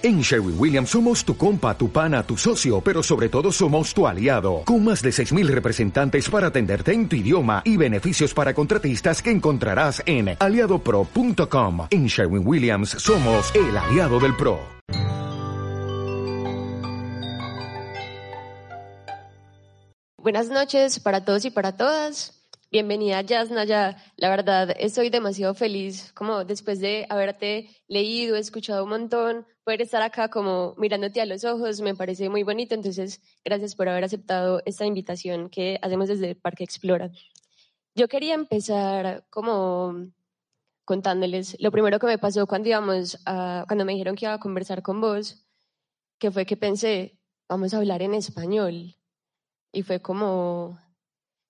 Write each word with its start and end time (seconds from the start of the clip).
En 0.00 0.20
Sherwin 0.20 0.54
Williams 0.56 0.90
somos 0.90 1.24
tu 1.24 1.36
compa, 1.36 1.76
tu 1.76 1.90
pana, 1.90 2.22
tu 2.22 2.36
socio, 2.36 2.80
pero 2.80 3.02
sobre 3.02 3.28
todo 3.28 3.50
somos 3.50 3.92
tu 3.92 4.06
aliado, 4.06 4.62
con 4.64 4.84
más 4.84 5.02
de 5.02 5.10
6.000 5.10 5.48
representantes 5.48 6.30
para 6.30 6.46
atenderte 6.46 6.92
en 6.92 7.08
tu 7.08 7.16
idioma 7.16 7.62
y 7.64 7.76
beneficios 7.76 8.32
para 8.32 8.54
contratistas 8.54 9.20
que 9.20 9.32
encontrarás 9.32 10.00
en 10.06 10.36
aliadopro.com. 10.38 11.88
En 11.90 12.06
Sherwin 12.06 12.46
Williams 12.46 12.90
somos 12.90 13.52
el 13.56 13.76
aliado 13.76 14.20
del 14.20 14.36
PRO. 14.36 14.60
Buenas 20.16 20.48
noches 20.48 21.00
para 21.00 21.24
todos 21.24 21.44
y 21.44 21.50
para 21.50 21.76
todas. 21.76 22.37
Bienvenida, 22.70 23.22
Yasnaya. 23.22 23.96
La 24.18 24.28
verdad, 24.28 24.76
estoy 24.78 25.08
demasiado 25.08 25.54
feliz, 25.54 26.12
como 26.12 26.44
después 26.44 26.80
de 26.80 27.06
haberte 27.08 27.70
leído, 27.88 28.36
escuchado 28.36 28.84
un 28.84 28.90
montón, 28.90 29.46
poder 29.64 29.80
estar 29.80 30.02
acá 30.02 30.28
como 30.28 30.74
mirándote 30.76 31.22
a 31.22 31.24
los 31.24 31.46
ojos, 31.46 31.80
me 31.80 31.94
parece 31.94 32.28
muy 32.28 32.42
bonito. 32.42 32.74
Entonces, 32.74 33.22
gracias 33.42 33.74
por 33.74 33.88
haber 33.88 34.04
aceptado 34.04 34.60
esta 34.66 34.84
invitación 34.84 35.48
que 35.48 35.78
hacemos 35.80 36.08
desde 36.08 36.28
el 36.28 36.36
Parque 36.36 36.64
Explora. 36.64 37.10
Yo 37.94 38.06
quería 38.06 38.34
empezar 38.34 39.24
como 39.30 40.12
contándoles 40.84 41.56
lo 41.60 41.70
primero 41.70 41.98
que 41.98 42.06
me 42.06 42.18
pasó 42.18 42.46
cuando 42.46 42.68
íbamos 42.68 43.18
a, 43.24 43.64
cuando 43.66 43.86
me 43.86 43.92
dijeron 43.92 44.14
que 44.14 44.26
iba 44.26 44.34
a 44.34 44.40
conversar 44.40 44.82
con 44.82 45.00
vos, 45.00 45.42
que 46.18 46.30
fue 46.30 46.44
que 46.44 46.58
pensé, 46.58 47.18
vamos 47.48 47.72
a 47.72 47.78
hablar 47.78 48.02
en 48.02 48.12
español. 48.12 48.94
Y 49.72 49.82
fue 49.84 50.02
como, 50.02 50.78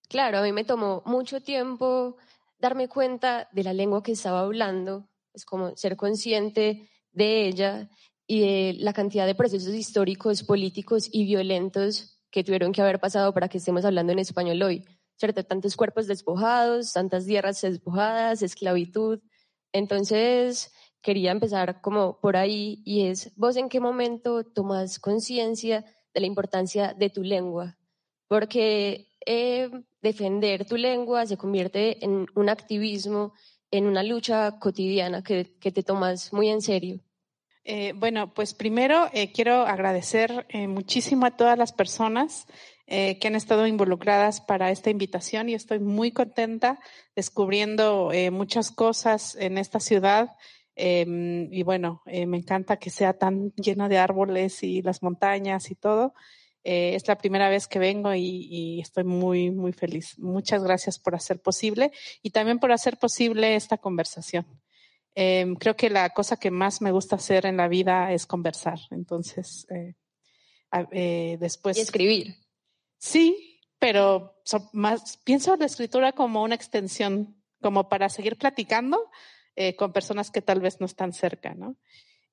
Claro, 0.08 0.38
a 0.38 0.42
mí 0.42 0.52
me 0.52 0.64
tomó 0.64 1.02
mucho 1.04 1.42
tiempo 1.42 2.16
darme 2.58 2.88
cuenta 2.88 3.48
de 3.52 3.62
la 3.62 3.72
lengua 3.72 4.02
que 4.02 4.12
estaba 4.12 4.40
hablando, 4.40 5.08
es 5.34 5.44
como 5.44 5.76
ser 5.76 5.96
consciente 5.96 6.90
de 7.12 7.46
ella 7.46 7.90
y 8.26 8.40
de 8.40 8.74
la 8.78 8.92
cantidad 8.92 9.26
de 9.26 9.34
procesos 9.34 9.74
históricos, 9.74 10.42
políticos 10.42 11.08
y 11.12 11.24
violentos 11.24 12.18
que 12.30 12.42
tuvieron 12.42 12.72
que 12.72 12.82
haber 12.82 13.00
pasado 13.00 13.32
para 13.32 13.48
que 13.48 13.58
estemos 13.58 13.84
hablando 13.84 14.12
en 14.12 14.18
español 14.18 14.62
hoy. 14.62 14.84
¿Cierto? 15.16 15.44
Tantos 15.44 15.76
cuerpos 15.76 16.06
despojados, 16.06 16.92
tantas 16.92 17.26
tierras 17.26 17.60
despojadas, 17.60 18.40
esclavitud. 18.40 19.20
Entonces, 19.72 20.72
quería 21.02 21.32
empezar 21.32 21.80
como 21.80 22.20
por 22.20 22.36
ahí 22.36 22.82
y 22.84 23.06
es, 23.06 23.32
¿vos 23.36 23.56
en 23.56 23.68
qué 23.68 23.80
momento 23.80 24.44
tomas 24.44 24.98
conciencia 25.00 25.84
de 26.14 26.20
la 26.20 26.26
importancia 26.26 26.94
de 26.94 27.10
tu 27.10 27.22
lengua? 27.22 27.76
Porque 28.28 29.08
eh, 29.26 29.70
defender 30.00 30.64
tu 30.66 30.76
lengua 30.76 31.26
se 31.26 31.36
convierte 31.36 32.04
en 32.04 32.26
un 32.34 32.48
activismo, 32.48 33.32
en 33.70 33.86
una 33.86 34.02
lucha 34.02 34.58
cotidiana 34.58 35.22
que, 35.22 35.44
te 35.44 35.82
tomas 35.82 36.32
muy 36.32 36.48
en 36.48 36.62
serio. 36.62 37.00
Eh, 37.64 37.92
bueno, 37.94 38.32
pues 38.32 38.54
primero 38.54 39.10
eh, 39.12 39.30
quiero 39.32 39.66
agradecer 39.66 40.46
eh, 40.48 40.68
muchísimo 40.68 41.26
a 41.26 41.36
todas 41.36 41.58
las 41.58 41.72
personas 41.72 42.46
que 42.90 43.20
han 43.26 43.34
estado 43.34 43.66
involucradas 43.66 44.40
para 44.40 44.70
esta 44.70 44.88
invitación 44.88 45.50
y 45.50 45.54
estoy 45.54 45.78
muy 45.78 46.10
contenta 46.10 46.80
descubriendo 47.14 48.10
muchas 48.32 48.70
cosas 48.70 49.36
en 49.38 49.58
esta 49.58 49.78
ciudad. 49.78 50.30
Em, 50.74 51.52
y 51.52 51.64
bueno, 51.64 52.00
me 52.06 52.38
encanta 52.38 52.78
que 52.78 52.88
sea 52.88 53.12
tan 53.12 53.52
lleno 53.56 53.90
de 53.90 53.98
árboles 53.98 54.62
y 54.62 54.80
las 54.80 55.02
montañas 55.02 55.70
y 55.70 55.74
todo. 55.74 56.14
Eh, 56.70 56.96
es 56.96 57.08
la 57.08 57.16
primera 57.16 57.48
vez 57.48 57.66
que 57.66 57.78
vengo 57.78 58.14
y, 58.14 58.78
estoy 58.82 59.02
muy, 59.02 59.50
muy 59.50 59.72
feliz. 59.72 60.18
Muchas 60.18 60.62
gracias 60.62 60.98
por 60.98 61.14
hacer 61.14 61.40
posible 61.40 61.92
y 62.22 62.28
también 62.28 62.58
por 62.58 62.72
hacer 62.72 62.98
posible 62.98 63.54
esta 63.54 63.78
conversación. 63.78 64.44
Em, 65.14 65.54
creo 65.54 65.76
que 65.76 65.88
la 65.88 66.10
cosa 66.10 66.36
que 66.36 66.50
más 66.50 66.82
me 66.82 66.92
gusta 66.92 67.16
hacer 67.16 67.46
en 67.46 67.56
la 67.56 67.68
vida 67.68 68.12
es 68.12 68.26
conversar. 68.26 68.78
Entonces, 68.90 69.66
eh, 69.70 69.94
eh, 70.92 71.38
después. 71.40 71.78
Y 71.78 71.80
escribir. 71.80 72.34
Sí, 72.98 73.62
pero 73.78 74.42
más, 74.74 75.16
pienso 75.24 75.56
la 75.56 75.64
escritura 75.64 76.12
como 76.12 76.42
una 76.42 76.54
extensión, 76.54 77.42
como 77.62 77.88
para 77.88 78.10
seguir 78.10 78.36
platicando 78.36 79.10
con 79.76 79.92
personas 79.92 80.30
que 80.30 80.42
tal 80.42 80.60
vez 80.60 80.78
no 80.80 80.86
están 80.86 81.12
cerca, 81.12 81.52
¿no? 81.54 81.76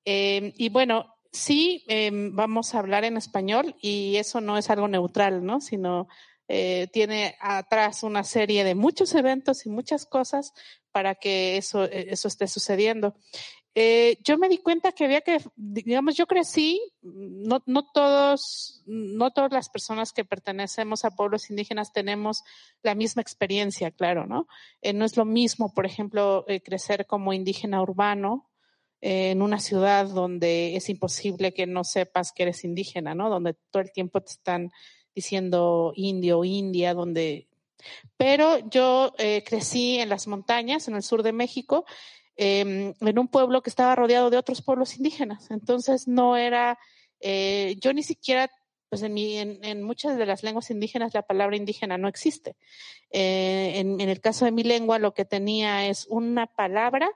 Em, 0.04 0.52
y 0.56 0.68
bueno, 0.68 1.15
sí 1.36 1.84
em, 1.86 2.34
vamos 2.34 2.74
a 2.74 2.78
hablar 2.78 3.04
en 3.04 3.16
español 3.16 3.76
y 3.80 4.16
eso 4.16 4.40
no 4.40 4.58
es 4.58 4.70
algo 4.70 4.88
neutral, 4.88 5.44
¿no? 5.44 5.60
Sino 5.60 6.08
eh, 6.48 6.88
tiene 6.92 7.36
atrás 7.40 8.04
una 8.04 8.22
serie 8.22 8.62
de 8.62 8.76
muchos 8.76 9.14
eventos 9.14 9.66
y 9.66 9.68
muchas 9.68 10.06
cosas 10.06 10.52
para 10.92 11.16
que 11.16 11.56
eso, 11.56 11.84
eh, 11.84 12.06
eso 12.10 12.28
esté 12.28 12.46
sucediendo. 12.46 13.14
Eh, 13.74 14.16
yo 14.24 14.38
me 14.38 14.48
di 14.48 14.58
cuenta 14.58 14.92
que 14.92 15.04
había 15.04 15.20
que, 15.20 15.38
digamos, 15.56 16.14
yo 16.14 16.26
crecí, 16.26 16.80
no, 17.02 17.62
no 17.66 17.84
todos, 17.92 18.82
no 18.86 19.32
todas 19.32 19.52
las 19.52 19.68
personas 19.68 20.12
que 20.12 20.24
pertenecemos 20.24 21.04
a 21.04 21.10
pueblos 21.10 21.50
indígenas 21.50 21.92
tenemos 21.92 22.42
la 22.82 22.94
misma 22.94 23.20
experiencia, 23.20 23.90
claro, 23.90 24.26
¿no? 24.26 24.46
no 24.94 25.04
es 25.04 25.18
lo 25.18 25.26
mismo, 25.26 25.74
por 25.74 25.84
ejemplo, 25.84 26.46
crecer 26.64 27.06
como 27.06 27.34
indígena 27.34 27.82
urbano, 27.82 28.48
en 29.00 29.42
una 29.42 29.60
ciudad 29.60 30.06
donde 30.08 30.76
es 30.76 30.88
imposible 30.88 31.52
que 31.52 31.66
no 31.66 31.84
sepas 31.84 32.32
que 32.32 32.44
eres 32.44 32.64
indígena, 32.64 33.14
¿no? 33.14 33.28
Donde 33.28 33.54
todo 33.70 33.82
el 33.82 33.92
tiempo 33.92 34.20
te 34.20 34.32
están 34.32 34.70
diciendo 35.14 35.92
indio 35.96 36.44
india, 36.44 36.94
donde... 36.94 37.48
Pero 38.16 38.58
yo 38.68 39.12
eh, 39.18 39.42
crecí 39.44 39.98
en 39.98 40.08
las 40.08 40.26
montañas, 40.26 40.88
en 40.88 40.94
el 40.94 41.02
sur 41.02 41.22
de 41.22 41.32
México, 41.32 41.84
em, 42.36 42.94
en 43.00 43.18
un 43.18 43.28
pueblo 43.28 43.62
que 43.62 43.70
estaba 43.70 43.94
rodeado 43.94 44.30
de 44.30 44.38
otros 44.38 44.62
pueblos 44.62 44.96
indígenas. 44.96 45.50
Entonces 45.50 46.08
no 46.08 46.36
era, 46.36 46.78
eh, 47.20 47.76
yo 47.80 47.92
ni 47.92 48.02
siquiera, 48.02 48.50
pues 48.88 49.02
en, 49.02 49.14
mi, 49.14 49.38
en, 49.38 49.82
muchas 49.82 50.16
de 50.18 50.26
las 50.26 50.42
lenguas 50.42 50.70
indígenas 50.70 51.14
la 51.14 51.22
palabra 51.22 51.56
indígena 51.56 51.96
no 51.98 52.08
existe. 52.08 52.56
Eh, 53.10 53.74
en, 53.76 54.00
en 54.00 54.08
el 54.08 54.20
caso 54.20 54.44
de 54.46 54.52
mi 54.52 54.64
lengua 54.64 54.98
lo 54.98 55.14
que 55.14 55.24
tenía 55.24 55.86
es 55.86 56.06
una 56.08 56.46
palabra 56.46 57.08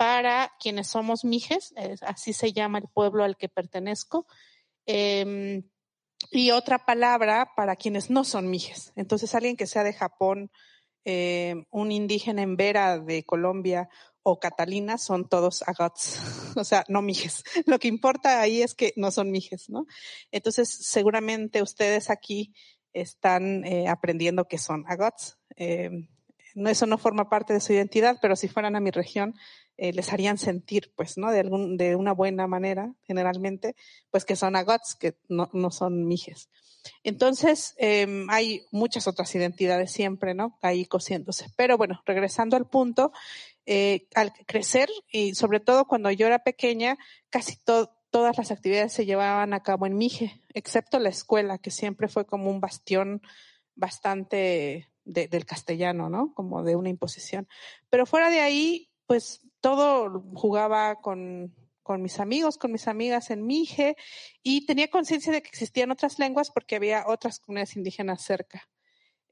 para 0.00 0.50
quienes 0.58 0.86
somos 0.86 1.26
mijes, 1.26 1.74
así 2.00 2.32
se 2.32 2.54
llama 2.54 2.78
el 2.78 2.88
pueblo 2.88 3.22
al 3.22 3.36
que 3.36 3.50
pertenezco, 3.50 4.26
em, 4.86 5.62
y 6.30 6.52
otra 6.52 6.86
palabra 6.86 7.52
para 7.54 7.76
quienes 7.76 8.08
no 8.08 8.24
son 8.24 8.48
mijes. 8.48 8.94
Entonces, 8.96 9.34
alguien 9.34 9.58
que 9.58 9.66
sea 9.66 9.84
de 9.84 9.92
Japón, 9.92 10.50
em, 11.04 11.66
un 11.70 11.92
indígena 11.92 12.40
en 12.40 12.56
Vera 12.56 12.98
de 12.98 13.24
Colombia 13.24 13.90
o 14.22 14.40
Catalina 14.40 14.96
son 14.96 15.28
todos 15.28 15.62
agots, 15.68 16.18
o 16.56 16.64
sea, 16.64 16.82
no 16.88 17.02
mijes. 17.02 17.44
Lo 17.66 17.78
que 17.78 17.88
importa 17.88 18.40
ahí 18.40 18.62
es 18.62 18.74
que 18.74 18.94
no 18.96 19.10
son 19.10 19.30
mijes, 19.30 19.68
¿no? 19.68 19.84
Entonces, 20.30 20.70
seguramente 20.70 21.60
ustedes 21.60 22.08
aquí 22.08 22.54
están 22.94 23.66
eh, 23.66 23.86
aprendiendo 23.86 24.48
que 24.48 24.56
son 24.56 24.82
agots. 24.88 25.36
Em, 25.56 26.08
eso 26.54 26.86
no 26.86 26.96
forma 26.96 27.28
parte 27.28 27.52
de 27.52 27.60
su 27.60 27.74
identidad, 27.74 28.18
pero 28.20 28.34
si 28.34 28.48
fueran 28.48 28.76
a 28.76 28.80
mi 28.80 28.90
región, 28.90 29.34
eh, 29.82 29.94
les 29.94 30.12
harían 30.12 30.36
sentir, 30.36 30.92
pues, 30.94 31.16
¿no? 31.16 31.30
De, 31.30 31.40
algún, 31.40 31.78
de 31.78 31.96
una 31.96 32.12
buena 32.12 32.46
manera, 32.46 32.92
generalmente, 33.04 33.74
pues 34.10 34.26
que 34.26 34.36
son 34.36 34.54
agots, 34.54 34.94
que 34.94 35.16
no, 35.30 35.48
no 35.54 35.70
son 35.70 36.06
mijes. 36.06 36.50
Entonces, 37.02 37.74
eh, 37.78 38.26
hay 38.28 38.66
muchas 38.72 39.06
otras 39.06 39.34
identidades 39.34 39.90
siempre, 39.90 40.34
¿no? 40.34 40.58
Ahí 40.60 40.84
cosiéndose. 40.84 41.46
Pero 41.56 41.78
bueno, 41.78 42.02
regresando 42.04 42.58
al 42.58 42.68
punto, 42.68 43.10
eh, 43.64 44.06
al 44.14 44.34
crecer, 44.46 44.90
y 45.10 45.34
sobre 45.34 45.60
todo 45.60 45.86
cuando 45.86 46.10
yo 46.10 46.26
era 46.26 46.40
pequeña, 46.40 46.98
casi 47.30 47.56
todas 47.64 48.36
las 48.36 48.50
actividades 48.50 48.92
se 48.92 49.06
llevaban 49.06 49.54
a 49.54 49.62
cabo 49.62 49.86
en 49.86 49.96
Mije, 49.96 50.42
excepto 50.52 50.98
la 50.98 51.08
escuela, 51.08 51.56
que 51.56 51.70
siempre 51.70 52.08
fue 52.08 52.26
como 52.26 52.50
un 52.50 52.60
bastión 52.60 53.22
bastante 53.76 54.90
del 55.06 55.46
castellano, 55.46 56.10
¿no? 56.10 56.34
Como 56.34 56.62
de 56.64 56.76
una 56.76 56.90
imposición. 56.90 57.48
Pero 57.88 58.04
fuera 58.04 58.28
de 58.28 58.40
ahí, 58.40 58.89
pues 59.10 59.40
todo 59.60 60.22
jugaba 60.34 61.00
con, 61.00 61.52
mis 61.98 62.20
amigos, 62.20 62.56
con 62.58 62.70
mis 62.70 62.86
amigas 62.86 63.30
en 63.30 63.44
Mije 63.44 63.96
y 64.44 64.66
tenía 64.66 64.86
conciencia 64.86 65.32
de 65.32 65.42
que 65.42 65.48
existían 65.48 65.90
otras 65.90 66.20
lenguas 66.20 66.52
porque 66.52 66.76
había 66.76 67.02
otras 67.08 67.40
comunidades 67.40 67.74
indígenas 67.74 68.22
cerca. 68.22 68.68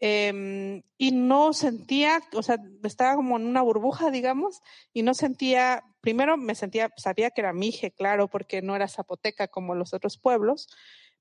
Eh, 0.00 0.82
y 0.96 1.12
no 1.12 1.52
sentía, 1.52 2.20
o 2.34 2.42
sea, 2.42 2.56
estaba 2.82 3.14
como 3.14 3.36
en 3.36 3.46
una 3.46 3.62
burbuja, 3.62 4.10
digamos, 4.10 4.60
y 4.92 5.04
no 5.04 5.14
sentía, 5.14 5.84
primero 6.00 6.36
me 6.36 6.56
sentía, 6.56 6.92
sabía 6.96 7.30
que 7.30 7.42
era 7.42 7.52
Mije, 7.52 7.92
claro, 7.92 8.26
porque 8.26 8.62
no 8.62 8.74
era 8.74 8.88
zapoteca 8.88 9.46
como 9.46 9.76
los 9.76 9.94
otros 9.94 10.18
pueblos, 10.18 10.66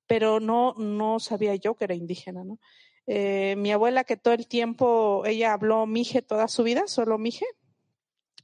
pero 0.07 0.39
no, 0.39 0.73
no 0.79 1.19
sabía 1.19 1.53
yo 1.53 1.75
que 1.75 1.83
era 1.83 1.93
indígena, 1.93 2.43
¿no? 2.43 2.57
Eh, 3.05 3.53
mi 3.55 3.71
abuela 3.71 4.03
que 4.03 4.17
todo 4.17 4.33
el 4.33 4.47
tiempo, 4.47 5.27
ella 5.27 5.53
habló 5.53 5.85
Mije 5.85 6.23
toda 6.23 6.47
su 6.47 6.63
vida, 6.63 6.87
solo 6.87 7.19
Mije, 7.19 7.45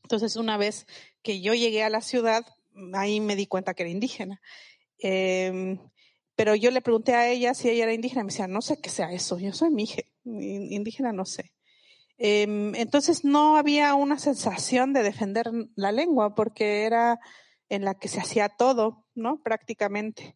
entonces, 0.03 0.35
una 0.35 0.57
vez 0.57 0.85
que 1.21 1.41
yo 1.41 1.53
llegué 1.53 1.83
a 1.83 1.89
la 1.89 2.01
ciudad, 2.01 2.45
ahí 2.93 3.19
me 3.19 3.35
di 3.35 3.47
cuenta 3.47 3.73
que 3.73 3.83
era 3.83 3.89
indígena. 3.89 4.41
Eh, 4.99 5.77
pero 6.35 6.55
yo 6.55 6.71
le 6.71 6.81
pregunté 6.81 7.13
a 7.13 7.29
ella 7.29 7.53
si 7.53 7.69
ella 7.69 7.83
era 7.83 7.93
indígena. 7.93 8.23
Me 8.23 8.31
decía, 8.31 8.47
no 8.47 8.61
sé 8.61 8.79
qué 8.81 8.89
sea 8.89 9.11
eso. 9.11 9.39
Yo 9.39 9.53
soy 9.53 9.69
mije. 9.69 10.11
Indígena 10.25 11.13
no 11.13 11.25
sé. 11.25 11.53
Eh, 12.17 12.71
entonces 12.75 13.23
no 13.23 13.57
había 13.57 13.95
una 13.95 14.19
sensación 14.19 14.93
de 14.93 15.03
defender 15.03 15.49
la 15.75 15.91
lengua 15.91 16.35
porque 16.35 16.83
era, 16.83 17.19
en 17.69 17.85
la 17.85 17.95
que 17.95 18.07
se 18.07 18.19
hacía 18.19 18.49
todo, 18.49 19.05
¿no? 19.15 19.41
Prácticamente. 19.43 20.35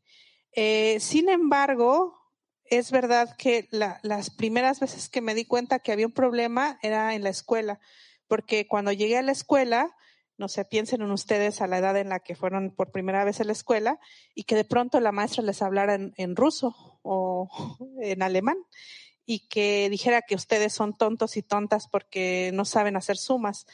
Eh, 0.52 1.00
sin 1.00 1.30
embargo, 1.30 2.18
es 2.66 2.92
verdad 2.92 3.36
que 3.38 3.68
las 3.72 4.30
primeras 4.30 4.80
veces 4.80 5.10
que 5.10 5.22
me 5.22 5.36
di 5.36 5.46
cuenta 5.46 5.80
que 5.80 5.92
había 5.92 6.08
un 6.08 6.14
problema 6.14 6.78
era 6.81 7.16
en 7.16 7.24
la 7.24 7.30
escuela, 7.30 7.80
porque 8.27 8.68
cuando 8.68 8.91
llegué 8.91 9.18
a 9.18 9.21
la 9.21 9.31
escuela, 9.31 9.95
no 10.38 10.47
sé, 10.47 10.65
piensen 10.65 11.01
en 11.01 11.12
ustedes 11.12 11.62
a 11.62 11.68
la 11.68 11.79
edad 11.79 11.97
en 11.97 12.09
la 12.09 12.19
que 12.19 12.35
fueron 12.35 12.71
por 12.71 12.91
primera 12.91 13.25
vez 13.25 13.41
a 13.41 13.44
la 13.44 13.51
escuela 13.51 14.00
y 14.35 14.44
que 14.44 14.56
de 14.56 14.65
pronto 14.65 15.00
la 15.00 15.12
maestra 15.12 15.44
les 15.44 15.62
hablara 15.62 15.95
en, 15.95 16.35
ruso 16.35 17.00
o 17.01 17.50
en 18.01 18.21
alemán 18.21 18.57
y 19.25 19.47
que 19.47 19.89
dijera 19.89 20.21
que 20.21 20.35
ustedes 20.35 20.74
son 20.74 20.95
tontos 20.97 21.38
y 21.38 21.44
tontas 21.44 21.88
porque 21.88 22.51
no 22.53 22.65
saben 22.65 22.95
hacer 22.95 23.18
sumas. 23.18 23.65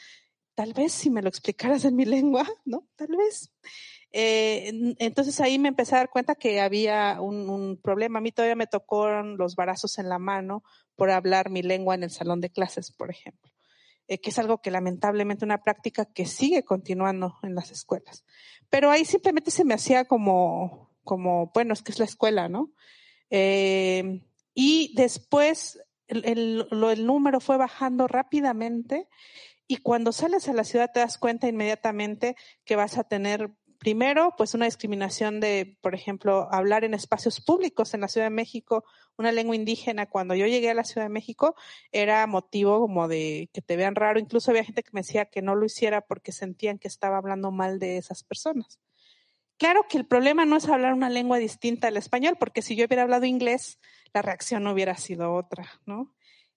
Tal 0.54 0.72
vez 0.72 0.92
si 0.92 1.10
me 1.10 1.22
lo 1.22 1.28
explicaras 1.28 1.84
en 1.84 1.96
mi 1.96 2.04
lengua, 2.06 2.48
¿no? 2.64 2.88
Tal 2.96 3.08
vez. 3.16 3.52
Eh, 4.16 4.94
entonces 5.00 5.40
ahí 5.40 5.58
me 5.58 5.68
empecé 5.68 5.96
a 5.96 5.98
dar 5.98 6.10
cuenta 6.10 6.34
que 6.34 6.60
había 6.60 7.20
un, 7.20 7.78
problema. 7.82 8.18
A 8.18 8.22
mí 8.22 8.32
todavía 8.32 8.56
me 8.56 8.66
tocó 8.66 9.08
los 9.08 9.56
barazos 9.56 9.98
en 9.98 10.08
la 10.08 10.18
mano 10.18 10.62
por 10.96 11.10
hablar 11.10 11.50
mi 11.50 11.62
lengua 11.62 11.94
en 11.94 12.04
el 12.04 12.10
salón 12.10 12.40
de 12.40 12.50
clases, 12.50 12.92
por 12.92 13.10
ejemplo. 13.10 13.53
Eh, 14.06 14.18
que 14.18 14.30
es 14.30 14.38
algo 14.38 14.60
que 14.60 14.70
lamentablemente 14.70 15.46
una 15.46 15.62
práctica 15.62 16.04
que 16.04 16.26
sigue 16.26 16.62
continuando 16.62 17.38
en 17.42 17.54
las 17.54 17.70
escuelas. 17.70 18.24
Pero 18.68 18.90
ahí 18.90 19.06
simplemente 19.06 19.50
se 19.50 19.64
me 19.64 19.72
hacía 19.72 20.04
como, 20.04 20.90
como 21.04 21.50
bueno, 21.54 21.72
es 21.72 21.82
que 21.82 21.92
es 21.92 21.98
la 21.98 22.04
escuela, 22.04 22.48
¿no? 22.50 22.70
Eh, 23.30 24.20
y 24.52 24.92
después 24.94 25.80
el, 26.08 26.66
número 27.06 27.40
fue 27.40 27.56
bajando 27.56 28.06
rápidamente 28.06 29.08
y 29.66 29.78
cuando 29.78 30.12
sales 30.12 30.48
a 30.48 30.52
la 30.52 30.64
ciudad 30.64 30.90
te 30.92 31.00
das 31.00 31.16
cuenta 31.16 31.48
inmediatamente 31.48 32.36
que 32.64 32.76
vas 32.76 32.98
a 32.98 33.04
tener 33.04 33.50
Primero, 33.84 34.32
pues 34.38 34.54
una 34.54 34.64
discriminación 34.64 35.40
de, 35.40 35.76
por 35.82 35.94
ejemplo, 35.94 36.48
hablar 36.50 36.84
en 36.84 36.94
espacios 36.94 37.42
públicos 37.42 37.92
en 37.92 38.00
la 38.00 38.08
Ciudad 38.08 38.28
de 38.28 38.34
México, 38.34 38.82
una 39.18 39.30
lengua 39.30 39.56
indígena. 39.56 40.06
Cuando 40.06 40.34
yo 40.34 40.46
llegué 40.46 40.70
a 40.70 40.74
la 40.74 40.84
Ciudad 40.84 41.04
de 41.04 41.12
México 41.12 41.54
era 41.92 42.26
motivo 42.26 42.80
como 42.80 43.08
de 43.08 43.50
que 43.52 43.60
te 43.60 43.76
vean 43.76 43.94
raro. 43.94 44.18
Incluso 44.18 44.50
había 44.50 44.64
gente 44.64 44.82
que 44.82 44.88
me 44.94 45.02
decía 45.02 45.26
que 45.26 45.42
no 45.42 45.54
lo 45.54 45.66
hiciera 45.66 46.00
porque 46.00 46.32
sentían 46.32 46.78
que 46.78 46.88
estaba 46.88 47.18
hablando 47.18 47.50
mal 47.50 47.78
de 47.78 47.98
esas 47.98 48.24
personas. 48.24 48.80
Claro 49.58 49.84
que 49.86 49.98
el 49.98 50.06
problema 50.06 50.46
no 50.46 50.56
es 50.56 50.66
hablar 50.66 50.94
una 50.94 51.10
lengua 51.10 51.36
distinta 51.36 51.88
al 51.88 51.98
español, 51.98 52.36
porque 52.40 52.62
si 52.62 52.76
yo 52.76 52.86
hubiera 52.86 53.02
hablado 53.02 53.26
inglés, 53.26 53.78
la 54.14 54.22
reacción 54.22 54.64
no 54.64 54.72
hubiera 54.72 54.96
sido 54.96 55.34
otra, 55.34 55.68
¿no? 55.84 56.14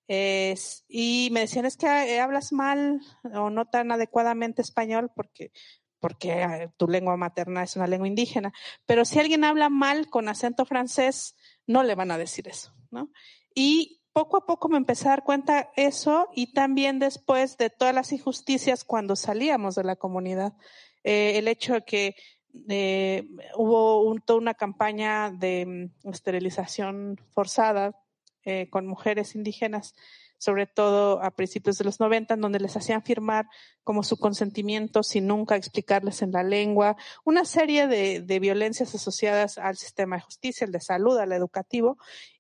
y 0.09 1.27
me 1.33 1.41
decían, 1.41 1.65
es 1.65 1.75
que 1.75 1.85
eh, 1.85 2.21
hablas 2.21 2.53
mal 2.53 3.01
o 3.24 3.50
no 3.50 3.65
tan 3.65 3.91
adecuadamente 3.91 4.62
español 4.62 5.12
porque 5.13 5.51
porque 5.99 6.41
eh, 6.41 6.69
tu 6.77 6.88
lengua 6.88 7.17
materna 7.17 7.63
es 7.63 7.75
una 7.75 7.88
lengua 7.88 8.07
indígena. 8.07 8.53
Pero 8.85 9.05
si 9.05 9.19
alguien 9.19 9.44
habla 9.44 9.69
mal 9.69 10.09
con 10.09 10.29
acento 10.29 10.65
francés, 10.65 11.35
no 11.65 11.83
le 11.83 11.95
van 11.95 12.11
a 12.11 12.17
decir 12.17 12.47
eso, 12.47 12.73
¿no? 12.91 13.11
Y 13.53 14.01
poco 14.13 14.38
a 14.38 14.45
poco 14.45 14.69
me 14.69 14.77
empecé 14.77 15.07
a 15.07 15.11
dar 15.11 15.23
cuenta 15.23 15.71
eso 15.75 16.29
y 16.33 16.53
también 16.53 16.99
después 16.99 17.57
de 17.57 17.69
todas 17.69 17.94
las 17.94 18.11
injusticias 18.11 18.83
cuando 18.83 19.15
salíamos 19.15 19.75
de 19.75 19.83
la 19.83 19.95
comunidad. 19.95 20.53
Eh, 21.03 21.38
el 21.38 21.47
hecho 21.47 21.73
de 21.73 21.81
que 21.83 22.15
eh, 22.69 23.27
hubo 23.55 24.15
toda 24.25 24.39
una 24.39 24.53
campaña 24.55 25.31
de 25.31 25.91
mm, 26.03 26.09
esterilización 26.09 27.19
forzada 27.31 28.00
con 28.69 28.88
mujeres 28.88 29.35
indígenas 29.35 29.93
sobre 30.38 30.68
todo 30.68 31.22
a 31.24 31.31
principios 31.31 31.78
de 31.78 31.86
los 31.86 32.00
90, 32.00 32.34
en 32.34 32.42
donde 32.42 32.60
les 32.60 32.75
hacían 32.75 33.04
firmar 33.04 33.48
como 33.84 34.04
su 34.04 34.18
consentimiento 34.18 35.04
sin 35.04 35.28
nunca 35.28 35.56
explicarles 35.56 36.22
en 36.22 36.31
la 36.31 36.44
lengua, 36.44 36.95
una 37.25 37.45
serie 37.45 37.88
de, 37.88 38.22
de 38.22 38.39
violencias 38.39 38.94
asociadas 38.94 39.57
al 39.57 39.78
sistema 39.78 40.18
de 40.18 40.24
justicia, 40.24 40.66
el 40.66 40.72
de 40.72 40.81
salud, 40.81 41.18
al 41.18 41.31
educativo, 41.31 41.98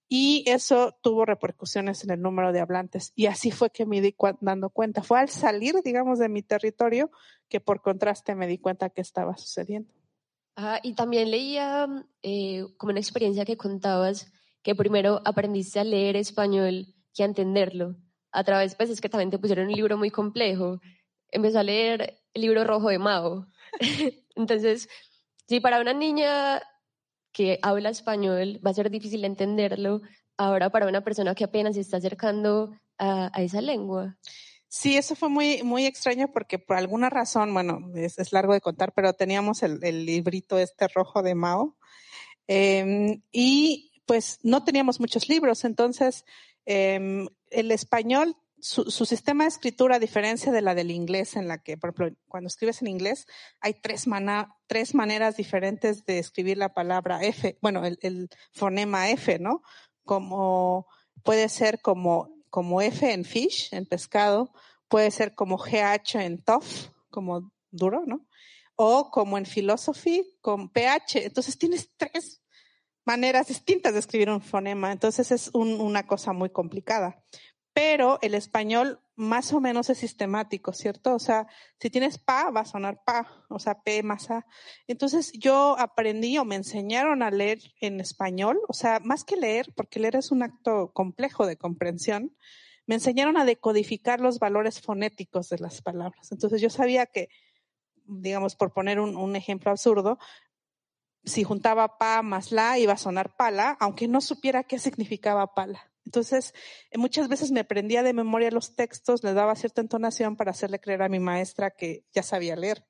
y 0.09 0.45
eso 0.47 0.95
tuvo 1.01 1.25
repercusiones 1.25 2.03
en 2.03 2.11
el 2.11 2.21
número 2.21 2.53
de 2.53 2.61
hablantes. 2.61 3.11
Y 3.15 3.25
así 3.25 3.51
fue 3.51 3.69
que 3.69 3.85
me 3.85 3.99
di 3.99 4.15
dando 4.39 4.69
cuenta. 4.69 5.03
Fue 5.03 5.19
al 5.19 5.29
salir, 5.29 5.75
digamos, 5.83 6.17
de 6.19 6.29
mi 6.29 6.43
territorio 6.43 7.11
que 7.49 7.59
por 7.59 7.81
contraste 7.81 8.33
me 8.35 8.47
di 8.47 8.57
cuenta 8.57 8.89
que 8.89 9.01
estaba 9.01 9.35
sucediendo. 9.37 9.91
Ah, 10.55 10.79
y 10.81 10.93
también 10.93 11.29
leía 11.29 11.87
eh, 12.23 12.65
como 12.77 12.91
una 12.91 12.99
experiencia 12.99 13.45
que 13.45 13.57
contabas 13.57 14.31
que 14.63 14.75
primero 14.75 15.21
aprendiste 15.23 15.79
a 15.79 15.83
leer 15.83 16.15
español 16.15 16.95
que 17.17 17.23
entenderlo. 17.23 17.95
A 18.31 18.43
través, 18.43 18.75
pues 18.75 18.89
es 18.89 19.01
que 19.01 19.09
también 19.09 19.31
te 19.31 19.39
pusieron 19.39 19.67
un 19.67 19.73
libro 19.73 19.97
muy 19.97 20.11
complejo. 20.11 20.79
Empezó 21.31 21.59
a 21.59 21.63
leer 21.63 22.19
el 22.33 22.41
libro 22.41 22.63
rojo 22.63 22.89
de 22.89 22.99
Mao. 22.99 23.47
Entonces, 24.35 24.87
si 25.47 25.59
para 25.59 25.81
una 25.81 25.93
niña 25.93 26.61
que 27.31 27.59
habla 27.61 27.89
español 27.89 28.61
va 28.65 28.71
a 28.71 28.75
ser 28.75 28.89
difícil 28.89 29.25
entenderlo, 29.25 30.01
ahora 30.37 30.69
para 30.69 30.87
una 30.87 31.03
persona 31.03 31.35
que 31.35 31.43
apenas 31.43 31.75
se 31.75 31.81
está 31.81 31.97
acercando 31.97 32.71
a, 32.99 33.31
esa 33.37 33.61
lengua. 33.61 34.17
Sí, 34.67 34.97
eso 34.97 35.15
fue 35.15 35.29
muy, 35.29 35.63
muy 35.63 35.85
extraño 35.85 36.31
porque 36.31 36.59
por 36.59 36.77
alguna 36.77 37.09
razón, 37.09 37.53
bueno, 37.53 37.91
es, 37.95 38.31
largo 38.33 38.53
de 38.53 38.61
contar, 38.61 38.93
pero 38.93 39.13
teníamos 39.13 39.63
el, 39.63 39.79
librito 40.05 40.57
este 40.57 40.87
rojo 40.87 41.21
de 41.21 41.35
Mao 41.35 41.77
em, 42.47 43.21
y 43.31 43.91
pues 44.05 44.39
no 44.43 44.63
teníamos 44.63 44.99
muchos 44.99 45.29
libros, 45.29 45.63
entonces 45.63 46.25
Em, 46.69 47.29
el 47.49 47.71
español, 47.71 48.35
su, 48.59 48.83
sistema 49.05 49.45
de 49.45 49.47
escritura, 49.47 49.95
a 49.95 49.99
diferencia 49.99 50.51
de 50.51 50.61
la 50.61 50.75
del 50.75 50.91
inglés, 50.91 51.37
en 51.37 51.47
la 51.47 51.59
que, 51.59 51.77
por 51.77 51.91
ejemplo, 51.91 52.19
cuando 52.27 52.49
escribes 52.49 52.81
en 52.81 52.89
inglés, 52.89 53.25
hay 53.61 53.73
tres, 53.73 54.03
tres 54.67 54.93
maneras 54.93 55.37
diferentes 55.37 56.03
de 56.03 56.19
escribir 56.19 56.57
la 56.57 56.73
palabra 56.73 57.23
F, 57.23 57.57
bueno, 57.61 57.85
el, 57.85 58.29
fonema 58.51 59.09
F, 59.11 59.39
¿no? 59.39 59.61
Como 60.03 60.87
puede 61.23 61.47
ser 61.47 61.79
como, 61.79 62.35
como 62.49 62.81
F 62.81 63.13
en 63.13 63.23
fish, 63.23 63.69
en 63.71 63.85
pescado, 63.85 64.51
puede 64.89 65.09
ser 65.11 65.35
como 65.35 65.57
GH 65.57 66.15
en 66.15 66.43
tough, 66.43 66.91
como 67.09 67.49
duro, 67.71 68.03
¿no? 68.05 68.27
O 68.75 69.09
como 69.09 69.37
en 69.37 69.45
philosophy, 69.45 70.37
con 70.41 70.67
PH. 70.69 71.27
Entonces 71.27 71.57
tienes 71.57 71.91
tres 71.95 72.41
maneras 73.07 73.47
distintas 73.47 73.93
de 73.93 73.99
escribir 73.99 74.29
un 74.29 74.41
fonema, 74.41 74.91
entonces 74.91 75.31
es 75.31 75.49
una 75.53 76.05
cosa 76.05 76.33
muy 76.33 76.49
complicada. 76.49 77.23
Pero 77.73 78.19
el 78.21 78.35
español 78.35 78.99
más 79.15 79.53
o 79.53 79.61
menos 79.61 79.89
es 79.89 79.99
sistemático, 79.99 80.73
¿cierto? 80.73 81.15
O 81.15 81.19
sea, 81.19 81.47
si 81.79 81.89
tienes 81.89 82.17
pa, 82.17 82.49
va 82.51 82.61
a 82.61 82.65
sonar 82.65 83.01
pa, 83.05 83.45
o 83.49 83.59
sea, 83.59 83.81
p 83.81 84.03
más 84.03 84.29
a. 84.29 84.45
Entonces 84.87 85.31
yo 85.33 85.77
aprendí 85.79 86.37
o 86.37 86.43
me 86.43 86.55
enseñaron 86.55 87.23
a 87.23 87.31
leer 87.31 87.59
en 87.79 88.01
español, 88.01 88.59
o 88.67 88.73
sea, 88.73 88.99
más 88.99 89.23
que 89.23 89.37
leer, 89.37 89.71
porque 89.73 90.01
leer 90.01 90.17
es 90.17 90.31
un 90.31 90.43
acto 90.43 90.91
complejo 90.91 91.45
de 91.45 91.55
comprensión, 91.55 92.35
me 92.87 92.95
enseñaron 92.95 93.37
a 93.37 93.45
decodificar 93.45 94.19
los 94.19 94.37
valores 94.37 94.81
fonéticos 94.81 95.47
de 95.49 95.59
las 95.59 95.81
palabras. 95.81 96.31
Entonces 96.33 96.61
yo 96.61 96.69
sabía 96.69 97.05
que, 97.05 97.29
digamos, 98.05 98.55
por 98.55 98.73
poner 98.73 98.99
un 98.99 99.35
ejemplo 99.35 99.71
absurdo, 99.71 100.17
si 101.27 101.43
juntaba 101.43 101.97
pa 101.97 102.21
más 102.21 102.51
la 102.51 102.79
iba 102.79 102.93
a 102.93 102.97
sonar 102.97 103.35
pala, 103.35 103.77
aunque 103.79 104.07
no 104.07 104.21
supiera 104.21 104.63
qué 104.63 104.79
significaba 104.79 105.53
pala. 105.53 105.91
Entonces, 106.05 106.53
eh, 106.89 106.97
muchas 106.97 107.27
veces 107.27 107.51
me 107.51 107.59
aprendía 107.59 108.01
de 108.01 108.13
memoria 108.13 108.49
los 108.49 108.75
textos, 108.75 109.23
le 109.23 109.33
daba 109.33 109.55
cierta 109.55 109.81
entonación 109.81 110.37
para 110.37 110.51
hacerle 110.51 110.79
creer 110.79 111.01
a 111.03 111.09
mi 111.09 111.19
maestra 111.19 111.71
que 111.71 112.05
ya 112.13 112.23
sabía 112.23 112.55
leer. 112.55 112.85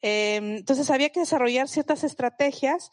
Em, 0.00 0.56
entonces, 0.58 0.90
había 0.90 1.10
que 1.10 1.20
desarrollar 1.20 1.68
ciertas 1.68 2.04
estrategias 2.04 2.90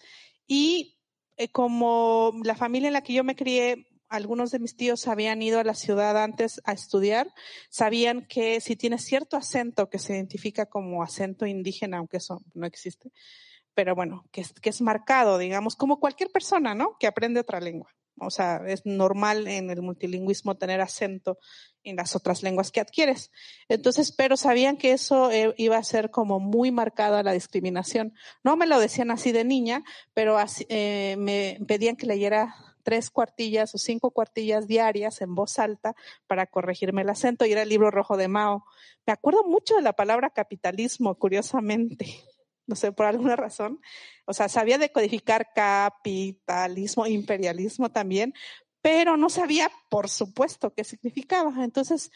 y 0.48 0.98
eh, 1.38 1.50
como 1.50 2.34
la 2.44 2.56
familia 2.56 2.88
en 2.88 2.94
la 2.94 3.04
que 3.04 3.14
yo 3.14 3.24
me 3.24 3.36
crié, 3.36 3.86
algunos 4.10 4.52
de 4.52 4.60
mis 4.60 4.76
tíos 4.76 5.08
habían 5.08 5.42
ido 5.42 5.60
a 5.60 5.64
la 5.64 5.74
ciudad 5.74 6.22
antes 6.22 6.62
a 6.66 6.74
estudiar, 6.74 7.34
sabían 7.70 8.28
que 8.28 8.62
si 8.62 8.76
tienes 8.76 9.04
cierto 9.04 9.38
acento 9.38 9.90
que 9.90 9.98
se 9.98 10.14
identifica 10.14 10.68
como 10.68 11.02
acento 11.02 11.48
indígena, 11.48 11.98
aunque 11.98 12.18
eso 12.18 12.44
no 12.54 12.68
existe, 12.68 13.12
pero 13.74 13.96
bueno, 13.96 14.26
que 14.32 14.42
es, 14.42 14.54
que 14.54 14.70
es 14.70 14.82
marcado, 14.82 15.38
digamos, 15.38 15.76
como 15.76 16.00
cualquier 16.00 16.32
persona, 16.32 16.76
¿no? 16.76 16.98
Que 17.00 17.08
aprende 17.08 17.40
otra 17.40 17.60
lengua. 17.60 17.94
O 18.20 18.30
sea, 18.30 18.62
es 18.68 18.86
normal 18.86 19.48
en 19.48 19.70
el 19.70 19.82
multilingüismo 19.82 20.56
tener 20.56 20.82
acento 20.82 21.40
en 21.84 21.96
las 21.96 22.16
otras 22.16 22.44
lenguas 22.44 22.72
que 22.72 22.80
adquieres. 22.80 23.32
Entonces, 23.68 24.12
pero 24.12 24.38
sabían 24.38 24.78
que 24.78 24.92
eso 24.92 25.32
eh, 25.32 25.54
iba 25.58 25.78
a 25.78 25.84
ser 25.84 26.12
como 26.12 26.40
muy 26.40 26.72
marcada 26.72 27.24
la 27.24 27.34
discriminación. 27.34 28.14
No 28.44 28.56
me 28.56 28.68
lo 28.68 28.80
decían 28.80 29.12
así 29.12 29.32
de 29.32 29.44
niña, 29.44 29.84
pero 30.14 30.38
eh, 30.70 31.16
me 31.18 31.58
pedían 31.68 31.96
que 31.96 32.06
leyera 32.06 32.56
tres 32.84 33.10
cuartillas 33.10 33.74
o 33.74 33.78
cinco 33.78 34.12
cuartillas 34.12 34.68
diarias 34.68 35.22
en 35.22 35.34
voz 35.36 35.58
alta 35.58 35.96
para 36.28 36.46
corregirme 36.46 37.02
el 37.02 37.10
acento 37.10 37.46
y 37.46 37.52
era 37.52 37.64
el 37.64 37.70
libro 37.70 37.90
rojo 37.90 38.16
de 38.18 38.28
Mao. 38.28 38.64
Me 39.06 39.14
acuerdo 39.14 39.44
mucho 39.44 39.76
de 39.76 39.82
la 39.82 39.94
palabra 39.94 40.30
capitalismo, 40.30 41.16
curiosamente 41.16 42.24
no 42.74 42.76
sé, 42.76 42.92
por 42.92 43.06
alguna 43.06 43.36
razón. 43.36 43.80
O 44.26 44.34
sea, 44.34 44.50
sabía 44.50 44.80
decodificar 44.80 45.54
capitalismo, 45.54 47.06
imperialismo 47.06 47.92
también, 47.92 48.34
pero 48.82 49.16
no 49.16 49.30
sabía, 49.30 49.70
por 49.92 50.10
supuesto, 50.10 50.74
qué 50.74 50.84
significaba. 50.84 51.64
Entonces, 51.64 52.10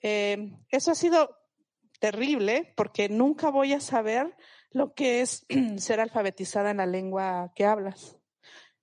eh, 0.00 0.50
eso 0.70 0.92
ha 0.92 0.94
sido 0.94 1.36
terrible 2.00 2.72
porque 2.74 3.10
nunca 3.10 3.50
voy 3.50 3.74
a 3.74 3.80
saber 3.80 4.34
lo 4.70 4.94
que 4.94 5.20
es 5.20 5.44
ser 5.76 6.00
alfabetizada 6.00 6.70
en 6.70 6.78
la 6.78 6.86
lengua 6.86 7.52
que 7.54 7.66
hablas. 7.66 8.16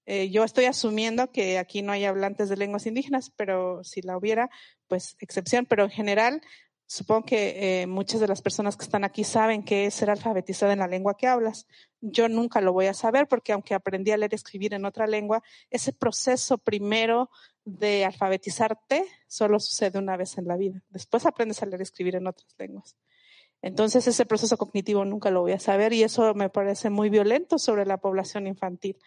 Eh, 0.05 0.29
yo 0.29 0.43
estoy 0.43 0.65
asumiendo 0.65 1.31
que 1.31 1.57
aquí 1.57 1.81
no 1.81 1.91
hay 1.91 2.05
hablantes 2.05 2.49
de 2.49 2.57
lenguas 2.57 2.85
indígenas, 2.85 3.31
pero 3.35 3.83
si 3.83 4.03
la 4.03 4.15
hubiera, 4.15 4.51
pues 4.87 5.17
excepción, 5.21 5.65
pero 5.65 5.85
en 5.85 5.89
general 5.89 6.43
Supongo 6.87 7.25
que 7.25 7.81
eh, 7.81 7.87
muchas 7.87 8.21
de 8.21 8.27
las 8.27 8.41
personas 8.41 8.77
que 8.77 8.83
están 8.85 9.03
aquí 9.03 9.23
saben 9.23 9.63
que 9.63 9.87
es 9.87 9.93
ser 9.95 10.09
alfabetizada 10.11 10.73
en 10.73 10.79
la 10.79 10.87
lengua 10.87 11.17
que 11.17 11.27
hablas. 11.27 11.65
Yo 11.99 12.29
nunca 12.29 12.61
lo 12.61 12.73
voy 12.73 12.85
a 12.85 12.93
saber 12.93 13.27
porque 13.27 13.53
aunque 13.53 13.73
aprendí 13.73 14.11
a 14.11 14.17
leer 14.17 14.33
y 14.33 14.35
escribir 14.35 14.73
en 14.73 14.85
otra 14.85 15.07
lengua, 15.07 15.41
ese 15.71 15.93
proceso 15.93 16.59
primero 16.59 17.31
de 17.63 18.05
alfabetizarte 18.05 19.05
solo 19.27 19.59
sucede 19.59 19.97
una 19.97 20.15
vez 20.15 20.37
en 20.37 20.45
la 20.45 20.57
vida. 20.57 20.83
Después 20.89 21.25
aprendes 21.25 21.61
a 21.63 21.65
leer 21.65 21.81
y 21.81 21.83
escribir 21.83 22.15
en 22.15 22.27
otras 22.27 22.53
lenguas. 22.59 22.95
Entonces 23.61 24.07
ese 24.07 24.25
proceso 24.25 24.57
cognitivo 24.57 25.05
nunca 25.05 25.31
lo 25.31 25.41
voy 25.41 25.53
a 25.53 25.59
saber 25.59 25.91
y 25.93 26.03
eso 26.03 26.33
me 26.35 26.49
parece 26.49 26.89
muy 26.89 27.09
violento 27.09 27.57
sobre 27.57 27.85
la 27.85 27.97
población 27.97 28.45
infantil. 28.45 28.97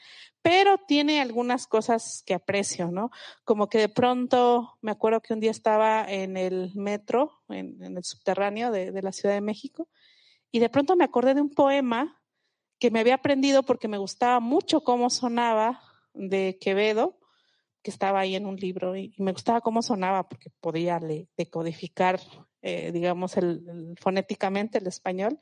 Pero 0.43 0.79
tiene 0.79 1.21
algunas 1.21 1.67
cosas 1.67 2.23
que 2.27 2.35
aprecio, 2.35 2.91
¿no? 2.91 3.11
Como 3.45 3.69
que 3.69 3.79
de 3.79 3.89
pronto 3.89 4.77
me 4.81 4.91
acuerdo 4.91 5.21
que 5.21 5.35
un 5.35 5.41
día 5.41 5.51
estaba 5.51 6.05
en 6.11 6.37
el 6.37 6.73
metro, 6.75 7.43
en, 7.49 7.83
el 7.83 8.05
subterráneo 8.05 8.71
de, 8.73 8.91
de 8.91 9.03
la 9.03 9.13
Ciudad 9.13 9.35
de 9.35 9.41
México, 9.41 9.89
y 10.51 10.61
de 10.61 10.71
pronto 10.71 10.97
me 10.97 11.05
acordé 11.05 11.35
de 11.35 11.43
un 11.43 11.51
poema 11.51 12.21
que 12.79 12.91
me 12.91 13.01
había 13.01 13.15
aprendido 13.15 13.65
porque 13.65 13.89
me 13.89 13.99
gustaba 13.99 14.41
mucho 14.41 14.83
cómo 14.83 15.11
sonaba 15.11 15.83
de 16.15 16.59
Quevedo, 16.61 17.19
que 17.83 17.91
estaba 17.91 18.21
ahí 18.21 18.35
en 18.35 18.47
un 18.47 18.57
libro, 18.57 18.97
y, 18.97 19.15
me 19.19 19.33
gustaba 19.33 19.61
cómo 19.61 19.83
sonaba 19.83 20.29
porque 20.29 20.51
podía 20.61 21.01
decodificar 21.37 22.21
eh, 22.63 22.91
digamos, 22.93 23.37
el, 23.37 23.95
fonéticamente 24.01 24.79
el 24.79 24.87
español. 24.87 25.39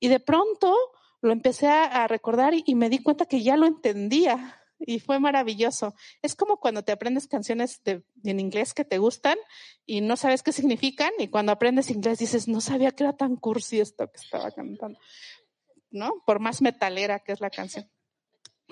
Y 0.00 0.08
de 0.08 0.20
pronto 0.20 0.74
lo 1.20 1.32
empecé 1.32 1.66
a, 1.68 2.06
recordar 2.06 2.54
y, 2.54 2.74
me 2.74 2.90
di 2.90 2.98
cuenta 2.98 3.26
que 3.26 3.42
ya 3.42 3.56
lo 3.56 3.66
entendía 3.66 4.60
y 4.78 5.00
fue 5.00 5.18
maravilloso. 5.18 5.94
Es 6.22 6.36
como 6.36 6.58
cuando 6.58 6.84
te 6.84 6.92
aprendes 6.92 7.26
canciones 7.26 7.82
de, 7.82 8.04
en 8.24 8.38
inglés 8.38 8.74
que 8.74 8.84
te 8.84 8.98
gustan 8.98 9.36
y 9.84 10.00
no 10.00 10.16
sabes 10.16 10.42
qué 10.42 10.52
significan 10.52 11.10
y 11.18 11.28
cuando 11.28 11.52
aprendes 11.52 11.90
inglés 11.90 12.18
dices, 12.18 12.46
no 12.46 12.60
sabía 12.60 12.92
que 12.92 13.04
era 13.04 13.16
tan 13.16 13.36
cursi 13.36 13.80
esto 13.80 14.10
que 14.10 14.18
estaba 14.18 14.50
cantando, 14.52 14.98
¿no? 15.90 16.22
Por 16.24 16.38
más 16.38 16.62
metalera 16.62 17.18
que 17.18 17.32
es 17.32 17.40
la 17.40 17.50
canción. 17.50 17.90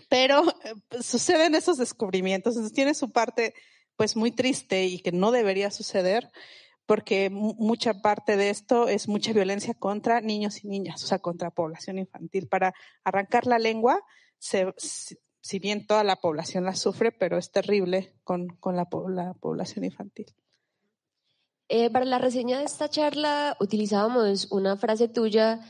Pero 0.08 0.44
eh, 0.64 0.74
suceden 1.02 1.54
esos 1.54 1.78
descubrimientos, 1.78 2.54
entonces 2.54 2.74
tiene 2.74 2.94
su 2.94 3.10
parte 3.10 3.54
pues 3.96 4.14
muy 4.14 4.30
triste 4.30 4.84
y 4.84 5.00
que 5.00 5.10
no 5.10 5.32
debería 5.32 5.70
suceder, 5.70 6.30
porque 6.86 7.30
mucha 7.30 8.00
parte 8.00 8.36
de 8.36 8.50
esto 8.50 8.88
es 8.88 9.08
mucha 9.08 9.32
violencia 9.32 9.74
contra 9.74 10.20
niños 10.20 10.64
y 10.64 10.68
niñas, 10.68 11.02
o 11.02 11.06
sea, 11.06 11.18
contra 11.18 11.50
población 11.50 11.98
infantil. 11.98 12.46
Para 12.48 12.74
arrancar 13.04 13.46
la 13.46 13.58
lengua, 13.58 14.00
si 14.38 15.58
bien 15.58 15.86
toda 15.86 16.04
la 16.04 16.16
población 16.16 16.64
la 16.64 16.74
sufre, 16.74 17.10
pero 17.10 17.38
es 17.38 17.50
terrible 17.50 18.14
con, 18.22 18.48
con 18.48 18.76
la, 18.76 18.84
población 18.84 19.84
infantil. 19.84 20.26
Eh, 21.68 21.90
para 21.90 22.04
la 22.04 22.18
reseña 22.18 22.58
de 22.58 22.64
esta 22.64 22.88
charla 22.88 23.56
utilizábamos 23.58 24.50
una 24.52 24.76
frase 24.76 25.08
tuya 25.08 25.60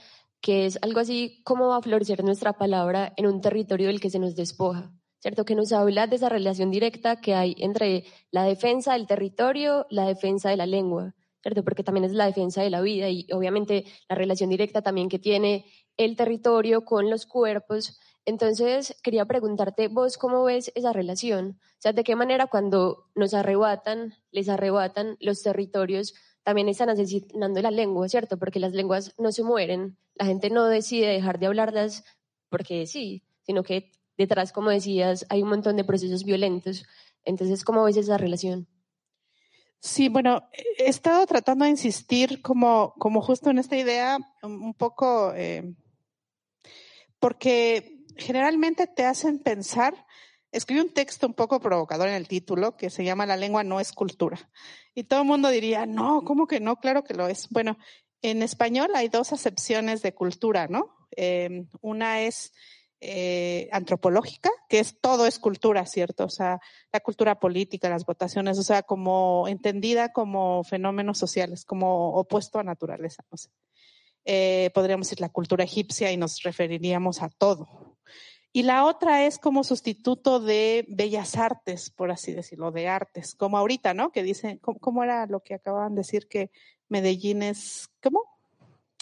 que 0.42 0.66
es 0.66 0.78
algo 0.82 1.00
así 1.00 1.40
como 1.44 1.68
va 1.68 1.78
a 1.78 1.82
florecer 1.82 2.22
nuestra 2.22 2.52
palabra 2.52 3.14
en 3.16 3.26
un 3.26 3.40
territorio 3.40 3.86
del 3.86 4.00
que 4.00 4.10
se 4.10 4.18
nos 4.18 4.36
despoja. 4.36 4.92
¿Cierto? 5.18 5.44
Que 5.44 5.54
nos 5.54 5.72
habla 5.72 6.06
de 6.06 6.16
esa 6.16 6.28
relación 6.28 6.70
directa 6.70 7.20
que 7.20 7.34
hay 7.34 7.54
entre 7.58 8.04
la 8.30 8.44
defensa 8.44 8.92
del 8.92 9.06
territorio, 9.06 9.86
la 9.90 10.06
defensa 10.06 10.50
de 10.50 10.56
la 10.56 10.66
lengua, 10.66 11.14
¿cierto? 11.42 11.62
Porque 11.64 11.84
también 11.84 12.04
es 12.04 12.12
la 12.12 12.26
defensa 12.26 12.62
de 12.62 12.70
la 12.70 12.80
vida 12.80 13.08
y 13.08 13.26
obviamente 13.32 13.84
la 14.08 14.16
relación 14.16 14.50
directa 14.50 14.82
también 14.82 15.08
que 15.08 15.18
tiene 15.18 15.66
el 15.96 16.16
territorio 16.16 16.84
con 16.84 17.10
los 17.10 17.26
cuerpos. 17.26 17.98
Entonces, 18.24 18.96
quería 19.02 19.24
preguntarte, 19.24 19.88
vos 19.88 20.18
cómo 20.18 20.44
ves 20.44 20.72
esa 20.74 20.92
relación? 20.92 21.58
O 21.60 21.80
sea, 21.80 21.92
¿de 21.92 22.04
qué 22.04 22.16
manera 22.16 22.48
cuando 22.48 23.06
nos 23.14 23.34
arrebatan, 23.34 24.14
les 24.30 24.48
arrebatan 24.48 25.16
los 25.20 25.42
territorios, 25.42 26.14
también 26.42 26.68
están 26.68 26.90
asesinando 26.90 27.60
la 27.60 27.70
lengua, 27.70 28.08
¿cierto? 28.08 28.38
Porque 28.38 28.60
las 28.60 28.72
lenguas 28.72 29.14
no 29.18 29.32
se 29.32 29.42
mueren, 29.42 29.98
la 30.14 30.26
gente 30.26 30.50
no 30.50 30.66
decide 30.66 31.08
dejar 31.08 31.38
de 31.38 31.46
hablarlas 31.46 32.04
porque 32.48 32.86
sí, 32.86 33.24
sino 33.42 33.62
que 33.62 33.92
detrás, 34.16 34.52
como 34.52 34.70
decías, 34.70 35.26
hay 35.28 35.42
un 35.42 35.48
montón 35.48 35.76
de 35.76 35.84
procesos 35.84 36.24
violentos. 36.24 36.84
Entonces, 37.24 37.64
¿cómo 37.64 37.84
ves 37.84 37.96
esa 37.96 38.18
relación? 38.18 38.68
Sí, 39.80 40.08
bueno, 40.08 40.48
he 40.78 40.88
estado 40.88 41.26
tratando 41.26 41.64
de 41.64 41.70
insistir 41.70 42.42
como, 42.42 42.94
como 42.98 43.20
justo 43.20 43.50
en 43.50 43.58
esta 43.58 43.76
idea 43.76 44.18
un 44.42 44.74
poco, 44.74 45.32
eh, 45.34 45.74
porque 47.18 48.04
generalmente 48.16 48.86
te 48.86 49.04
hacen 49.04 49.38
pensar, 49.38 50.06
escribí 50.50 50.80
un 50.80 50.92
texto 50.92 51.26
un 51.26 51.34
poco 51.34 51.60
provocador 51.60 52.08
en 52.08 52.14
el 52.14 52.26
título 52.26 52.76
que 52.76 52.90
se 52.90 53.04
llama 53.04 53.26
La 53.26 53.36
lengua 53.36 53.64
no 53.64 53.78
es 53.78 53.92
cultura. 53.92 54.50
Y 54.94 55.04
todo 55.04 55.20
el 55.20 55.26
mundo 55.26 55.50
diría, 55.50 55.84
no, 55.84 56.22
¿cómo 56.24 56.46
que 56.46 56.58
no? 56.58 56.76
Claro 56.76 57.04
que 57.04 57.14
lo 57.14 57.28
es. 57.28 57.48
Bueno, 57.50 57.76
en 58.22 58.42
español 58.42 58.90
hay 58.94 59.08
dos 59.08 59.32
acepciones 59.32 60.02
de 60.02 60.14
cultura, 60.14 60.68
¿no? 60.68 61.08
Eh, 61.16 61.66
una 61.82 62.22
es 62.22 62.52
eh, 63.02 63.68
antropológica, 63.72 64.50
que 64.70 64.78
es 64.78 64.98
todo 64.98 65.26
es 65.26 65.38
cultura, 65.38 65.84
¿cierto? 65.84 66.24
O 66.24 66.30
sea, 66.30 66.60
la 66.90 67.00
cultura 67.00 67.38
política, 67.38 67.90
las 67.90 68.06
votaciones, 68.06 68.58
o 68.58 68.62
sea, 68.62 68.82
como 68.82 69.46
entendida 69.48 70.12
como 70.12 70.64
fenómenos 70.64 71.18
sociales, 71.18 71.66
como 71.66 72.14
opuesto 72.14 72.58
a 72.58 72.64
naturaleza, 72.64 73.22
no 73.30 73.36
sé. 73.36 73.50
Eh, 74.24 74.70
podríamos 74.74 75.06
decir 75.06 75.20
la 75.20 75.28
cultura 75.28 75.62
egipcia 75.62 76.10
y 76.10 76.16
nos 76.16 76.42
referiríamos 76.42 77.22
a 77.22 77.28
todo. 77.28 77.98
Y 78.50 78.62
la 78.62 78.86
otra 78.86 79.26
es 79.26 79.38
como 79.38 79.62
sustituto 79.62 80.40
de 80.40 80.86
bellas 80.88 81.36
artes, 81.36 81.90
por 81.90 82.10
así 82.10 82.32
decirlo, 82.32 82.72
de 82.72 82.88
artes, 82.88 83.34
como 83.34 83.58
ahorita, 83.58 83.92
¿no? 83.92 84.10
Que 84.10 84.22
dicen, 84.22 84.58
¿cómo, 84.58 85.04
era 85.04 85.26
lo 85.26 85.40
que 85.40 85.52
acababan 85.52 85.94
de 85.94 86.00
decir 86.00 86.28
que 86.28 86.50
Medellín 86.88 87.42
es, 87.42 87.90
¿cómo? 88.02 88.22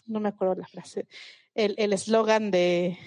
No 0.04 0.18
me 0.18 0.30
acuerdo 0.30 0.56
la 0.56 0.66
frase. 0.66 1.06
El 1.54 1.92
eslogan 1.92 2.50
de, 2.50 2.98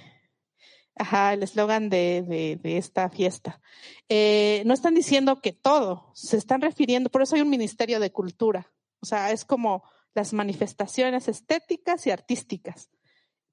Ajá, 0.99 1.33
el 1.33 1.43
eslogan 1.43 1.89
de, 1.89 2.59
esta 2.63 3.09
fiesta. 3.09 3.61
Eh, 4.09 4.63
no 4.65 4.73
están 4.73 4.95
diciendo 4.95 5.41
que 5.41 5.53
todo, 5.53 6.11
se 6.13 6.37
están 6.37 6.61
refiriendo, 6.61 7.09
por 7.09 7.21
eso 7.21 7.35
hay 7.35 7.41
un 7.41 7.49
Ministerio 7.49 7.99
de 7.99 8.11
Cultura. 8.11 8.71
O 8.99 9.05
sea, 9.05 9.31
es 9.31 9.45
como 9.45 9.83
las 10.15 10.33
manifestaciones 10.33 11.27
estéticas 11.27 12.07
y 12.07 12.11
artísticas, 12.11 12.89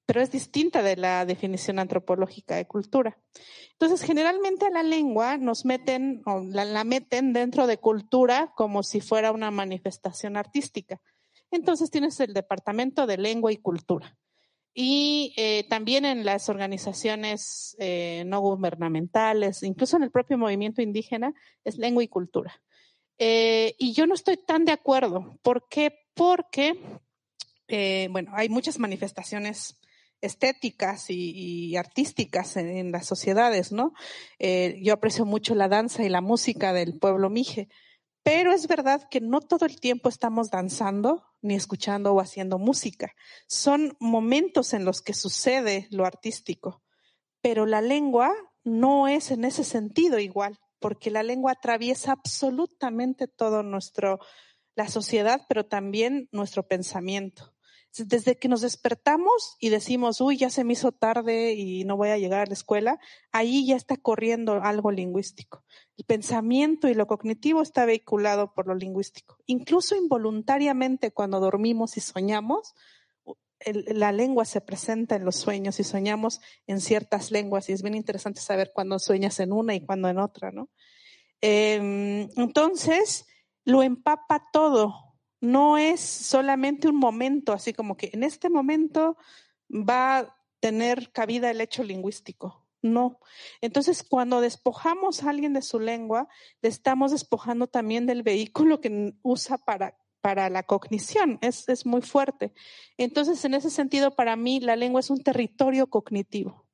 pero 0.07 0.21
es 0.21 0.31
distinta 0.31 0.81
de 0.81 0.95
la 0.97 1.25
definición 1.25 1.77
antropológica 1.77 2.55
de 2.55 2.65
cultura. 2.65 3.19
Entonces, 3.73 4.01
generalmente 4.01 4.65
a 4.65 4.71
la 4.71 4.83
lengua 4.83 5.37
nos 5.37 5.65
meten, 5.65 6.23
o 6.25 6.41
la 6.41 6.83
meten 6.83 7.33
dentro 7.33 7.67
de 7.67 7.77
cultura 7.77 8.53
como 8.55 8.81
si 8.81 9.01
fuera 9.01 9.31
una 9.31 9.51
manifestación 9.51 10.37
artística. 10.37 11.01
Entonces 11.51 11.91
tienes 11.91 12.19
el 12.19 12.33
Departamento 12.33 13.05
de 13.05 13.17
Lengua 13.17 13.51
y 13.51 13.57
Cultura 13.57 14.17
y 14.77 15.33
eh, 15.37 15.65
también 15.69 16.03
en 16.03 16.25
las 16.25 16.49
organizaciones 16.49 17.77
eh, 17.79 18.23
no 18.27 18.41
gubernamentales, 18.41 19.63
incluso 19.63 19.95
en 19.95 20.03
el 20.03 20.11
propio 20.11 20.37
movimiento 20.37 20.81
indígena, 20.81 21.33
es 21.63 21.77
lengua 21.77 22.03
y 22.03 22.09
cultura. 22.09 22.61
Eh, 23.17 23.73
y 23.79 23.93
yo 23.93 24.05
no 24.05 24.13
estoy 24.13 24.35
tan 24.35 24.65
de 24.65 24.73
acuerdo. 24.73 25.39
¿Por 25.41 25.69
qué? 25.69 25.97
Porque, 26.13 26.77
bueno, 28.11 28.31
hay 28.35 28.49
muchas 28.49 28.77
manifestaciones 28.77 29.79
estéticas 30.19 31.05
y, 31.09 31.77
artísticas 31.77 32.57
en, 32.57 32.67
en, 32.67 32.91
las 32.91 33.05
sociedades, 33.05 33.71
¿no? 33.71 33.93
yo 34.39 34.93
aprecio 34.93 35.25
mucho 35.25 35.55
la 35.55 35.69
danza 35.69 36.03
y 36.03 36.09
la 36.09 36.21
música 36.21 36.73
del 36.73 36.99
pueblo 36.99 37.29
mije, 37.29 37.69
pero 38.25 38.51
es 38.51 38.67
verdad 38.67 39.07
que 39.07 39.21
no 39.21 39.39
todo 39.39 39.67
el 39.67 39.79
tiempo 39.79 40.09
estamos 40.09 40.49
danzando 40.49 41.23
ni 41.43 41.53
escuchando 41.53 42.11
o 42.11 42.19
haciendo 42.19 42.57
música. 42.57 43.13
Son 43.47 43.95
momentos 43.99 44.73
en 44.73 44.83
los 44.83 45.03
que 45.03 45.13
sucede 45.13 45.87
lo 45.91 46.07
artístico. 46.07 46.81
Pero 47.41 47.67
la 47.67 47.81
lengua 47.81 48.33
no 48.63 49.07
es 49.07 49.29
en 49.29 49.45
ese 49.45 49.63
sentido 49.63 50.17
igual, 50.17 50.57
porque 50.79 51.11
la 51.11 51.21
lengua 51.21 51.51
atraviesa 51.51 52.13
absolutamente 52.13 53.27
todo 53.27 53.61
nuestro, 53.61 54.17
la 54.73 54.87
sociedad, 54.87 55.43
pero 55.47 55.67
también 55.67 56.27
nuestro 56.31 56.67
pensamiento. 56.67 57.54
Desde 57.97 58.37
que 58.37 58.47
nos 58.47 58.61
despertamos 58.61 59.55
y 59.59 59.69
decimos, 59.69 60.19
uy, 60.21 60.37
ya 60.37 60.49
se 60.49 60.63
me 60.63 60.73
hizo 60.73 60.91
tarde 60.91 61.53
y 61.53 61.85
no 61.85 61.97
voy 61.97 62.09
a 62.09 62.17
llegar 62.17 62.41
a 62.41 62.45
la 62.45 62.53
escuela, 62.53 62.99
ahí 63.31 63.65
ya 63.65 63.75
está 63.75 63.95
corriendo 63.97 64.61
algo 64.63 64.91
lingüístico. 64.91 65.63
El 65.97 66.05
pensamiento 66.05 66.87
y 66.89 66.93
lo 66.93 67.07
cognitivo 67.07 67.61
está 67.61 67.85
vehiculado 67.85 68.53
por 68.53 68.67
lo 68.67 68.75
lingüístico. 68.75 69.37
Incluso 69.45 69.95
involuntariamente 69.95 71.11
cuando 71.11 71.39
dormimos 71.39 71.95
y 71.97 72.01
soñamos, 72.01 72.75
la 73.65 74.11
lengua 74.11 74.45
se 74.45 74.61
presenta 74.61 75.15
en 75.15 75.25
los 75.25 75.37
sueños 75.37 75.79
y 75.79 75.83
soñamos 75.83 76.41
en 76.67 76.81
ciertas 76.81 77.31
lenguas 77.31 77.69
y 77.69 77.73
es 77.73 77.81
bien 77.81 77.95
interesante 77.95 78.41
saber 78.41 78.71
cuándo 78.73 78.99
sueñas 78.99 79.39
en 79.39 79.53
una 79.53 79.73
y 79.73 79.81
cuándo 79.81 80.09
en 80.09 80.19
otra, 80.19 80.51
¿no? 80.51 80.69
Em, 81.41 82.29
entonces, 82.35 83.25
lo 83.63 83.81
empapa 83.83 84.47
todo, 84.51 85.04
no 85.45 85.77
es 85.77 85.99
solamente 86.01 86.87
un 86.87 86.97
momento, 86.97 87.53
así 87.53 87.73
como 87.73 87.97
que 87.97 88.09
en 88.13 88.23
este 88.23 88.49
momento 88.49 89.17
va 89.69 90.35
tener 90.65 91.11
cabida 91.11 91.51
el 91.51 91.61
hecho 91.61 91.83
lingüístico. 91.83 92.65
No. 92.81 93.19
Entonces, 93.61 94.01
cuando 94.01 94.41
despojamos 94.41 95.21
a 95.21 95.29
alguien 95.29 95.53
de 95.53 95.61
su 95.61 95.79
lengua, 95.79 96.27
le 96.63 96.69
estamos 96.69 97.11
despojando 97.11 97.67
también 97.67 98.07
del 98.07 98.23
vehículo 98.23 98.81
que 98.81 99.13
usa 99.21 99.59
para, 99.59 99.95
para 100.21 100.49
la 100.49 100.63
cognición. 100.63 101.37
Es, 101.41 101.69
es 101.69 101.85
muy 101.85 102.01
fuerte. 102.01 102.51
Entonces, 102.97 103.45
en 103.45 103.53
ese 103.53 103.69
sentido, 103.69 104.15
para 104.15 104.35
mí, 104.35 104.59
la 104.59 104.75
lengua 104.75 105.01
es 105.01 105.11
un 105.11 105.21
territorio 105.21 105.87
cognitivo. 105.87 106.64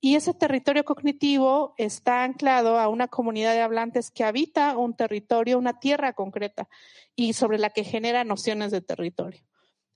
Y 0.00 0.14
ese 0.14 0.32
territorio 0.32 0.84
cognitivo 0.84 1.74
está 1.76 2.22
anclado 2.22 2.78
a 2.78 2.88
una 2.88 3.08
comunidad 3.08 3.54
de 3.54 3.62
hablantes 3.62 4.10
que 4.10 4.24
habita 4.24 4.76
un 4.76 4.94
territorio, 4.94 5.58
una 5.58 5.80
tierra 5.80 6.12
concreta 6.12 6.68
y 7.16 7.32
sobre 7.32 7.58
la 7.58 7.70
que 7.70 7.82
genera 7.82 8.22
nociones 8.22 8.70
de 8.70 8.80
territorio. 8.80 9.42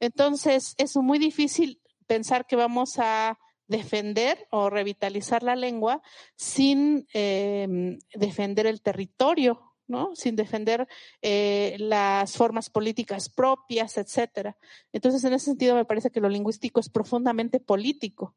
Entonces, 0.00 0.74
es 0.78 0.96
muy 0.96 1.20
difícil 1.20 1.80
pensar 2.08 2.46
que 2.46 2.56
vamos 2.56 2.98
a 2.98 3.38
defender 3.68 4.48
o 4.50 4.68
revitalizar 4.68 5.44
la 5.44 5.54
lengua 5.54 6.02
sin 6.36 7.06
em, 7.14 7.98
defender 8.12 8.66
el 8.66 8.82
territorio, 8.82 9.74
¿no? 9.86 10.14
Sin 10.16 10.34
defender 10.34 10.88
eh, 11.22 11.76
las 11.78 12.36
formas 12.36 12.70
políticas 12.70 13.28
propias, 13.28 13.96
etcétera. 13.96 14.56
Entonces, 14.92 15.22
en 15.24 15.34
ese 15.34 15.46
sentido, 15.46 15.76
me 15.76 15.84
parece 15.84 16.10
que 16.10 16.20
lo 16.20 16.28
lingüístico 16.28 16.80
es 16.80 16.88
profundamente 16.88 17.60
político. 17.60 18.34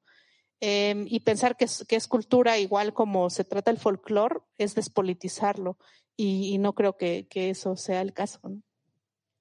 Em, 0.62 1.06
y 1.10 1.20
pensar 1.20 1.58
que 1.58 1.66
es, 1.66 1.84
que 1.88 1.96
es, 1.96 2.08
cultura 2.08 2.58
igual 2.58 2.94
como 2.94 3.30
se 3.30 3.44
trata 3.44 3.72
el 3.72 3.78
folclore 3.78 4.40
es 4.58 4.74
despolitizarlo 4.74 5.78
y, 6.16 6.58
no 6.60 6.74
creo 6.74 6.96
que, 6.96 7.28
que, 7.28 7.50
eso 7.50 7.76
sea 7.76 8.02
el 8.02 8.14
caso. 8.14 8.40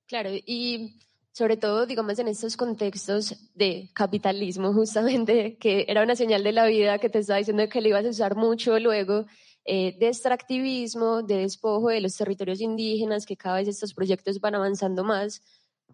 Claro, 0.07 0.31
y 0.33 0.99
sobre 1.35 1.57
todo, 1.57 1.87
digamos, 1.87 2.19
en 2.19 2.29
estos 2.29 2.57
contextos 2.57 3.51
de 3.55 3.91
capitalismo, 3.95 4.73
justamente, 4.75 5.57
que 5.59 5.85
era 5.89 6.03
una 6.03 6.17
señal 6.17 6.43
de 6.43 6.53
la 6.53 6.67
vida 6.67 6.99
que 6.99 7.09
te 7.09 7.21
estaba 7.21 7.39
diciendo 7.39 7.69
que 7.69 7.81
le 7.81 7.91
ibas 7.91 8.07
a 8.07 8.11
usar 8.11 8.37
mucho 8.37 8.79
luego, 8.79 9.27
eh, 9.65 9.97
de 9.99 10.09
extractivismo, 10.09 11.23
de 11.23 11.39
despojo 11.39 11.89
de 11.89 12.01
los 12.01 12.17
territorios 12.17 12.61
indígenas, 12.61 13.25
que 13.25 13.37
cada 13.37 13.57
vez 13.57 13.69
estos 13.69 13.95
proyectos 13.95 14.41
van 14.41 14.55
avanzando 14.55 15.05
más. 15.05 15.43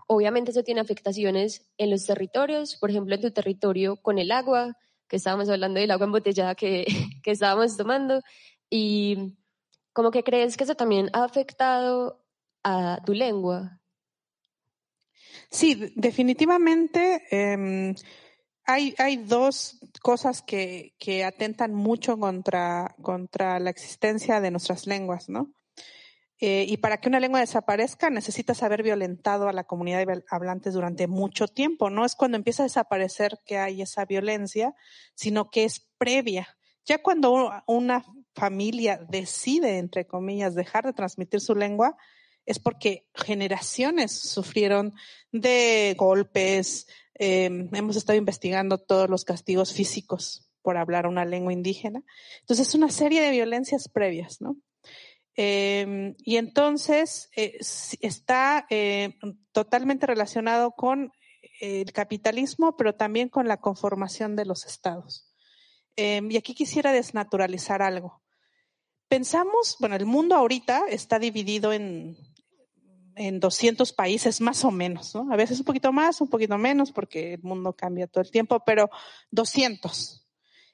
Obviamente 0.08 0.50
eso 0.50 0.64
tiene 0.64 0.80
afectaciones 0.80 1.70
en 1.78 1.90
los 1.90 2.04
territorios, 2.04 2.76
por 2.76 2.90
ejemplo, 2.90 3.14
en 3.14 3.20
tu 3.20 3.30
territorio 3.30 3.96
con 3.96 4.18
el 4.18 4.32
agua, 4.32 4.76
que 5.10 5.16
estábamos 5.16 5.50
hablando 5.50 5.80
del 5.80 5.90
agua 5.90 6.06
embotellada 6.06 6.54
que, 6.54 6.86
que 7.22 7.32
estábamos 7.32 7.76
tomando, 7.76 8.22
y 8.70 9.36
como 9.92 10.10
que 10.10 10.22
crees 10.22 10.56
que 10.56 10.64
eso 10.64 10.76
también 10.76 11.10
ha 11.12 11.24
afectado 11.24 12.24
a 12.62 13.00
tu 13.04 13.12
lengua. 13.12 13.80
Sí, 15.50 15.92
definitivamente 15.96 17.22
eh, 17.30 17.94
hay, 18.64 18.94
hay, 18.98 19.16
dos 19.16 19.80
cosas 20.00 20.42
que, 20.42 20.94
que 20.98 21.24
atentan 21.24 21.74
mucho 21.74 22.16
contra, 22.16 22.94
contra, 23.02 23.58
la 23.58 23.70
existencia 23.70 24.40
de 24.40 24.52
nuestras 24.52 24.86
lenguas, 24.86 25.28
¿no? 25.28 25.52
Eh, 26.42 26.64
y 26.66 26.78
para 26.78 26.98
que 26.98 27.08
una 27.08 27.20
lengua 27.20 27.40
desaparezca 27.40 28.08
necesitas 28.08 28.62
haber 28.62 28.82
violentado 28.82 29.48
a 29.48 29.52
la 29.52 29.64
comunidad 29.64 30.06
de 30.06 30.24
hablantes 30.30 30.72
durante 30.72 31.06
mucho 31.06 31.46
tiempo. 31.48 31.90
No 31.90 32.06
es 32.06 32.16
cuando 32.16 32.38
empieza 32.38 32.62
a 32.62 32.66
desaparecer 32.66 33.38
que 33.44 33.58
hay 33.58 33.82
esa 33.82 34.06
violencia, 34.06 34.74
sino 35.14 35.50
que 35.50 35.64
es 35.64 35.86
previa. 35.98 36.56
Ya 36.86 37.02
cuando 37.02 37.52
una 37.66 38.04
familia 38.34 38.98
decide, 39.08 39.76
entre 39.76 40.06
comillas, 40.06 40.54
dejar 40.54 40.86
de 40.86 40.94
transmitir 40.94 41.40
su 41.40 41.54
lengua, 41.54 41.98
es 42.46 42.58
porque 42.58 43.06
generaciones 43.14 44.12
sufrieron 44.12 44.94
de 45.30 45.94
golpes. 45.98 46.86
Eh, 47.18 47.68
hemos 47.72 47.96
estado 47.96 48.18
investigando 48.18 48.78
todos 48.78 49.10
los 49.10 49.24
castigos 49.26 49.74
físicos 49.74 50.50
por 50.62 50.78
hablar 50.78 51.06
una 51.06 51.26
lengua 51.26 51.52
indígena. 51.52 52.02
Entonces, 52.40 52.68
es 52.68 52.74
una 52.74 52.90
serie 52.90 53.20
de 53.20 53.30
violencias 53.30 53.88
previas, 53.88 54.40
¿no? 54.40 54.56
Eh, 55.36 56.14
y 56.18 56.36
entonces 56.36 57.30
eh, 57.36 57.58
está 58.00 58.66
eh, 58.68 59.16
totalmente 59.52 60.06
relacionado 60.06 60.72
con 60.72 61.12
el 61.60 61.92
capitalismo, 61.92 62.76
pero 62.76 62.94
también 62.94 63.28
con 63.28 63.46
la 63.46 63.58
conformación 63.58 64.36
de 64.36 64.46
los 64.46 64.66
estados. 64.66 65.26
y 65.96 66.36
aquí 66.36 66.54
quisiera 66.54 66.92
desnaturalizar 66.92 67.82
algo. 67.82 68.22
Pensamos, 69.08 69.76
bueno, 69.80 69.96
el 69.96 70.06
mundo 70.06 70.34
ahorita 70.36 70.84
está 70.88 71.18
dividido 71.18 71.72
en, 71.72 72.16
en 73.16 73.40
200 73.40 73.92
países 73.92 74.40
más 74.40 74.64
o 74.64 74.70
menos, 74.70 75.14
¿no? 75.14 75.30
A 75.30 75.36
veces 75.36 75.58
un 75.58 75.66
poquito 75.66 75.92
más, 75.92 76.20
un 76.22 76.28
poquito 76.28 76.56
menos, 76.56 76.92
porque 76.92 77.34
el 77.34 77.42
mundo 77.42 77.74
cambia 77.74 78.06
todo 78.06 78.22
el 78.22 78.30
tiempo, 78.30 78.62
pero 78.64 78.88
200. 79.30 80.26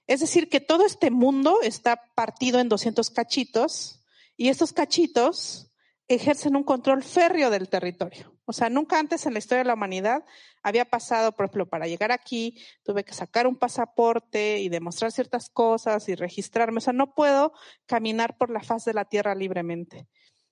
Es 0.07 0.21
decir, 0.21 0.49
que 0.49 0.61
todo 0.61 0.87
este 0.87 1.11
mundo 1.11 1.59
está 1.63 2.01
partido 2.15 2.61
en 2.61 2.69
200 2.69 3.11
cachitos 3.11 4.06
y 4.37 4.49
estos 4.49 4.73
cachitos 4.73 5.73
ejercen 6.09 6.57
un 6.57 6.63
control 6.63 7.03
férreo 7.03 7.51
del 7.51 7.69
territorio. 7.69 8.37
O 8.45 8.53
sea, 8.53 8.71
nunca 8.71 8.99
antes 8.99 9.27
en 9.27 9.33
la 9.33 9.41
historia 9.41 9.65
de 9.65 9.69
la 9.69 9.75
humanidad 9.75 10.25
había 10.63 10.85
pasado, 10.85 11.33
por 11.33 11.47
ejemplo, 11.47 11.69
para 11.69 11.89
llegar 11.89 12.13
aquí 12.13 12.59
tuve 12.85 13.05
que 13.05 13.13
sacar 13.13 13.47
un 13.47 13.57
pasaporte 13.57 14.61
y 14.61 14.69
demostrar 14.69 15.11
ciertas 15.11 15.51
cosas 15.51 16.09
y 16.09 16.15
registrarme. 16.15 16.79
O 16.79 16.81
sea, 16.81 16.93
no 16.93 17.13
puedo 17.15 17.53
caminar 17.87 18.37
por 18.37 18.51
la 18.51 18.63
faz 18.63 18.85
de 18.85 18.95
la 18.95 19.05
tierra 19.05 19.35
libremente. 19.35 20.07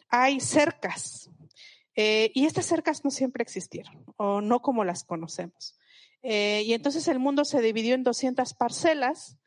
Hay 0.09 0.40
cercas 0.40 1.31
eh, 1.94 2.33
y 2.35 2.47
estas 2.47 2.66
cercas 2.66 3.05
no 3.05 3.11
siempre 3.11 3.42
existieron 3.42 4.05
o 4.16 4.40
no 4.40 4.61
como 4.61 4.85
las 4.85 5.05
conocemos. 5.05 5.79
Eh, 6.23 6.62
y 6.64 6.73
entonces 6.73 7.07
el 7.07 7.20
mundo 7.20 7.44
se 7.44 7.61
dividió 7.61 7.94
en 7.94 8.03
200 8.03 8.55
parcelas 8.55 9.38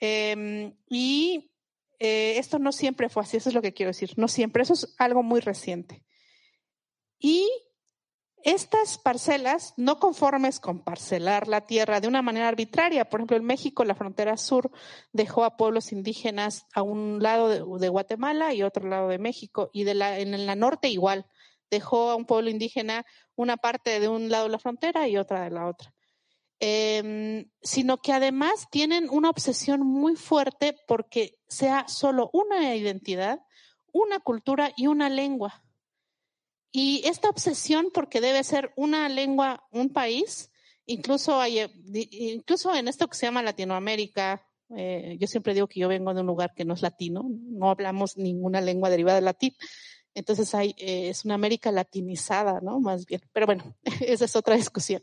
eh, 0.00 0.72
y 0.88 1.53
eh, 1.98 2.38
esto 2.38 2.58
no 2.58 2.72
siempre 2.72 3.08
fue 3.08 3.22
así, 3.22 3.36
eso 3.36 3.48
es 3.48 3.54
lo 3.54 3.62
que 3.62 3.74
quiero 3.74 3.90
decir, 3.90 4.12
no 4.16 4.28
siempre, 4.28 4.62
eso 4.62 4.74
es 4.74 4.94
algo 4.98 5.22
muy 5.22 5.40
reciente. 5.40 6.04
Y 7.18 7.48
estas 8.44 8.98
parcelas, 8.98 9.72
no 9.78 9.98
conformes 9.98 10.60
con 10.60 10.84
parcelar 10.84 11.48
la 11.48 11.62
tierra 11.62 12.00
de 12.00 12.08
una 12.08 12.20
manera 12.20 12.48
arbitraria, 12.48 13.08
por 13.08 13.20
ejemplo, 13.20 13.38
en 13.38 13.44
México 13.44 13.84
la 13.84 13.94
frontera 13.94 14.36
sur 14.36 14.70
dejó 15.12 15.44
a 15.44 15.56
pueblos 15.56 15.92
indígenas 15.92 16.66
a 16.74 16.82
un 16.82 17.22
lado 17.22 17.78
de, 17.78 17.88
Guatemala 17.88 18.52
y 18.52 18.62
otro 18.62 18.86
lado 18.86 19.08
de 19.08 19.18
México, 19.18 19.70
y 19.72 19.84
de 19.84 19.94
la, 19.94 20.18
en 20.18 20.44
la 20.44 20.56
norte 20.56 20.88
igual, 20.88 21.24
dejó 21.70 22.10
a 22.10 22.16
un 22.16 22.26
pueblo 22.26 22.50
indígena 22.50 23.06
una 23.34 23.56
parte 23.56 23.98
de 23.98 24.08
un 24.08 24.28
lado 24.28 24.44
de 24.44 24.50
la 24.50 24.58
frontera 24.58 25.08
y 25.08 25.16
otra 25.16 25.44
de 25.44 25.50
la 25.50 25.66
otra. 25.66 25.93
Em, 26.60 27.50
sino 27.62 28.00
que 28.00 28.12
además 28.12 28.68
tienen 28.70 29.10
una 29.10 29.28
obsesión 29.28 29.80
muy 29.80 30.16
fuerte 30.16 30.76
porque 30.86 31.38
sea 31.48 31.86
solo 31.88 32.30
una 32.32 32.74
identidad, 32.74 33.40
una 33.92 34.20
cultura 34.20 34.72
y 34.76 34.86
una 34.86 35.10
lengua. 35.10 35.64
Y 36.70 37.02
esta 37.06 37.28
obsesión, 37.28 37.90
porque 37.92 38.20
debe 38.20 38.42
ser 38.44 38.72
una 38.76 39.08
lengua, 39.08 39.66
un 39.70 39.90
país, 39.90 40.50
incluso, 40.86 41.40
hay, 41.40 41.60
incluso 42.10 42.74
en 42.74 42.88
esto 42.88 43.08
que 43.08 43.16
se 43.16 43.26
llama 43.26 43.42
Latinoamérica, 43.42 44.46
eh, 44.76 45.16
yo 45.20 45.26
siempre 45.26 45.54
digo 45.54 45.68
que 45.68 45.80
yo 45.80 45.88
vengo 45.88 46.14
de 46.14 46.20
un 46.20 46.26
lugar 46.26 46.52
que 46.54 46.64
no 46.64 46.74
es 46.74 46.82
latino, 46.82 47.24
no 47.28 47.70
hablamos 47.70 48.16
ninguna 48.16 48.60
lengua 48.60 48.90
derivada 48.90 49.16
del 49.16 49.26
latín, 49.26 49.54
entonces 50.14 50.54
hay, 50.54 50.74
eh, 50.78 51.08
es 51.10 51.24
una 51.24 51.34
América 51.34 51.72
latinizada, 51.72 52.60
¿no? 52.60 52.80
Más 52.80 53.04
bien. 53.04 53.20
Pero 53.32 53.46
bueno, 53.46 53.76
esa 54.00 54.24
es 54.24 54.36
otra 54.36 54.56
discusión. 54.56 55.02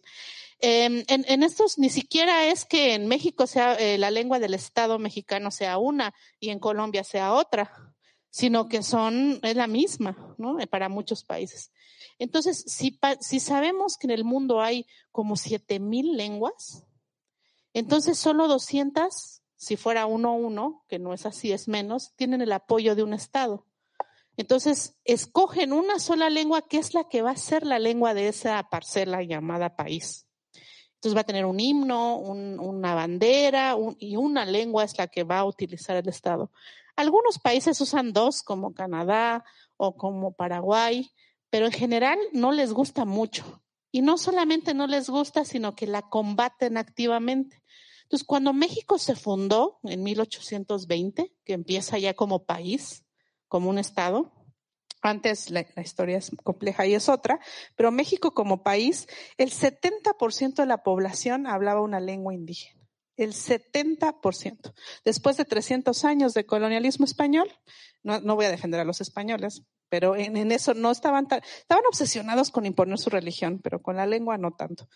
En, 0.64 1.06
en, 1.08 1.44
estos 1.44 1.80
ni 1.80 1.90
siquiera 1.90 2.46
es 2.46 2.66
que 2.66 2.94
en 2.94 3.08
México 3.08 3.48
sea 3.48 3.74
eh, 3.74 3.98
la 3.98 4.12
lengua 4.12 4.38
del 4.38 4.54
Estado 4.54 5.00
mexicano 5.00 5.50
sea 5.50 5.80
una 5.80 6.14
y 6.40 6.50
en 6.50 6.60
Colombia 6.60 7.04
sea 7.04 7.34
otra, 7.34 7.96
sino 8.30 8.70
que 8.70 8.84
son, 8.84 9.40
es 9.42 9.56
la 9.56 9.66
misma, 9.66 10.36
¿no? 10.38 10.60
Eh, 10.60 10.68
para 10.68 10.88
muchos 10.88 11.24
países. 11.24 11.72
Entonces, 12.20 12.64
si, 12.68 13.00
si 13.22 13.40
sabemos 13.40 13.98
que 13.98 14.06
en 14.06 14.12
el 14.12 14.24
mundo 14.24 14.62
hay 14.62 14.86
como 15.12 15.36
siete 15.36 15.80
mil 15.80 16.16
lenguas, 16.16 16.84
entonces 17.74 18.20
solo 18.20 18.48
200, 18.48 19.42
si 19.56 19.78
fuera 19.78 20.06
uno 20.06 20.30
a 20.30 20.34
uno, 20.34 20.86
que 20.88 21.00
no 21.00 21.14
es 21.14 21.26
así, 21.26 21.52
es 21.52 21.68
menos, 21.68 22.14
tienen 22.16 22.42
el 22.42 22.52
apoyo 22.52 22.96
de 22.96 23.02
un 23.02 23.14
Estado. 23.14 23.66
Entonces, 24.38 24.98
escogen 25.06 25.74
una 25.74 26.00
sola 26.00 26.30
lengua 26.30 26.62
que 26.62 26.78
es 26.78 26.94
la 26.94 27.10
que 27.10 27.22
va 27.22 27.32
a 27.32 27.38
ser 27.38 27.66
la 27.66 27.80
lengua 27.80 28.14
de 28.14 28.28
esa 28.28 28.62
parcela 28.70 29.24
llamada 29.24 29.76
país. 29.76 30.28
Entonces 31.02 31.18
va 31.18 31.22
a 31.22 31.24
tener 31.24 31.46
un 31.46 31.60
himno, 31.60 32.18
una 32.18 32.94
bandera 32.94 33.76
y 33.98 34.18
una 34.18 34.46
lengua 34.46 34.84
es 34.84 34.96
la 35.00 35.08
que 35.08 35.24
va 35.24 35.40
a 35.40 35.46
utilizar 35.46 35.98
el 35.98 36.08
Estado. 36.08 36.52
Algunos 36.96 37.40
países 37.40 37.82
usan 37.82 38.14
dos, 38.14 38.44
como 38.44 38.76
Canadá 38.76 39.44
o 39.78 39.96
como 39.96 40.34
Paraguay, 40.34 41.10
pero 41.50 41.66
en 41.66 41.72
general 41.72 42.20
no 42.34 42.52
les 42.52 42.72
gusta 42.72 43.04
mucho. 43.04 43.64
Y 43.92 44.04
no 44.04 44.20
solamente 44.20 44.76
no 44.76 44.86
les 44.86 45.10
gusta, 45.10 45.44
sino 45.44 45.74
que 45.74 45.88
la 45.88 46.04
combaten 46.04 46.78
activamente. 46.78 47.64
Entonces, 48.04 48.24
cuando 48.24 48.54
México 48.54 49.00
se 49.00 49.16
fundó 49.16 49.80
en 49.82 50.04
1820, 50.04 51.34
que 51.44 51.54
empieza 51.54 51.98
ya 51.98 52.14
como 52.14 52.46
país, 52.46 53.06
como 53.48 53.72
un 53.72 53.80
Estado, 53.80 54.32
antes 55.02 55.50
la, 55.50 55.66
historia 55.78 56.18
es 56.18 56.32
compleja 56.44 56.86
y 56.86 56.94
es 56.94 57.10
otra, 57.10 57.40
pero 57.76 57.92
México 57.92 58.34
como 58.34 58.64
país, 58.64 59.08
el 59.38 59.52
70% 59.52 60.56
de 60.56 60.66
la 60.66 60.84
población 60.84 61.48
hablaba 61.48 61.82
una 61.82 62.00
lengua 62.00 62.34
indígena. 62.34 62.80
el 63.18 63.34
70%. 63.34 64.74
Después 65.06 65.38
de 65.38 65.46
300 65.46 66.06
años 66.06 66.34
de 66.34 66.46
colonialismo 66.46 67.06
español, 67.06 67.52
no, 68.04 68.36
voy 68.36 68.46
a 68.46 68.52
defender 68.52 68.80
a 68.80 68.86
los 68.86 69.00
españoles, 69.00 69.64
pero 69.90 70.16
en, 70.16 70.52
eso 70.52 70.74
no 70.74 70.90
estaban, 70.90 71.28
estaban 71.30 71.86
obsesionados 71.88 72.50
con 72.50 72.66
imponer 72.66 72.98
su 72.98 73.12
religión, 73.12 73.60
pero 73.62 73.82
con 73.82 73.98
la 73.98 74.08
lengua 74.08 74.38
no 74.38 74.52
tanto. 74.52 74.88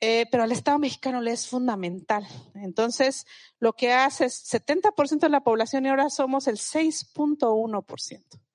Eh, 0.00 0.26
pero 0.30 0.42
al 0.42 0.52
Estado 0.52 0.78
mexicano 0.78 1.20
le 1.20 1.32
es 1.32 1.48
fundamental. 1.48 2.26
Entonces, 2.54 3.26
lo 3.58 3.72
que 3.74 3.92
hace 3.92 4.26
es 4.26 4.50
70% 4.50 5.20
de 5.20 5.28
la 5.28 5.42
población 5.42 5.84
y 5.84 5.88
ahora 5.88 6.08
somos 6.08 6.46
el 6.48 6.56
6.1% 6.56 8.45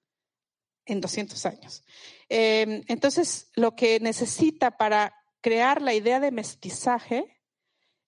en 0.85 1.01
200 1.01 1.45
años. 1.45 1.83
Eh, 2.29 2.83
entonces, 2.87 3.51
lo 3.55 3.75
que 3.75 3.99
necesita 3.99 4.71
para 4.71 5.13
crear 5.41 5.81
la 5.81 5.93
idea 5.93 6.19
de 6.19 6.31
mestizaje 6.31 7.41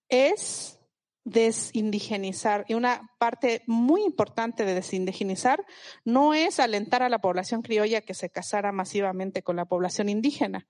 es 0.09 0.79
desindigenizar. 1.23 2.65
Y 2.67 2.73
una 2.73 3.09
parte 3.17 3.63
muy 3.67 4.03
importante 4.03 4.65
de 4.65 4.75
desindigenizar 4.75 5.65
no 6.03 6.33
es 6.33 6.59
alentar 6.59 7.03
a 7.03 7.09
la 7.09 7.19
población 7.19 7.61
criolla 7.61 8.01
que 8.01 8.13
se 8.13 8.29
casara 8.29 8.71
masivamente 8.71 9.41
con 9.41 9.55
la 9.55 9.65
población 9.65 10.09
indígena. 10.09 10.67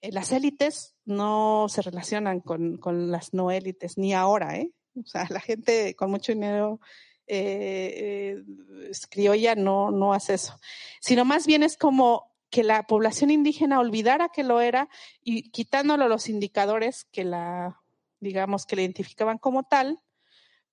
Eh, 0.00 0.12
las 0.12 0.30
élites 0.32 0.94
no 1.04 1.66
se 1.68 1.82
relacionan 1.82 2.40
con, 2.40 2.76
con, 2.76 3.10
las 3.10 3.34
no 3.34 3.50
élites, 3.50 3.98
ni 3.98 4.14
ahora, 4.14 4.56
¿eh? 4.56 4.72
O 4.94 5.06
sea, 5.06 5.26
la 5.30 5.40
gente 5.40 5.94
con 5.94 6.10
mucho 6.10 6.32
dinero 6.32 6.80
eh, 7.28 8.42
eh, 8.88 8.92
criolla 9.10 9.54
no, 9.54 9.90
no 9.90 10.12
hace 10.12 10.34
eso, 10.34 10.58
sino 11.00 11.24
más 11.24 11.46
bien 11.46 11.62
es 11.62 11.76
como 11.76 12.28
que 12.50 12.64
la 12.64 12.84
población 12.84 13.30
indígena 13.30 13.78
olvidara 13.78 14.30
que 14.30 14.42
lo 14.42 14.60
era 14.60 14.88
y 15.22 15.50
quitándolo 15.50 16.08
los 16.08 16.28
indicadores 16.28 17.04
que 17.04 17.24
la, 17.24 17.82
digamos, 18.20 18.64
que 18.64 18.76
la 18.76 18.82
identificaban 18.82 19.38
como 19.38 19.64
tal, 19.64 20.00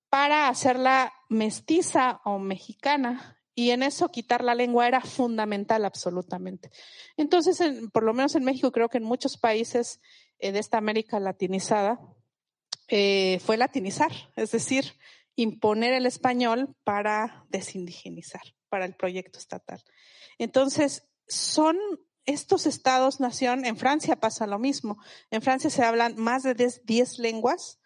para 0.08 0.48
hacerla 0.48 1.12
mestiza 1.28 2.20
o 2.24 2.38
mexicana. 2.38 3.38
Y 3.54 3.70
en 3.70 3.82
eso 3.82 4.10
quitar 4.10 4.44
la 4.44 4.54
lengua 4.54 4.86
era 4.86 5.00
fundamental 5.00 5.84
absolutamente. 5.84 6.70
Entonces, 7.16 7.58
por 7.92 8.02
lo 8.02 8.12
menos 8.12 8.34
en 8.34 8.44
México, 8.44 8.70
creo 8.70 8.88
que 8.88 8.98
en 8.98 9.04
muchos 9.04 9.38
países 9.38 10.00
eh, 10.38 10.52
de 10.52 10.58
esta 10.58 10.76
América 10.76 11.18
latinizada, 11.20 11.98
eh, 12.88 13.40
fue 13.44 13.56
latinizar, 13.56 14.12
es 14.36 14.52
decir, 14.52 14.92
imponer 15.36 15.92
el 15.92 16.06
español 16.06 16.74
para 16.84 17.46
desindigenizar, 17.48 18.42
para 18.68 18.84
el 18.86 18.94
proyecto 18.94 19.38
estatal. 19.38 19.82
Entonces, 20.38 21.08
son 21.28 21.78
estos 22.24 22.66
estados-nación, 22.66 23.64
en 23.64 23.76
Francia 23.76 24.16
pasa 24.16 24.46
lo 24.46 24.58
mismo. 24.58 24.98
En 25.30 25.42
Francia 25.42 25.70
se 25.70 25.84
hablan 25.84 26.16
más 26.16 26.42
de 26.42 26.54
10 26.54 27.18
lenguas, 27.20 27.78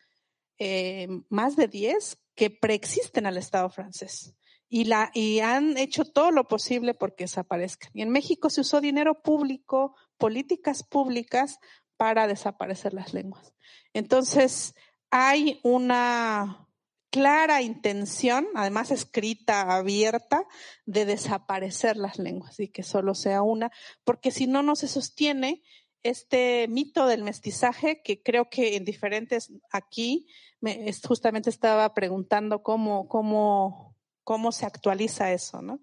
eh, 0.59 1.09
más 1.29 1.57
de 1.57 1.69
10 1.69 2.19
que 2.35 2.51
preexisten 2.51 3.27
al 3.27 3.37
Estado 3.37 3.69
francés 3.69 4.35
y, 4.71 4.85
la, 4.85 5.11
y 5.13 5.41
han 5.41 5.77
hecho 5.77 6.05
todo 6.05 6.31
lo 6.31 6.47
posible 6.47 6.95
porque 6.95 7.25
desaparezcan. 7.25 7.91
Y 7.93 8.03
en 8.03 8.11
México 8.11 8.49
se 8.49 8.61
usó 8.61 8.81
dinero 8.81 9.21
público, 9.21 9.97
políticas 10.17 10.85
públicas 10.85 11.59
para 11.97 12.29
desaparecer 12.29 12.95
las 12.95 13.13
lenguas. 13.13 13.53
Entonces, 13.93 14.75
hay 15.11 15.59
una 15.65 16.69
clara 17.11 17.63
intención, 17.63 18.47
además 18.55 18.91
escrita, 18.91 19.77
abierta, 19.77 20.47
de 20.87 21.05
desaparecer 21.05 21.97
las 21.97 22.19
lenguas 22.19 22.59
y 22.61 22.69
que 22.69 22.83
solo 22.83 23.15
sea 23.15 23.43
una, 23.43 23.71
porque 24.05 24.31
si 24.31 24.47
no, 24.47 24.63
no 24.63 24.77
se 24.77 24.89
sostiene 24.89 25.63
este 26.03 26.67
mito 26.69 27.07
del 27.07 27.23
mestizaje 27.23 28.01
que 28.03 28.23
creo 28.23 28.49
que 28.49 28.77
en 28.77 28.85
diferentes 28.85 29.53
aquí, 29.71 30.27
me, 30.61 30.91
justamente 31.07 31.51
estaba 31.51 31.93
preguntando 31.93 32.63
cómo, 32.63 33.07
cómo 33.09 33.91
cómo 34.31 34.53
se 34.53 34.65
actualiza 34.65 35.33
eso, 35.33 35.61
¿no? 35.61 35.81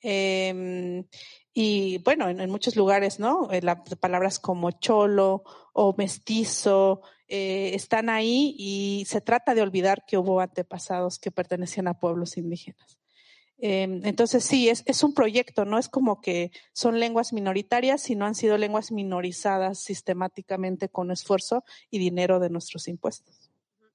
Eh, 0.00 1.04
y 1.52 1.98
bueno, 1.98 2.28
en, 2.28 2.50
muchos 2.50 2.76
lugares, 2.76 3.18
¿no? 3.18 3.50
Eh, 3.50 3.60
la, 3.62 3.82
palabras 3.82 4.38
como 4.38 4.70
cholo 4.70 5.42
o 5.72 5.94
mestizo 5.96 7.02
eh, 7.26 7.72
están 7.74 8.08
ahí 8.08 8.54
y 8.56 9.04
se 9.06 9.20
trata 9.20 9.54
de 9.54 9.62
olvidar 9.62 10.04
que 10.06 10.16
hubo 10.16 10.40
antepasados 10.40 11.18
que 11.18 11.30
pertenecían 11.30 11.88
a 11.88 11.98
pueblos 11.98 12.36
indígenas. 12.36 12.98
Eh, 13.62 13.82
entonces 14.04 14.44
sí, 14.44 14.68
es, 14.68 14.82
es 14.86 15.02
un 15.02 15.12
proyecto, 15.12 15.64
no 15.64 15.78
es 15.78 15.88
como 15.88 16.20
que 16.20 16.50
son 16.72 16.98
lenguas 16.98 17.32
minoritarias, 17.32 18.00
sino 18.00 18.24
han 18.24 18.34
sido 18.34 18.56
lenguas 18.56 18.90
minorizadas 18.90 19.80
sistemáticamente 19.80 20.88
con 20.88 21.10
esfuerzo 21.10 21.64
y 21.90 21.98
dinero 21.98 22.38
de 22.40 22.48
nuestros 22.48 22.88
impuestos. 22.88 23.50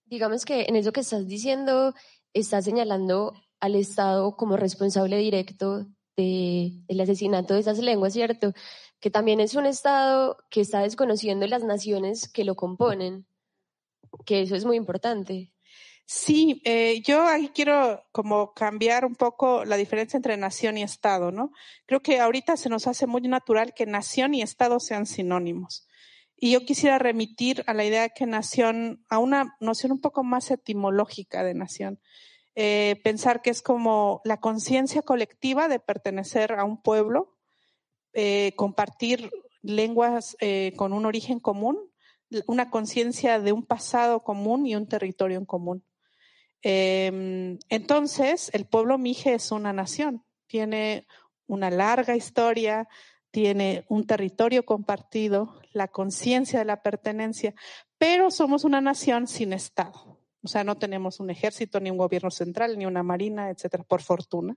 Digamos 0.05 0.45
que 0.45 0.65
en 0.67 0.75
eso 0.75 0.91
que 0.91 0.99
estás 0.99 1.25
diciendo, 1.25 1.95
estás 2.33 2.65
señalando 2.65 3.33
al 3.59 3.75
Estado 3.75 4.35
como 4.35 4.55
responsable 4.55 5.17
directo 5.17 5.87
de, 6.15 6.71
del 6.87 7.01
asesinato 7.01 7.53
de 7.53 7.59
esas 7.59 7.79
lenguas, 7.79 8.13
¿cierto? 8.13 8.53
Que 8.99 9.09
también 9.09 9.39
es 9.39 9.55
un 9.55 9.65
Estado 9.65 10.37
que 10.49 10.61
está 10.61 10.81
desconociendo 10.81 11.45
las 11.47 11.63
naciones 11.63 12.29
que 12.29 12.43
lo 12.43 12.55
componen, 12.55 13.27
que 14.25 14.41
eso 14.41 14.55
es 14.55 14.65
muy 14.65 14.77
importante. 14.77 15.51
Sí, 16.07 16.61
eh, 16.65 17.01
yo 17.03 17.23
ahí 17.23 17.49
quiero 17.49 18.03
como 18.11 18.53
cambiar 18.53 19.05
un 19.05 19.15
poco 19.15 19.65
la 19.65 19.75
diferencia 19.75 20.17
entre 20.17 20.37
nación 20.37 20.77
y 20.77 20.83
Estado, 20.83 21.31
¿no? 21.31 21.51
Creo 21.87 22.01
que 22.01 22.19
ahorita 22.19 22.57
se 22.57 22.69
nos 22.69 22.85
hace 22.85 23.07
muy 23.07 23.21
natural 23.21 23.73
que 23.73 23.87
nación 23.87 24.35
y 24.35 24.43
Estado 24.43 24.79
sean 24.79 25.07
sinónimos. 25.07 25.87
Y 26.37 26.51
yo 26.51 26.63
quisiera 26.63 26.99
remitir 26.99 27.63
a 27.65 27.73
la 27.73 27.85
idea 27.85 28.03
de 28.03 28.11
que 28.15 28.27
nación, 28.27 29.03
a 29.09 29.17
una 29.17 29.55
noción 29.59 29.93
un 29.93 30.01
poco 30.01 30.23
más 30.23 30.51
etimológica 30.51 31.43
de 31.43 31.55
nación 31.55 31.99
eh, 32.55 33.01
pensar 33.03 33.41
que 33.41 33.49
es 33.49 33.61
como 33.61 34.21
la 34.23 34.39
conciencia 34.39 35.01
colectiva 35.01 35.67
de 35.67 35.79
pertenecer 35.79 36.53
a 36.53 36.63
un 36.63 36.81
pueblo, 36.81 37.35
eh, 38.13 38.53
compartir 38.55 39.29
lenguas 39.61 40.37
eh, 40.39 40.71
con 40.77 40.93
un 40.93 41.05
origen 41.05 41.39
común, 41.39 41.77
una 42.47 42.69
conciencia 42.69 43.39
de 43.39 43.51
un 43.51 43.63
pasado 43.63 44.23
común 44.23 44.65
y 44.65 44.75
un 44.75 44.87
territorio 44.87 45.37
en 45.37 45.45
común. 45.45 45.83
Em, 46.61 47.59
entonces, 47.69 48.49
el 48.53 48.65
pueblo 48.65 48.97
Mije 48.97 49.33
es 49.33 49.51
una 49.51 49.73
nación, 49.73 50.23
tiene 50.47 51.05
una 51.47 51.69
larga 51.69 52.15
historia, 52.15 52.87
tiene 53.31 53.85
un 53.89 54.07
territorio 54.07 54.65
compartido, 54.65 55.59
la 55.73 55.89
conciencia 55.89 56.59
de 56.59 56.65
la 56.65 56.81
pertenencia, 56.81 57.53
pero 57.97 58.31
somos 58.31 58.63
una 58.63 58.79
nación 58.79 59.27
sin 59.27 59.51
Estado. 59.51 60.14
O 60.45 60.47
sea, 60.47 60.63
no 60.63 60.75
tenemos 60.75 61.19
un 61.19 61.29
ejército, 61.29 61.79
ni 61.79 61.91
un 61.91 61.97
gobierno 61.97 62.31
central, 62.31 62.77
ni 62.77 62.85
una 62.85 63.03
marina, 63.03 63.49
etcétera, 63.49 63.83
por 63.83 64.01
fortuna. 64.01 64.55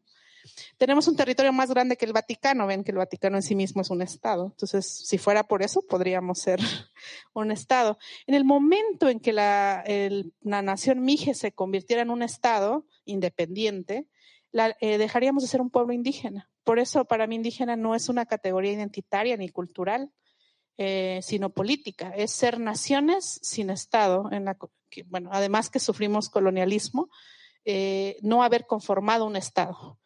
Tenemos 0.76 1.08
un 1.08 1.16
territorio 1.16 1.52
más 1.52 1.70
grande 1.70 1.96
que 1.96 2.04
el 2.04 2.12
Vaticano. 2.12 2.66
Ven 2.66 2.84
que 2.84 2.92
el 2.92 2.98
Vaticano 2.98 3.36
en 3.36 3.42
sí 3.42 3.54
mismo 3.54 3.82
es 3.82 3.90
un 3.90 4.02
Estado. 4.02 4.46
Entonces, 4.46 4.86
si 4.86 5.18
fuera 5.18 5.44
por 5.44 5.62
eso, 5.62 5.82
podríamos 5.82 6.38
ser 6.38 6.60
un 7.34 7.50
Estado. 7.50 7.98
En 8.26 8.34
el 8.34 8.44
momento 8.44 9.08
en 9.08 9.20
que 9.20 9.32
la, 9.32 9.84
la 10.40 10.62
nación 10.62 11.00
Mije 11.00 11.34
se 11.34 11.52
convirtiera 11.52 12.02
en 12.02 12.10
un 12.10 12.22
Estado 12.22 12.86
independiente, 13.04 14.06
eh, 14.52 14.98
dejaríamos 14.98 15.42
de 15.42 15.48
ser 15.48 15.60
un 15.60 15.70
pueblo 15.70 15.92
indígena. 15.92 16.50
Por 16.64 16.78
eso, 16.78 17.04
para 17.04 17.26
mí, 17.26 17.36
indígena 17.36 17.76
no 17.76 17.94
es 17.94 18.08
una 18.08 18.26
categoría 18.26 18.72
identitaria 18.72 19.36
ni 19.36 19.48
cultural, 19.48 20.12
eh, 20.80 21.18
sino 21.22 21.50
política. 21.50 22.12
Es 22.16 22.30
ser 22.30 22.60
naciones 22.60 23.40
sin 23.42 23.68
Estado, 23.68 24.30
bueno, 25.06 25.30
además 25.32 25.70
que 25.70 25.80
sufrimos 25.80 26.30
colonialismo, 26.30 27.10
eh, 27.64 28.16
no 28.22 28.44
haber 28.44 28.64
conformado 28.64 29.26
un 29.26 29.34
Estado. 29.34 29.98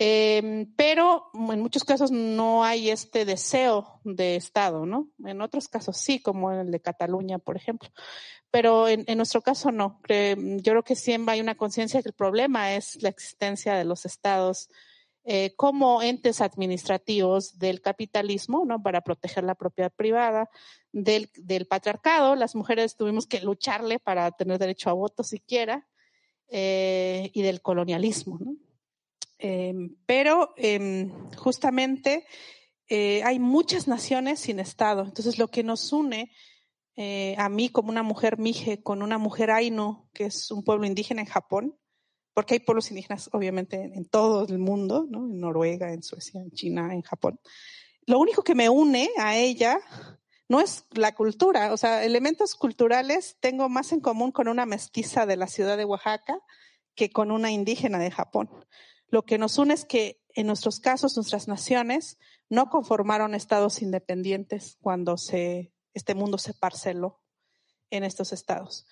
Eh, 0.00 0.66
pero 0.76 1.30
en 1.34 1.60
muchos 1.60 1.84
casos 1.84 2.10
no 2.10 2.64
hay 2.64 2.90
este 2.90 3.24
deseo 3.24 4.00
de 4.02 4.34
Estado, 4.34 4.86
¿no? 4.86 5.08
En 5.24 5.40
otros 5.40 5.68
casos 5.68 5.96
sí, 5.96 6.20
como 6.20 6.52
en 6.52 6.58
el 6.58 6.70
de 6.72 6.80
Cataluña, 6.80 7.38
por 7.38 7.56
ejemplo. 7.56 7.88
Pero 8.50 8.88
en, 8.88 9.04
en 9.06 9.18
nuestro 9.18 9.40
caso 9.40 9.70
no. 9.70 10.00
Yo 10.08 10.72
creo 10.72 10.82
que 10.82 10.96
siempre 10.96 11.34
hay 11.34 11.40
una 11.40 11.56
conciencia 11.56 12.02
que 12.02 12.08
el 12.08 12.14
problema 12.14 12.74
es 12.74 13.00
la 13.02 13.08
existencia 13.08 13.74
de 13.74 13.84
los 13.84 14.04
Estados 14.04 14.68
eh, 15.30 15.54
como 15.56 16.00
entes 16.00 16.40
administrativos 16.40 17.58
del 17.58 17.82
capitalismo, 17.82 18.64
¿no? 18.64 18.82
Para 18.82 19.02
proteger 19.02 19.44
la 19.44 19.54
propiedad 19.54 19.92
privada, 19.94 20.48
del, 20.92 21.28
patriarcado. 21.68 22.34
Las 22.34 22.54
mujeres 22.54 22.96
tuvimos 22.96 23.26
que 23.26 23.40
lucharle 23.40 23.98
para 23.98 24.30
tener 24.30 24.58
derecho 24.58 24.88
a 24.88 24.94
voto 24.94 25.22
siquiera, 25.22 25.86
eh, 26.48 27.30
y 27.34 27.42
del 27.42 27.60
colonialismo, 27.60 28.38
¿no? 28.40 28.56
Eh, 29.38 29.74
pero 30.06 30.54
eh, 30.56 31.12
justamente 31.36 32.24
eh, 32.88 33.22
hay 33.22 33.38
muchas 33.38 33.86
naciones 33.86 34.40
sin 34.40 34.60
Estado. 34.60 35.02
Entonces, 35.04 35.38
lo 35.38 35.48
que 35.48 35.62
nos 35.62 35.92
une 35.92 36.32
a 37.36 37.48
mí 37.48 37.68
como 37.68 37.90
una 37.90 38.02
mujer 38.02 38.38
mije 38.38 38.82
con 38.82 39.02
una 39.02 39.18
mujer 39.18 39.52
ainu, 39.52 40.08
que 40.12 40.24
es 40.24 40.50
un 40.50 40.64
pueblo 40.64 40.84
indígena 40.84 41.20
en 41.20 41.28
Japón, 41.28 41.78
porque 42.38 42.54
hay 42.54 42.60
pueblos 42.60 42.88
indígenas 42.92 43.28
obviamente 43.32 43.82
en 43.82 44.04
todo 44.04 44.46
el 44.46 44.60
mundo, 44.60 45.08
en 45.12 45.40
Noruega, 45.40 45.92
en 45.92 46.04
Suecia, 46.04 46.40
en 46.40 46.52
China, 46.52 46.94
en 46.94 47.02
Japón. 47.02 47.40
Lo 48.06 48.20
único 48.20 48.44
que 48.44 48.54
me 48.54 48.68
une 48.68 49.10
a 49.18 49.36
ella 49.36 49.80
no 50.48 50.60
es 50.60 50.84
la 50.92 51.16
cultura, 51.16 51.72
o 51.72 51.76
sea, 51.76 52.04
elementos 52.04 52.54
culturales 52.54 53.38
tengo 53.40 53.68
más 53.68 53.90
en 53.90 53.98
común 53.98 54.30
con 54.30 54.46
una 54.46 54.66
mestiza 54.66 55.26
de 55.26 55.36
la 55.36 55.48
ciudad 55.48 55.76
de 55.76 55.84
Oaxaca 55.84 56.38
que 56.94 57.10
con 57.10 57.32
una 57.32 57.50
indígena 57.50 57.98
de 57.98 58.12
Japón. 58.12 58.48
Lo 59.08 59.24
que 59.24 59.36
nos 59.36 59.58
une 59.58 59.74
es 59.74 59.84
que 59.84 60.22
en 60.36 60.46
nuestros 60.46 60.78
casos, 60.78 61.16
nuestras 61.16 61.48
naciones 61.48 62.18
no 62.48 62.70
conformaron 62.70 63.34
estados 63.34 63.82
independientes 63.82 64.76
cuando 64.80 65.16
se, 65.16 65.72
este 65.92 66.14
mundo 66.14 66.38
se 66.38 66.54
parceló 66.54 67.20
en 67.90 68.04
estos 68.04 68.32
estados. 68.32 68.86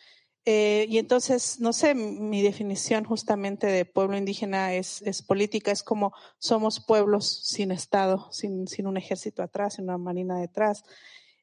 Eh, 0.48 0.86
y 0.88 0.98
entonces, 0.98 1.60
no 1.60 1.72
sé, 1.72 1.94
mi 1.94 2.40
definición 2.40 3.04
justamente 3.04 3.66
de 3.66 3.84
pueblo 3.84 4.16
indígena 4.16 4.72
es, 4.74 5.02
es 5.02 5.20
política, 5.20 5.72
es 5.72 5.82
como 5.82 6.12
somos 6.38 6.80
pueblos 6.80 7.26
sin 7.44 7.72
Estado, 7.72 8.30
sin, 8.32 8.68
sin 8.68 8.86
un 8.86 8.96
ejército 8.96 9.42
atrás, 9.42 9.74
sin 9.74 9.84
una 9.84 9.98
marina 9.98 10.38
detrás. 10.38 10.84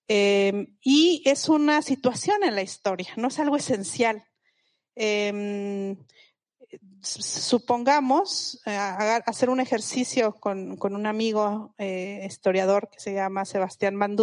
Eh, 0.08 0.70
y 0.82 1.22
es 1.26 1.50
una 1.50 1.82
situación 1.82 2.44
en 2.44 2.56
la 2.56 2.62
historia, 2.62 3.10
no 3.18 3.28
es 3.28 3.40
algo 3.40 3.58
esencial. 3.58 4.24
Eh, 4.96 5.96
supongamos 7.02 8.62
eh, 8.66 8.76
hacer 8.76 9.50
un 9.50 9.60
ejercicio 9.60 10.34
con, 10.34 10.78
con 10.78 10.96
un 10.96 11.06
amigo 11.06 11.76
eh, 11.78 12.26
historiador 12.26 12.90
que 12.90 13.00
se 13.00 13.14
llama 13.14 13.46
Sebastián 13.46 13.98
Van 14.00 14.16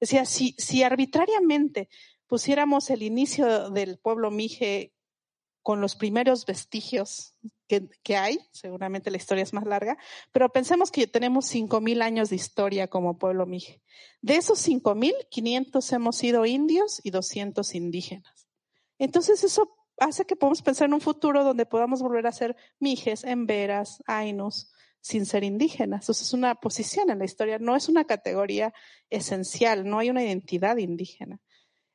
decía, 0.00 0.24
si, 0.24 0.54
si 0.58 0.82
arbitrariamente 0.82 1.88
pusiéramos 2.28 2.90
el 2.90 3.02
inicio 3.02 3.70
del 3.70 3.98
pueblo 3.98 4.30
Mije 4.30 4.92
con 5.62 5.80
los 5.80 5.96
primeros 5.96 6.46
vestigios 6.46 7.34
que, 7.66 7.88
que, 8.02 8.16
hay, 8.16 8.38
seguramente 8.52 9.10
la 9.10 9.16
historia 9.16 9.42
es 9.42 9.52
más 9.52 9.66
larga, 9.66 9.98
pero 10.32 10.48
pensemos 10.50 10.90
que 10.90 11.06
tenemos 11.06 11.52
5.000 11.52 12.02
años 12.02 12.30
de 12.30 12.36
historia 12.36 12.88
como 12.88 13.18
pueblo 13.18 13.44
Mije. 13.44 13.82
De 14.22 14.36
esos 14.36 14.66
5.000, 14.66 15.12
500 15.28 15.92
hemos 15.92 16.16
sido 16.16 16.46
indios 16.46 17.00
y 17.02 17.10
200 17.10 17.74
indígenas. 17.74 18.48
Entonces 18.98 19.44
eso 19.44 19.76
hace 19.98 20.24
que 20.24 20.36
podamos 20.36 20.62
pensar 20.62 20.86
en 20.86 20.94
un 20.94 21.00
futuro 21.00 21.44
donde 21.44 21.66
podamos 21.66 22.02
volver 22.02 22.26
a 22.26 22.32
ser 22.32 22.56
mijes, 22.78 23.24
emberas, 23.24 24.02
ainos, 24.06 24.72
sin 25.00 25.26
ser 25.26 25.44
indígenas. 25.44 26.08
Eso 26.08 26.24
es 26.24 26.32
una 26.32 26.54
posición 26.54 27.10
en 27.10 27.18
la 27.18 27.24
historia, 27.24 27.58
no 27.58 27.76
es 27.76 27.88
una 27.88 28.04
categoría 28.04 28.72
esencial, 29.10 29.88
no 29.88 29.98
hay 29.98 30.10
una 30.10 30.24
identidad 30.24 30.76
indígena. 30.78 31.40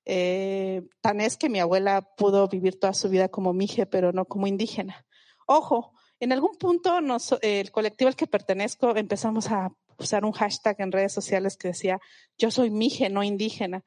Eh, 0.05 0.83
tan 1.01 1.21
es 1.21 1.37
que 1.37 1.49
mi 1.49 1.59
abuela 1.59 2.01
pudo 2.17 2.47
vivir 2.47 2.79
toda 2.79 2.93
su 2.93 3.09
vida 3.09 3.29
como 3.29 3.53
mije, 3.53 3.85
pero 3.85 4.11
no 4.11 4.25
como 4.25 4.47
indígena. 4.47 5.05
Ojo, 5.47 5.93
en 6.19 6.31
algún 6.31 6.55
punto 6.57 6.99
el 7.41 7.71
colectivo 7.71 8.07
al 8.07 8.15
que 8.15 8.27
pertenezco 8.27 8.95
empezamos 8.95 9.51
a 9.51 9.71
usar 9.97 10.25
un 10.25 10.31
hashtag 10.31 10.75
en 10.79 10.91
redes 10.91 11.13
sociales 11.13 11.57
que 11.57 11.69
decía 11.69 11.99
yo 12.37 12.51
soy 12.51 12.69
mije, 12.69 13.09
no 13.09 13.23
indígena. 13.23 13.83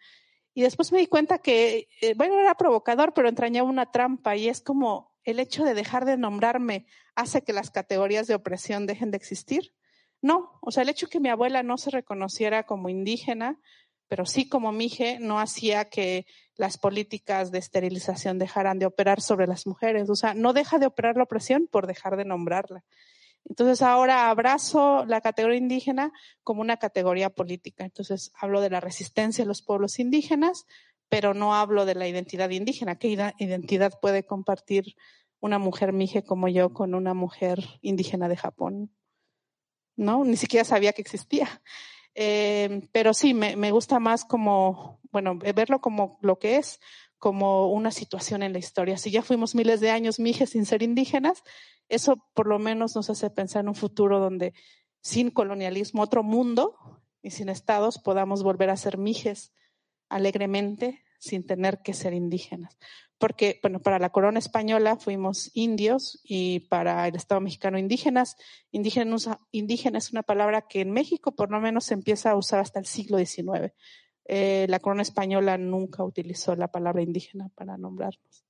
Y 0.54 0.62
después 0.62 0.90
me 0.90 0.98
di 0.98 1.06
cuenta 1.06 1.38
que, 1.38 1.88
eh, 2.00 2.14
bueno, 2.14 2.38
era 2.38 2.54
provocador, 2.54 3.12
pero 3.12 3.28
entrañaba 3.28 3.68
una 3.68 3.90
trampa 3.90 4.36
y 4.36 4.48
es 4.48 4.62
como 4.62 5.14
el 5.24 5.38
hecho 5.38 5.64
de 5.64 5.74
dejar 5.74 6.06
de 6.06 6.16
nombrarme 6.16 6.86
hace 7.14 7.42
que 7.42 7.52
las 7.52 7.70
categorías 7.70 8.26
de 8.26 8.34
opresión 8.34 8.86
dejen 8.86 9.10
de 9.10 9.18
existir. 9.18 9.74
No, 10.22 10.58
o 10.62 10.70
sea, 10.70 10.82
el 10.82 10.88
hecho 10.88 11.06
de 11.06 11.10
que 11.10 11.20
mi 11.20 11.28
abuela 11.28 11.62
no 11.62 11.76
se 11.76 11.90
reconociera 11.90 12.64
como 12.64 12.88
indígena, 12.88 13.60
pero 14.08 14.26
sí 14.26 14.48
como 14.48 14.72
mije, 14.72 15.18
no 15.20 15.40
hacía 15.40 15.86
que 15.86 16.26
las 16.56 16.78
políticas 16.78 17.50
de 17.50 17.58
esterilización 17.58 18.38
dejaran 18.38 18.78
de 18.78 18.86
operar 18.86 19.20
sobre 19.20 19.46
las 19.46 19.66
mujeres. 19.66 20.08
O 20.08 20.16
sea, 20.16 20.34
no 20.34 20.52
deja 20.52 20.78
de 20.78 20.86
operar 20.86 21.16
la 21.16 21.24
opresión 21.24 21.68
por 21.70 21.86
dejar 21.86 22.16
de 22.16 22.24
nombrarla. 22.24 22.84
Entonces 23.48 23.82
ahora 23.82 24.30
abrazo 24.30 25.04
la 25.06 25.20
categoría 25.20 25.58
indígena 25.58 26.12
como 26.42 26.62
una 26.62 26.78
categoría 26.78 27.30
política. 27.30 27.84
Entonces 27.84 28.32
hablo 28.34 28.60
de 28.60 28.70
la 28.70 28.80
resistencia 28.80 29.44
de 29.44 29.48
los 29.48 29.62
pueblos 29.62 29.98
indígenas, 29.98 30.66
pero 31.08 31.34
no 31.34 31.54
hablo 31.54 31.84
de 31.84 31.94
la 31.94 32.08
identidad 32.08 32.50
indígena. 32.50 32.98
¿Qué 32.98 33.08
identidad 33.38 33.92
puede 34.00 34.24
compartir 34.24 34.96
una 35.40 35.58
mujer 35.58 35.92
mije 35.92 36.24
como 36.24 36.48
yo 36.48 36.72
con 36.72 36.94
una 36.94 37.14
mujer 37.14 37.64
indígena 37.82 38.28
de 38.28 38.36
Japón? 38.36 38.90
No, 39.94 40.24
ni 40.24 40.36
siquiera 40.36 40.64
sabía 40.64 40.92
que 40.92 41.02
existía. 41.02 41.62
Eh, 42.18 42.88
pero 42.92 43.12
sí, 43.12 43.34
me, 43.34 43.70
gusta 43.70 44.00
más 44.00 44.24
como, 44.24 45.00
bueno, 45.12 45.38
verlo 45.38 45.82
como 45.82 46.18
lo 46.22 46.38
que 46.38 46.56
es, 46.56 46.80
como 47.18 47.70
una 47.70 47.90
situación 47.90 48.42
en 48.42 48.54
la 48.54 48.58
historia. 48.58 48.96
Si 48.96 49.10
ya 49.10 49.22
fuimos 49.22 49.54
miles 49.54 49.80
de 49.80 49.90
años 49.90 50.18
mijes 50.18 50.50
sin 50.50 50.64
ser 50.64 50.82
indígenas, 50.82 51.42
eso 51.90 52.16
por 52.34 52.46
lo 52.46 52.58
menos 52.58 52.96
nos 52.96 53.10
hace 53.10 53.28
pensar 53.28 53.60
en 53.60 53.68
un 53.68 53.74
futuro 53.74 54.18
donde 54.18 54.54
sin 55.02 55.30
colonialismo, 55.30 56.02
otro 56.02 56.22
mundo 56.22 57.02
y 57.22 57.32
sin 57.32 57.50
estados 57.50 57.98
podamos 57.98 58.42
volver 58.42 58.70
a 58.70 58.76
ser 58.78 58.96
mijes 58.96 59.52
alegremente 60.08 61.02
sin 61.18 61.46
tener 61.46 61.80
que 61.82 61.94
ser 61.94 62.12
indígenas. 62.12 62.76
Porque, 63.18 63.58
bueno, 63.62 63.80
para 63.80 63.98
la 63.98 64.10
corona 64.10 64.38
española 64.38 64.96
fuimos 64.96 65.50
indios 65.54 66.20
y 66.22 66.60
para 66.60 67.08
el 67.08 67.16
Estado 67.16 67.40
mexicano 67.40 67.78
indígenas. 67.78 68.36
Indígena, 68.72 69.16
indígena 69.52 69.98
es 69.98 70.12
una 70.12 70.22
palabra 70.22 70.62
que 70.68 70.82
en 70.82 70.90
México 70.90 71.34
por 71.34 71.50
lo 71.50 71.60
menos 71.60 71.84
se 71.84 71.94
empieza 71.94 72.30
a 72.30 72.36
usar 72.36 72.60
hasta 72.60 72.78
el 72.78 72.86
siglo 72.86 73.18
XIX. 73.18 73.72
Eh, 74.28 74.66
la 74.68 74.80
corona 74.80 75.02
española 75.02 75.56
nunca 75.56 76.04
utilizó 76.04 76.56
la 76.56 76.68
palabra 76.68 77.02
indígena 77.02 77.48
para 77.54 77.78
nombrarnos. 77.78 78.44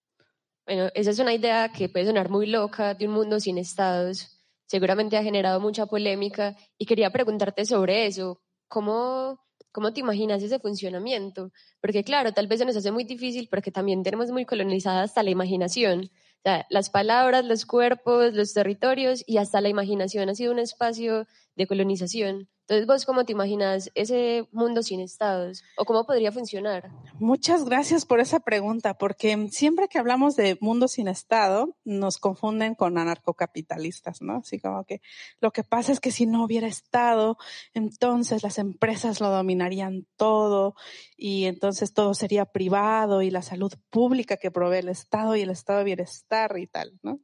Bueno, 0.67 0.89
esa 0.95 1.11
es 1.11 1.19
una 1.21 1.33
idea 1.33 1.71
que 1.71 1.89
puede 1.89 2.07
sonar 2.07 2.29
muy 2.29 2.47
loca 2.47 2.95
de 2.95 3.07
un 3.07 3.15
mundo 3.15 3.39
sin 3.39 3.59
estados. 3.59 4.43
Seguramente 4.67 5.17
ha 5.17 5.23
generado 5.23 5.61
mucha 5.61 5.87
polémica 5.87 6.57
y 6.77 6.87
quería 6.87 7.11
preguntarte 7.11 7.65
sobre 7.65 8.07
eso. 8.07 8.43
¿Cómo, 8.67 9.39
cómo 9.77 9.93
te 9.93 10.01
imaginas 10.01 10.43
ese 10.43 10.59
funcionamiento? 10.59 11.53
Porque 11.83 12.03
claro, 12.03 12.33
tal 12.33 12.47
vez 12.47 12.61
se 12.61 12.65
nos 12.65 12.77
hace 12.77 12.93
muy 12.93 13.05
difícil 13.05 13.47
porque 13.51 13.71
también 13.71 14.03
tenemos 14.03 14.31
muy 14.31 14.47
colonizada 14.47 15.03
hasta 15.03 15.23
la 15.23 15.29
imaginación. 15.29 16.11
O 16.39 16.43
sea, 16.43 16.67
las 16.71 16.89
palabras, 16.89 17.45
los 17.45 17.67
cuerpos, 17.67 18.33
los 18.33 18.55
territorios 18.55 19.23
y 19.27 19.37
hasta 19.37 19.61
la 19.61 19.69
imaginación 19.69 20.31
ha 20.31 20.35
sido 20.35 20.51
un 20.51 20.61
espacio 20.61 21.27
de 21.57 21.67
colonización. 21.67 22.49
Entonces, 22.69 22.89
¿vos 22.89 23.07
cómo 23.07 23.25
te 23.25 23.31
imaginas 23.31 23.93
ese 23.95 24.49
mundo 24.51 24.83
sin 24.83 24.99
estados 24.99 25.63
o 25.77 25.85
cómo 25.85 26.05
podría 26.05 26.33
funcionar? 26.33 26.91
Muchas 27.21 27.65
gracias 27.65 28.05
por 28.05 28.19
esa 28.19 28.41
pregunta, 28.41 28.95
porque 28.95 29.47
siempre 29.53 29.87
que 29.87 30.01
hablamos 30.01 30.35
de 30.35 30.59
mundo 30.61 30.89
sin 30.89 31.07
estado, 31.07 31.77
nos 31.85 32.19
confunden 32.19 32.75
con 32.75 32.99
anarcocapitalistas, 32.99 34.21
¿no? 34.21 34.39
Así 34.39 34.59
como 34.59 34.83
que 34.85 35.01
lo 35.41 35.53
que 35.53 35.63
pasa 35.63 35.93
es 35.93 36.01
que 36.01 36.11
si 36.11 36.27
no 36.27 36.43
hubiera 36.43 36.67
estado, 36.67 37.39
entonces 37.73 38.43
las 38.43 38.59
empresas 38.59 39.21
lo 39.21 39.31
dominarían 39.31 40.09
todo 40.17 40.75
y 41.17 41.45
entonces 41.45 41.95
todo 41.95 42.15
sería 42.15 42.47
privado 42.47 43.23
y 43.23 43.31
la 43.31 43.43
salud 43.43 43.73
pública 43.91 44.39
que 44.39 44.51
provee 44.51 44.79
el 44.79 44.89
Estado 44.89 45.37
y 45.37 45.43
el 45.43 45.51
estado 45.51 45.79
de 45.79 45.85
bienestar 45.85 46.59
y 46.59 46.67
tal, 46.67 46.99
¿no? 47.05 47.21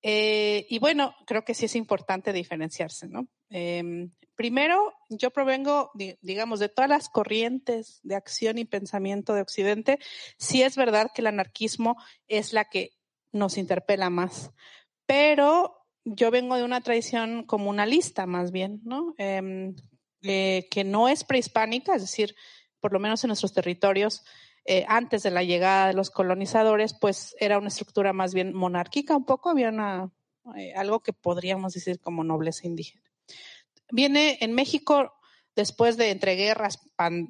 Eh, 0.00 0.66
y 0.70 0.78
bueno, 0.78 1.14
creo 1.26 1.44
que 1.44 1.52
sí 1.52 1.66
es 1.66 1.76
importante 1.76 2.32
diferenciarse, 2.32 3.06
¿no? 3.06 3.28
Eh, 3.50 4.08
primero, 4.34 4.94
yo 5.10 5.30
provengo, 5.30 5.90
digamos, 6.22 6.60
de 6.60 6.70
todas 6.70 6.88
las 6.88 7.08
corrientes 7.08 8.00
de 8.02 8.14
acción 8.14 8.56
y 8.56 8.64
pensamiento 8.64 9.34
de 9.34 9.42
Occidente. 9.42 9.98
Sí 10.38 10.62
es 10.62 10.76
verdad 10.76 11.10
que 11.14 11.20
el 11.20 11.26
anarquismo 11.26 11.96
es 12.26 12.52
la 12.52 12.64
que 12.64 12.92
nos 13.32 13.58
interpela 13.58 14.08
más, 14.08 14.50
pero 15.04 15.76
yo 16.04 16.30
vengo 16.30 16.56
de 16.56 16.64
una 16.64 16.80
tradición 16.80 17.44
comunalista 17.44 18.26
más 18.26 18.50
bien, 18.50 18.80
¿no? 18.84 19.14
Eh, 19.18 20.68
que 20.70 20.84
no 20.84 21.08
es 21.08 21.24
prehispánica, 21.24 21.94
es 21.94 22.02
decir, 22.02 22.34
por 22.80 22.92
lo 22.92 22.98
menos 22.98 23.22
en 23.24 23.28
nuestros 23.28 23.52
territorios, 23.52 24.24
eh, 24.64 24.84
antes 24.88 25.22
de 25.22 25.30
la 25.30 25.42
llegada 25.42 25.88
de 25.88 25.94
los 25.94 26.10
colonizadores, 26.10 26.94
pues 26.94 27.36
era 27.40 27.58
una 27.58 27.68
estructura 27.68 28.12
más 28.12 28.34
bien 28.34 28.54
monárquica 28.54 29.16
un 29.16 29.24
poco, 29.24 29.50
había 29.50 30.10
eh, 30.56 30.72
algo 30.74 31.00
que 31.00 31.12
podríamos 31.12 31.74
decir 31.74 32.00
como 32.00 32.24
nobleza 32.24 32.66
indígena 32.66 33.09
viene 33.90 34.38
en 34.40 34.52
México 34.52 35.12
después 35.56 35.96
de 35.96 36.10
entreguerras, 36.10 36.78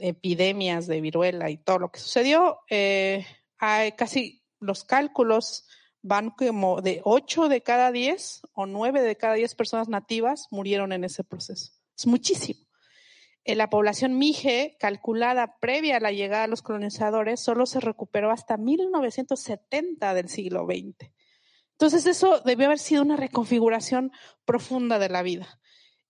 epidemias 0.01 0.87
de 0.87 1.01
viruela 1.01 1.51
y 1.51 1.59
todo 1.59 1.79
lo 1.79 1.91
que 1.91 2.01
sucedió, 2.01 2.59
eh, 2.69 3.27
hay 3.59 3.93
casi 3.93 4.43
los 4.61 4.85
cálculos 4.85 5.67
van 6.03 6.31
como 6.31 6.81
de 6.81 7.01
8 7.05 7.49
de 7.49 7.63
cada 7.63 7.93
10 7.93 8.43
o 8.53 8.67
9 8.67 9.03
de 9.03 9.17
cada 9.17 9.35
10 9.35 9.55
personas 9.55 9.89
nativas 9.89 10.49
murieron 10.51 10.93
en 10.93 11.05
ese 11.05 11.25
proceso. 11.25 11.73
Es 11.97 12.07
muchísimo. 12.07 12.61
En 13.45 13.59
la 13.59 13.71
población 13.71 14.19
mije, 14.19 14.77
calculada 14.79 15.57
previa 15.61 15.97
a 15.97 16.01
la 16.01 16.13
llegada 16.13 16.43
de 16.43 16.49
los 16.49 16.63
colonizadores, 16.63 17.41
solo 17.41 17.67
se 17.67 17.81
recuperó 17.81 18.31
hasta 18.31 18.57
1970 18.57 20.15
del 20.15 20.29
siglo 20.29 20.67
XX. 20.67 21.11
Entonces 21.73 22.07
eso 22.07 22.41
debió 22.41 22.67
haber 22.67 22.79
sido 22.79 23.03
una 23.03 23.17
reconfiguración 23.17 24.13
profunda 24.45 24.99
de 24.99 25.09
la 25.09 25.23
vida. 25.23 25.59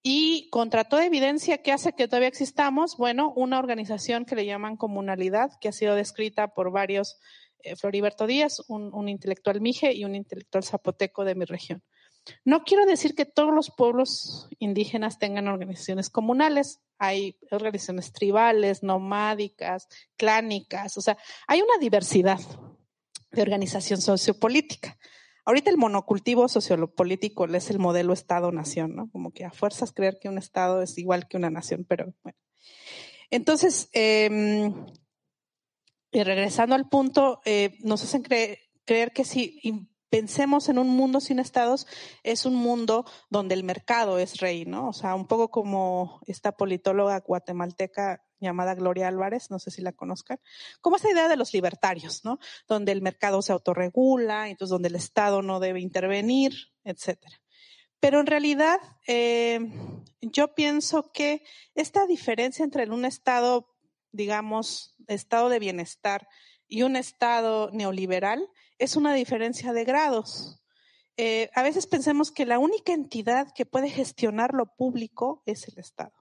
Y 0.02 0.48
contra 0.50 0.84
toda 0.84 1.04
evidencia 1.04 1.58
que 1.58 1.72
hace 1.72 1.92
que 1.92 2.08
todavía 2.08 2.28
existamos, 2.28 2.96
bueno, 2.96 3.32
una 3.36 3.58
organización 3.58 4.24
que 4.24 4.34
le 4.34 4.46
llaman 4.46 4.76
comunalidad, 4.76 5.50
que 5.60 5.68
ha 5.68 5.72
sido 5.72 5.94
descrita 5.94 6.54
por 6.54 6.70
varios, 6.72 7.18
eh, 7.62 7.76
Floriberto 7.76 8.26
Díaz, 8.26 8.62
un, 8.68 9.08
intelectual 9.08 9.60
mije 9.60 9.92
y 9.92 10.04
un 10.04 10.14
intelectual 10.14 10.64
zapoteco 10.64 11.24
de 11.24 11.34
mi 11.34 11.44
región. 11.44 11.82
No 12.44 12.64
quiero 12.64 12.86
decir 12.86 13.14
que 13.14 13.26
todos 13.26 13.52
los 13.52 13.70
pueblos 13.70 14.48
indígenas 14.58 15.18
tengan 15.18 15.48
organizaciones 15.48 16.08
comunales. 16.08 16.80
Hay 16.98 17.38
organizaciones 17.50 18.12
tribales, 18.12 18.82
nomádicas, 18.82 19.88
clánicas, 20.16 20.96
o 20.96 21.00
sea, 21.00 21.18
hay 21.46 21.60
una 21.60 21.78
diversidad 21.78 22.40
de 23.32 23.42
organización 23.42 24.00
sociopolítica. 24.00 24.98
Ahorita 25.44 25.70
el 25.70 25.76
monocultivo 25.76 26.48
sociopolítico 26.48 27.46
es 27.46 27.70
el 27.70 27.78
modelo 27.78 28.12
Estado-nación, 28.12 28.94
¿no? 28.94 29.10
Como 29.10 29.32
que 29.32 29.44
a 29.44 29.50
fuerzas 29.50 29.92
creer 29.92 30.18
que 30.20 30.28
un 30.28 30.38
Estado 30.38 30.82
es 30.82 30.98
igual 30.98 31.28
que 31.28 31.36
una 31.36 31.50
nación, 31.50 31.84
pero 31.88 32.12
bueno. 32.22 32.38
Entonces, 33.30 33.88
eh, 33.92 34.72
y 36.12 36.22
regresando 36.22 36.74
al 36.74 36.88
punto, 36.88 37.40
eh, 37.44 37.78
nos 37.80 38.02
hacen 38.02 38.22
creer 38.22 39.12
que 39.12 39.24
si 39.24 39.88
pensemos 40.10 40.68
en 40.68 40.78
un 40.78 40.88
mundo 40.88 41.20
sin 41.20 41.38
estados, 41.38 41.86
es 42.24 42.44
un 42.44 42.56
mundo 42.56 43.04
donde 43.30 43.54
el 43.54 43.64
mercado 43.64 44.18
es 44.18 44.40
rey, 44.40 44.64
¿no? 44.66 44.88
O 44.88 44.92
sea, 44.92 45.14
un 45.14 45.26
poco 45.26 45.50
como 45.50 46.20
esta 46.26 46.52
politóloga 46.52 47.20
guatemalteca 47.20 48.24
llamada 48.40 48.74
Gloria 48.74 49.08
Álvarez, 49.08 49.50
no 49.50 49.58
sé 49.58 49.70
si 49.70 49.82
la 49.82 49.92
conozcan, 49.92 50.40
como 50.80 50.96
esta 50.96 51.10
idea 51.10 51.28
de 51.28 51.36
los 51.36 51.52
libertarios, 51.52 52.24
¿no? 52.24 52.38
Donde 52.66 52.92
el 52.92 53.02
mercado 53.02 53.42
se 53.42 53.52
autorregula, 53.52 54.48
entonces 54.48 54.70
donde 54.70 54.88
el 54.88 54.96
Estado 54.96 55.42
no 55.42 55.60
debe 55.60 55.80
intervenir, 55.80 56.54
etcétera. 56.84 57.40
Pero 58.00 58.20
en 58.20 58.26
realidad, 58.26 58.80
eh, 59.06 59.60
yo 60.22 60.54
pienso 60.54 61.12
que 61.12 61.44
esta 61.74 62.06
diferencia 62.06 62.64
entre 62.64 62.88
un 62.90 63.04
Estado 63.04 63.70
digamos, 64.12 64.96
estado 65.06 65.48
de 65.48 65.58
bienestar 65.58 66.28
y 66.66 66.82
un 66.82 66.96
estado 66.96 67.70
neoliberal 67.72 68.48
es 68.78 68.96
una 68.96 69.14
diferencia 69.14 69.72
de 69.72 69.84
grados. 69.84 70.62
Eh, 71.16 71.50
a 71.54 71.62
veces 71.62 71.86
pensemos 71.86 72.30
que 72.30 72.46
la 72.46 72.58
única 72.58 72.92
entidad 72.92 73.52
que 73.54 73.66
puede 73.66 73.90
gestionar 73.90 74.54
lo 74.54 74.74
público 74.74 75.42
es 75.46 75.68
el 75.68 75.78
Estado. 75.78 76.14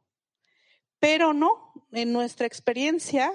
Pero 1.00 1.34
no, 1.34 1.74
en 1.92 2.12
nuestra 2.14 2.46
experiencia, 2.46 3.32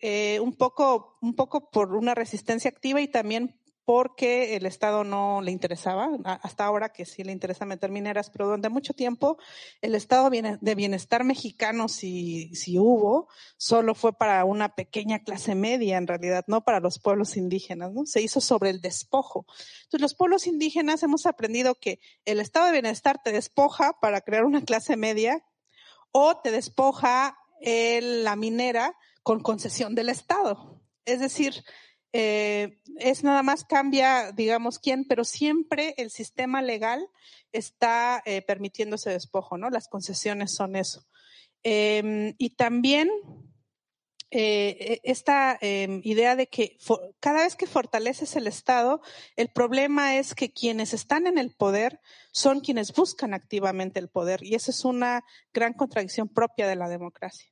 eh, 0.00 0.38
un, 0.40 0.52
poco, 0.54 1.18
un 1.20 1.34
poco 1.34 1.70
por 1.70 1.94
una 1.94 2.14
resistencia 2.14 2.70
activa 2.70 3.00
y 3.00 3.08
también 3.08 3.58
porque 3.88 4.54
el 4.54 4.66
Estado 4.66 5.02
no 5.02 5.40
le 5.40 5.50
interesaba, 5.50 6.10
hasta 6.42 6.66
ahora 6.66 6.90
que 6.90 7.06
sí 7.06 7.24
le 7.24 7.32
interesa 7.32 7.64
meter 7.64 7.90
mineras, 7.90 8.28
pero 8.28 8.44
durante 8.44 8.68
mucho 8.68 8.92
tiempo 8.92 9.38
el 9.80 9.94
Estado 9.94 10.28
de 10.28 10.74
bienestar 10.74 11.24
mexicano, 11.24 11.88
si, 11.88 12.54
si 12.54 12.78
hubo, 12.78 13.28
solo 13.56 13.94
fue 13.94 14.12
para 14.12 14.44
una 14.44 14.74
pequeña 14.74 15.20
clase 15.20 15.54
media 15.54 15.96
en 15.96 16.06
realidad, 16.06 16.44
no 16.48 16.64
para 16.64 16.80
los 16.80 16.98
pueblos 16.98 17.38
indígenas, 17.38 17.94
¿no? 17.94 18.04
Se 18.04 18.20
hizo 18.20 18.42
sobre 18.42 18.68
el 18.68 18.82
despojo. 18.82 19.46
Entonces 19.84 20.02
los 20.02 20.14
pueblos 20.14 20.46
indígenas 20.46 21.02
hemos 21.02 21.24
aprendido 21.24 21.74
que 21.74 21.98
el 22.26 22.40
Estado 22.40 22.66
de 22.66 22.72
bienestar 22.72 23.22
te 23.22 23.32
despoja 23.32 23.98
para 24.02 24.20
crear 24.20 24.44
una 24.44 24.60
clase 24.60 24.98
media 24.98 25.42
o 26.12 26.38
te 26.38 26.50
despoja 26.50 27.38
la 27.60 28.36
minera 28.36 28.96
con 29.22 29.40
concesión 29.40 29.94
del 29.94 30.08
Estado. 30.08 30.80
Es 31.04 31.20
decir, 31.20 31.64
eh, 32.12 32.80
es 32.96 33.22
nada 33.22 33.42
más 33.42 33.64
cambia, 33.64 34.32
digamos, 34.32 34.78
quién, 34.78 35.04
pero 35.04 35.24
siempre 35.24 35.94
el 35.98 36.10
sistema 36.10 36.62
legal 36.62 37.06
está 37.52 38.22
eh, 38.24 38.42
permitiendo 38.42 38.96
ese 38.96 39.10
despojo, 39.10 39.58
¿no? 39.58 39.70
Las 39.70 39.88
concesiones 39.88 40.54
son 40.54 40.76
eso. 40.76 41.06
Em, 41.62 42.34
y 42.38 42.50
también 42.50 43.10
eh, 44.30 45.00
e, 45.02 45.10
esta 45.10 45.56
em, 45.60 46.00
idea 46.04 46.36
de 46.36 46.48
que 46.48 46.76
cada 47.20 47.42
vez 47.44 47.56
que 47.56 47.66
fortaleces 47.66 48.36
el 48.36 48.46
Estado, 48.46 49.00
el 49.36 49.48
problema 49.48 50.16
es 50.16 50.34
que 50.34 50.52
quienes 50.52 50.92
están 50.92 51.26
en 51.26 51.38
el 51.38 51.54
poder 51.54 52.00
son 52.30 52.60
quienes 52.60 52.92
buscan 52.92 53.32
activamente 53.32 53.98
el 54.00 54.08
poder 54.08 54.42
y 54.42 54.54
esa 54.54 54.70
es 54.70 54.84
una 54.84 55.24
gran 55.52 55.72
contradicción 55.72 56.28
propia 56.28 56.68
de 56.68 56.76
la 56.76 56.88
democracia. 56.88 57.50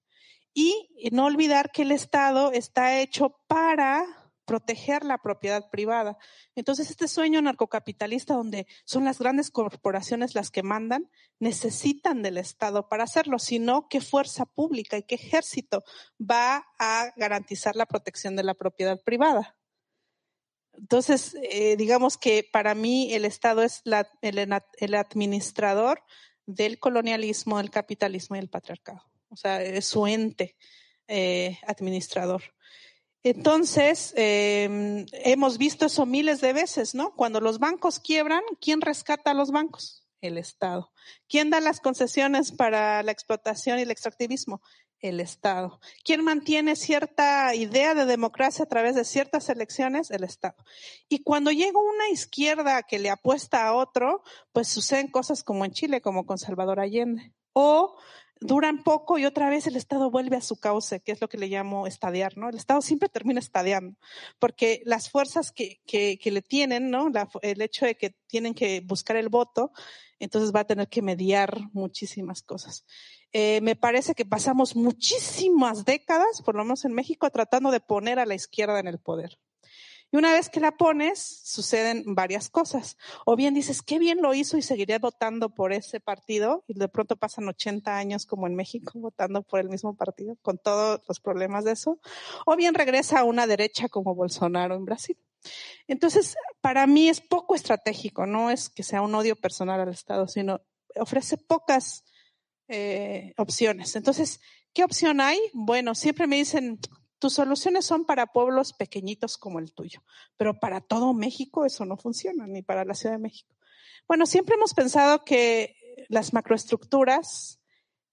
Y 0.53 0.89
no 1.13 1.27
olvidar 1.27 1.71
que 1.71 1.83
el 1.83 1.93
Estado 1.93 2.53
está 2.53 3.01
hecho 3.01 3.39
para 3.47 4.26
proteger 4.47 5.05
la 5.05 5.19
propiedad 5.19 5.69
privada. 5.69 6.17
Entonces, 6.55 6.91
este 6.91 7.09
sueño 7.09 7.43
narcocapitalista 7.43 8.35
donde 8.35 8.67
son 8.85 9.05
las 9.05 9.19
grandes 9.19 9.51
corporaciones 9.51 10.35
las 10.35 10.51
que 10.51 10.63
mandan, 10.63 11.11
necesitan 11.39 12.23
del 12.23 12.39
Estado 12.39 12.89
para 12.89 13.05
hacerlo, 13.05 13.39
sino 13.39 13.89
qué 13.89 14.01
fuerza 14.01 14.47
pública 14.47 14.97
y 14.97 15.03
qué 15.03 15.17
ejército 15.17 15.85
va 16.19 16.67
a 16.79 17.13
garantizar 17.17 17.77
la 17.77 17.87
protección 17.87 18.37
de 18.37 18.45
la 18.45 18.55
propiedad 18.55 19.03
privada. 19.03 19.57
Entonces, 20.79 21.37
eh, 21.43 21.77
digamos 21.77 22.17
que 22.17 22.49
para 22.51 22.75
mí 22.75 23.13
el 23.15 23.25
Estado 23.25 23.63
es 23.63 23.83
el, 24.23 24.95
administrador 24.95 26.03
del 26.47 26.79
colonialismo, 26.79 27.59
del 27.59 27.71
capitalismo 27.71 28.37
y 28.37 28.41
el 28.41 28.49
patriarcado. 28.49 29.03
O 29.29 29.37
sea, 29.37 29.63
es 29.63 29.87
su 29.87 30.07
ente 30.07 30.57
eh, 31.09 31.59
administrador. 31.67 32.43
Entonces, 33.29 34.15
eh, 34.17 35.05
hemos 35.11 35.59
visto 35.59 35.87
eso 35.87 36.07
miles 36.07 36.41
de 36.41 36.53
veces, 36.53 36.95
¿no? 36.95 37.13
Cuando 37.17 37.41
los 37.41 37.59
bancos 37.59 37.99
quiebran, 37.99 38.43
¿quién 38.61 38.81
rescata 38.81 39.33
a 39.33 39.35
los 39.35 39.51
bancos? 39.51 40.07
El 40.21 40.39
Estado. 40.39 40.93
¿Quién 41.29 41.51
da 41.51 41.61
las 41.61 41.81
concesiones 41.81 42.53
para 42.53 43.03
la 43.03 43.11
explotación 43.11 43.81
y 43.81 43.83
el 43.83 43.91
extractivismo? 43.91 44.63
El 45.01 45.19
Estado. 45.19 45.81
¿Quién 46.05 46.23
mantiene 46.23 46.77
cierta 46.77 47.53
idea 47.57 47.97
de 47.97 48.07
democracia 48.07 48.65
a 48.65 48.69
través 48.69 48.95
de 48.95 49.05
ciertas 49.05 49.49
elecciones? 49.49 50.13
El 50.13 50.23
Estado. 50.23 50.55
Y 51.09 51.25
cuando 51.25 51.51
llega 51.51 51.81
una 51.81 52.09
izquierda 52.11 52.85
que 52.85 53.01
le 53.01 53.11
apuesta 53.11 53.67
a 53.67 53.75
otro, 53.75 54.23
pues 54.53 54.69
suceden 54.69 55.09
cosas 55.09 55.43
como 55.43 55.65
en 55.65 55.73
Chile, 55.73 56.01
como 56.01 56.27
con 56.27 56.39
Salvador 56.39 56.79
Allende. 56.79 57.33
O 57.53 57.97
duran 58.41 58.83
poco 58.83 59.19
y 59.19 59.25
otra 59.25 59.49
vez 59.49 59.67
el 59.67 59.77
Estado 59.77 60.11
vuelve 60.11 60.37
a 60.37 60.41
su 60.41 60.57
cauce, 60.57 61.01
que 61.01 61.13
es 61.13 61.21
lo 61.21 61.29
que 61.29 61.39
le 61.39 61.49
llamo 61.49 61.87
estadiar, 61.87 62.37
¿no? 62.37 62.49
El 62.49 62.57
Estado 62.57 62.81
siempre 62.83 63.09
termina 63.09 63.41
estadiando, 63.41 63.97
porque 64.39 64.83
las 64.85 65.11
fuerzas 65.11 65.53
que, 65.53 65.81
que, 65.87 66.19
le 66.31 66.43
tienen, 66.43 66.91
¿no? 66.91 67.11
el 67.43 67.63
hecho 67.63 67.87
de 67.87 67.97
que 67.97 68.11
tienen 68.27 68.55
que 68.55 68.81
buscar 68.81 69.17
el 69.17 69.29
voto, 69.29 69.73
entonces 70.19 70.55
va 70.55 70.61
a 70.61 70.67
tener 70.67 70.89
que 70.89 71.03
mediar 71.03 71.61
muchísimas 71.73 72.43
cosas. 72.43 72.85
Eh, 73.33 73.61
me 73.63 73.77
parece 73.77 74.15
que 74.15 74.25
pasamos 74.25 74.77
muchísimas 74.77 75.85
décadas, 75.85 76.43
por 76.43 76.55
lo 76.55 76.65
menos 76.65 76.85
en 76.85 76.93
México, 76.93 77.29
tratando 77.31 77.71
de 77.71 77.81
poner 77.81 78.19
a 78.19 78.27
la 78.27 78.35
izquierda 78.35 78.81
en 78.81 78.87
el 78.87 78.99
poder. 78.99 79.39
Y 80.17 80.19
una 80.19 80.33
vez 80.33 80.49
que 80.49 80.61
la 80.61 80.79
pones, 80.79 81.19
suceden 81.45 82.15
varias 82.15 82.49
cosas. 82.49 82.97
O 83.27 83.37
bien 83.37 83.53
dices, 83.53 83.83
qué 83.83 83.99
bien 83.99 84.23
lo 84.23 84.33
hizo 84.33 84.57
y 84.57 84.63
seguiría 84.63 84.99
votando 84.99 85.51
por 85.51 85.75
ese 85.75 86.01
partido, 86.01 86.65
y 86.67 86.73
de 86.73 86.89
pronto 86.89 87.17
pasan 87.17 87.47
80 87.47 87.95
años 87.95 88.25
como 88.25 88.47
en 88.47 88.55
México 88.55 88.93
votando 88.99 89.43
por 89.43 89.61
el 89.61 89.69
mismo 89.69 89.95
partido, 89.95 90.39
con 90.41 90.57
todos 90.57 91.03
los 91.07 91.21
problemas 91.21 91.65
de 91.65 91.73
eso. 91.73 92.01
O 92.47 92.57
bien 92.57 92.73
regresa 92.73 93.21
a 93.21 93.25
una 93.25 93.47
derecha 93.47 93.91
como 93.91 94.15
Bolsonaro 94.15 94.75
en 94.77 94.87
Brasil. 94.87 95.19
Entonces, 95.87 96.35
para 96.63 96.87
mí 96.87 97.11
es 97.11 97.21
poco 97.21 97.55
estratégico, 97.55 98.25
no 98.25 98.51
es 98.51 98.71
que 98.71 98.85
sea 98.85 99.03
un 99.03 99.15
odio 99.15 99.37
personal 99.37 99.83
al 99.83 99.91
Estado, 99.91 100.29
sino 100.29 100.63
ofrece 100.99 101.37
pocas 101.37 102.07
eh, 102.69 103.35
opciones. 103.37 103.95
Entonces, 103.97 104.41
¿qué 104.73 104.83
opción 104.83 105.21
hay? 105.21 105.39
Bueno, 105.53 105.95
siempre 105.95 106.27
me 106.27 106.37
dicen, 106.37 106.81
tus 107.19 107.35
soluciones 107.35 107.85
son 107.85 108.05
para 108.05 108.27
pueblos 108.27 108.73
pequeñitos 108.73 109.39
como 109.39 109.59
el 109.59 109.73
tuyo, 109.73 110.03
pero 110.37 110.59
para 110.59 110.81
todo 110.81 111.15
México 111.15 111.65
eso 111.65 111.85
no 111.85 111.97
funciona, 111.97 112.47
ni 112.47 112.63
para 112.63 112.85
la 112.85 112.95
Ciudad 112.95 113.15
de 113.15 113.23
México. 113.23 113.55
Bueno, 114.07 114.27
siempre 114.27 114.55
hemos 114.55 114.75
pensado 114.75 115.25
que 115.25 115.77
las 116.09 116.33
macroestructuras 116.33 117.61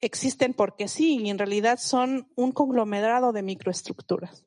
existen 0.02 0.54
porque 0.54 0.88
sí, 0.88 1.20
y 1.20 1.30
en 1.30 1.38
realidad 1.38 1.80
son 1.80 2.32
un 2.36 2.52
conglomerado 2.52 3.32
de 3.32 3.44
microestructuras. 3.44 4.46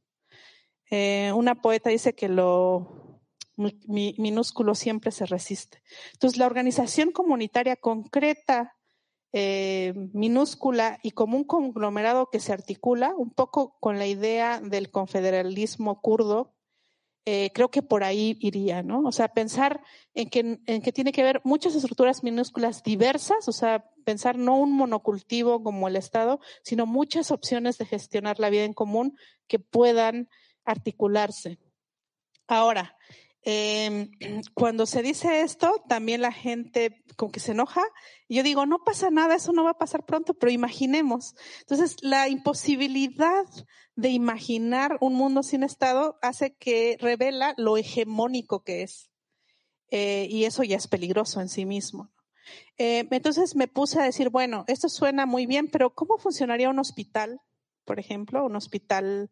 Eh, 0.91 1.33
una 1.35 1.61
poeta 1.61 1.91
dice 1.91 2.15
que 2.15 2.29
lo 2.29 3.21
minúsculo 3.57 4.75
siempre 4.75 5.11
se 5.11 5.27
resiste. 5.27 5.83
Entonces, 6.13 6.39
la 6.39 6.47
organización 6.47 7.11
comunitaria 7.11 7.77
concreta 7.77 8.76
eh, 9.39 9.93
minúscula 10.15 10.99
y 11.03 11.11
como 11.11 11.37
un 11.37 11.45
conglomerado 11.45 12.31
que 12.31 12.41
se 12.41 12.55
articula 12.55 13.15
un 13.15 13.29
poco 13.29 13.77
con 13.81 13.99
la 13.99 14.07
idea 14.07 14.63
del 14.63 14.91
confederalismo 14.91 16.01
kurdo, 16.01 16.55
eh, 17.27 17.51
creo 17.53 17.71
que 17.71 17.83
por 17.83 18.03
ahí 18.03 18.39
iría, 18.41 18.83
¿no? 18.83 19.01
O 19.01 19.13
sea, 19.13 19.29
pensar 19.29 19.83
en 20.15 20.31
que, 20.31 20.59
en 20.65 20.81
que 20.81 20.91
tiene 20.91 21.13
que 21.13 21.21
haber 21.21 21.43
muchas 21.45 21.75
estructuras 21.75 22.23
minúsculas 22.23 22.83
diversas, 22.83 23.47
o 23.47 23.53
sea, 23.53 23.91
pensar 24.07 24.39
no 24.39 24.57
un 24.57 24.73
monocultivo 24.73 25.63
como 25.63 25.87
el 25.87 25.97
Estado, 25.97 26.41
sino 26.63 26.87
muchas 26.87 27.31
opciones 27.31 27.77
de 27.77 27.85
gestionar 27.85 28.41
la 28.41 28.49
vida 28.49 28.65
en 28.65 28.73
común 28.73 29.19
que 29.49 29.59
puedan 29.59 30.31
articularse. 30.65 31.59
Ahora, 32.47 32.97
eh, 33.49 34.09
cuando 34.55 34.87
se 34.87 35.03
dice 35.03 35.41
esto, 35.43 35.83
también 35.89 36.21
la 36.21 36.33
gente 36.33 37.03
como 37.17 37.33
que 37.33 37.41
se 37.41 37.53
enoja. 37.53 37.83
Y 38.29 38.37
yo 38.37 38.43
digo, 38.43 38.67
no 38.67 38.85
pasa 38.85 39.11
nada, 39.11 39.37
eso 39.37 39.53
no 39.53 39.65
va 39.65 39.71
a 39.71 39.79
pasar 39.79 40.05
pronto, 40.05 40.35
pero 40.35 40.53
imaginemos. 40.53 41.35
Entonces, 41.61 41.97
la 42.03 42.29
imposibilidad 42.29 43.45
de 43.95 44.11
imaginar 44.11 44.99
un 45.01 45.15
mundo 45.15 45.43
sin 45.43 45.63
Estado 45.63 46.19
hace 46.23 46.55
que 46.57 46.99
revela 47.01 47.55
lo 47.57 47.77
hegemónico 47.77 48.63
que 48.65 48.83
es. 48.83 49.11
eh, 49.91 50.27
y 50.31 50.45
eso 50.45 50.65
ya 50.65 50.77
es 50.77 50.89
peligroso 50.89 51.41
en 51.41 51.49
sí 51.49 51.65
mismo. 51.67 52.13
Eh, 52.79 53.07
entonces 53.11 53.57
me 53.57 53.69
puse 53.69 54.01
a 54.01 54.05
decir, 54.05 54.31
bueno, 54.31 54.65
esto 54.69 54.89
suena 54.89 55.27
muy 55.27 55.47
bien, 55.47 55.69
pero 55.69 55.95
¿cómo 55.95 56.19
funcionaría 56.19 56.71
un 56.71 56.79
hospital, 56.79 57.41
por 57.85 58.01
ejemplo, 58.01 58.45
un 58.45 58.57
hospital 58.57 59.31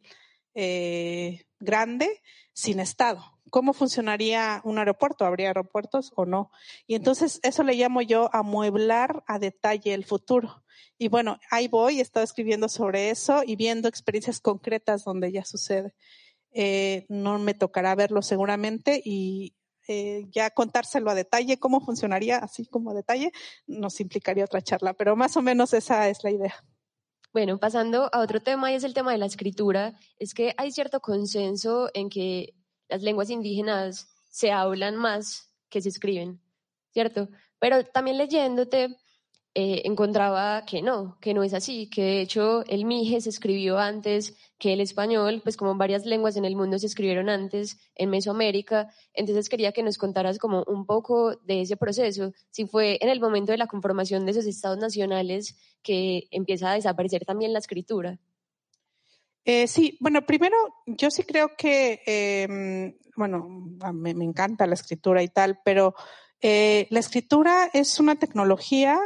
eh, 0.55 1.45
grande 1.61 2.23
sin 2.53 2.81
Estado? 2.81 3.34
¿Cómo 3.55 3.73
funcionaría 3.73 4.61
un 4.65 4.81
aeropuerto? 4.81 5.25
¿Habría 5.25 5.47
aeropuertos 5.47 6.13
o 6.17 6.27
no? 6.27 6.51
Y 6.89 6.97
entonces 6.97 7.39
eso 7.45 7.63
le 7.63 7.75
llamo 7.75 8.03
yo 8.03 8.29
amueblar 8.33 9.23
a 9.29 9.39
detalle 9.39 9.95
el 9.95 10.05
futuro. 10.05 10.65
Y 10.99 11.07
bueno, 11.07 11.39
ahí 11.53 11.69
voy, 11.69 12.01
he 12.01 12.03
estado 12.03 12.25
escribiendo 12.25 12.69
sobre 12.69 13.11
eso 13.11 13.45
y 13.47 13.55
viendo 13.55 13.87
experiencias 13.87 14.41
concretas 14.41 15.05
donde 15.05 15.31
ya 15.31 15.45
sucede. 15.45 15.95
Eh, 16.51 17.07
no 17.09 17.39
me 17.39 17.55
tocará 17.55 17.95
verlo 17.95 18.23
seguramente 18.23 19.01
y 19.05 19.55
eh, 19.87 20.27
ya 20.31 20.51
contárselo 20.51 21.09
a 21.13 21.15
detalle, 21.15 21.61
cómo 21.61 21.81
funcionaría 21.81 22.39
así 22.39 22.67
como 22.67 22.91
a 22.91 22.95
detalle, 22.95 23.31
nos 23.69 24.01
implicaría 24.01 24.47
otra 24.47 24.63
charla, 24.63 24.95
pero 24.95 25.15
más 25.15 25.37
o 25.37 25.43
menos 25.43 25.75
esa 25.75 26.09
es 26.09 26.25
la 26.25 26.33
idea. 26.33 26.65
Bueno, 27.33 27.59
pasando 27.59 28.11
a 28.13 28.19
otro 28.19 28.41
tema 28.41 28.73
y 28.73 28.75
es 28.75 28.83
el 28.83 28.95
tema 28.95 29.13
de 29.13 29.19
la 29.19 29.27
escritura, 29.27 29.97
es 30.19 30.35
que 30.35 30.55
hay 30.57 30.73
cierto 30.73 30.99
consenso 30.99 31.89
en 31.95 32.11
que 32.11 32.55
las 32.89 33.03
lenguas 33.03 33.31
indígenas 33.31 34.09
se 34.31 34.53
hablan 34.53 34.97
más 34.97 35.51
que 35.69 35.81
se 35.81 35.89
escriben, 35.89 36.41
¿cierto? 36.93 37.29
Pero 37.59 37.85
también 37.85 38.19
leyéndote, 38.19 38.97
eh, 39.57 39.83
encontraba 39.85 40.65
que 40.67 40.83
no, 40.83 41.17
que 41.21 41.33
no 41.33 41.45
es 41.45 41.55
así, 41.55 41.89
que 41.89 42.03
de 42.03 42.21
hecho 42.23 42.65
el 42.67 42.85
mije 42.85 43.21
se 43.21 43.29
escribió 43.29 43.79
antes 43.79 44.37
que 44.59 44.73
el 44.73 44.81
español, 44.81 45.43
pues 45.45 45.57
como 45.57 45.77
varias 45.77 46.07
lenguas 46.07 46.37
en 46.37 46.45
el 46.45 46.57
mundo 46.57 46.77
se 46.81 46.87
escribieron 46.87 47.29
antes 47.29 47.79
en 47.95 48.11
Mesoamérica, 48.11 48.93
entonces 49.13 49.49
quería 49.49 49.71
que 49.71 49.85
nos 49.85 49.97
contaras 49.97 50.39
como 50.39 50.65
un 50.67 50.87
poco 50.87 51.37
de 51.37 51.61
ese 51.61 51.77
proceso, 51.77 52.33
si 52.51 52.67
fue 52.67 52.99
en 53.01 53.09
el 53.09 53.21
momento 53.21 53.53
de 53.53 53.59
la 53.59 53.69
conformación 53.69 54.25
de 54.25 54.33
esos 54.33 54.47
estados 54.47 54.79
nacionales 54.79 55.57
que 55.85 56.27
empieza 56.33 56.73
a 56.73 56.75
desaparecer 56.75 57.25
también 57.25 57.53
la 57.53 57.61
escritura. 57.61 58.19
Eh, 59.45 59.67
sí, 59.67 59.97
bueno, 60.01 60.23
primero 60.23 60.57
yo 60.87 61.11
sí 61.11 61.23
creo 61.25 61.57
que, 61.57 62.03
eh, 62.07 62.97
bueno, 63.17 63.47
me, 63.93 64.15
me, 64.15 64.25
encanta 64.25 64.67
la 64.67 64.75
escritura 64.75 65.23
y 65.23 65.29
tal, 65.29 65.61
pero 65.65 65.95
eh, 66.41 66.87
la 66.91 67.01
escritura 67.01 67.69
es 67.73 68.01
una 68.01 68.17
tecnología 68.17 68.99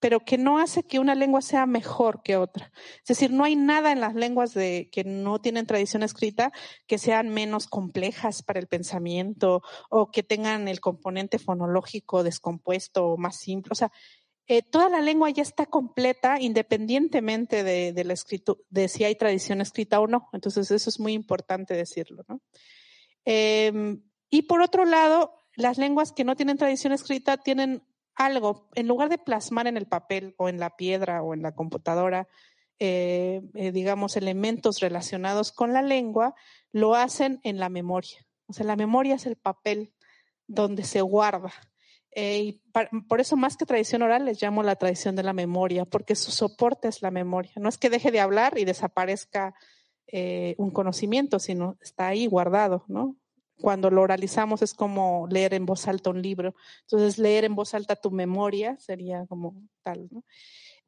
pero 0.00 0.20
que 0.20 0.38
no 0.38 0.58
hace 0.58 0.82
que 0.82 0.98
una 0.98 1.14
lengua 1.14 1.42
sea 1.42 1.66
mejor 1.66 2.22
que 2.22 2.36
otra. 2.36 2.72
Es 3.00 3.08
decir, 3.08 3.30
no 3.30 3.44
hay 3.44 3.54
nada 3.54 3.92
en 3.92 4.00
las 4.00 4.14
lenguas 4.14 4.54
de, 4.54 4.88
que 4.90 5.04
no 5.04 5.40
tienen 5.40 5.66
tradición 5.66 6.02
escrita 6.02 6.52
que 6.86 6.98
sean 6.98 7.28
menos 7.28 7.66
complejas 7.66 8.42
para 8.42 8.58
el 8.58 8.66
pensamiento 8.66 9.62
o 9.90 10.10
que 10.10 10.22
tengan 10.22 10.68
el 10.68 10.80
componente 10.80 11.38
fonológico 11.38 12.22
descompuesto 12.22 13.06
o 13.06 13.18
más 13.18 13.36
simple. 13.36 13.72
O 13.72 13.76
sea, 13.76 13.92
eh, 14.46 14.62
toda 14.62 14.88
la 14.88 15.00
lengua 15.00 15.30
ya 15.30 15.42
está 15.42 15.66
completa 15.66 16.40
independientemente 16.40 17.62
de, 17.62 18.88
si 18.88 19.04
hay 19.04 19.14
tradición 19.14 19.60
escrita 19.60 20.00
o 20.00 20.06
no. 20.06 20.28
Entonces, 20.32 20.70
eso 20.70 20.90
es 20.90 20.98
muy 21.00 21.12
importante 21.12 21.74
decirlo, 21.74 22.24
¿no? 22.28 22.40
Eh, 23.24 23.96
y 24.30 24.42
por 24.42 24.62
otro 24.62 24.84
lado, 24.84 25.34
las 25.56 25.78
lenguas 25.78 26.12
que 26.12 26.24
no 26.24 26.36
tienen 26.36 26.56
tradición 26.56 26.92
escrita 26.92 27.36
tienen 27.36 27.82
algo, 28.14 28.68
en 28.74 28.86
lugar 28.86 29.08
de 29.08 29.18
plasmar 29.18 29.66
en 29.66 29.76
el 29.76 29.86
papel 29.86 30.34
o 30.36 30.48
en 30.48 30.60
la 30.60 30.76
piedra 30.76 31.22
o 31.22 31.34
en 31.34 31.42
la 31.42 31.52
computadora, 31.52 32.28
eh, 32.78 33.42
eh, 33.54 33.72
digamos, 33.72 34.16
elementos 34.16 34.80
relacionados 34.80 35.52
con 35.52 35.72
la 35.72 35.82
lengua, 35.82 36.34
lo 36.72 36.94
hacen 36.94 37.40
en 37.44 37.58
la 37.58 37.68
memoria. 37.68 38.26
O 38.46 38.52
sea, 38.52 38.66
la 38.66 38.76
memoria 38.76 39.16
es 39.16 39.26
el 39.26 39.36
papel 39.36 39.94
donde 40.46 40.84
se 40.84 41.00
guarda. 41.00 41.52
Eh, 42.12 42.38
y 42.38 42.62
por 43.08 43.20
eso 43.20 43.36
más 43.36 43.56
que 43.56 43.66
tradición 43.66 44.02
oral 44.02 44.24
les 44.24 44.42
llamo 44.42 44.62
la 44.62 44.76
tradición 44.76 45.16
de 45.16 45.22
la 45.22 45.32
memoria, 45.32 45.84
porque 45.84 46.16
su 46.16 46.30
soporte 46.30 46.88
es 46.88 47.02
la 47.02 47.10
memoria. 47.10 47.52
No 47.56 47.68
es 47.68 47.78
que 47.78 47.90
deje 47.90 48.10
de 48.10 48.20
hablar 48.20 48.58
y 48.58 48.64
desaparezca 48.64 49.54
un 50.56 50.72
conocimiento, 50.72 51.38
sino 51.38 51.76
está 51.80 52.08
ahí 52.08 52.26
guardado, 52.26 52.84
¿no? 52.88 53.14
cuando 53.60 53.90
lo 53.90 54.02
oralizamos 54.02 54.62
es 54.62 54.74
como 54.74 55.26
leer 55.30 55.54
en 55.54 55.66
voz 55.66 55.86
alta 55.86 56.10
un 56.10 56.22
libro. 56.22 56.54
Entonces, 56.82 57.18
leer 57.18 57.44
en 57.44 57.54
voz 57.54 57.74
alta 57.74 57.96
tu 57.96 58.10
memoria 58.10 58.76
sería 58.78 59.26
como 59.26 59.54
tal. 59.82 60.08
¿no? 60.10 60.24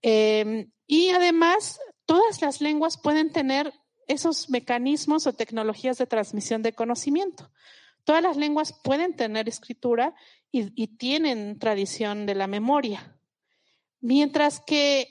Eh, 0.00 0.68
y 0.86 1.10
además, 1.10 1.78
todas 2.06 2.40
las 2.42 2.60
lenguas 2.60 2.98
pueden 2.98 3.30
tener 3.30 3.72
esos 4.08 4.50
mecanismos 4.50 5.26
o 5.26 5.32
tecnologías 5.32 5.98
de 5.98 6.06
transmisión 6.06 6.62
de 6.62 6.72
conocimiento. 6.72 7.50
Todas 8.05 8.22
las 8.22 8.36
lenguas 8.36 8.78
pueden 8.82 9.14
tener 9.14 9.48
escritura 9.48 10.14
y, 10.50 10.86
tienen 10.96 11.59
tradición 11.59 12.26
de 12.26 12.34
la 12.34 12.46
memoria. 12.46 13.18
Mientras 14.00 14.61
que 14.61 15.09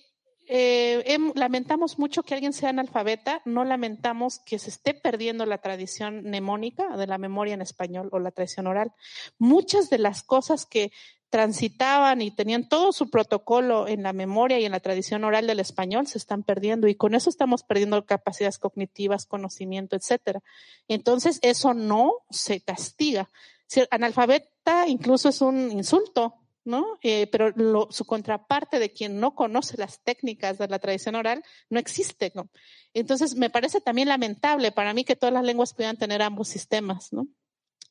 eh, 0.53 1.17
lamentamos 1.35 1.97
mucho 1.97 2.23
que 2.23 2.33
alguien 2.33 2.51
sea 2.51 2.71
analfabeta, 2.71 3.41
no 3.45 3.63
lamentamos 3.63 4.39
que 4.39 4.59
se 4.59 4.69
esté 4.69 4.93
perdiendo 4.93 5.45
la 5.45 5.59
tradición 5.59 6.23
mnemónica 6.23 6.97
de 6.97 7.07
la 7.07 7.17
memoria 7.17 7.53
en 7.53 7.61
español 7.61 8.09
o 8.11 8.19
la 8.19 8.31
tradición 8.31 8.67
oral. 8.67 8.91
Muchas 9.39 9.89
de 9.89 9.97
las 9.97 10.23
cosas 10.23 10.65
que 10.65 10.91
transitaban 11.29 12.21
y 12.21 12.31
tenían 12.31 12.67
todo 12.67 12.91
su 12.91 13.09
protocolo 13.09 13.87
en 13.87 14.03
la 14.03 14.11
memoria 14.11 14.59
y 14.59 14.65
en 14.65 14.73
la 14.73 14.81
tradición 14.81 15.23
oral 15.23 15.47
del 15.47 15.61
español 15.61 16.05
se 16.05 16.17
están 16.17 16.43
perdiendo 16.43 16.89
y 16.89 16.95
con 16.95 17.15
eso 17.15 17.29
estamos 17.29 17.63
perdiendo 17.63 18.05
capacidades 18.05 18.57
cognitivas, 18.57 19.25
conocimiento, 19.25 19.95
etcétera. 19.95 20.41
Entonces, 20.89 21.39
eso 21.43 21.73
no 21.73 22.11
se 22.29 22.59
castiga. 22.59 23.29
Si 23.67 23.81
analfabeta 23.89 24.85
incluso 24.89 25.29
es 25.29 25.39
un 25.39 25.71
insulto, 25.71 26.40
¿no? 26.63 26.99
Eh, 27.01 27.27
pero 27.27 27.53
su 27.91 28.05
contraparte 28.05 28.79
de 28.79 28.91
quien 28.91 29.19
no 29.19 29.35
conoce 29.35 29.77
las 29.77 30.01
técnicas 30.03 30.57
de 30.57 30.67
la 30.67 30.79
tradición 30.79 31.15
oral 31.15 31.43
no 31.69 31.79
existe, 31.79 32.31
¿no? 32.35 32.49
Entonces, 32.93 33.35
me 33.35 33.49
parece 33.49 33.81
también 33.81 34.07
lamentable 34.07 34.71
para 34.71 34.93
mí 34.93 35.03
que 35.03 35.15
todas 35.15 35.33
las 35.33 35.43
lenguas 35.43 35.73
puedan 35.73 35.97
tener 35.97 36.21
ambos 36.21 36.47
sistemas, 36.47 37.11
¿no? 37.11 37.27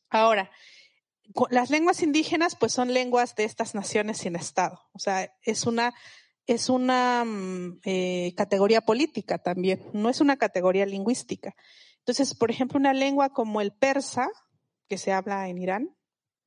Ahora, 0.09 0.51
las 1.51 1.71
lenguas 1.71 2.03
indígenas, 2.03 2.57
pues 2.57 2.73
son 2.73 2.93
lenguas 2.93 3.35
de 3.37 3.45
estas 3.45 3.75
naciones 3.75 4.19
sin 4.19 4.37
Estado. 4.37 4.81
O 4.93 4.99
sea, 4.99 5.33
es 5.43 5.67
una, 5.67 5.95
es 6.47 6.69
una 6.69 7.25
mm, 7.25 7.81
eh, 7.85 8.35
categoría 8.37 8.81
política 8.81 9.39
también, 9.39 9.89
no 9.93 10.09
es 10.09 10.21
una 10.21 10.37
categoría 10.37 10.87
lingüística. 10.87 11.55
Entonces, 11.99 12.35
por 12.35 12.51
ejemplo, 12.51 12.79
una 12.79 12.93
lengua 12.93 13.31
como 13.31 13.61
el 13.61 13.73
persa, 13.73 14.29
que 14.89 14.99
se 14.99 15.13
habla 15.13 15.49
en 15.49 15.59
Irán, 15.59 15.97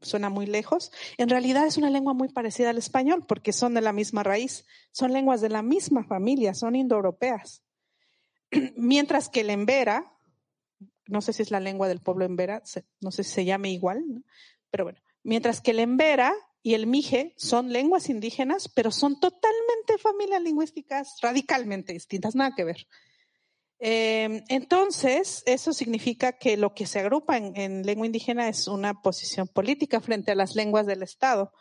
suena 0.03 0.29
muy 0.29 0.45
lejos, 0.45 0.91
en 1.17 1.29
realidad 1.29 1.65
es 1.65 1.77
una 1.77 1.89
lengua 1.89 2.13
muy 2.13 2.29
parecida 2.29 2.69
al 2.69 2.77
español 2.77 3.25
porque 3.27 3.53
son 3.53 3.73
de 3.73 3.81
la 3.81 3.93
misma 3.93 4.23
raíz, 4.23 4.65
son 4.91 5.13
lenguas 5.13 5.41
de 5.41 5.49
la 5.49 5.61
misma 5.61 6.03
familia, 6.03 6.53
son 6.53 6.75
indoeuropeas. 6.75 7.63
Mientras 8.75 9.29
que 9.29 9.41
el 9.41 9.49
embera, 9.49 10.13
no 11.07 11.21
sé 11.21 11.33
si 11.33 11.41
es 11.41 11.51
la 11.51 11.59
lengua 11.59 11.87
del 11.87 12.01
pueblo 12.01 12.25
embera, 12.25 12.61
no 13.01 13.11
sé 13.11 13.23
si 13.23 13.31
se 13.31 13.45
llame 13.45 13.71
igual, 13.71 14.03
pero 14.69 14.85
bueno, 14.85 14.99
mientras 15.23 15.61
que 15.61 15.71
el 15.71 15.79
embera 15.79 16.33
y 16.61 16.75
el 16.75 16.87
mije 16.87 17.33
son 17.37 17.71
lenguas 17.73 18.09
indígenas, 18.09 18.69
pero 18.69 18.89
son 18.89 19.19
totalmente 19.19 19.97
familias 19.99 20.41
lingüísticas 20.41 21.17
radicalmente 21.21 21.93
distintas, 21.93 22.35
nada 22.35 22.55
que 22.55 22.63
ver. 22.63 22.87
Eh, 23.85 24.43
entonces, 24.47 25.43
eso 25.45 25.73
significa 25.73 26.37
que 26.37 26.55
lo 26.55 26.73
que 26.73 26.85
se 26.85 26.99
agrupa 26.99 27.35
en, 27.37 27.83
lengua 27.85 28.05
indígena 28.05 28.47
es 28.47 28.67
una 28.69 29.01
posición 29.01 29.47
política 29.49 29.99
frente 29.99 30.31
a 30.31 30.35
las 30.35 30.55
lenguas 30.55 30.85
del 30.85 31.03
Estado. 31.03 31.51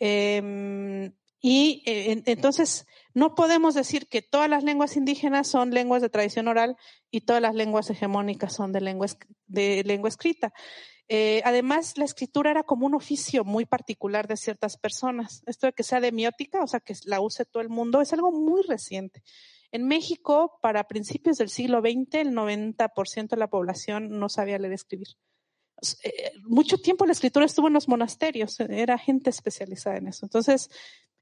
Eh, 0.00 1.12
y 1.44 1.82
eh, 1.86 2.22
entonces, 2.26 2.86
no 3.14 3.34
podemos 3.34 3.74
decir 3.74 4.06
que 4.06 4.22
todas 4.22 4.48
las 4.48 4.62
lenguas 4.62 4.96
indígenas 4.96 5.48
son 5.48 5.70
lenguas 5.70 6.00
de 6.00 6.08
tradición 6.08 6.46
oral 6.46 6.76
y 7.10 7.22
todas 7.22 7.42
las 7.42 7.56
lenguas 7.56 7.90
hegemónicas 7.90 8.54
son 8.54 8.72
de 8.72 8.80
lengua, 8.80 9.08
de 9.48 9.82
lengua 9.84 10.08
escrita. 10.08 10.52
Eh, 11.08 11.42
además, 11.44 11.98
la 11.98 12.04
escritura 12.04 12.52
era 12.52 12.62
como 12.62 12.86
un 12.86 12.94
oficio 12.94 13.44
muy 13.44 13.66
particular 13.66 14.28
de 14.28 14.36
ciertas 14.36 14.76
personas. 14.76 15.42
Esto 15.46 15.66
de 15.66 15.72
que 15.72 15.82
sea 15.82 16.00
demiótica, 16.00 16.62
o 16.62 16.68
sea, 16.68 16.78
que 16.78 16.94
la 17.04 17.20
use 17.20 17.44
todo 17.44 17.60
el 17.60 17.68
mundo, 17.68 18.00
es 18.00 18.12
algo 18.12 18.30
muy 18.30 18.62
reciente. 18.62 19.24
En 19.72 19.88
México, 19.88 20.58
para 20.60 20.86
principios 20.86 21.38
del 21.38 21.48
siglo 21.48 21.80
XX, 21.80 22.14
el 22.16 22.32
90% 22.32 23.28
de 23.28 23.36
la 23.36 23.48
población 23.48 24.18
no 24.20 24.28
sabía 24.28 24.58
leer 24.58 24.72
y 24.72 24.74
escribir. 24.74 25.08
Eh, 26.04 26.32
mucho 26.44 26.76
tiempo 26.76 27.06
la 27.06 27.12
escritura 27.12 27.46
estuvo 27.46 27.68
en 27.68 27.72
los 27.72 27.88
monasterios, 27.88 28.60
era 28.60 28.98
gente 28.98 29.30
especializada 29.30 29.96
en 29.96 30.08
eso. 30.08 30.26
Entonces, 30.26 30.68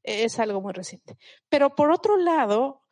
es 0.02 0.38
algo 0.40 0.60
muy 0.60 0.72
reciente. 0.72 1.16
Pero 1.48 1.76
por 1.76 1.92
otro 1.92 2.16
lado, 2.16 2.82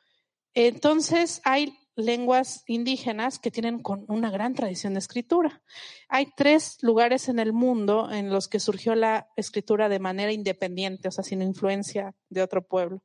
entonces 0.54 1.40
hay 1.44 1.76
lenguas 1.96 2.62
indígenas 2.68 3.40
que 3.40 3.50
tienen 3.50 3.80
con 3.80 4.04
una 4.06 4.30
gran 4.30 4.54
tradición 4.54 4.92
de 4.92 5.00
escritura. 5.00 5.62
Hay 6.08 6.28
tres 6.36 6.78
lugares 6.82 7.28
en 7.28 7.40
el 7.40 7.52
mundo 7.52 8.12
en 8.12 8.30
los 8.30 8.46
que 8.46 8.60
surgió 8.60 8.94
la 8.94 9.28
escritura 9.36 9.88
de 9.88 9.98
manera 9.98 10.30
independiente, 10.30 11.08
o 11.08 11.10
sea, 11.10 11.24
sin 11.24 11.42
influencia 11.42 12.14
de 12.28 12.42
otro 12.42 12.64
pueblo 12.64 13.02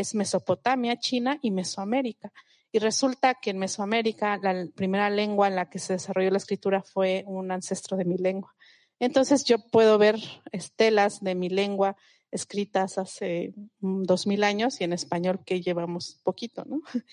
es 0.00 0.14
Mesopotamia, 0.14 0.98
China 0.98 1.38
y 1.42 1.50
Mesoamérica. 1.50 2.32
Y 2.72 2.78
resulta 2.78 3.34
que 3.34 3.50
en 3.50 3.58
Mesoamérica 3.58 4.38
la 4.42 4.66
primera 4.74 5.10
lengua 5.10 5.48
en 5.48 5.56
la 5.56 5.68
que 5.68 5.78
se 5.78 5.92
desarrolló 5.92 6.30
la 6.30 6.38
escritura 6.38 6.82
fue 6.82 7.24
un 7.26 7.52
ancestro 7.52 7.98
de 7.98 8.06
mi 8.06 8.16
lengua. 8.16 8.54
Entonces 8.98 9.44
yo 9.44 9.58
puedo 9.58 9.98
ver 9.98 10.16
estelas 10.52 11.20
de 11.20 11.34
mi 11.34 11.50
lengua 11.50 11.96
escritas 12.30 12.96
hace 12.96 13.52
mm, 13.80 14.04
dos 14.04 14.26
mil 14.26 14.42
años 14.42 14.80
y 14.80 14.84
en 14.84 14.94
español 14.94 15.40
que 15.44 15.60
llevamos 15.60 16.20
poquito, 16.24 16.64
¿no? 16.64 16.80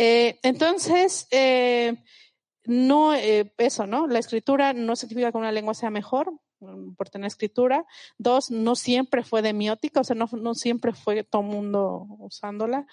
Eh, 0.00 0.38
entonces, 0.44 1.26
eh, 1.32 1.96
no, 2.66 3.14
eh, 3.14 3.52
eso, 3.58 3.84
¿no? 3.84 4.06
La 4.06 4.20
escritura 4.20 4.72
no 4.72 4.94
significa 4.94 5.32
que 5.32 5.38
una 5.38 5.50
lengua 5.50 5.74
sea 5.74 5.90
mejor 5.90 6.32
por 6.96 7.08
tener 7.08 7.26
escritura. 7.26 7.84
Dos, 8.18 8.50
no 8.50 8.76
siempre 8.76 9.22
fue 9.22 9.42
demiótica, 9.42 10.00
o 10.00 10.04
sea, 10.04 10.16
no, 10.16 10.28
no 10.32 10.54
siempre 10.54 10.92
fue 10.92 11.24
todo 11.24 11.42
el 11.42 11.48
mundo 11.48 12.06
usándola. 12.18 12.86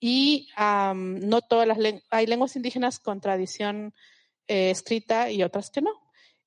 Y 0.00 0.48
no 0.56 1.40
todas 1.42 1.66
las 1.66 1.78
lenguas, 1.78 2.04
hay 2.10 2.26
lenguas 2.26 2.54
indígenas 2.54 3.00
con 3.00 3.20
tradición 3.20 3.94
eh, 4.46 4.70
escrita 4.70 5.30
y 5.30 5.42
otras 5.42 5.70
que 5.70 5.82
no. 5.82 5.90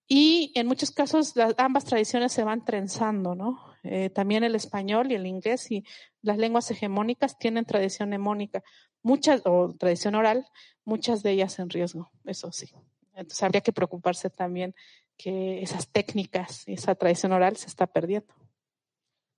Y 0.07 0.51
en 0.55 0.67
muchos 0.67 0.91
casos 0.91 1.35
las, 1.35 1.53
ambas 1.57 1.85
tradiciones 1.85 2.31
se 2.31 2.43
van 2.43 2.65
trenzando, 2.65 3.35
¿no? 3.35 3.71
Eh, 3.83 4.09
también 4.09 4.43
el 4.43 4.55
español 4.55 5.11
y 5.11 5.15
el 5.15 5.25
inglés 5.25 5.71
y 5.71 5.83
las 6.21 6.37
lenguas 6.37 6.69
hegemónicas 6.69 7.37
tienen 7.37 7.65
tradición 7.65 8.13
hemónica, 8.13 8.63
muchas, 9.01 9.41
o 9.45 9.73
tradición 9.73 10.15
oral, 10.15 10.45
muchas 10.85 11.23
de 11.23 11.31
ellas 11.31 11.57
en 11.59 11.69
riesgo, 11.69 12.11
eso 12.25 12.51
sí. 12.51 12.69
Entonces 13.13 13.41
habría 13.43 13.61
que 13.61 13.73
preocuparse 13.73 14.29
también 14.29 14.75
que 15.17 15.61
esas 15.61 15.87
técnicas 15.87 16.63
esa 16.67 16.95
tradición 16.95 17.31
oral 17.31 17.57
se 17.57 17.67
está 17.67 17.87
perdiendo. 17.87 18.33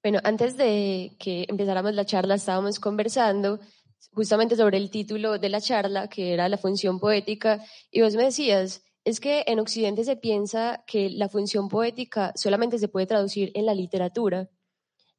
Bueno, 0.02 0.20
antes 0.24 0.58
de 0.58 1.16
que 1.20 1.46
empezáramos 1.48 1.94
la 1.94 2.06
charla 2.06 2.36
estábamos 2.36 2.80
conversando 2.80 3.60
justamente 4.12 4.56
sobre 4.56 4.78
el 4.78 4.90
título 4.90 5.40
de 5.40 5.50
la 5.50 5.62
charla, 5.62 6.08
que 6.08 6.34
era 6.34 6.50
la 6.50 6.58
función 6.58 7.00
poética, 7.00 7.64
y 7.90 8.02
vos 8.02 8.16
me 8.16 8.24
decías, 8.24 8.84
es 9.06 9.20
que 9.20 9.44
en 9.48 9.60
Occidente 9.60 10.04
se 10.04 10.16
piensa 10.16 10.84
que 10.88 11.10
la 11.10 11.30
función 11.30 11.68
poética 11.68 12.34
solamente 12.36 12.80
se 12.80 12.88
puede 12.88 13.06
traducir 13.06 13.52
en 13.54 13.66
la 13.66 13.74
literatura. 13.74 14.50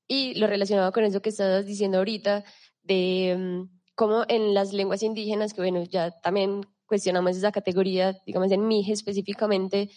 Y 0.06 0.34
lo 0.34 0.46
relacionado 0.46 0.92
con 0.92 1.04
eso 1.04 1.22
que 1.22 1.30
estabas 1.30 1.66
diciendo 1.66 1.98
ahorita, 1.98 2.44
de 2.82 3.36
mm, 3.38 3.80
cómo 3.94 4.24
en 4.28 4.54
las 4.54 4.72
lenguas 4.72 5.02
indígenas, 5.02 5.54
que 5.54 5.60
bueno, 5.60 5.82
ya 5.84 6.10
también 6.10 6.62
cuestionamos 6.86 7.36
esa 7.36 7.52
categoría, 7.52 8.16
digamos 8.26 8.52
en 8.52 8.66
Mije 8.66 8.92
específicamente, 8.92 9.90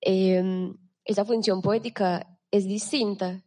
em, 0.00 0.76
esa 1.04 1.24
función 1.24 1.62
poética 1.62 2.38
es 2.50 2.66
distinta, 2.66 3.42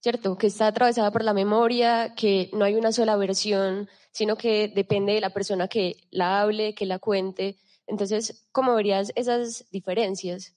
¿cierto? 0.00 0.36
Que 0.36 0.46
está 0.46 0.68
atravesada 0.68 1.10
por 1.10 1.24
la 1.24 1.34
memoria, 1.34 2.14
que 2.14 2.50
no 2.52 2.64
hay 2.64 2.74
una 2.74 2.92
sola 2.92 3.16
versión, 3.16 3.88
sino 4.12 4.36
que 4.36 4.68
depende 4.68 5.12
de 5.14 5.20
la 5.20 5.30
persona 5.30 5.68
que 5.68 5.96
la 6.10 6.40
hable, 6.40 6.74
que 6.74 6.86
la 6.86 6.98
cuente. 6.98 7.58
Entonces, 7.86 8.48
¿cómo 8.52 8.74
verías 8.74 9.12
esas 9.14 9.66
diferencias? 9.70 10.56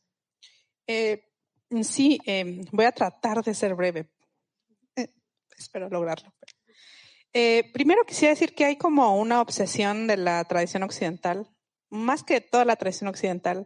Eh, 0.87 1.23
sí, 1.81 2.19
em, 2.25 2.63
voy 2.71 2.85
a 2.85 2.91
tratar 2.91 3.43
de 3.43 3.53
ser 3.53 3.75
breve. 3.75 4.09
Eh, 4.95 5.09
espero 5.57 5.89
lograrlo. 5.89 6.33
Eh, 7.33 7.71
primero 7.73 8.03
quisiera 8.05 8.33
decir 8.33 8.53
que 8.53 8.65
hay 8.65 8.77
como 8.77 9.17
una 9.19 9.41
obsesión 9.41 10.05
de 10.05 10.17
la 10.17 10.43
tradición 10.45 10.83
occidental, 10.83 11.49
más 11.89 12.23
que 12.23 12.41
toda 12.41 12.63
la 12.63 12.75
tradición 12.75 13.07
occidental, 13.07 13.65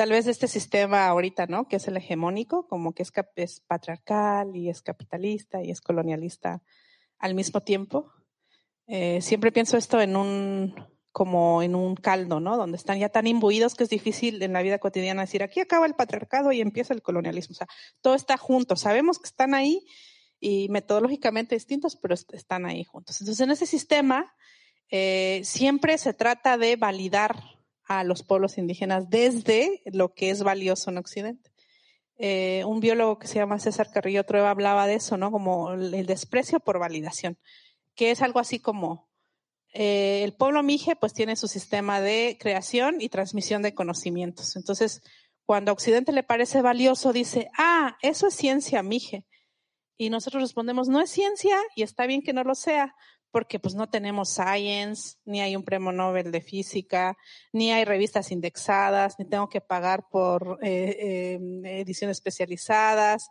tal 0.00 0.12
vez 0.12 0.26
este 0.26 0.48
sistema 0.48 1.08
ahorita, 1.08 1.44
¿no? 1.44 1.68
Que 1.68 1.76
es 1.76 1.86
el 1.86 1.98
hegemónico, 1.98 2.66
como 2.66 2.94
que 2.94 3.02
es, 3.02 3.12
es 3.36 3.60
patriarcal 3.60 4.56
y 4.56 4.70
es 4.70 4.80
capitalista 4.80 5.62
y 5.62 5.70
es 5.70 5.82
colonialista 5.82 6.62
al 7.18 7.34
mismo 7.34 7.60
tiempo. 7.60 8.10
Eh, 8.86 9.20
siempre 9.20 9.52
pienso 9.52 9.76
esto 9.76 10.00
en 10.00 10.16
un, 10.16 10.74
como 11.12 11.62
en 11.62 11.74
un 11.74 11.96
caldo, 11.96 12.40
¿no? 12.40 12.56
Donde 12.56 12.78
están 12.78 12.98
ya 12.98 13.10
tan 13.10 13.26
imbuidos 13.26 13.74
que 13.74 13.84
es 13.84 13.90
difícil 13.90 14.42
en 14.42 14.54
la 14.54 14.62
vida 14.62 14.78
cotidiana 14.78 15.20
decir, 15.20 15.42
aquí 15.42 15.60
acaba 15.60 15.84
el 15.84 15.94
patriarcado 15.94 16.50
y 16.50 16.62
empieza 16.62 16.94
el 16.94 17.02
colonialismo. 17.02 17.52
O 17.52 17.56
sea, 17.56 17.66
todo 18.00 18.14
está 18.14 18.38
junto. 18.38 18.76
Sabemos 18.76 19.18
que 19.18 19.28
están 19.28 19.52
ahí 19.52 19.84
y 20.40 20.70
metodológicamente 20.70 21.56
distintos, 21.56 21.96
pero 21.96 22.14
están 22.14 22.64
ahí 22.64 22.84
juntos. 22.84 23.20
Entonces, 23.20 23.44
en 23.44 23.50
ese 23.50 23.66
sistema 23.66 24.34
eh, 24.88 25.42
siempre 25.44 25.98
se 25.98 26.14
trata 26.14 26.56
de 26.56 26.76
validar 26.76 27.59
a 27.90 28.04
los 28.04 28.22
pueblos 28.22 28.56
indígenas 28.56 29.10
desde 29.10 29.82
lo 29.86 30.14
que 30.14 30.30
es 30.30 30.44
valioso 30.44 30.90
en 30.90 30.98
Occidente. 30.98 31.50
Eh, 32.18 32.62
un 32.64 32.78
biólogo 32.78 33.18
que 33.18 33.26
se 33.26 33.34
llama 33.34 33.58
César 33.58 33.90
Carrillo 33.90 34.24
Trueba 34.24 34.50
hablaba 34.50 34.86
de 34.86 34.94
eso, 34.94 35.16
¿no? 35.16 35.32
Como 35.32 35.72
el 35.72 36.06
desprecio 36.06 36.60
por 36.60 36.78
validación, 36.78 37.36
que 37.96 38.12
es 38.12 38.22
algo 38.22 38.38
así 38.38 38.60
como 38.60 39.10
eh, 39.72 40.22
el 40.22 40.34
pueblo 40.34 40.62
mije 40.62 40.94
pues 40.94 41.14
tiene 41.14 41.34
su 41.34 41.48
sistema 41.48 42.00
de 42.00 42.38
creación 42.40 43.00
y 43.00 43.08
transmisión 43.08 43.60
de 43.60 43.74
conocimientos. 43.74 44.54
Entonces, 44.54 45.02
cuando 45.44 45.72
a 45.72 45.74
Occidente 45.74 46.12
le 46.12 46.22
parece 46.22 46.62
valioso, 46.62 47.12
dice, 47.12 47.50
ah, 47.58 47.96
eso 48.02 48.28
es 48.28 48.34
ciencia 48.34 48.84
mije. 48.84 49.26
Y 49.96 50.10
nosotros 50.10 50.44
respondemos, 50.44 50.86
no 50.86 51.00
es 51.00 51.10
ciencia 51.10 51.58
y 51.74 51.82
está 51.82 52.06
bien 52.06 52.22
que 52.22 52.32
no 52.32 52.44
lo 52.44 52.54
sea, 52.54 52.94
porque 53.30 53.58
pues 53.58 53.74
no 53.74 53.88
tenemos 53.88 54.30
Science, 54.30 55.16
ni 55.24 55.40
hay 55.40 55.56
un 55.56 55.62
premio 55.62 55.92
Nobel 55.92 56.32
de 56.32 56.40
física, 56.40 57.16
ni 57.52 57.72
hay 57.72 57.84
revistas 57.84 58.30
indexadas, 58.32 59.16
ni 59.18 59.24
tengo 59.24 59.48
que 59.48 59.60
pagar 59.60 60.08
por 60.10 60.58
eh, 60.62 61.34
em, 61.34 61.64
ediciones 61.64 62.16
especializadas, 62.16 63.28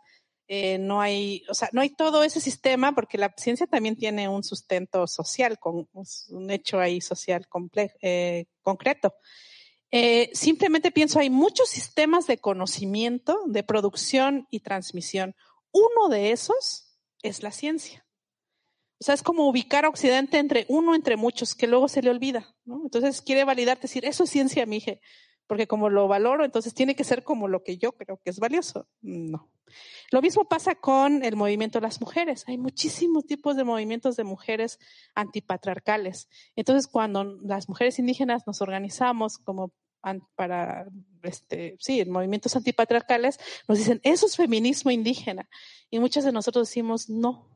eh, 0.48 0.78
no 0.78 1.00
hay, 1.00 1.44
o 1.48 1.54
sea, 1.54 1.68
no 1.72 1.80
hay 1.80 1.90
todo 1.90 2.24
ese 2.24 2.40
sistema 2.40 2.92
porque 2.94 3.18
la 3.18 3.32
ciencia 3.36 3.66
también 3.66 3.96
tiene 3.96 4.28
un 4.28 4.42
sustento 4.42 5.06
social, 5.06 5.58
con 5.58 5.88
un 5.92 6.50
hecho 6.50 6.80
ahí 6.80 7.00
social 7.00 7.46
eh, 8.02 8.46
concreto. 8.62 9.14
simplemente 10.32 10.90
pienso, 10.90 11.20
hay 11.20 11.30
muchos 11.30 11.68
sistemas 11.68 12.26
de 12.26 12.38
conocimiento, 12.38 13.38
de 13.46 13.62
producción 13.62 14.46
y 14.50 14.60
transmisión. 14.60 15.36
Uno 15.72 16.08
de 16.08 16.32
esos 16.32 16.98
es 17.22 17.42
la 17.42 17.52
ciencia. 17.52 18.04
O 19.00 19.04
sea, 19.04 19.14
es 19.14 19.22
como 19.22 19.48
ubicar 19.48 19.86
a 19.86 19.88
Occidente 19.88 20.38
entre 20.38 20.66
uno 20.68 20.94
entre 20.94 21.16
muchos, 21.16 21.54
que 21.54 21.66
luego 21.66 21.88
se 21.88 22.02
le 22.02 22.10
olvida, 22.10 22.54
¿no? 22.66 22.82
Entonces 22.84 23.22
quiere 23.22 23.44
validar, 23.44 23.80
decir, 23.80 24.04
eso 24.04 24.24
es 24.24 24.30
ciencia, 24.30 24.66
mije, 24.66 25.00
porque 25.46 25.66
como 25.66 25.88
lo 25.88 26.06
valoro, 26.06 26.44
entonces 26.44 26.74
tiene 26.74 26.94
que 26.94 27.02
ser 27.02 27.24
como 27.24 27.48
lo 27.48 27.64
que 27.64 27.78
yo 27.78 27.92
creo 27.92 28.20
que 28.22 28.30
es 28.30 28.38
valioso. 28.38 28.86
No. 29.00 29.50
Lo 30.10 30.20
mismo 30.20 30.44
pasa 30.44 30.74
con 30.74 31.24
el 31.24 31.34
movimiento 31.34 31.78
de 31.80 31.86
las 31.86 32.00
mujeres. 32.00 32.44
Hay 32.46 32.58
muchísimos 32.58 33.24
tipos 33.26 33.56
de 33.56 33.64
movimientos 33.64 34.16
de 34.16 34.24
mujeres 34.24 34.78
antipatriarcales. 35.14 36.28
Entonces, 36.54 36.86
cuando 36.86 37.24
las 37.42 37.68
mujeres 37.68 37.98
indígenas 37.98 38.46
nos 38.46 38.60
organizamos 38.60 39.38
como 39.38 39.72
para, 40.36 40.86
este, 41.22 41.76
sí, 41.78 42.04
movimientos 42.04 42.54
antipatriarcales, 42.54 43.38
nos 43.66 43.78
dicen, 43.78 44.00
eso 44.02 44.26
es 44.26 44.36
feminismo 44.36 44.90
indígena. 44.90 45.48
Y 45.90 45.98
muchas 46.00 46.24
de 46.24 46.32
nosotros 46.32 46.68
decimos, 46.68 47.08
no. 47.08 47.48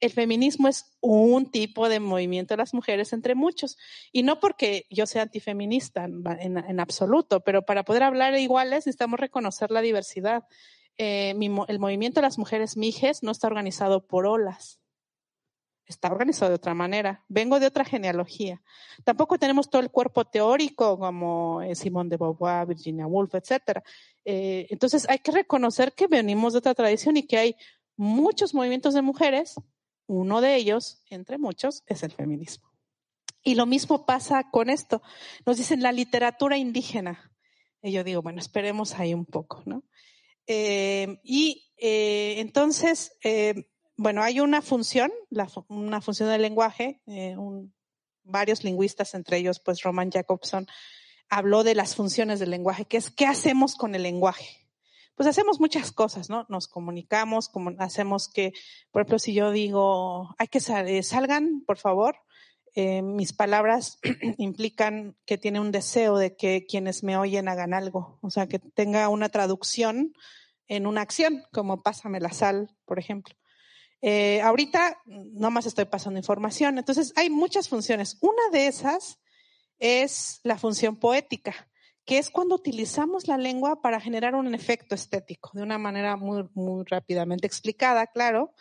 El 0.00 0.12
feminismo 0.12 0.68
es 0.68 0.86
un 1.00 1.50
tipo 1.50 1.88
de 1.88 2.00
movimiento 2.00 2.54
de 2.54 2.58
las 2.58 2.74
mujeres 2.74 3.12
entre 3.12 3.34
muchos. 3.34 3.76
Y 4.12 4.22
no 4.22 4.40
porque 4.40 4.86
yo 4.90 5.06
sea 5.06 5.22
antifeminista 5.22 6.04
en, 6.04 6.80
absoluto, 6.80 7.40
pero 7.40 7.62
para 7.62 7.84
poder 7.84 8.02
hablar 8.02 8.38
iguales 8.38 8.86
necesitamos 8.86 9.18
reconocer 9.20 9.70
la 9.70 9.80
diversidad. 9.80 10.44
Eh, 10.98 11.34
el 11.68 11.78
movimiento 11.78 12.20
de 12.20 12.26
las 12.26 12.38
mujeres 12.38 12.76
mijes 12.76 13.22
no 13.22 13.30
está 13.30 13.46
organizado 13.46 14.06
por 14.06 14.26
olas 14.26 14.80
está 15.88 16.08
organizado 16.08 16.50
de 16.50 16.56
otra 16.56 16.74
manera. 16.74 17.24
Vengo 17.28 17.58
de 17.58 17.66
otra 17.66 17.84
genealogía. 17.84 18.62
Tampoco 19.04 19.38
tenemos 19.38 19.70
todo 19.70 19.82
el 19.82 19.90
cuerpo 19.90 20.24
teórico 20.26 20.98
como 20.98 21.62
eh, 21.62 21.74
Simón 21.74 22.08
de 22.08 22.16
Beauvoir, 22.16 22.66
Virginia 22.66 23.06
Woolf, 23.06 23.34
etc. 23.34 23.80
Eh, 24.24 24.66
entonces 24.70 25.08
hay 25.08 25.18
que 25.18 25.32
reconocer 25.32 25.94
que 25.94 26.06
venimos 26.06 26.52
de 26.52 26.58
otra 26.60 26.74
tradición 26.74 27.16
y 27.16 27.26
que 27.26 27.38
hay 27.38 27.56
muchos 27.96 28.54
movimientos 28.54 28.94
de 28.94 29.02
mujeres. 29.02 29.54
Uno 30.08 30.40
de 30.40 30.56
ellos, 30.56 31.04
entre 31.08 31.38
muchos, 31.38 31.84
es 31.86 32.02
el 32.02 32.10
feminismo. 32.10 32.68
Y 33.44 33.54
lo 33.54 33.64
mismo 33.64 34.04
pasa 34.04 34.50
con 34.50 34.70
esto. 34.70 35.00
Nos 35.46 35.56
dicen 35.58 35.80
la 35.80 35.92
literatura 35.92 36.58
indígena. 36.58 37.32
Y 37.80 37.92
yo 37.92 38.02
digo, 38.02 38.20
bueno, 38.20 38.40
esperemos 38.40 38.94
ahí 38.94 39.14
un 39.14 39.24
poco, 39.24 39.62
¿no? 39.64 39.84
Eh, 40.48 41.20
y 41.22 41.70
entonces, 41.76 43.12
bueno, 43.98 44.22
hay 44.22 44.38
una 44.38 44.62
función, 44.62 45.10
una 45.66 46.00
función 46.00 46.28
del 46.28 46.42
lenguaje, 46.42 47.02
eh, 47.08 47.36
varios 48.22 48.62
lingüistas, 48.62 49.12
entre 49.14 49.38
ellos 49.38 49.58
pues 49.58 49.82
Roman 49.82 50.12
Jacobson, 50.12 50.68
habló 51.28 51.64
de 51.64 51.74
las 51.74 51.96
funciones 51.96 52.38
del 52.38 52.50
lenguaje, 52.50 52.84
que 52.84 52.96
es 52.96 53.10
qué 53.10 53.26
hacemos 53.26 53.74
con 53.74 53.96
el 53.96 54.04
lenguaje. 54.04 54.67
Pues 55.18 55.26
hacemos 55.26 55.58
muchas 55.58 55.90
cosas, 55.90 56.30
¿no? 56.30 56.46
Nos 56.48 56.68
comunicamos, 56.68 57.48
como 57.48 57.72
hacemos 57.80 58.28
que, 58.28 58.52
por 58.92 59.02
ejemplo, 59.02 59.18
si 59.18 59.34
yo 59.34 59.50
digo, 59.50 60.36
hay 60.38 60.46
que 60.46 60.60
eh, 60.60 61.02
salgan, 61.02 61.64
por 61.66 61.76
favor, 61.76 62.14
eh, 62.76 63.02
mis 63.02 63.32
palabras 63.32 63.98
implican 64.38 65.16
que 65.26 65.36
tiene 65.36 65.58
un 65.58 65.72
deseo 65.72 66.18
de 66.18 66.36
que 66.36 66.66
quienes 66.66 67.02
me 67.02 67.16
oyen 67.16 67.48
hagan 67.48 67.74
algo, 67.74 68.20
o 68.22 68.30
sea, 68.30 68.46
que 68.46 68.60
tenga 68.60 69.08
una 69.08 69.28
traducción 69.28 70.12
en 70.68 70.86
una 70.86 71.00
acción, 71.00 71.42
como 71.52 71.82
pásame 71.82 72.20
la 72.20 72.30
sal, 72.30 72.76
por 72.84 73.00
ejemplo. 73.00 73.34
Eh, 74.00 74.40
ahorita 74.42 75.02
nomás 75.04 75.66
estoy 75.66 75.86
pasando 75.86 76.20
información. 76.20 76.78
Entonces, 76.78 77.12
hay 77.16 77.28
muchas 77.28 77.68
funciones. 77.68 78.18
Una 78.20 78.50
de 78.52 78.68
esas 78.68 79.18
es 79.80 80.38
la 80.44 80.58
función 80.58 80.94
poética, 80.94 81.67
que 82.08 82.16
es 82.16 82.30
cuando 82.30 82.54
utilizamos 82.54 83.28
la 83.28 83.36
lengua 83.36 83.82
para 83.82 84.00
generar 84.00 84.34
un 84.34 84.54
efecto 84.54 84.94
estético, 84.94 85.50
de 85.52 85.62
una 85.62 85.76
manera 85.76 86.16
muy, 86.16 86.48
muy 86.54 86.82
rápidamente 86.86 87.46
explicada, 87.46 88.06
claro. 88.06 88.54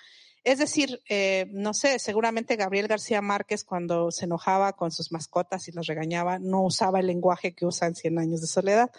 Es 0.43 0.59
decir, 0.59 1.01
eh, 1.07 1.45
no 1.53 1.73
sé, 1.73 1.97
seguramente 1.99 2.57
Gabriel 2.57 2.89
García 2.89 3.21
Márquez 3.21 3.63
cuando 3.63 4.11
se 4.11 4.25
enojaba 4.25 4.73
con 4.73 4.91
sus 4.91 5.13
mascotas 5.13 5.69
y 5.69 5.71
los 5.71 5.87
regañaba, 5.87 6.39
no 6.39 6.61
usaba 6.61 6.99
el 6.99 7.07
lenguaje 7.07 7.55
que 7.55 7.65
usa 7.65 7.87
en 7.87 7.95
Cien 7.95 8.19
Años 8.19 8.41
de 8.41 8.47
Soledad. 8.47 8.91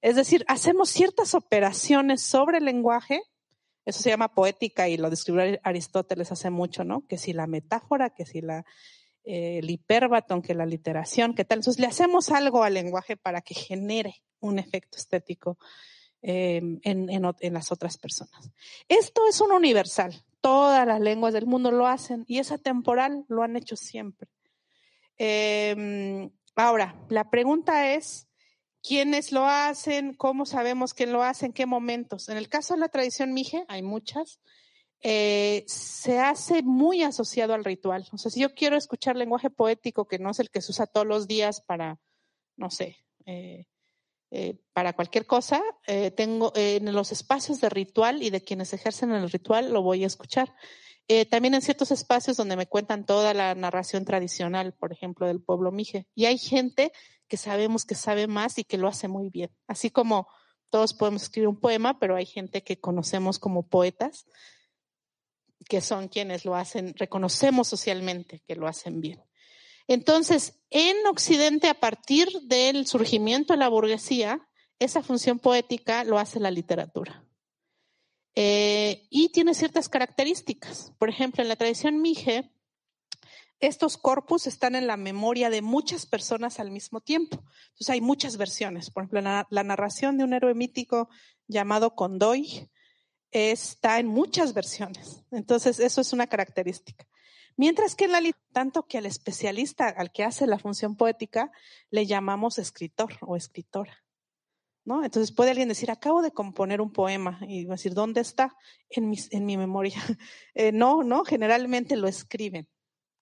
Es 0.00 0.14
decir, 0.14 0.44
hacemos 0.46 0.90
ciertas 0.90 1.34
operaciones 1.34 2.22
sobre 2.22 2.58
el 2.58 2.66
lenguaje, 2.66 3.20
eso 3.84 4.00
se 4.00 4.10
llama 4.10 4.32
poética 4.32 4.88
y 4.88 4.96
lo 4.96 5.10
describió 5.10 5.58
Aristóteles 5.64 6.30
hace 6.30 6.50
mucho, 6.50 6.84
¿no? 6.84 7.04
Que 7.08 7.18
si 7.18 7.32
la 7.32 7.48
metáfora, 7.48 8.10
que 8.10 8.26
si 8.26 8.42
la, 8.42 8.64
el 9.28 9.68
hiperbatón, 9.68 10.42
que 10.42 10.54
la 10.54 10.66
literación, 10.66 11.34
que 11.34 11.44
tal. 11.44 11.58
Entonces 11.58 11.80
le 11.80 11.86
hacemos 11.86 12.30
algo 12.30 12.62
al 12.62 12.74
lenguaje 12.74 13.16
para 13.16 13.40
que 13.40 13.54
genere 13.54 14.22
un 14.40 14.58
efecto 14.58 14.96
estético 14.96 15.58
eh, 16.22 16.60
en, 16.82 17.10
en, 17.10 17.54
las 17.54 17.70
otras 17.70 17.98
personas. 17.98 18.50
Esto 18.88 19.26
es 19.28 19.40
un 19.40 19.52
universal. 19.52 20.24
Todas 20.40 20.86
las 20.86 21.00
lenguas 21.00 21.34
del 21.34 21.46
mundo 21.46 21.70
lo 21.70 21.86
hacen 21.86 22.24
y 22.26 22.38
es 22.38 22.52
atemporal, 22.52 23.24
lo 23.28 23.42
han 23.42 23.56
hecho 23.56 23.76
siempre. 23.76 24.28
Eh, 25.18 26.30
ahora, 26.56 26.94
la 27.08 27.28
pregunta 27.28 27.92
es, 27.92 28.28
quiénes 28.82 29.32
lo 29.32 29.44
hacen, 29.46 30.14
cómo 30.14 30.46
sabemos 30.46 30.94
quién 30.94 31.12
lo 31.12 31.22
hace, 31.22 31.46
en 31.46 31.52
qué 31.52 31.66
momentos. 31.66 32.28
En 32.28 32.36
el 32.36 32.48
caso 32.48 32.74
de 32.74 32.80
la 32.80 32.88
tradición 32.88 33.32
mije, 33.34 33.64
hay 33.68 33.82
muchas, 33.82 34.40
eh, 35.00 35.64
se 35.66 36.18
hace 36.18 36.62
muy 36.62 37.02
asociado 37.02 37.54
al 37.54 37.64
ritual. 37.64 38.06
O 38.12 38.18
sea, 38.18 38.30
si 38.30 38.40
yo 38.40 38.54
quiero 38.54 38.76
escuchar 38.76 39.16
lenguaje 39.16 39.50
poético, 39.50 40.06
que 40.06 40.18
no 40.18 40.30
es 40.30 40.40
el 40.40 40.50
que 40.50 40.60
se 40.60 40.72
usa 40.72 40.86
todos 40.86 41.06
los 41.06 41.28
días 41.28 41.60
para, 41.60 41.98
no 42.56 42.70
sé, 42.70 42.96
eh, 43.26 43.66
eh, 44.30 44.58
para 44.72 44.92
cualquier 44.92 45.26
cosa, 45.26 45.62
tengo 46.16 46.52
en 46.54 46.92
los 46.92 47.12
espacios 47.12 47.60
de 47.60 47.70
ritual 47.70 48.22
y 48.22 48.30
de 48.30 48.42
quienes 48.42 48.74
ejercen 48.74 49.12
el 49.12 49.30
ritual 49.30 49.72
lo 49.72 49.82
voy 49.82 50.04
a 50.04 50.06
escuchar. 50.06 50.54
también 51.30 51.54
en 51.54 51.62
ciertos 51.62 51.90
espacios 51.90 52.36
donde 52.36 52.56
me 52.56 52.66
cuentan 52.66 53.06
toda 53.06 53.32
la 53.32 53.54
narración 53.54 54.04
tradicional, 54.04 54.74
por 54.74 54.92
ejemplo, 54.92 55.26
del 55.26 55.40
pueblo 55.40 55.72
mije. 55.72 56.06
Y 56.14 56.26
hay 56.26 56.36
gente 56.36 56.92
que 57.28 57.38
sabemos 57.38 57.86
que 57.86 57.94
sabe 57.94 58.26
más 58.26 58.58
y 58.58 58.64
que 58.64 58.76
lo 58.76 58.88
hace 58.88 59.08
muy 59.08 59.30
bien. 59.30 59.50
Así 59.66 59.90
como 59.90 60.28
todos 60.70 60.94
podemos 60.94 61.22
escribir 61.22 61.48
un 61.48 61.60
poema, 61.60 61.98
pero 61.98 62.16
hay 62.16 62.26
gente 62.26 62.62
que 62.62 62.80
conocemos 62.80 63.38
como 63.38 63.66
poetas, 63.66 64.26
que 65.68 65.80
son 65.80 66.08
quienes 66.08 66.44
lo 66.44 66.54
hacen, 66.54 66.94
reconocemos 66.96 67.68
socialmente 67.68 68.42
que 68.46 68.56
lo 68.56 68.66
hacen 68.66 69.00
bien. 69.00 69.22
Entonces, 69.86 70.54
en 70.70 70.96
Occidente, 71.06 71.68
a 71.68 71.80
partir 71.80 72.28
del 72.42 72.86
surgimiento 72.86 73.52
de 73.52 73.58
la 73.58 73.68
burguesía, 73.68 74.48
esa 74.78 75.02
función 75.02 75.38
poética 75.38 76.04
lo 76.04 76.18
hace 76.18 76.40
la 76.40 76.50
literatura. 76.50 77.24
Eh, 78.34 79.06
y 79.10 79.30
tiene 79.30 79.54
ciertas 79.54 79.88
características. 79.88 80.92
Por 80.98 81.08
ejemplo, 81.08 81.42
en 81.42 81.48
la 81.48 81.56
tradición 81.56 82.00
mije, 82.00 82.52
estos 83.60 83.96
corpus 83.96 84.46
están 84.46 84.76
en 84.76 84.86
la 84.86 84.96
memoria 84.96 85.50
de 85.50 85.62
muchas 85.62 86.06
personas 86.06 86.60
al 86.60 86.70
mismo 86.70 87.00
tiempo. 87.00 87.42
Entonces 87.70 87.90
hay 87.90 88.00
muchas 88.00 88.36
versiones. 88.36 88.90
Por 88.90 89.02
ejemplo, 89.02 89.20
la, 89.20 89.64
narración 89.64 90.16
de 90.16 90.24
un 90.24 90.32
héroe 90.32 90.54
mítico 90.54 91.08
llamado 91.48 91.96
Condoy 91.96 92.68
está 93.30 93.98
en 93.98 94.06
muchas 94.06 94.54
versiones. 94.54 95.22
Entonces, 95.30 95.80
eso 95.80 96.00
es 96.00 96.12
una 96.12 96.26
característica. 96.26 97.06
Mientras 97.56 97.96
que 97.96 98.04
en 98.04 98.12
la 98.12 98.20
tanto 98.52 98.86
que 98.86 98.98
al 98.98 99.06
especialista, 99.06 99.88
al 99.88 100.12
que 100.12 100.22
hace 100.22 100.46
la 100.46 100.58
función 100.58 100.96
poética, 100.96 101.50
le 101.90 102.06
llamamos 102.06 102.58
escritor 102.58 103.14
o 103.20 103.36
escritora. 103.36 104.04
¿No? 104.84 105.04
Entonces 105.04 105.32
puede 105.32 105.50
alguien 105.50 105.68
decir, 105.68 105.90
acabo 105.90 106.22
de 106.22 106.30
componer 106.30 106.80
un 106.80 106.92
poema 106.92 107.40
y 107.46 107.66
decir, 107.66 107.92
¿dónde 107.92 108.22
está? 108.22 108.56
En 108.88 109.10
mi, 109.10 109.18
en 109.30 109.44
mi 109.44 109.56
memoria. 109.56 109.96
Eh, 110.54 110.72
no, 110.72 111.02
no, 111.02 111.24
generalmente 111.24 111.94
lo 111.96 112.08
escriben. 112.08 112.68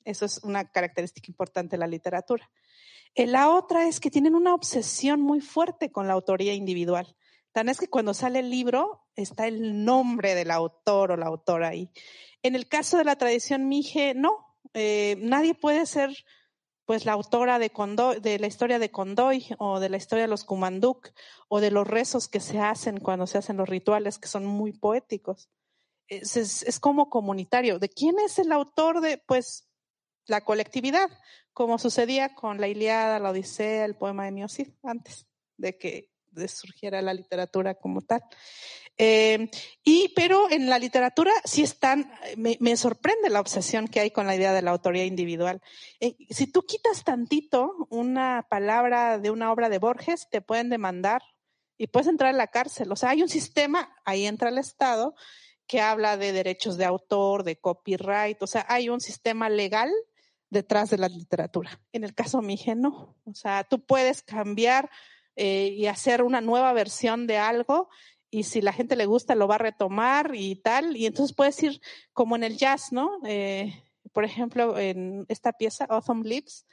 Eso 0.04 0.24
es 0.24 0.38
una 0.44 0.70
característica 0.70 1.30
importante 1.30 1.76
de 1.76 1.80
la 1.80 1.86
literatura. 1.86 2.48
Eh, 3.14 3.26
la 3.26 3.50
otra 3.50 3.88
es 3.88 4.00
que 4.00 4.10
tienen 4.10 4.34
una 4.34 4.54
obsesión 4.54 5.20
muy 5.20 5.40
fuerte 5.40 5.90
con 5.90 6.06
la 6.06 6.12
autoría 6.12 6.52
individual. 6.54 7.16
Tan 7.56 7.70
es 7.70 7.78
que 7.78 7.88
cuando 7.88 8.12
sale 8.12 8.40
el 8.40 8.50
libro 8.50 9.08
está 9.14 9.46
el 9.46 9.82
nombre 9.82 10.34
del 10.34 10.50
autor 10.50 11.12
o 11.12 11.16
la 11.16 11.24
autora 11.24 11.68
ahí. 11.68 11.90
En 12.42 12.54
el 12.54 12.68
caso 12.68 12.98
de 12.98 13.04
la 13.04 13.16
tradición 13.16 13.66
Mije, 13.66 14.12
no. 14.14 14.58
Eh, 14.74 15.16
nadie 15.20 15.54
puede 15.54 15.86
ser 15.86 16.14
pues 16.84 17.06
la 17.06 17.14
autora 17.14 17.58
de, 17.58 17.72
de 18.20 18.38
la 18.38 18.46
historia 18.46 18.78
de 18.78 18.90
Condoy 18.90 19.46
o 19.56 19.80
de 19.80 19.88
la 19.88 19.96
historia 19.96 20.24
de 20.24 20.28
los 20.28 20.44
Kumanduk 20.44 21.08
o 21.48 21.60
de 21.62 21.70
los 21.70 21.86
rezos 21.86 22.28
que 22.28 22.40
se 22.40 22.60
hacen 22.60 23.00
cuando 23.00 23.26
se 23.26 23.38
hacen 23.38 23.56
los 23.56 23.70
rituales 23.70 24.18
que 24.18 24.28
son 24.28 24.44
muy 24.44 24.74
poéticos. 24.74 25.48
Es, 26.08 26.78
como 26.78 27.08
comunitario. 27.08 27.78
¿De 27.78 27.88
quién 27.88 28.18
es 28.18 28.38
el 28.38 28.52
autor 28.52 29.00
de? 29.00 29.16
Pues 29.16 29.66
la 30.26 30.42
colectividad, 30.42 31.08
como 31.54 31.78
sucedía 31.78 32.34
con 32.34 32.60
la 32.60 32.68
Iliada, 32.68 33.18
la 33.18 33.30
Odisea, 33.30 33.86
el 33.86 33.96
poema 33.96 34.26
de 34.26 34.32
Miocid, 34.32 34.74
antes 34.82 35.26
de 35.56 35.78
que 35.78 36.15
surgiera 36.48 37.02
la 37.02 37.14
literatura 37.14 37.74
como 37.74 38.02
tal. 38.02 38.22
Eh, 38.98 39.50
y, 39.84 40.12
pero 40.16 40.50
en 40.50 40.70
la 40.70 40.78
literatura 40.78 41.32
sí 41.44 41.62
están, 41.62 42.10
me, 42.36 42.76
sorprende 42.76 43.28
la 43.28 43.40
obsesión 43.40 43.88
que 43.88 44.00
hay 44.00 44.10
con 44.10 44.26
la 44.26 44.34
idea 44.34 44.52
de 44.52 44.62
la 44.62 44.70
autoría 44.70 45.04
individual. 45.04 45.60
Eh, 46.00 46.16
si 46.30 46.46
tú 46.46 46.62
quitas 46.62 47.04
tantito 47.04 47.86
una 47.90 48.46
palabra 48.48 49.18
de 49.18 49.30
una 49.30 49.52
obra 49.52 49.68
de 49.68 49.78
Borges, 49.78 50.28
te 50.30 50.40
pueden 50.40 50.70
demandar 50.70 51.22
y 51.76 51.88
puedes 51.88 52.08
entrar 52.08 52.30
a 52.30 52.36
la 52.36 52.46
cárcel. 52.46 52.90
O 52.90 52.96
sea, 52.96 53.10
hay 53.10 53.22
un 53.22 53.28
sistema, 53.28 53.94
ahí 54.04 54.26
entra 54.26 54.48
el 54.48 54.58
Estado, 54.58 55.14
que 55.66 55.80
habla 55.80 56.16
de 56.16 56.32
derechos 56.32 56.78
de 56.78 56.84
autor, 56.84 57.42
de 57.42 57.56
copyright, 57.56 58.40
o 58.42 58.46
sea, 58.46 58.64
hay 58.68 58.88
un 58.88 59.00
sistema 59.00 59.48
legal 59.50 59.90
detrás 60.48 60.90
de 60.90 60.98
la 60.98 61.08
literatura. 61.08 61.80
En 61.92 62.04
el 62.04 62.14
caso 62.14 62.40
Mije, 62.40 62.74
no. 62.74 63.16
O 63.24 63.34
sea, 63.34 63.64
tú 63.64 63.84
puedes 63.84 64.22
cambiar 64.22 64.90
eh, 65.36 65.68
y 65.76 65.86
hacer 65.86 66.22
una 66.22 66.40
nueva 66.40 66.72
versión 66.72 67.26
de 67.26 67.38
algo 67.38 67.88
y 68.30 68.44
si 68.44 68.60
la 68.60 68.72
gente 68.72 68.96
le 68.96 69.06
gusta 69.06 69.34
lo 69.34 69.48
va 69.48 69.56
a 69.56 69.58
retomar 69.58 70.32
y 70.34 70.56
tal. 70.56 70.96
Y 70.96 71.06
entonces 71.06 71.34
puedes 71.34 71.62
ir 71.62 71.80
como 72.12 72.36
en 72.36 72.44
el 72.44 72.56
jazz, 72.56 72.92
¿no? 72.92 73.18
Eh, 73.24 73.82
por 74.12 74.24
ejemplo, 74.24 74.78
en 74.78 75.26
esta 75.28 75.52
pieza, 75.52 75.84
Autumn 75.86 76.22
Leaves, 76.22 76.66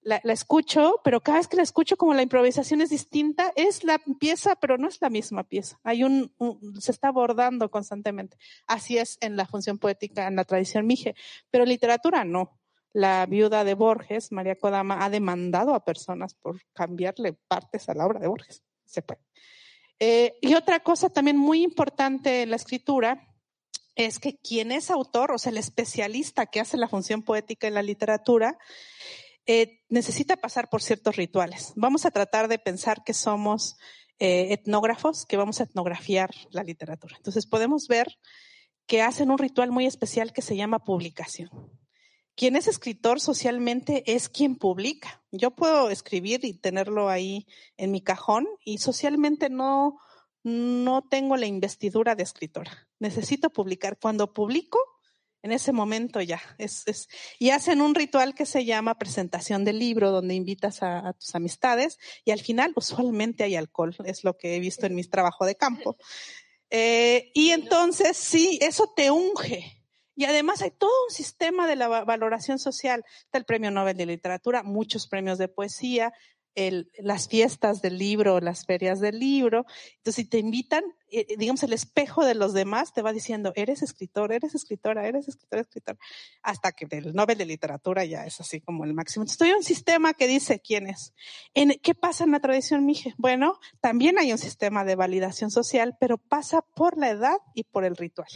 la, 0.00 0.20
la, 0.24 0.32
escucho, 0.32 1.00
pero 1.04 1.20
cada 1.20 1.38
vez 1.38 1.48
que 1.48 1.56
la 1.56 1.62
escucho 1.62 1.96
como 1.96 2.14
la 2.14 2.22
improvisación 2.22 2.80
es 2.80 2.90
distinta, 2.90 3.52
es 3.56 3.84
la 3.84 4.00
pieza, 4.20 4.56
pero 4.56 4.78
no 4.78 4.88
es 4.88 5.00
la 5.00 5.10
misma 5.10 5.44
pieza. 5.44 5.78
Hay 5.82 6.04
un, 6.04 6.32
un, 6.38 6.80
se 6.80 6.92
está 6.92 7.08
abordando 7.08 7.70
constantemente. 7.70 8.36
Así 8.66 8.96
es 8.96 9.18
en 9.20 9.36
la 9.36 9.46
función 9.46 9.78
poética, 9.78 10.26
en 10.26 10.36
la 10.36 10.44
tradición 10.44 10.86
mije, 10.86 11.14
pero 11.50 11.64
literatura 11.64 12.24
no 12.24 12.57
la 12.98 13.24
viuda 13.26 13.62
de 13.62 13.74
Borges, 13.74 14.32
María 14.32 14.56
Kodama, 14.56 15.04
ha 15.04 15.08
demandado 15.08 15.74
a 15.74 15.84
personas 15.84 16.34
por 16.34 16.60
cambiarle 16.72 17.34
partes 17.46 17.88
a 17.88 17.94
la 17.94 18.04
obra 18.04 18.18
de 18.18 18.26
Borges. 18.26 18.64
Se 18.84 19.02
puede. 19.02 19.20
Eh, 20.00 20.36
y 20.40 20.54
otra 20.54 20.80
cosa 20.80 21.08
también 21.08 21.36
muy 21.36 21.62
importante 21.62 22.42
en 22.42 22.50
la 22.50 22.56
escritura 22.56 23.36
es 23.94 24.18
que 24.18 24.38
quien 24.38 24.72
es 24.72 24.90
autor, 24.90 25.30
o 25.30 25.38
sea, 25.38 25.50
el 25.50 25.58
especialista 25.58 26.46
que 26.46 26.58
hace 26.58 26.76
la 26.76 26.88
función 26.88 27.22
poética 27.22 27.68
en 27.68 27.74
la 27.74 27.82
literatura, 27.82 28.58
eh, 29.46 29.80
necesita 29.88 30.36
pasar 30.36 30.68
por 30.68 30.82
ciertos 30.82 31.14
rituales. 31.14 31.72
Vamos 31.76 32.04
a 32.04 32.10
tratar 32.10 32.48
de 32.48 32.58
pensar 32.58 33.04
que 33.04 33.14
somos 33.14 33.76
eh, 34.18 34.52
etnógrafos, 34.52 35.24
que 35.24 35.36
vamos 35.36 35.60
a 35.60 35.64
etnografiar 35.64 36.30
la 36.50 36.64
literatura. 36.64 37.16
Entonces 37.16 37.46
podemos 37.46 37.86
ver 37.86 38.18
que 38.86 39.02
hacen 39.02 39.30
un 39.30 39.38
ritual 39.38 39.70
muy 39.70 39.86
especial 39.86 40.32
que 40.32 40.42
se 40.42 40.56
llama 40.56 40.80
publicación 40.80 41.50
quien 42.38 42.54
es 42.54 42.68
escritor 42.68 43.20
socialmente 43.20 44.04
es 44.14 44.28
quien 44.28 44.54
publica. 44.54 45.24
Yo 45.32 45.50
puedo 45.50 45.90
escribir 45.90 46.44
y 46.44 46.52
tenerlo 46.54 47.08
ahí 47.08 47.48
en 47.76 47.90
mi 47.90 48.00
cajón 48.00 48.46
y 48.64 48.78
socialmente 48.78 49.50
no, 49.50 49.98
no 50.44 51.02
tengo 51.10 51.36
la 51.36 51.46
investidura 51.46 52.14
de 52.14 52.22
escritora. 52.22 52.88
Necesito 53.00 53.50
publicar. 53.50 53.98
Cuando 54.00 54.32
publico, 54.32 54.78
en 55.42 55.50
ese 55.50 55.72
momento 55.72 56.20
ya. 56.20 56.40
Es, 56.58 56.84
es, 56.86 57.08
y 57.40 57.50
hacen 57.50 57.80
un 57.80 57.96
ritual 57.96 58.36
que 58.36 58.46
se 58.46 58.64
llama 58.64 58.98
presentación 58.98 59.64
del 59.64 59.80
libro, 59.80 60.12
donde 60.12 60.34
invitas 60.36 60.84
a, 60.84 61.14
tus 61.14 61.34
amistades 61.34 61.98
y 62.24 62.30
al 62.30 62.40
final 62.40 62.72
usualmente 62.76 63.42
hay 63.42 63.56
alcohol. 63.56 63.96
Es 64.04 64.22
lo 64.22 64.36
que 64.36 64.54
he 64.54 64.60
visto 64.60 64.86
en 64.86 64.94
mis 64.94 65.10
trabajos 65.10 65.48
de 65.48 65.56
campo. 65.56 65.96
Eh, 66.70 67.32
y 67.34 67.50
entonces 67.50 68.16
sí, 68.16 68.60
eso 68.62 68.92
te 68.94 69.10
unge 69.10 69.77
y 70.18 70.24
además 70.24 70.62
hay 70.62 70.72
todo 70.72 70.90
un 71.08 71.14
sistema 71.14 71.68
de 71.68 71.76
la 71.76 71.86
valoración 71.86 72.58
social. 72.58 73.04
Está 73.26 73.38
el 73.38 73.44
Premio 73.44 73.70
Nobel 73.70 73.96
de 73.96 74.04
Literatura, 74.04 74.64
muchos 74.64 75.06
premios 75.06 75.38
de 75.38 75.46
poesía, 75.46 76.12
las 76.98 77.28
fiestas 77.28 77.82
del 77.82 77.98
libro, 77.98 78.40
las 78.40 78.66
ferias 78.66 78.98
del 78.98 79.20
libro. 79.20 79.64
Entonces, 79.98 80.24
si 80.24 80.24
te 80.24 80.38
invitan, 80.38 80.82
eh, 81.08 81.24
eh, 81.28 81.36
digamos, 81.38 81.62
el 81.62 81.72
espejo 81.72 82.24
de 82.24 82.34
los 82.34 82.52
demás 82.52 82.92
te 82.92 83.00
va 83.00 83.12
diciendo, 83.12 83.52
eres 83.54 83.82
escritor, 83.82 84.32
eres 84.32 84.56
escritora, 84.56 85.06
eres 85.06 85.28
escritor, 85.28 85.60
escritor, 85.60 85.98
hasta 86.42 86.72
que 86.72 86.88
el 86.90 87.14
Nobel 87.14 87.38
de 87.38 87.46
Literatura 87.46 88.04
ya 88.04 88.26
es 88.26 88.40
así 88.40 88.60
como 88.60 88.84
el 88.84 88.94
máximo. 88.94 89.22
Entonces, 89.22 89.46
hay 89.46 89.52
un 89.52 89.62
sistema 89.62 90.14
que 90.14 90.26
dice 90.26 90.58
quién 90.58 90.88
es. 90.88 91.14
¿Qué 91.54 91.94
pasa 91.94 92.24
en 92.24 92.32
la 92.32 92.40
tradición 92.40 92.84
Mije? 92.86 93.14
Bueno, 93.18 93.60
también 93.80 94.18
hay 94.18 94.32
un 94.32 94.38
sistema 94.38 94.84
de 94.84 94.96
validación 94.96 95.52
social, 95.52 95.96
pero 96.00 96.18
pasa 96.18 96.62
por 96.74 96.98
la 96.98 97.10
edad 97.10 97.36
y 97.54 97.62
por 97.62 97.84
el 97.84 97.94
ritual. 97.94 98.26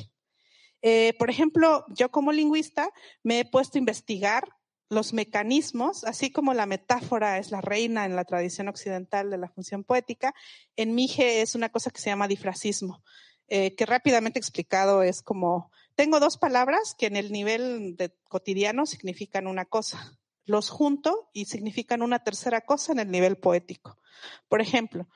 Eh, 0.83 1.15
por 1.19 1.31
ejemplo, 1.31 1.85
yo 1.89 2.11
como 2.11 2.33
lingüista 2.33 2.91
me 3.23 3.41
he 3.41 3.45
puesto 3.45 3.79
a 3.79 3.81
investigar 3.81 4.45
los 4.93 5.15
mecanismos, 5.15 6.05
así 6.05 6.31
como 6.31 6.53
la 6.53 6.67
metáfora 6.67 7.39
es 7.39 7.51
la 7.51 7.63
reina 7.63 8.05
en 8.05 8.15
la 8.15 8.25
tradición 8.25 8.69
occidental 8.69 9.31
de 9.31 9.39
la 9.39 9.49
función 9.49 9.85
poética, 9.85 10.35
en 10.77 10.95
Mije 10.95 11.41
es 11.41 11.55
una 11.55 11.71
cosa 11.71 11.91
que 11.91 12.01
se 12.01 12.11
llama 12.11 12.29
difrasismo, 12.29 13.03
eh, 13.49 13.75
que 13.75 13.87
rápidamente 13.87 14.39
explicado 14.39 15.03
es 15.03 15.23
como, 15.23 15.71
tengo 15.95 16.21
dos 16.21 16.37
palabras 16.37 16.95
que 16.99 17.07
en 17.07 17.17
el 17.17 17.33
nivel 17.33 17.97
de 17.97 18.15
cotidiano 18.29 18.85
significan 18.85 19.47
una 19.47 19.65
cosa, 19.65 20.19
los 20.45 20.69
junto 20.69 21.31
y 21.33 21.47
significan 21.47 22.03
una 22.03 22.23
tercera 22.23 22.61
cosa 22.61 22.93
en 22.93 22.99
el 22.99 23.11
nivel 23.11 23.39
poético. 23.39 23.99
Por 24.49 24.61
ejemplo, 24.61 25.09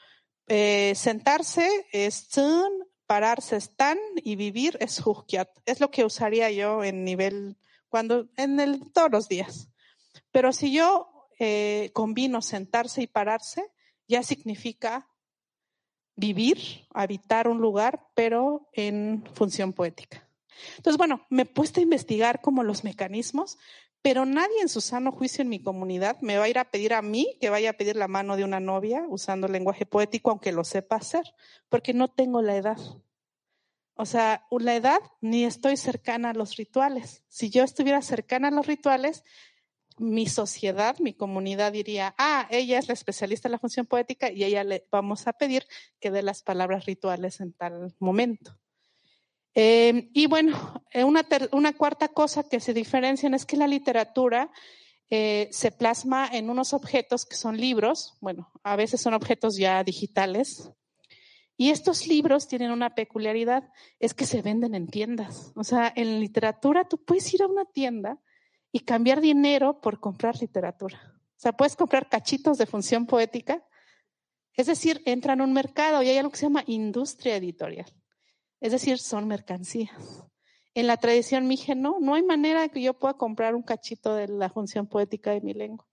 eh, 0.48 0.94
sentarse 0.94 1.86
es 1.92 2.28
tsun, 2.28 2.72
pararse 3.06 3.56
es 3.56 3.76
tan 3.76 3.98
y 4.16 4.36
vivir 4.36 4.76
es 4.80 5.04
hujkiat. 5.04 5.48
Es 5.64 5.80
lo 5.80 5.90
que 5.90 6.04
usaría 6.04 6.50
yo 6.50 6.84
en 6.84 7.04
nivel 7.04 7.56
cuando 7.88 8.28
en 8.36 8.60
el, 8.60 8.92
todos 8.92 9.10
los 9.10 9.28
días. 9.28 9.68
Pero 10.32 10.52
si 10.52 10.72
yo 10.72 11.28
eh, 11.38 11.90
combino 11.92 12.42
sentarse 12.42 13.02
y 13.02 13.06
pararse, 13.06 13.70
ya 14.08 14.22
significa 14.22 15.08
vivir, 16.16 16.86
habitar 16.90 17.48
un 17.48 17.58
lugar, 17.58 18.06
pero 18.14 18.68
en 18.72 19.24
función 19.34 19.72
poética. 19.72 20.28
Entonces, 20.76 20.96
bueno, 20.96 21.26
me 21.28 21.42
he 21.42 21.46
puesto 21.46 21.80
a 21.80 21.82
investigar 21.82 22.40
como 22.40 22.62
los 22.62 22.84
mecanismos, 22.84 23.58
pero 24.02 24.24
nadie 24.24 24.60
en 24.60 24.68
su 24.68 24.80
sano 24.80 25.12
juicio 25.12 25.42
en 25.42 25.48
mi 25.48 25.60
comunidad 25.60 26.20
me 26.20 26.38
va 26.38 26.44
a 26.44 26.48
ir 26.48 26.58
a 26.58 26.70
pedir 26.70 26.94
a 26.94 27.02
mí 27.02 27.36
que 27.40 27.50
vaya 27.50 27.70
a 27.70 27.72
pedir 27.72 27.96
la 27.96 28.08
mano 28.08 28.36
de 28.36 28.44
una 28.44 28.60
novia 28.60 29.04
usando 29.08 29.48
lenguaje 29.48 29.86
poético, 29.86 30.30
aunque 30.30 30.52
lo 30.52 30.64
sepa 30.64 30.96
hacer, 30.96 31.34
porque 31.68 31.92
no 31.92 32.08
tengo 32.08 32.42
la 32.42 32.56
edad. 32.56 32.78
O 33.94 34.04
sea, 34.04 34.46
la 34.50 34.76
edad 34.76 35.00
ni 35.20 35.44
estoy 35.44 35.76
cercana 35.76 36.30
a 36.30 36.34
los 36.34 36.56
rituales. 36.56 37.24
Si 37.28 37.50
yo 37.50 37.64
estuviera 37.64 38.02
cercana 38.02 38.48
a 38.48 38.50
los 38.50 38.66
rituales, 38.66 39.24
mi 39.98 40.26
sociedad, 40.26 40.98
mi 40.98 41.14
comunidad 41.14 41.72
diría, 41.72 42.14
ah, 42.18 42.46
ella 42.50 42.78
es 42.78 42.88
la 42.88 42.94
especialista 42.94 43.48
en 43.48 43.52
la 43.52 43.58
función 43.58 43.86
poética 43.86 44.30
y 44.30 44.44
ella 44.44 44.64
le 44.64 44.86
vamos 44.90 45.26
a 45.26 45.32
pedir 45.32 45.66
que 45.98 46.10
dé 46.10 46.22
las 46.22 46.42
palabras 46.42 46.84
rituales 46.84 47.40
en 47.40 47.54
tal 47.54 47.94
momento. 47.98 48.58
Eh, 49.58 50.10
y 50.12 50.26
bueno, 50.26 50.84
eh, 50.92 51.02
una, 51.02 51.72
cuarta 51.72 52.08
cosa 52.08 52.46
que 52.46 52.60
se 52.60 52.74
diferencian 52.74 53.32
es 53.32 53.46
que 53.46 53.56
la 53.56 53.66
literatura 53.66 54.50
eh, 55.08 55.48
se 55.50 55.72
plasma 55.72 56.28
en 56.30 56.50
unos 56.50 56.74
objetos 56.74 57.24
que 57.24 57.36
son 57.36 57.56
libros, 57.56 58.18
bueno, 58.20 58.52
a 58.62 58.76
veces 58.76 59.00
son 59.00 59.14
objetos 59.14 59.56
ya 59.56 59.82
digitales, 59.82 60.70
y 61.56 61.70
estos 61.70 62.06
libros 62.06 62.48
tienen 62.48 62.70
una 62.70 62.94
peculiaridad, 62.94 63.72
es 63.98 64.12
que 64.12 64.26
se 64.26 64.42
venden 64.42 64.74
en 64.74 64.88
tiendas. 64.88 65.52
O 65.56 65.64
sea, 65.64 65.90
en 65.96 66.20
literatura 66.20 66.86
tú 66.86 67.02
puedes 67.02 67.32
ir 67.32 67.42
a 67.42 67.46
una 67.46 67.64
tienda 67.64 68.20
y 68.72 68.80
cambiar 68.80 69.22
dinero 69.22 69.80
por 69.80 70.00
comprar 70.00 70.38
literatura. 70.38 71.00
O 71.34 71.40
sea, 71.40 71.52
puedes 71.52 71.76
comprar 71.76 72.10
cachitos 72.10 72.58
de 72.58 72.66
función 72.66 73.06
poética. 73.06 73.64
Es 74.52 74.66
decir, 74.66 75.00
entran 75.06 75.40
a 75.40 75.44
un 75.44 75.54
mercado 75.54 76.02
y 76.02 76.10
hay 76.10 76.18
algo 76.18 76.30
que 76.30 76.36
se 76.36 76.44
llama 76.44 76.64
industria 76.66 77.36
editorial. 77.36 77.90
Es 78.60 78.72
decir, 78.72 78.98
son 78.98 79.28
mercancías. 79.28 79.92
En 80.74 80.86
la 80.86 80.96
tradición 80.98 81.46
mije, 81.46 81.74
no, 81.74 81.98
no 82.00 82.14
hay 82.14 82.22
manera 82.22 82.68
que 82.68 82.82
yo 82.82 82.94
pueda 82.94 83.14
comprar 83.14 83.54
un 83.54 83.62
cachito 83.62 84.14
de 84.14 84.28
la 84.28 84.50
función 84.50 84.86
poética 84.86 85.30
de 85.30 85.40
mi 85.40 85.54
lengua. 85.54 85.86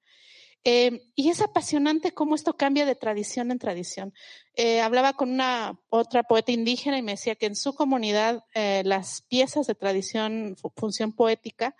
Eh, 0.65 1.01
y 1.15 1.29
es 1.29 1.41
apasionante 1.41 2.13
cómo 2.13 2.35
esto 2.35 2.55
cambia 2.55 2.85
de 2.85 2.95
tradición 2.95 3.51
en 3.51 3.59
tradición. 3.59 4.13
Eh, 4.55 4.81
hablaba 4.81 5.13
con 5.13 5.29
una 5.29 5.79
otra 5.89 6.23
poeta 6.23 6.53
indígena 6.53 6.97
y 6.97 7.01
me 7.01 7.13
decía 7.13 7.35
que 7.35 7.47
en 7.47 7.55
su 7.55 7.75
comunidad 7.75 8.43
eh, 8.53 8.81
las 8.85 9.23
piezas 9.23 9.67
de 9.67 9.75
tradición, 9.75 10.55
función 10.75 11.11
poética, 11.11 11.75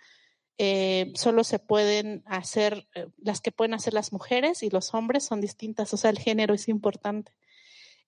eh, 0.58 1.12
solo 1.14 1.44
se 1.44 1.58
pueden 1.58 2.22
hacer, 2.26 2.86
las 3.18 3.40
que 3.40 3.52
pueden 3.52 3.74
hacer 3.74 3.92
las 3.92 4.12
mujeres 4.12 4.62
y 4.62 4.70
los 4.70 4.94
hombres 4.94 5.24
son 5.24 5.40
distintas, 5.40 5.92
o 5.92 5.96
sea, 5.96 6.10
el 6.10 6.18
género 6.18 6.54
es 6.54 6.68
importante. 6.68 7.32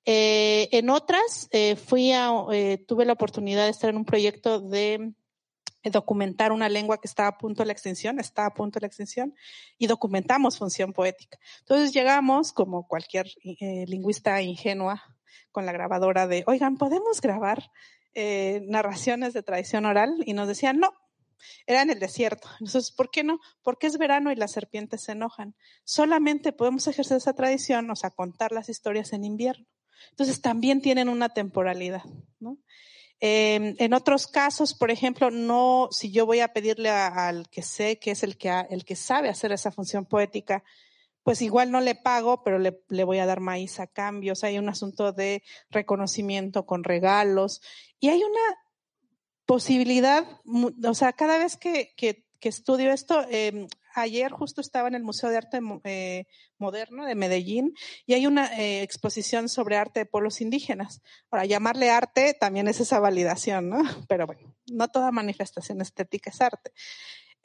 Eh, 0.07 0.69
en 0.71 0.89
otras, 0.89 1.51
fui 1.85 2.13
a, 2.13 2.31
tuve 2.87 3.05
la 3.05 3.13
oportunidad 3.13 3.65
de 3.65 3.71
estar 3.71 3.91
en 3.91 3.97
un 3.97 4.05
proyecto 4.05 4.61
de 4.61 5.13
documentar 5.83 6.53
una 6.53 6.69
lengua 6.69 6.99
que 6.99 7.09
estaba 7.09 7.29
a 7.29 7.39
punto 7.39 7.63
de 7.63 7.67
la 7.67 7.73
extinción, 7.73 8.19
está 8.19 8.47
a 8.47 8.55
punto 8.55 8.79
de 8.79 8.85
la 8.85 8.87
extinción, 8.87 9.35
y 9.79 9.87
documentamos 9.87 10.59
función 10.59 10.93
poética. 10.93 11.39
Entonces 11.61 11.93
llegamos, 11.93 12.53
como 12.53 12.87
cualquier 12.89 13.27
lingüista 13.43 14.41
ingenua, 14.41 15.03
con 15.53 15.67
la 15.67 15.73
grabadora 15.73 16.27
de, 16.27 16.45
oigan, 16.47 16.77
¿podemos 16.77 17.21
grabar 17.21 17.71
narraciones 18.15 19.35
de 19.35 19.43
tradición 19.43 19.85
oral? 19.87 20.23
Y 20.25 20.33
nos 20.33 20.49
decían, 20.49 20.79
no, 20.79 20.91
era 21.67 21.83
en 21.83 21.91
el 21.91 21.99
desierto. 21.99 22.49
Entonces, 22.61 22.91
¿por 22.91 23.11
qué 23.11 23.25
no? 23.25 23.41
Porque 23.63 23.87
es 23.87 23.99
verano 23.99 24.33
y 24.33 24.37
las 24.37 24.53
serpientes 24.53 25.03
se 25.03 25.13
enojan. 25.13 25.55
Solamente 25.85 26.53
podemos 26.53 26.87
ejercer 26.87 27.19
esa 27.19 27.35
tradición, 27.35 27.91
o 27.91 27.97
sea, 27.97 28.11
contar 28.11 28.53
las 28.53 28.69
historias 28.69 29.13
en 29.13 29.25
invierno. 29.25 29.67
Entonces, 30.11 30.41
también 30.41 30.81
tienen 30.81 31.09
una 31.09 31.29
temporalidad, 31.29 32.05
¿no? 32.41 32.59
Eh, 33.21 33.75
en 33.79 33.95
otros 33.95 34.27
casos, 34.27 34.75
por 34.75 34.91
ejemplo, 34.91 35.31
no, 35.31 35.89
si 35.91 36.13
yo 36.13 36.27
voy 36.27 36.41
a 36.41 36.53
pedirle 36.53 36.91
al 36.91 37.49
que 37.49 37.63
sé 37.63 37.99
que 37.99 38.11
es 38.11 38.23
el 38.23 38.37
que, 38.37 38.51
el 38.69 38.85
que 38.85 38.95
sabe 38.95 39.31
hacer 39.31 39.53
esa 39.53 39.71
función 39.71 40.05
poética, 40.05 40.63
pues 41.23 41.43
igual 41.43 41.73
no 41.73 41.81
le 41.81 41.97
pago, 41.97 42.45
pero 42.45 42.59
le, 42.59 43.05
voy 43.05 43.19
a 43.19 43.27
dar 43.27 43.41
maíz 43.41 43.81
a 43.81 43.89
cambio. 43.89 44.35
O 44.35 44.37
sea, 44.37 44.51
hay 44.51 44.59
un 44.59 44.69
asunto 44.69 45.13
de 45.13 45.43
reconocimiento 45.71 46.67
con 46.67 46.85
regalos. 46.85 47.63
Y 47.99 48.11
hay 48.11 48.23
una 48.23 48.61
posibilidad, 49.45 50.25
o 50.85 50.95
sea, 50.95 51.15
cada 51.15 51.39
vez 51.39 51.57
que, 51.57 51.95
que, 51.97 52.25
estudio 52.43 52.93
esto, 52.93 53.27
eh, 53.29 53.67
ayer 54.01 54.31
justo 54.33 54.61
estaba 54.61 54.89
en 54.89 54.95
el 54.95 55.03
Museo 55.03 55.31
de 55.31 55.37
Arte 55.37 55.61
eh, 55.85 56.27
Moderno 56.59 57.05
de 57.07 57.15
Medellín 57.15 57.75
y 58.07 58.15
hay 58.15 58.27
una 58.27 58.47
eh, 58.59 58.83
exposición 58.83 59.49
sobre 59.49 59.77
arte 59.77 60.01
de 60.01 60.07
pueblos 60.07 60.41
indígenas. 60.41 61.03
Ahora, 61.31 61.47
llamarle 61.47 61.91
arte 61.91 62.35
también 62.39 62.69
es 62.69 62.81
esa 62.81 63.01
validación, 63.01 63.69
¿no? 63.69 63.79
Pero 64.09 64.27
bueno, 64.27 64.55
no 64.71 64.89
toda 64.89 65.11
manifestación 65.11 65.81
estética 65.81 66.31
es 66.31 66.41
arte. 66.41 66.73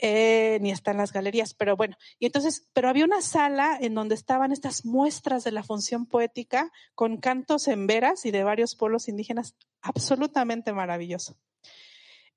Eh, 0.04 0.58
ni 0.62 0.72
está 0.72 0.90
en 0.92 0.98
las 0.98 1.14
galerías, 1.14 1.54
pero 1.54 1.78
bueno, 1.78 1.96
y 2.18 2.26
entonces, 2.26 2.68
pero 2.74 2.90
había 2.90 3.06
una 3.06 3.22
sala 3.22 3.78
en 3.80 3.94
donde 3.94 4.16
estaban 4.16 4.52
estas 4.52 4.84
muestras 4.84 5.44
de 5.44 5.52
la 5.52 5.62
función 5.62 6.08
poética 6.08 6.72
con 6.96 7.18
cantos 7.18 7.68
en 7.68 7.86
veras 7.86 8.26
y 8.26 8.32
de 8.32 8.44
varios 8.44 8.76
pueblos 8.76 9.08
indígenas, 9.08 9.56
absolutamente 9.84 10.74
maravilloso. 10.74 11.38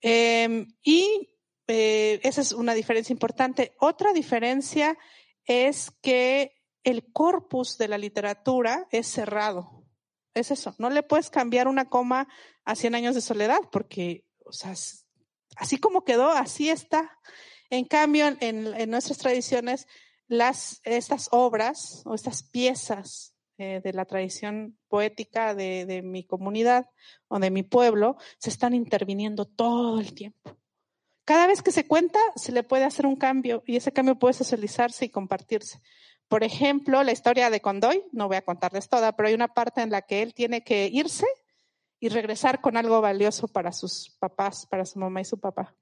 Eh, 0.03 0.67
y 0.83 1.34
eh, 1.67 2.21
esa 2.23 2.41
es 2.41 2.53
una 2.53 2.75
diferencia 2.75 3.13
importante. 3.13 3.75
Otra 3.79 4.13
diferencia 4.13 4.97
es 5.45 5.91
que 6.03 6.53
el 6.83 7.13
corpus 7.13 7.79
de 7.79 7.89
la 7.89 7.99
literatura 7.99 8.87
es 8.91 9.07
cerrado. 9.07 9.85
Es 10.35 10.51
eso. 10.51 10.75
No 10.79 10.91
le 10.91 11.03
puedes 11.03 11.31
cambiar 11.31 11.69
una 11.69 11.89
coma 11.89 12.29
a 12.65 12.75
100 12.75 12.95
años 12.95 13.15
de 13.15 13.21
soledad 13.21 13.61
porque, 13.71 14.25
o 14.45 14.53
sea, 14.53 14.75
así 15.57 15.79
como 15.79 16.05
quedó, 16.05 16.31
así 16.31 16.71
está. 16.71 17.19
En 17.71 17.85
cambio, 17.85 18.27
en, 18.27 18.39
en 18.41 18.91
nuestras 18.91 19.19
tradiciones, 19.19 19.87
las, 20.27 20.81
estas 20.85 21.29
obras 21.31 22.03
o 22.05 22.15
estas 22.15 22.43
piezas 22.43 23.35
eh, 23.57 23.81
de 23.85 23.93
la 23.93 24.05
tradición 24.05 24.77
poética 24.89 25.55
de, 25.55 25.87
de, 25.87 26.03
mi 26.03 26.25
comunidad 26.27 26.91
o 27.29 27.39
de 27.39 27.53
mi 27.53 27.63
pueblo 27.63 28.17
se 28.39 28.51
están 28.51 28.75
interviniendo 28.75 29.45
todo 29.45 30.01
el 30.01 30.13
tiempo. 30.13 30.59
Cada 31.25 31.47
vez 31.47 31.63
que 31.63 31.73
se 31.73 31.87
cuenta, 31.87 32.19
se 32.37 32.53
le 32.53 32.63
puede 32.63 32.85
hacer 32.85 33.07
un 33.07 33.17
cambio 33.17 33.63
y 33.67 33.77
ese 33.77 33.93
cambio 33.93 34.19
puede 34.19 34.35
socializarse 34.35 35.07
y 35.07 35.11
compartirse. 35.11 35.81
Por 36.29 36.45
ejemplo, 36.45 37.03
la 37.03 37.13
historia 37.13 37.51
de 37.51 37.61
Condoy, 37.61 38.05
no 38.13 38.29
voy 38.29 38.37
a 38.37 38.45
contarles 38.45 38.89
toda, 38.89 39.13
pero 39.13 39.29
hay 39.29 39.35
una 39.35 39.49
parte 39.49 39.83
en 39.83 39.91
la 39.91 40.03
que 40.03 40.23
él 40.23 40.35
tiene 40.35 40.65
que 40.65 40.89
irse 40.93 41.27
y 42.01 42.09
regresar 42.09 42.61
con 42.61 42.77
algo 42.77 43.01
valioso 43.01 43.49
para 43.49 43.73
sus 43.73 44.15
papás, 44.19 44.67
para 44.67 44.85
su 44.85 44.99
mamá 44.99 45.23
y 45.23 45.25
su 45.25 45.41
papá. 45.41 45.75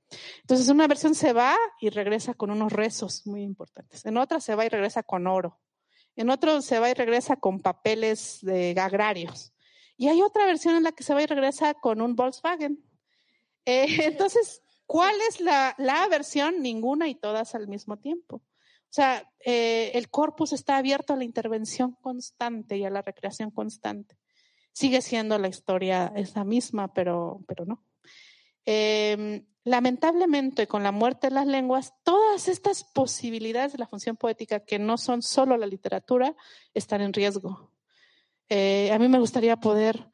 Entonces, 0.43 0.69
una 0.69 0.87
versión 0.87 1.15
se 1.15 1.33
va 1.33 1.57
y 1.81 1.91
regresa 1.91 2.35
con 2.35 2.51
unos 2.51 2.73
rezos 2.73 3.27
muy 3.27 3.43
importantes. 3.43 4.05
En 4.05 4.17
otra 4.17 4.41
se 4.41 4.55
va 4.55 4.65
y 4.65 4.69
regresa 4.69 5.03
con 5.03 5.27
oro. 5.27 5.59
En 6.15 6.31
otro 6.31 6.61
se 6.61 6.79
va 6.79 6.91
y 6.91 6.95
regresa 6.95 7.37
con 7.37 7.61
papeles 7.61 8.39
de 8.43 8.75
agrarios. 8.79 9.53
Y 9.97 10.09
hay 10.09 10.23
otra 10.23 10.47
versión 10.47 10.77
en 10.77 10.83
la 10.83 10.93
que 10.93 11.03
se 11.03 11.15
va 11.15 11.23
y 11.23 11.27
regresa 11.27 11.75
con 11.75 12.01
un 12.01 12.15
Volkswagen. 12.15 12.85
Eh, 13.65 13.87
entonces, 14.05 14.63
¿cuál 14.93 15.17
es 15.31 15.41
la, 15.41 15.75
la 15.79 16.07
versión? 16.09 16.61
Ninguna 16.61 17.09
y 17.09 17.15
todas 17.15 17.55
al 17.55 17.67
mismo 17.67 17.97
tiempo. 17.97 18.37
O 18.37 18.91
sea, 18.91 19.27
eh, 19.43 19.91
el 19.95 20.11
corpus 20.11 20.53
está 20.53 20.77
abierto 20.77 21.15
a 21.15 21.17
la 21.17 21.25
intervención 21.25 21.93
constante 22.03 22.77
y 22.77 22.85
a 22.85 22.91
la 22.91 23.01
recreación 23.01 23.51
constante. 23.51 24.19
Sigue 24.75 25.01
siendo 25.01 25.39
la 25.39 25.49
historia 25.49 26.13
esa 26.15 26.45
misma, 26.45 26.93
pero, 26.93 27.41
pero 27.49 27.65
no. 27.65 27.83
Eh, 28.67 29.47
lamentablemente, 29.65 30.67
con 30.67 30.83
la 30.83 30.93
muerte 30.93 31.29
de 31.29 31.37
las 31.37 31.47
lenguas, 31.47 31.95
todas 32.03 32.49
estas 32.49 32.85
posibilidades 32.85 33.73
de 33.73 33.79
la 33.79 33.87
función 33.87 34.19
poética, 34.19 34.61
que 34.61 34.79
no 34.79 34.99
son 34.99 35.23
solo 35.23 35.57
la 35.57 35.67
literatura, 35.67 36.37
están 36.75 37.01
en 37.01 37.15
riesgo. 37.15 37.73
Eh, 38.51 38.93
a 38.93 38.99
mí 38.99 39.09
me 39.09 39.21
gustaría 39.21 39.57
poder, 39.57 40.11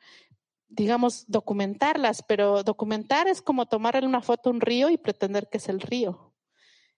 digamos, 0.68 1.24
documentarlas, 1.28 2.22
pero 2.22 2.62
documentar 2.62 3.26
es 3.28 3.42
como 3.42 3.66
tomarle 3.66 4.06
una 4.06 4.22
foto 4.22 4.50
a 4.50 4.52
un 4.52 4.60
río 4.60 4.90
y 4.90 4.98
pretender 4.98 5.48
que 5.48 5.58
es 5.58 5.68
el 5.68 5.80
río. 5.80 6.34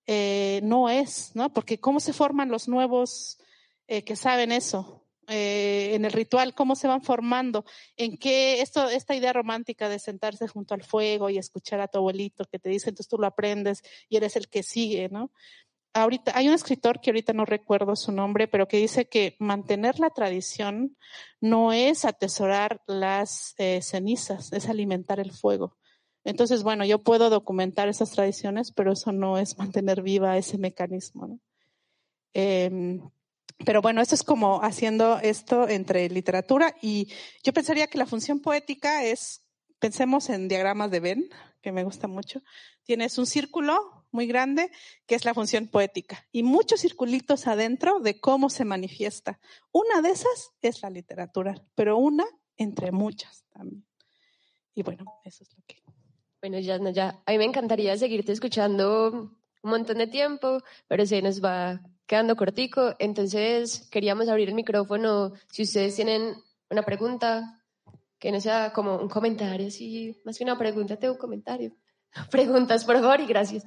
Eh, 0.06 0.60
no 0.62 0.88
es, 0.88 1.32
¿no? 1.34 1.52
Porque 1.52 1.78
¿cómo 1.78 2.00
se 2.00 2.12
forman 2.12 2.50
los 2.50 2.68
nuevos 2.68 3.38
eh, 3.86 4.02
que 4.02 4.16
saben 4.16 4.50
eso? 4.52 5.06
Eh, 5.32 5.94
en 5.94 6.04
el 6.04 6.10
ritual, 6.10 6.54
cómo 6.54 6.74
se 6.74 6.88
van 6.88 7.02
formando, 7.02 7.64
en 7.96 8.16
qué 8.16 8.62
esto, 8.62 8.88
esta 8.88 9.14
idea 9.14 9.32
romántica 9.32 9.88
de 9.88 10.00
sentarse 10.00 10.48
junto 10.48 10.74
al 10.74 10.82
fuego 10.82 11.30
y 11.30 11.38
escuchar 11.38 11.80
a 11.80 11.86
tu 11.86 11.98
abuelito 11.98 12.46
que 12.46 12.58
te 12.58 12.68
dice, 12.68 12.88
entonces 12.88 13.08
tú 13.08 13.16
lo 13.16 13.28
aprendes 13.28 13.82
y 14.08 14.16
eres 14.16 14.34
el 14.34 14.48
que 14.48 14.64
sigue, 14.64 15.08
¿no? 15.08 15.30
Ahorita, 15.92 16.32
hay 16.36 16.48
un 16.48 16.54
escritor 16.54 17.00
que 17.00 17.10
ahorita 17.10 17.32
no 17.32 17.44
recuerdo 17.44 17.96
su 17.96 18.12
nombre, 18.12 18.46
pero 18.46 18.68
que 18.68 18.76
dice 18.76 19.08
que 19.08 19.36
mantener 19.40 19.98
la 19.98 20.10
tradición 20.10 20.96
no 21.40 21.72
es 21.72 22.04
atesorar 22.04 22.80
las 22.86 23.54
eh, 23.58 23.80
cenizas, 23.82 24.52
es 24.52 24.68
alimentar 24.68 25.18
el 25.18 25.32
fuego. 25.32 25.76
Entonces, 26.22 26.62
bueno, 26.62 26.84
yo 26.84 26.98
puedo 27.00 27.30
documentar 27.30 27.88
esas 27.88 28.10
tradiciones, 28.10 28.72
pero 28.72 28.92
eso 28.92 29.10
no 29.10 29.38
es 29.38 29.58
mantener 29.58 30.02
viva 30.02 30.36
ese 30.36 30.58
mecanismo. 30.58 31.26
¿no? 31.26 31.40
Eh, 32.34 33.00
pero 33.64 33.82
bueno, 33.82 34.00
esto 34.00 34.14
es 34.14 34.22
como 34.22 34.62
haciendo 34.62 35.18
esto 35.18 35.68
entre 35.68 36.08
literatura 36.08 36.74
y 36.80 37.12
yo 37.44 37.52
pensaría 37.52 37.88
que 37.88 37.98
la 37.98 38.06
función 38.06 38.40
poética 38.40 39.04
es, 39.04 39.42
pensemos 39.78 40.30
en 40.30 40.48
diagramas 40.48 40.90
de 40.90 41.00
Venn, 41.00 41.30
que 41.60 41.72
me 41.72 41.84
gusta 41.84 42.08
mucho. 42.08 42.42
Tienes 42.84 43.18
un 43.18 43.26
círculo 43.26 43.99
muy 44.12 44.26
grande 44.26 44.70
que 45.06 45.14
es 45.14 45.24
la 45.24 45.34
función 45.34 45.68
poética 45.68 46.26
y 46.32 46.42
muchos 46.42 46.80
circulitos 46.80 47.46
adentro 47.46 48.00
de 48.00 48.20
cómo 48.20 48.50
se 48.50 48.64
manifiesta. 48.64 49.40
Una 49.72 50.02
de 50.02 50.10
esas 50.10 50.52
es 50.62 50.82
la 50.82 50.90
literatura, 50.90 51.62
pero 51.74 51.98
una 51.98 52.24
entre 52.56 52.92
muchas 52.92 53.44
también. 53.50 53.84
Y 54.74 54.82
bueno, 54.82 55.04
eso 55.24 55.44
es 55.44 55.50
lo 55.56 55.62
que. 55.66 55.82
Bueno, 56.40 56.58
ya, 56.58 56.78
ya. 56.90 57.22
A 57.26 57.32
mí 57.32 57.38
me 57.38 57.44
encantaría 57.44 57.96
seguirte 57.96 58.32
escuchando 58.32 59.10
un 59.62 59.70
montón 59.70 59.98
de 59.98 60.06
tiempo, 60.06 60.62
pero 60.88 61.04
se 61.04 61.20
nos 61.20 61.42
va 61.44 61.80
quedando 62.06 62.36
cortico. 62.36 62.94
Entonces, 62.98 63.88
queríamos 63.90 64.28
abrir 64.28 64.48
el 64.48 64.54
micrófono. 64.54 65.32
Si 65.50 65.62
ustedes 65.62 65.96
tienen 65.96 66.34
una 66.70 66.82
pregunta, 66.82 67.60
que 68.18 68.30
no 68.30 68.40
sea 68.40 68.72
como 68.72 68.96
un 68.96 69.08
comentario, 69.08 69.68
así, 69.68 70.20
más 70.24 70.38
que 70.38 70.44
una 70.44 70.58
pregunta, 70.58 70.96
tengo 70.96 71.14
un 71.14 71.20
comentario. 71.20 71.72
Preguntas, 72.30 72.84
por 72.84 73.00
favor, 73.00 73.20
y 73.20 73.26
gracias. 73.26 73.64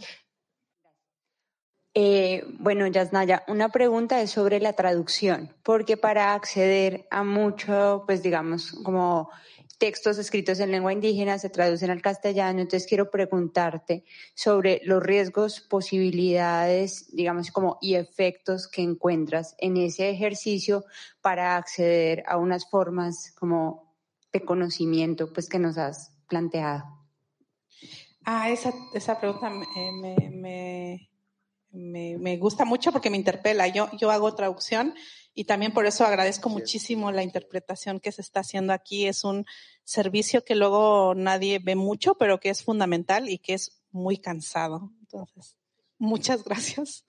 Eh, 1.96 2.44
bueno, 2.60 2.88
Yasnaya, 2.88 3.44
una 3.48 3.70
pregunta 3.70 4.20
es 4.22 4.32
sobre 4.32 4.60
la 4.60 4.74
traducción, 4.74 5.54
porque 5.62 5.96
para 5.96 6.34
acceder 6.34 7.08
a 7.12 7.24
mucho, 7.24 8.04
pues 8.08 8.24
digamos, 8.24 8.72
como 8.84 9.30
textos 9.78 10.18
escritos 10.18 10.60
en 10.60 10.72
lengua 10.72 10.94
indígena 10.94 11.38
se 11.38 11.50
traducen 11.50 11.92
al 11.92 12.02
castellano, 12.02 12.62
entonces 12.62 12.88
quiero 12.88 13.12
preguntarte 13.12 14.06
sobre 14.34 14.82
los 14.86 15.04
riesgos, 15.04 15.60
posibilidades, 15.60 17.14
digamos, 17.14 17.52
como 17.52 17.78
y 17.82 17.96
efectos 17.96 18.68
que 18.68 18.82
encuentras 18.82 19.56
en 19.60 19.78
ese 19.78 20.10
ejercicio 20.10 20.86
para 21.22 21.58
acceder 21.58 22.24
a 22.28 22.38
unas 22.38 22.70
formas 22.70 23.36
como 23.38 23.94
de 24.32 24.46
conocimiento, 24.46 25.32
pues 25.32 25.50
que 25.50 25.60
nos 25.60 25.78
has 25.78 26.12
planteado. 26.28 26.86
Ah, 28.26 28.50
esa, 28.50 28.74
esa 28.94 29.20
pregunta 29.20 29.50
me, 29.50 29.68
me, 29.92 30.30
me, 30.32 31.10
me 31.74 32.38
gusta 32.38 32.66
mucho 32.66 32.92
porque 32.92 33.10
me 33.10 33.18
interpela. 33.18 33.68
Yo, 33.68 33.90
yo 34.00 34.12
hago 34.12 34.34
traducción 34.36 34.94
y 35.36 35.46
también 35.46 35.74
por 35.74 35.86
eso 35.86 36.06
agradezco 36.06 36.50
muchísimo 36.50 37.12
la 37.12 37.24
interpretación 37.24 38.00
que 38.00 38.12
se 38.12 38.22
está 38.22 38.42
haciendo 38.42 38.72
aquí. 38.74 39.08
Es 39.08 39.24
un 39.24 39.46
servicio 39.84 40.44
que 40.44 40.56
luego 40.56 41.16
nadie 41.16 41.60
ve 41.60 41.76
mucho, 41.76 42.16
pero 42.16 42.40
que 42.40 42.50
es 42.50 42.64
fundamental 42.64 43.30
y 43.30 43.40
que 43.40 43.56
es 43.56 43.82
muy 43.92 44.18
cansado. 44.18 44.92
Entonces, 45.02 45.56
muchas 45.98 46.44
gracias. 46.46 47.06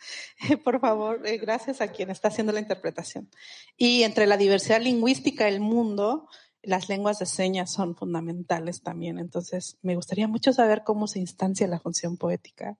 por 0.64 0.80
favor, 0.80 1.26
eh, 1.26 1.36
gracias 1.36 1.82
a 1.82 1.88
quien 1.88 2.10
está 2.10 2.28
haciendo 2.28 2.52
la 2.52 2.60
interpretación. 2.60 3.30
Y 3.76 4.04
entre 4.04 4.26
la 4.26 4.38
diversidad 4.38 4.80
lingüística 4.80 5.44
del 5.44 5.60
mundo, 5.60 6.26
las 6.62 6.88
lenguas 6.88 7.18
de 7.18 7.26
señas 7.26 7.70
son 7.70 7.94
fundamentales 7.94 8.82
también. 8.82 9.18
Entonces, 9.18 9.76
me 9.82 9.96
gustaría 9.96 10.28
mucho 10.28 10.54
saber 10.54 10.82
cómo 10.82 11.08
se 11.08 11.18
instancia 11.18 11.66
la 11.66 11.78
función 11.78 12.16
poética 12.16 12.78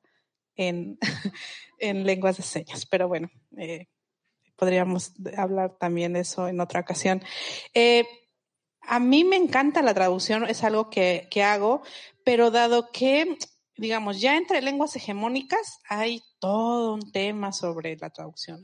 en, 0.56 0.98
en 1.78 2.04
lenguas 2.04 2.36
de 2.36 2.42
señas. 2.42 2.86
Pero 2.86 3.08
bueno, 3.08 3.30
eh, 3.56 3.88
podríamos 4.56 5.12
hablar 5.36 5.76
también 5.78 6.14
de 6.14 6.20
eso 6.20 6.48
en 6.48 6.60
otra 6.60 6.80
ocasión. 6.80 7.22
Eh, 7.74 8.06
a 8.82 8.98
mí 9.00 9.24
me 9.24 9.36
encanta 9.36 9.82
la 9.82 9.94
traducción, 9.94 10.44
es 10.48 10.62
algo 10.62 10.90
que, 10.90 11.28
que 11.30 11.42
hago, 11.42 11.82
pero 12.24 12.50
dado 12.50 12.90
que, 12.92 13.38
digamos, 13.76 14.20
ya 14.20 14.36
entre 14.36 14.60
lenguas 14.62 14.94
hegemónicas 14.96 15.78
hay 15.88 16.22
todo 16.38 16.94
un 16.94 17.12
tema 17.12 17.52
sobre 17.52 17.96
la 17.96 18.10
traducción. 18.10 18.62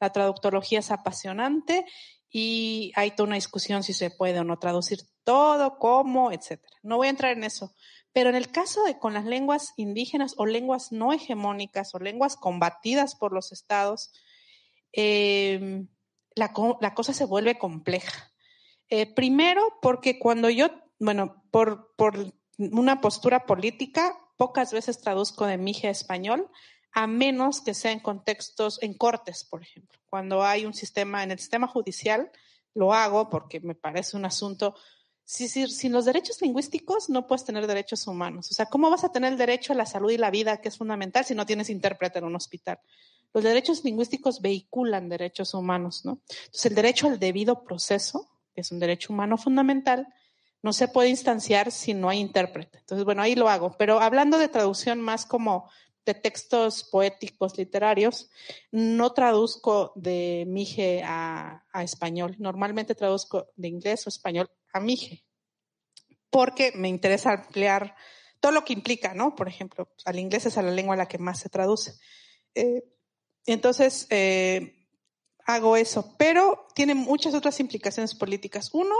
La 0.00 0.12
traductología 0.12 0.78
es 0.78 0.90
apasionante 0.90 1.84
y 2.30 2.92
hay 2.94 3.12
toda 3.12 3.28
una 3.28 3.36
discusión 3.36 3.82
si 3.82 3.92
se 3.92 4.10
puede 4.10 4.38
o 4.40 4.44
no 4.44 4.58
traducir 4.58 5.00
todo, 5.24 5.78
cómo, 5.78 6.32
etcétera. 6.32 6.72
No 6.82 6.96
voy 6.96 7.08
a 7.08 7.10
entrar 7.10 7.32
en 7.32 7.44
eso. 7.44 7.74
Pero 8.16 8.30
en 8.30 8.34
el 8.34 8.50
caso 8.50 8.82
de 8.84 8.98
con 8.98 9.12
las 9.12 9.26
lenguas 9.26 9.74
indígenas 9.76 10.36
o 10.38 10.46
lenguas 10.46 10.90
no 10.90 11.12
hegemónicas 11.12 11.94
o 11.94 11.98
lenguas 11.98 12.38
combatidas 12.38 13.14
por 13.14 13.34
los 13.34 13.52
estados, 13.52 14.10
eh, 14.94 15.84
la, 16.34 16.50
la, 16.80 16.94
cosa 16.94 17.12
se 17.12 17.26
vuelve 17.26 17.58
compleja. 17.58 18.32
Eh, 18.88 19.04
primero, 19.04 19.68
porque 19.82 20.18
cuando 20.18 20.48
yo, 20.48 20.68
bueno, 20.98 21.44
por, 21.50 21.94
por 21.94 22.32
una 22.56 23.02
postura 23.02 23.44
política, 23.44 24.16
pocas 24.38 24.72
veces 24.72 24.98
traduzco 24.98 25.44
de 25.44 25.58
mije 25.58 25.88
a 25.88 25.90
español, 25.90 26.50
a 26.92 27.06
menos 27.06 27.60
que 27.60 27.74
sea 27.74 27.92
en 27.92 28.00
contextos, 28.00 28.82
en 28.82 28.94
cortes, 28.94 29.44
por 29.44 29.60
ejemplo. 29.60 30.00
Cuando 30.06 30.42
hay 30.42 30.64
un 30.64 30.72
sistema, 30.72 31.22
en 31.22 31.32
el 31.32 31.38
sistema 31.38 31.66
judicial, 31.66 32.30
lo 32.72 32.94
hago 32.94 33.28
porque 33.28 33.60
me 33.60 33.74
parece 33.74 34.16
un 34.16 34.24
asunto. 34.24 34.74
Si, 35.28 35.48
si, 35.48 35.66
sin 35.66 35.92
los 35.92 36.04
derechos 36.04 36.40
lingüísticos 36.40 37.10
no 37.10 37.26
puedes 37.26 37.44
tener 37.44 37.66
derechos 37.66 38.06
humanos. 38.06 38.48
O 38.50 38.54
sea, 38.54 38.66
¿cómo 38.66 38.88
vas 38.90 39.02
a 39.02 39.10
tener 39.10 39.32
el 39.32 39.38
derecho 39.38 39.72
a 39.72 39.76
la 39.76 39.84
salud 39.84 40.10
y 40.10 40.16
la 40.16 40.30
vida, 40.30 40.60
que 40.60 40.68
es 40.68 40.78
fundamental, 40.78 41.24
si 41.24 41.34
no 41.34 41.44
tienes 41.44 41.68
intérprete 41.68 42.20
en 42.20 42.26
un 42.26 42.36
hospital? 42.36 42.78
Los 43.34 43.42
derechos 43.42 43.84
lingüísticos 43.84 44.40
vehiculan 44.40 45.08
derechos 45.08 45.52
humanos, 45.52 46.04
¿no? 46.04 46.20
Entonces, 46.28 46.66
el 46.66 46.74
derecho 46.76 47.08
al 47.08 47.18
debido 47.18 47.64
proceso, 47.64 48.30
que 48.54 48.60
es 48.60 48.70
un 48.70 48.78
derecho 48.78 49.12
humano 49.12 49.36
fundamental, 49.36 50.06
no 50.62 50.72
se 50.72 50.88
puede 50.88 51.08
instanciar 51.08 51.72
si 51.72 51.92
no 51.92 52.08
hay 52.08 52.20
intérprete. 52.20 52.78
Entonces, 52.78 53.04
bueno, 53.04 53.20
ahí 53.20 53.34
lo 53.34 53.48
hago. 53.48 53.76
Pero 53.76 54.00
hablando 54.00 54.38
de 54.38 54.48
traducción 54.48 55.00
más 55.00 55.26
como 55.26 55.68
de 56.06 56.14
textos 56.14 56.84
poéticos 56.84 57.58
literarios, 57.58 58.30
no 58.70 59.12
traduzco 59.12 59.92
de 59.96 60.44
mije 60.46 61.02
a, 61.04 61.64
a 61.72 61.82
español. 61.82 62.36
Normalmente 62.38 62.94
traduzco 62.94 63.48
de 63.56 63.68
inglés 63.68 64.06
o 64.06 64.08
español 64.08 64.48
a 64.72 64.80
mije, 64.80 65.24
porque 66.30 66.72
me 66.74 66.88
interesa 66.88 67.32
ampliar 67.32 67.96
todo 68.40 68.52
lo 68.52 68.64
que 68.64 68.72
implica, 68.72 69.14
¿no? 69.14 69.34
Por 69.34 69.48
ejemplo, 69.48 69.88
al 70.04 70.18
inglés 70.18 70.46
es 70.46 70.58
a 70.58 70.62
la 70.62 70.70
lengua 70.70 70.94
a 70.94 70.98
la 70.98 71.08
que 71.08 71.18
más 71.18 71.40
se 71.40 71.48
traduce. 71.48 71.98
Eh, 72.54 72.84
entonces, 73.46 74.06
eh, 74.10 74.88
hago 75.46 75.76
eso, 75.76 76.14
pero 76.18 76.66
tiene 76.74 76.94
muchas 76.94 77.34
otras 77.34 77.60
implicaciones 77.60 78.14
políticas. 78.14 78.70
Uno 78.72 78.94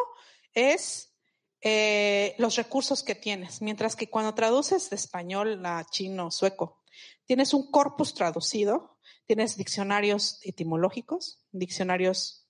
es 0.54 1.12
eh, 1.60 2.34
los 2.38 2.56
recursos 2.56 3.02
que 3.02 3.14
tienes, 3.14 3.60
mientras 3.60 3.96
que 3.96 4.08
cuando 4.08 4.34
traduces 4.34 4.88
de 4.90 4.96
español 4.96 5.64
a 5.66 5.84
chino, 5.90 6.30
sueco, 6.30 6.82
tienes 7.24 7.52
un 7.52 7.70
corpus 7.70 8.14
traducido, 8.14 8.98
tienes 9.26 9.56
diccionarios 9.56 10.38
etimológicos, 10.42 11.44
diccionarios 11.50 12.45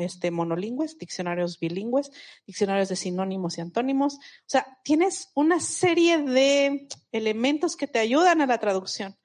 este, 0.00 0.30
monolingües, 0.30 0.98
diccionarios 0.98 1.58
bilingües, 1.58 2.10
diccionarios 2.46 2.88
de 2.88 2.96
sinónimos 2.96 3.58
y 3.58 3.60
antónimos. 3.60 4.14
O 4.14 4.48
sea, 4.48 4.78
tienes 4.84 5.30
una 5.34 5.60
serie 5.60 6.18
de 6.18 6.88
elementos 7.12 7.76
que 7.76 7.86
te 7.86 7.98
ayudan 7.98 8.40
a 8.40 8.46
la 8.46 8.58
traducción. 8.58 9.16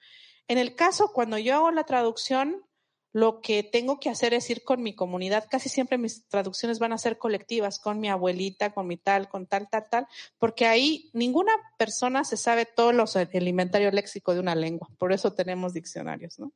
En 0.47 0.57
el 0.57 0.75
caso, 0.75 1.11
cuando 1.13 1.37
yo 1.37 1.55
hago 1.55 1.71
la 1.71 1.83
traducción, 1.83 2.63
lo 3.11 3.41
que 3.41 3.63
tengo 3.63 3.99
que 3.99 4.09
hacer 4.09 4.33
es 4.33 4.49
ir 4.49 4.63
con 4.63 4.83
mi 4.83 4.93
comunidad. 4.93 5.47
Casi 5.49 5.69
siempre 5.69 5.97
mis 5.97 6.27
traducciones 6.27 6.79
van 6.79 6.93
a 6.93 6.97
ser 6.97 7.17
colectivas, 7.17 7.79
con 7.79 7.99
mi 7.99 8.09
abuelita, 8.09 8.71
con 8.71 8.87
mi 8.87 8.97
tal, 8.97 9.29
con 9.29 9.47
tal, 9.47 9.67
tal, 9.69 9.89
tal, 9.89 10.07
porque 10.37 10.67
ahí 10.67 11.09
ninguna 11.13 11.51
persona 11.77 12.23
se 12.23 12.37
sabe 12.37 12.65
todo 12.65 12.93
los, 12.93 13.15
el 13.15 13.47
inventario 13.47 13.91
léxico 13.91 14.33
de 14.33 14.39
una 14.39 14.55
lengua. 14.55 14.89
Por 14.97 15.11
eso 15.11 15.33
tenemos 15.33 15.73
diccionarios, 15.73 16.39
¿no? 16.39 16.51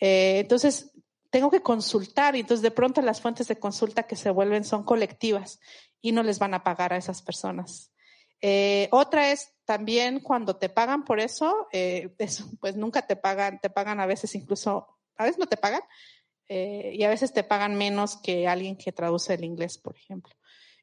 Eh, 0.00 0.38
entonces, 0.40 0.92
tengo 1.30 1.50
que 1.50 1.62
consultar 1.62 2.36
y 2.36 2.40
entonces 2.40 2.62
de 2.62 2.70
pronto 2.70 3.02
las 3.02 3.20
fuentes 3.20 3.48
de 3.48 3.58
consulta 3.58 4.04
que 4.04 4.16
se 4.16 4.30
vuelven 4.30 4.64
son 4.64 4.84
colectivas 4.84 5.60
y 6.00 6.12
no 6.12 6.22
les 6.22 6.38
van 6.38 6.54
a 6.54 6.62
pagar 6.62 6.92
a 6.92 6.96
esas 6.96 7.22
personas. 7.22 7.92
Eh, 8.40 8.88
otra 8.92 9.32
es 9.32 9.52
también 9.64 10.20
cuando 10.20 10.56
te 10.56 10.68
pagan 10.68 11.04
por 11.04 11.20
eso, 11.20 11.68
eh, 11.72 12.14
pues 12.60 12.76
nunca 12.76 13.06
te 13.06 13.16
pagan, 13.16 13.60
te 13.60 13.70
pagan 13.70 14.00
a 14.00 14.06
veces 14.06 14.34
incluso, 14.34 14.86
a 15.16 15.24
veces 15.24 15.38
no 15.38 15.46
te 15.46 15.56
pagan 15.56 15.82
eh, 16.48 16.92
y 16.94 17.02
a 17.02 17.08
veces 17.08 17.32
te 17.32 17.44
pagan 17.44 17.74
menos 17.74 18.16
que 18.16 18.46
alguien 18.46 18.76
que 18.76 18.92
traduce 18.92 19.34
el 19.34 19.44
inglés, 19.44 19.78
por 19.78 19.96
ejemplo. 19.96 20.34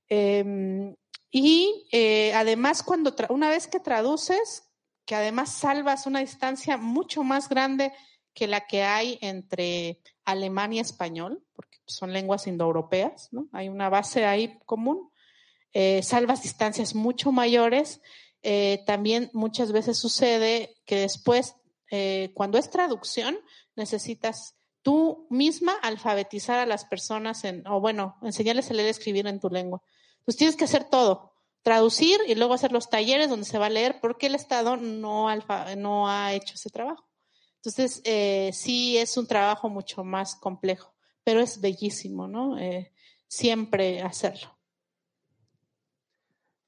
Em, 0.08 0.96
y 1.32 1.90
además 2.34 2.84
cuando 2.84 3.14
una 3.30 3.50
vez 3.50 3.68
que 3.68 3.80
traduces, 3.80 4.64
que 5.06 5.16
además 5.16 5.52
salvas 5.52 6.06
una 6.06 6.20
distancia 6.20 6.78
mucho 6.78 7.24
más 7.24 7.50
grande 7.50 7.92
que 8.34 8.48
la 8.48 8.68
que 8.68 8.84
hay 8.84 9.18
entre 9.22 10.02
alemán 10.26 10.74
y 10.74 10.80
español, 10.80 11.44
porque 11.56 11.78
son 11.86 12.12
lenguas 12.12 12.48
indoeuropeas, 12.48 13.30
¿no? 13.32 13.48
Hay 13.54 13.70
una 13.70 13.90
base 13.90 14.26
ahí 14.26 14.60
común. 14.66 15.12
Eh, 15.74 16.02
salvas 16.04 16.44
distancias 16.44 16.96
mucho 16.96 17.32
mayores. 17.32 18.02
Eh, 18.42 18.84
también 18.86 19.30
muchas 19.34 19.72
veces 19.72 19.98
sucede 19.98 20.78
que 20.86 20.98
después, 20.98 21.56
eh, 21.92 22.32
cuando 22.34 22.58
es 22.58 22.70
traducción, 22.70 23.38
necesitas 23.76 24.56
tú 24.82 25.28
misma 25.30 25.74
alfabetizar 25.82 26.60
a 26.60 26.66
las 26.66 26.86
personas 26.86 27.44
en, 27.44 27.68
o 27.68 27.80
bueno, 27.80 28.18
enseñarles 28.22 28.70
a 28.70 28.74
leer 28.74 28.88
y 28.88 28.92
escribir 28.92 29.28
en 29.28 29.40
tu 29.40 29.50
lengua. 29.50 29.82
Entonces 30.20 30.38
tienes 30.38 30.56
que 30.56 30.66
hacer 30.66 30.86
todo, 30.86 31.34
traducir 31.64 32.20
y 32.28 32.36
luego 32.36 32.54
hacer 32.54 32.72
los 32.72 32.90
talleres 32.90 33.30
donde 33.30 33.46
se 33.46 33.58
va 33.58 33.66
a 33.66 33.70
leer 33.70 34.00
porque 34.00 34.28
el 34.28 34.36
Estado 34.36 34.78
no, 34.78 35.28
no 35.78 36.08
ha 36.08 36.34
hecho 36.34 36.54
ese 36.54 36.70
trabajo. 36.70 37.05
Entonces, 37.66 38.00
eh, 38.06 38.52
sí 38.54 38.96
es 38.96 39.18
un 39.18 39.26
trabajo 39.26 39.70
mucho 39.70 40.04
más 40.04 40.36
complejo, 40.36 40.94
pero 41.24 41.40
es 41.40 41.60
bellísimo, 41.60 42.28
¿no? 42.28 42.60
Eh, 42.60 42.92
siempre 43.28 44.04
hacerlo. 44.04 44.56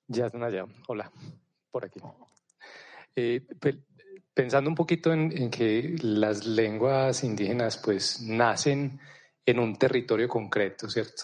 Yasnaya, 0.08 0.66
hola, 0.88 1.12
por 1.70 1.86
aquí. 1.86 2.00
Eh, 3.16 3.46
pensando 4.34 4.72
un 4.72 4.76
poquito 4.76 5.14
en, 5.14 5.52
que 5.52 5.96
las 6.02 6.48
lenguas 6.48 7.24
indígenas 7.24 7.78
pues 7.78 8.22
nacen 8.24 9.00
en 9.46 9.60
un 9.60 9.78
territorio 9.78 10.28
concreto, 10.28 10.90
¿cierto? 10.90 11.24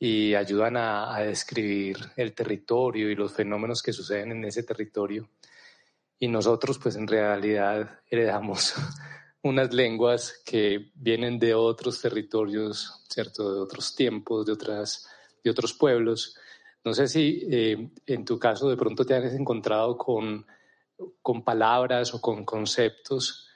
Y 0.00 0.34
ayudan 0.34 0.76
a 0.76 1.16
describir 1.20 1.96
el 2.16 2.34
territorio 2.34 3.08
y 3.08 3.14
los 3.14 3.32
fenómenos 3.32 3.82
que 3.82 3.92
suceden 3.92 4.32
en 4.32 4.44
ese 4.46 4.64
territorio 4.64 5.28
y 6.20 6.28
nosotros 6.28 6.78
pues 6.78 6.94
en 6.96 7.08
realidad 7.08 7.98
heredamos 8.08 8.74
unas 9.42 9.72
lenguas 9.72 10.42
que 10.44 10.92
vienen 10.94 11.38
de 11.38 11.54
otros 11.54 12.00
territorios, 12.00 13.02
¿cierto? 13.08 13.54
De 13.54 13.60
otros 13.60 13.96
tiempos, 13.96 14.44
de, 14.44 14.52
otras, 14.52 15.08
de 15.42 15.50
otros 15.50 15.72
pueblos. 15.72 16.36
No 16.84 16.92
sé 16.92 17.08
si 17.08 17.48
eh, 17.50 17.90
en 18.06 18.24
tu 18.26 18.38
caso 18.38 18.68
de 18.68 18.76
pronto 18.76 19.04
te 19.04 19.14
has 19.14 19.32
encontrado 19.32 19.96
con, 19.96 20.46
con 21.22 21.42
palabras 21.42 22.12
o 22.12 22.20
con 22.20 22.44
conceptos 22.44 23.48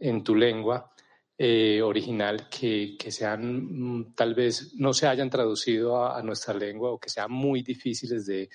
en 0.00 0.24
tu 0.24 0.34
lengua 0.34 0.90
eh, 1.36 1.82
original 1.82 2.48
que, 2.48 2.96
que, 2.98 3.12
sean, 3.12 3.98
mm, 4.00 4.14
tal 4.14 4.34
vez 4.34 4.74
no 4.76 4.94
se 4.94 5.06
hayan 5.06 5.28
traducido 5.28 6.04
a, 6.04 6.22
nuestra 6.22 6.54
lengua 6.54 6.90
o 6.90 6.98
que 6.98 7.10
sean 7.10 7.30
muy 7.30 7.62
difíciles 7.62 8.26
de, 8.26 8.48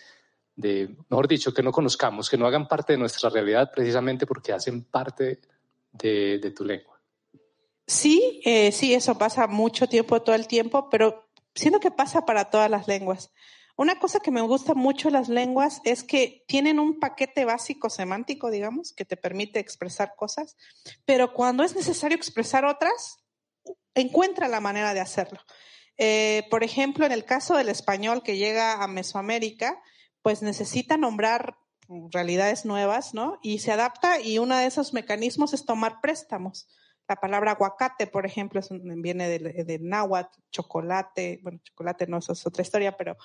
de, 0.55 0.95
mejor 1.09 1.27
dicho, 1.27 1.53
que 1.53 1.63
no 1.63 1.71
conozcamos, 1.71 2.29
que 2.29 2.37
no 2.37 2.45
hagan 2.45 2.67
parte 2.67 2.93
de 2.93 2.99
nuestra 2.99 3.29
realidad 3.29 3.71
precisamente 3.73 4.25
porque 4.25 4.53
hacen 4.53 4.83
parte 4.83 5.41
de, 5.91 6.53
tu 6.55 6.65
lengua. 6.65 6.99
Sí, 7.87 8.41
eh, 8.45 8.71
sí, 8.71 8.93
eso 8.93 9.17
pasa 9.17 9.47
mucho 9.47 9.87
tiempo, 9.87 10.21
todo 10.21 10.35
el 10.35 10.47
tiempo, 10.47 10.89
pero 10.89 11.27
siento 11.53 11.79
que 11.79 11.91
pasa 11.91 12.25
para 12.25 12.49
todas 12.49 12.69
las 12.69 12.87
lenguas. 12.87 13.31
Una 13.75 13.97
cosa 13.97 14.19
que 14.19 14.29
me 14.29 14.41
gusta 14.41 14.75
mucho 14.75 15.09
las 15.09 15.29
lenguas 15.29 15.81
es 15.83 16.03
que 16.03 16.43
tienen 16.47 16.79
un 16.79 16.99
paquete 16.99 17.43
básico 17.43 17.89
semántico, 17.89 18.51
digamos, 18.51 18.93
que 18.93 19.03
te 19.03 19.17
permite 19.17 19.59
expresar 19.59 20.13
cosas, 20.15 20.55
pero 21.05 21.33
cuando 21.33 21.63
es 21.63 21.75
necesario 21.75 22.15
expresar 22.15 22.65
otras, 22.65 23.17
encuentra 23.95 24.47
la 24.47 24.59
manera 24.59 24.93
de 24.93 24.99
hacerlo. 24.99 25.39
Eh, 25.97 26.45
por 26.51 26.63
ejemplo, 26.63 27.05
en 27.05 27.11
el 27.11 27.25
caso 27.25 27.55
del 27.55 27.69
español 27.69 28.21
que 28.23 28.37
llega 28.37 28.83
a 28.83 28.87
Mesoamérica, 28.87 29.81
pues 30.23 30.41
necesita 30.41 30.97
nombrar 30.97 31.57
realidades 32.11 32.65
nuevas, 32.65 33.13
¿no? 33.13 33.37
Y 33.43 33.59
se 33.59 33.71
adapta 33.71 34.19
y 34.19 34.39
uno 34.39 34.57
de 34.57 34.65
esos 34.65 34.93
mecanismos 34.93 35.53
es 35.53 35.65
tomar 35.65 36.01
préstamos. 36.01 36.67
La 37.07 37.17
palabra 37.17 37.51
aguacate, 37.51 38.07
por 38.07 38.25
ejemplo, 38.25 38.61
viene 38.71 39.27
de, 39.27 39.79
náhuatl, 39.81 40.39
chocolate, 40.51 41.41
bueno, 41.43 41.59
chocolate 41.61 42.07
no, 42.07 42.19
es 42.19 42.47
otra 42.47 42.61
historia, 42.61 42.95
pero 42.95 43.17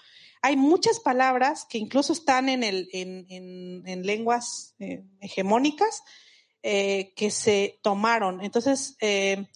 hay 0.42 0.56
muchas 0.56 0.98
palabras 0.98 1.64
que 1.70 1.78
incluso 1.78 2.12
están 2.12 2.48
en, 2.48 2.62
lenguas 4.02 4.74
eh, 4.80 5.04
hegemónicas 5.20 6.02
eh, 6.64 7.14
que 7.14 7.30
se 7.30 7.78
tomaron. 7.82 8.42
Entonces, 8.42 8.96
eh, 9.00 9.46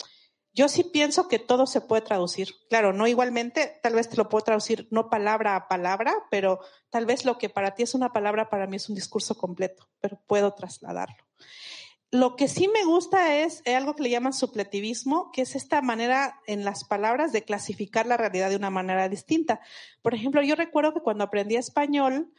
yo 0.55 0.69
sí 0.69 0.85
pienso 0.85 1.29
que 1.29 1.39
todo 1.39 1.67
se 1.67 1.81
puede 1.81 2.03
traducir. 2.03 2.49
Claro, 2.69 2.93
no 2.93 3.07
igualmente, 3.07 3.81
tal 3.83 3.95
vez 3.95 4.09
te 4.09 4.17
lo 4.17 4.29
puedo 4.29 4.45
traducir 4.45 4.87
no 4.91 5.09
palabra 5.09 5.57
a 5.57 5.69
palabra, 5.69 6.15
pero 6.31 6.61
tal 6.91 7.07
vez 7.07 7.25
lo 7.25 7.39
que 7.39 7.49
para 7.49 7.75
ti 7.75 7.83
es 7.85 7.95
una 7.95 8.13
palabra, 8.13 8.51
para 8.51 8.67
mí 8.67 8.77
es 8.77 8.89
un 8.89 8.95
discurso 8.95 9.37
completo, 9.37 9.89
pero 10.01 10.21
puedo 10.27 10.53
trasladarlo. 10.53 11.25
Lo 12.11 12.37
que 12.37 12.47
sí 12.47 12.69
me 12.69 12.85
gusta 12.85 13.39
es 13.39 13.63
algo 13.67 13.97
que 13.97 14.03
le 14.03 14.11
llaman 14.11 14.35
supletivismo, 14.35 15.31
que 15.33 15.43
es 15.43 15.57
esta 15.57 15.81
manera 15.81 16.39
en 16.47 16.63
las 16.63 16.85
palabras 16.85 17.33
de 17.33 17.43
clasificar 17.43 18.05
la 18.05 18.19
realidad 18.19 18.51
de 18.51 18.57
una 18.57 18.69
manera 18.69 19.09
distinta. 19.09 19.61
Por 20.03 20.13
ejemplo, 20.13 20.43
yo 20.43 20.55
recuerdo 20.55 20.93
que 20.93 21.01
cuando 21.01 21.25
aprendí 21.25 21.57
español, 21.57 22.31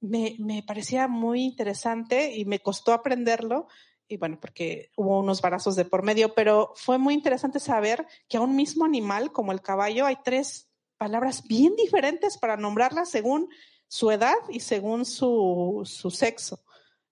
me, 0.00 0.34
me 0.40 0.64
parecía 0.64 1.06
muy 1.06 1.42
interesante 1.44 2.34
y 2.34 2.44
me 2.44 2.58
costó 2.58 2.92
aprenderlo 2.92 3.68
y 4.10 4.16
bueno, 4.16 4.38
porque 4.40 4.90
hubo 4.96 5.20
unos 5.20 5.40
barazos 5.40 5.76
de 5.76 5.84
por 5.84 6.02
medio, 6.02 6.34
pero 6.34 6.72
fue 6.74 6.98
muy 6.98 7.14
interesante 7.14 7.60
saber 7.60 8.06
que 8.28 8.36
a 8.36 8.40
un 8.40 8.56
mismo 8.56 8.84
animal 8.84 9.30
como 9.30 9.52
el 9.52 9.62
caballo 9.62 10.04
hay 10.04 10.16
tres 10.24 10.68
palabras 10.98 11.44
bien 11.46 11.76
diferentes 11.76 12.36
para 12.36 12.56
nombrarlas 12.56 13.08
según 13.08 13.48
su 13.86 14.10
edad 14.10 14.34
y 14.48 14.60
según 14.60 15.04
su, 15.04 15.82
su 15.84 16.10
sexo. 16.10 16.64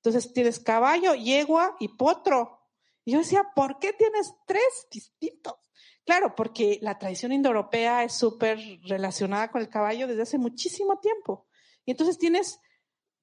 Entonces 0.03 0.33
tienes 0.33 0.59
caballo, 0.59 1.15
yegua 1.15 1.77
y 1.79 1.89
potro. 1.89 2.67
Y 3.05 3.13
yo 3.13 3.19
decía, 3.19 3.47
¿por 3.55 3.79
qué 3.79 3.93
tienes 3.93 4.35
tres 4.45 4.89
distintos? 4.91 5.55
Claro, 6.05 6.35
porque 6.35 6.81
la 6.83 6.99
tradición 6.99 7.31
indoeuropea 7.31 8.03
es 8.03 8.15
súper 8.15 8.59
relacionada 8.83 9.53
con 9.53 9.61
el 9.61 9.69
caballo 9.69 10.09
desde 10.09 10.23
hace 10.23 10.39
muchísimo 10.39 10.99
tiempo. 10.99 11.47
Y 11.85 11.93
entonces 11.93 12.19
tienes 12.19 12.59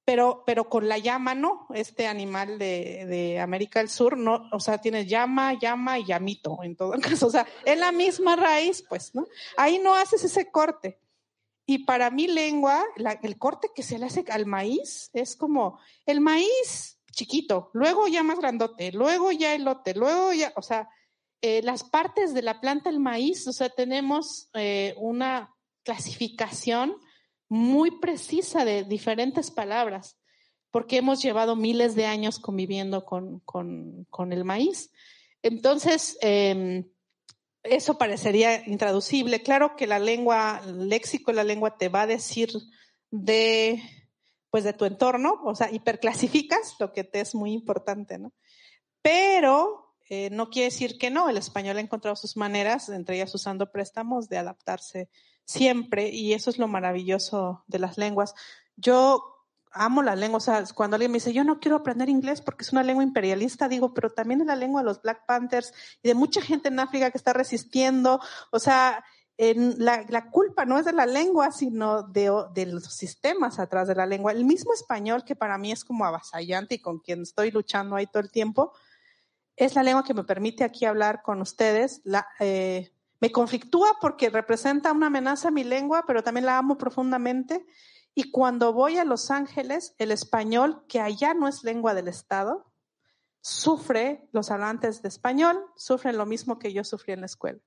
pero, 0.06 0.44
pero 0.46 0.70
con 0.70 0.88
la 0.88 1.00
llama 1.00 1.34
no, 1.34 1.68
este 1.74 2.08
animal 2.08 2.60
de, 2.60 3.06
de, 3.08 3.40
América 3.40 3.80
del 3.80 3.90
Sur, 3.90 4.18
no, 4.18 4.48
o 4.52 4.60
sea, 4.60 4.78
tiene 4.78 5.08
llama, 5.08 5.54
llama 5.60 5.98
y 5.98 6.06
llamito 6.06 6.60
en 6.62 6.76
todo 6.76 6.92
caso, 7.02 7.28
o 7.28 7.32
sea, 7.32 7.48
es 7.66 7.78
la 7.78 7.92
misma 7.92 8.36
raíz, 8.36 8.86
pues, 8.88 9.16
¿no? 9.16 9.26
Ahí 9.58 9.80
no 9.80 9.96
haces 9.96 10.24
ese 10.24 10.52
corte. 10.52 11.00
Y 11.66 11.80
para 11.80 12.12
mi 12.12 12.28
lengua, 12.28 12.86
el 13.24 13.38
corte 13.40 13.70
que 13.74 13.82
se 13.82 13.98
le 13.98 14.06
hace 14.06 14.24
al 14.30 14.46
maíz 14.46 15.10
es 15.14 15.36
como 15.36 15.80
el 16.06 16.22
maíz 16.22 17.00
chiquito, 17.12 17.72
luego 17.74 18.08
ya 18.08 18.22
más 18.22 18.38
grandote, 18.38 18.92
luego 18.92 19.32
ya 19.32 19.56
elote, 19.56 19.96
luego 19.96 20.32
ya, 20.34 20.54
o 20.56 20.62
sea, 20.62 20.88
eh, 21.42 21.62
las 21.64 21.84
partes 21.84 22.36
de 22.36 22.44
la 22.44 22.62
planta 22.62 22.92
del 22.92 23.00
maíz, 23.00 23.48
o 23.48 23.54
sea, 23.54 23.70
tenemos 23.70 24.50
eh, 24.54 24.94
una 24.98 25.56
clasificación 25.84 26.98
muy 27.56 28.00
precisa 28.00 28.66
de 28.66 28.84
diferentes 28.84 29.50
palabras, 29.50 30.18
porque 30.72 30.98
hemos 30.98 31.22
llevado 31.22 31.56
miles 31.56 31.96
de 31.96 32.06
años 32.06 32.38
conviviendo 32.38 33.06
con, 33.06 33.40
con, 33.40 34.34
el 34.34 34.44
maíz. 34.44 34.92
Entonces, 35.42 36.18
em, 36.22 36.86
eso 37.64 37.98
parecería 37.98 38.68
intraducible. 38.68 39.42
Claro 39.42 39.76
que 39.78 39.88
la 39.88 40.00
lengua, 40.00 40.62
el 40.66 40.90
léxico 40.90 41.32
de 41.32 41.38
la 41.38 41.44
lengua 41.46 41.78
te 41.78 41.88
va 41.88 42.02
a 42.02 42.08
decir 42.08 42.50
de, 43.10 43.82
pues 44.50 44.66
de 44.66 44.74
tu 44.74 44.84
entorno, 44.84 45.40
o 45.46 45.56
sea, 45.56 45.72
hiperclasificas, 45.72 46.76
lo 46.80 46.92
que 46.92 47.06
te 47.06 47.22
es 47.22 47.36
muy 47.36 47.54
importante, 47.54 48.18
¿no? 48.20 48.34
Pero 49.02 49.96
eh, 50.10 50.30
no 50.30 50.50
quiere 50.50 50.72
decir 50.72 50.98
que 50.98 51.10
no, 51.10 51.30
el 51.30 51.38
español 51.38 51.78
ha 51.78 51.82
encontrado 51.82 52.18
sus 52.18 52.36
maneras, 52.36 52.90
entre 52.90 53.16
ellas 53.16 53.34
usando 53.34 53.72
préstamos, 53.72 54.28
de 54.28 54.40
adaptarse 54.40 55.10
siempre, 55.46 56.10
y 56.10 56.34
eso 56.34 56.50
es 56.50 56.58
lo 56.58 56.68
maravilloso 56.68 57.64
de 57.68 57.80
las 57.80 57.98
lenguas. 57.98 58.34
Yo 58.76 59.36
amo 59.72 60.02
la 60.02 60.16
lengua, 60.16 60.38
o 60.38 60.42
sea, 60.42 60.64
cuando 60.74 60.96
alguien 60.96 61.12
me 61.12 61.18
dice, 61.18 61.34
yo 61.34 61.44
no 61.44 61.60
quiero 61.60 61.78
aprender 61.78 62.10
inglés 62.10 62.42
porque 62.42 62.64
es 62.64 62.72
una 62.72 62.84
lengua 62.84 63.04
imperialista, 63.04 63.68
digo, 63.68 63.94
pero 63.94 64.10
también 64.10 64.42
es 64.42 64.48
la 64.48 64.56
lengua 64.56 64.82
de 64.82 64.86
los 64.86 65.02
Black 65.02 65.26
Panthers 65.26 65.74
y 66.02 66.08
de 66.08 66.16
mucha 66.16 66.42
gente 66.42 66.70
en 66.70 66.80
África 66.80 67.12
que 67.12 67.18
está 67.18 67.34
resistiendo, 67.34 68.20
o 68.52 68.60
sea, 68.60 69.04
la, 69.38 70.30
culpa 70.32 70.66
no 70.66 70.80
es 70.80 70.86
de 70.86 70.94
la 70.94 71.06
lengua, 71.06 71.52
sino 71.52 72.04
de, 72.04 72.66
los 72.66 72.86
sistemas 72.86 73.60
atrás 73.60 73.88
de 73.88 73.96
la 73.96 74.06
lengua. 74.06 74.32
El 74.32 74.46
mismo 74.46 74.74
español, 74.74 75.26
que 75.26 75.36
para 75.36 75.58
mí 75.58 75.72
es 75.72 75.84
como 75.84 76.06
avasallante 76.06 76.76
y 76.76 76.80
con 76.80 77.00
quien 77.00 77.24
estoy 77.24 77.52
luchando 77.52 77.96
ahí 77.96 78.08
todo 78.08 78.24
el 78.24 78.32
tiempo, 78.32 78.72
es 79.58 79.76
la 79.76 79.84
lengua 79.84 80.04
que 80.04 80.14
me 80.14 80.24
permite 80.24 80.64
aquí 80.64 80.86
hablar 80.86 81.22
con 81.22 81.42
ustedes. 81.42 82.02
Eh, 82.40 82.92
me 83.20 83.32
conflictúa 83.32 83.98
porque 84.02 84.30
representa 84.30 84.92
una 84.92 85.08
amenaza 85.08 85.48
a 85.48 85.52
mi 85.52 85.64
lengua, 85.64 86.04
pero 86.06 86.24
también 86.24 86.46
la 86.46 86.58
amo 86.58 86.78
profundamente. 86.78 87.66
Y 88.14 88.32
cuando 88.32 88.74
voy 88.74 88.98
a 88.98 89.06
Los 89.06 89.32
Ángeles, 89.32 89.96
el 89.98 90.12
español, 90.12 90.84
que 90.88 91.02
allá 91.02 91.34
no 91.34 91.48
es 91.48 91.64
lengua 91.64 91.94
del 91.94 92.08
Estado, 92.08 92.66
sufre, 93.42 94.28
los 94.32 94.52
hablantes 94.52 95.02
de 95.02 95.10
español 95.10 95.64
sufren 95.76 96.18
lo 96.18 96.26
mismo 96.26 96.58
que 96.58 96.74
yo 96.74 96.84
sufrí 96.84 97.14
en 97.14 97.22
la 97.22 97.28
escuela. 97.28 97.60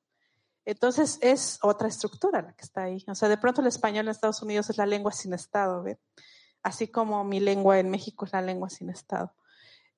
Entonces 0.65 1.19
es 1.23 1.59
otra 1.63 1.89
estructura 1.89 2.43
la 2.43 2.53
que 2.53 2.65
está 2.65 2.83
ahí. 2.83 3.05
O 3.07 3.15
sea, 3.15 3.29
de 3.29 3.39
pronto 3.39 3.61
el 3.61 3.69
español 3.69 4.07
en 4.07 4.11
Estados 4.11 4.43
Unidos 4.43 4.69
es 4.71 4.77
la 4.77 4.87
lengua 4.87 5.13
sin 5.13 5.33
Estado, 5.33 5.83
¿ve? 5.83 5.99
así 6.63 6.89
como 6.89 7.25
mi 7.25 7.41
lengua 7.41 7.79
en 7.79 7.91
México 7.91 8.25
es 8.25 8.33
la 8.33 8.43
lengua 8.43 8.69
sin 8.69 8.91
Estado. 8.91 9.33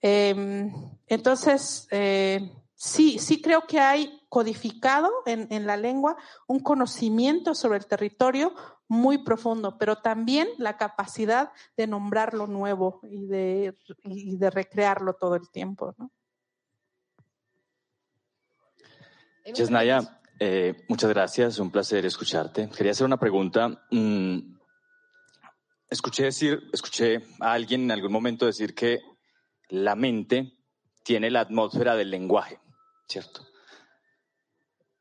Em, 0.01 0.73
entonces, 1.07 1.87
eh, 1.91 2.53
sí, 2.81 3.19
sí 3.19 3.43
creo 3.43 3.67
que 3.67 3.79
hay 3.79 4.23
codificado 4.31 5.11
en, 5.27 5.47
en, 5.51 5.67
la 5.67 5.77
lengua 5.77 6.17
un 6.47 6.61
conocimiento 6.61 7.55
sobre 7.55 7.77
el 7.77 7.87
territorio 7.87 8.55
muy 8.89 9.19
profundo, 9.19 9.77
pero 9.77 9.97
también 9.97 10.49
la 10.57 10.79
capacidad 10.79 11.53
de 11.77 11.87
nombrar 11.87 12.33
lo 12.33 12.47
nuevo 12.47 13.01
y 13.03 13.27
de, 13.27 13.77
y 14.05 14.37
de 14.39 14.51
recrearlo 14.51 15.13
todo 15.13 15.35
el 15.35 15.51
tiempo. 15.51 15.95
¿no? 15.99 16.11
Yesnaya, 19.45 20.21
eh, 20.39 20.87
muchas 20.89 21.11
gracias, 21.11 21.59
un 21.59 21.71
placer 21.71 22.07
escucharte. 22.07 22.71
Quería 22.71 22.93
hacer 22.93 23.05
una 23.05 23.19
pregunta. 23.19 23.85
Mm, 23.91 24.57
escuché 25.91 26.25
decir, 26.25 26.63
escuché 26.73 27.27
a 27.41 27.53
alguien 27.53 27.83
en 27.83 27.91
algún 27.91 28.13
momento 28.13 28.47
decir 28.47 28.75
que 28.75 29.01
la 29.69 29.95
mente 29.95 30.55
tiene 31.03 31.31
la 31.31 31.41
atmósfera 31.41 31.95
del 31.95 32.11
lenguaje, 32.11 32.59
¿cierto? 33.11 33.47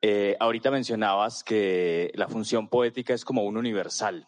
Eh, 0.01 0.35
ahorita 0.39 0.71
mencionabas 0.71 1.43
que 1.43 2.11
la 2.15 2.27
función 2.27 2.69
poética 2.69 3.13
es 3.13 3.23
como 3.23 3.43
un 3.43 3.57
universal, 3.57 4.27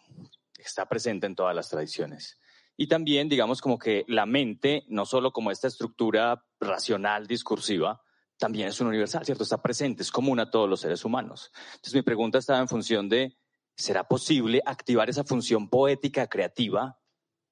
está 0.58 0.86
presente 0.86 1.26
en 1.26 1.34
todas 1.34 1.56
las 1.56 1.68
tradiciones. 1.68 2.38
Y 2.76 2.86
también, 2.86 3.28
digamos, 3.28 3.60
como 3.60 3.78
que 3.78 4.04
la 4.08 4.26
mente, 4.26 4.84
no 4.88 5.04
solo 5.04 5.32
como 5.32 5.50
esta 5.50 5.68
estructura 5.68 6.44
racional, 6.60 7.26
discursiva, 7.26 8.02
también 8.38 8.68
es 8.68 8.80
un 8.80 8.88
universal, 8.88 9.24
¿cierto? 9.24 9.44
Está 9.44 9.62
presente, 9.62 10.02
es 10.02 10.10
común 10.10 10.40
a 10.40 10.50
todos 10.50 10.68
los 10.68 10.80
seres 10.80 11.04
humanos. 11.04 11.52
Entonces 11.74 11.94
mi 11.94 12.02
pregunta 12.02 12.38
estaba 12.38 12.60
en 12.60 12.68
función 12.68 13.08
de, 13.08 13.36
¿será 13.76 14.04
posible 14.08 14.62
activar 14.64 15.08
esa 15.10 15.24
función 15.24 15.68
poética 15.68 16.26
creativa 16.28 16.98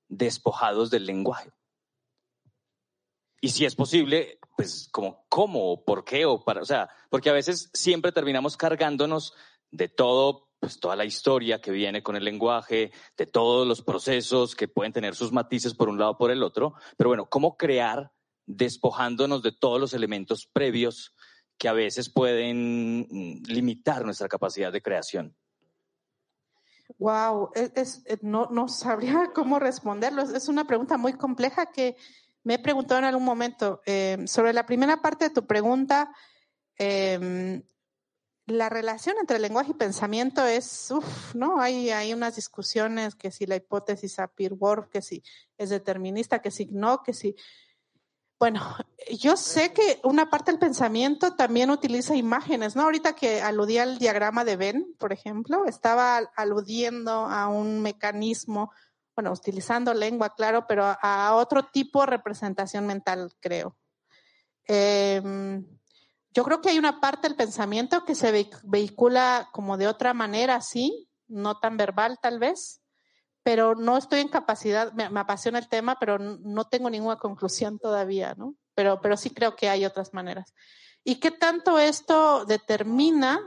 despojados 0.09 0.91
del 0.91 1.07
lenguaje? 1.07 1.53
Y 3.41 3.49
si 3.49 3.65
es 3.65 3.75
posible, 3.75 4.39
pues 4.57 4.89
como 4.93 5.25
cómo, 5.29 5.85
por 5.85 6.05
qué 6.05 6.27
o 6.27 6.45
para, 6.45 6.61
o 6.61 6.65
sea, 6.67 6.91
porque 7.09 7.31
a 7.31 7.35
veces 7.35 7.71
siempre 7.73 8.13
terminamos 8.13 8.57
cargándonos 8.57 9.35
de 9.71 9.89
todo, 9.89 10.49
pues 10.59 10.79
toda 10.79 10.97
la 10.97 11.07
historia 11.07 11.61
que 11.61 11.71
viene 11.71 12.03
con 12.03 12.17
el 12.17 12.25
lenguaje, 12.25 12.93
de 13.17 13.27
todos 13.27 13.67
los 13.67 13.83
procesos 13.83 14.55
que 14.55 14.69
pueden 14.69 14.93
tener 14.93 15.15
sus 15.15 15.33
matices 15.33 15.75
por 15.75 15.89
un 15.89 15.99
lado 15.99 16.13
o 16.13 16.19
por 16.19 16.31
el 16.31 16.43
otro, 16.43 16.75
pero 16.99 17.09
bueno, 17.09 17.27
¿cómo 17.31 17.57
crear 17.57 18.13
despojándonos 18.47 19.43
de 19.43 19.53
todos 19.53 19.81
los 19.81 19.95
elementos 19.95 20.47
previos 20.47 21.15
que 21.57 21.69
a 21.69 21.73
veces 21.73 22.11
pueden 22.11 23.07
mm, 23.11 23.43
limitar 23.47 24.05
nuestra 24.05 24.29
capacidad 24.29 24.73
de 24.73 24.83
creación? 24.83 25.35
Wow, 26.99 27.51
no 28.23 28.69
sabría 28.69 29.31
cómo 29.35 29.59
responderlo. 29.59 30.23
Es 30.23 30.49
una 30.49 30.67
pregunta 30.67 30.99
muy 30.99 31.15
compleja 31.15 31.67
que 31.67 31.97
me 32.45 32.55
he 32.55 32.59
preguntado 32.59 32.99
en 32.99 33.05
algún 33.05 33.25
momento. 33.25 33.81
Eh, 33.87 34.19
sobre 34.27 34.53
la 34.53 34.67
primera 34.67 35.03
parte 35.03 35.27
de 35.27 35.35
tu 35.35 35.47
pregunta, 35.47 36.13
eh, 36.79 37.63
la 38.51 38.69
relación 38.69 39.17
entre 39.21 39.39
lenguaje 39.39 39.71
y 39.71 39.75
pensamiento 39.75 40.45
es, 40.45 40.91
uff, 40.91 41.35
¿no? 41.35 41.61
Hay, 41.61 41.91
hay 41.91 42.13
unas 42.13 42.37
discusiones 42.37 43.15
que 43.15 43.31
si 43.31 43.47
la 43.47 43.57
hipótesis 43.57 44.15
Sapir-Whorf, 44.15 44.89
que 44.89 45.03
si 45.03 45.23
es 45.57 45.71
determinista, 45.71 46.41
que 46.41 46.51
si 46.51 46.67
no, 46.67 47.03
que 47.03 47.13
si... 47.13 47.37
Bueno, 48.39 48.77
yo 49.19 49.37
sé 49.37 49.73
que 49.73 50.01
una 50.03 50.31
parte 50.31 50.51
del 50.51 50.59
pensamiento 50.59 51.35
también 51.37 51.71
utiliza 51.71 52.17
imágenes, 52.17 52.75
¿no? 52.75 52.83
Ahorita 52.83 53.15
que 53.15 53.43
aludía 53.43 53.83
al 53.83 53.99
diagrama 53.99 54.45
de 54.45 54.57
Venn, 54.57 54.97
por 54.99 55.13
ejemplo, 55.13 55.67
estaba 55.67 56.17
aludiendo 56.35 57.13
a 57.13 57.49
un 57.49 57.83
mecanismo 57.83 58.73
bueno, 59.21 59.35
utilizando 59.35 59.93
lengua, 59.93 60.35
claro, 60.35 60.65
pero 60.67 60.97
a, 60.99 61.35
otro 61.35 61.65
tipo 61.65 62.01
de 62.01 62.07
representación 62.07 62.87
mental, 62.87 63.31
creo. 63.39 63.77
Em, 64.65 65.67
yo 66.33 66.43
creo 66.43 66.63
que 66.63 66.71
hay 66.71 66.79
una 66.79 67.03
parte 67.03 67.29
del 67.29 67.37
pensamiento 67.37 68.07
que 68.07 68.15
se 68.15 68.33
vehicula 68.65 69.51
como 69.53 69.77
de 69.77 69.89
otra 69.89 70.15
manera, 70.15 70.63
sí, 70.63 71.11
no 71.29 71.59
tan 71.59 71.77
verbal 71.77 72.19
tal 72.23 72.39
vez, 72.39 72.81
pero 73.43 73.75
no 73.75 73.99
estoy 73.99 74.21
en 74.21 74.29
capacidad, 74.29 74.91
me, 74.95 75.05
apasiona 75.21 75.59
el 75.59 75.69
tema, 75.69 75.99
pero 76.01 76.19
no 76.19 76.65
tengo 76.65 76.89
ninguna 76.89 77.17
conclusión 77.17 77.79
todavía, 77.79 78.35
¿no? 78.39 78.55
Pero, 78.75 79.03
pero 79.03 79.19
sí 79.19 79.29
creo 79.29 79.55
que 79.55 79.69
hay 79.69 79.85
otras 79.85 80.15
maneras. 80.15 80.55
¿Y 81.05 81.17
qué 81.17 81.31
tanto 81.31 81.79
esto 81.79 82.47
determina, 82.47 83.39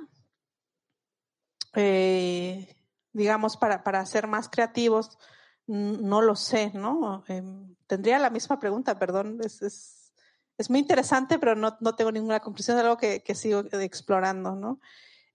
eh, 1.74 2.76
digamos, 3.12 3.58
para, 3.58 3.84
para 3.84 4.06
ser 4.06 4.28
más 4.28 4.50
creativos, 4.50 5.18
no 5.68 6.22
lo 6.22 6.36
sé, 6.36 6.72
¿no? 6.74 7.24
Em, 7.28 7.76
tendría 7.88 8.20
la 8.20 8.30
misma 8.30 8.60
pregunta, 8.60 9.00
perdón. 9.00 9.40
Es, 9.44 9.62
es, 9.62 10.14
es 10.58 10.70
muy 10.70 10.80
interesante, 10.80 11.40
pero 11.40 11.56
no, 11.56 11.78
no, 11.80 11.96
tengo 11.96 12.12
ninguna 12.12 12.40
conclusión, 12.40 12.78
es 12.78 12.84
algo 12.84 12.98
que, 12.98 13.24
que 13.24 13.36
sigo 13.36 13.64
explorando, 13.72 14.56
¿no? 14.56 14.80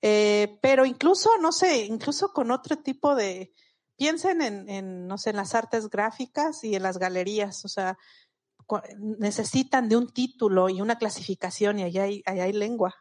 Eh, 0.01 0.59
pero 0.63 0.87
incluso, 0.87 1.31
no 1.41 1.53
sé, 1.53 1.87
incluso 1.87 2.33
con 2.33 2.51
otro 2.51 2.77
tipo 2.79 3.15
de, 3.15 3.53
piensen 3.97 4.43
en, 4.43 5.09
no 5.09 5.19
sé, 5.19 5.31
en 5.31 5.37
las 5.37 5.55
artes 5.55 5.91
gráficas 5.91 6.63
y 6.63 6.77
en 6.77 6.85
las 6.85 6.99
galerías, 6.99 7.65
o 7.65 7.69
sea, 7.69 7.99
necesitan 9.19 9.89
de 9.89 9.97
un 9.97 10.13
título 10.13 10.69
y 10.69 10.81
una 10.81 10.99
clasificación 10.99 11.81
y 11.81 11.85
allá 11.85 12.05
hay, 12.05 12.23
allá 12.27 12.45
hay 12.45 12.53
lengua. 12.53 12.95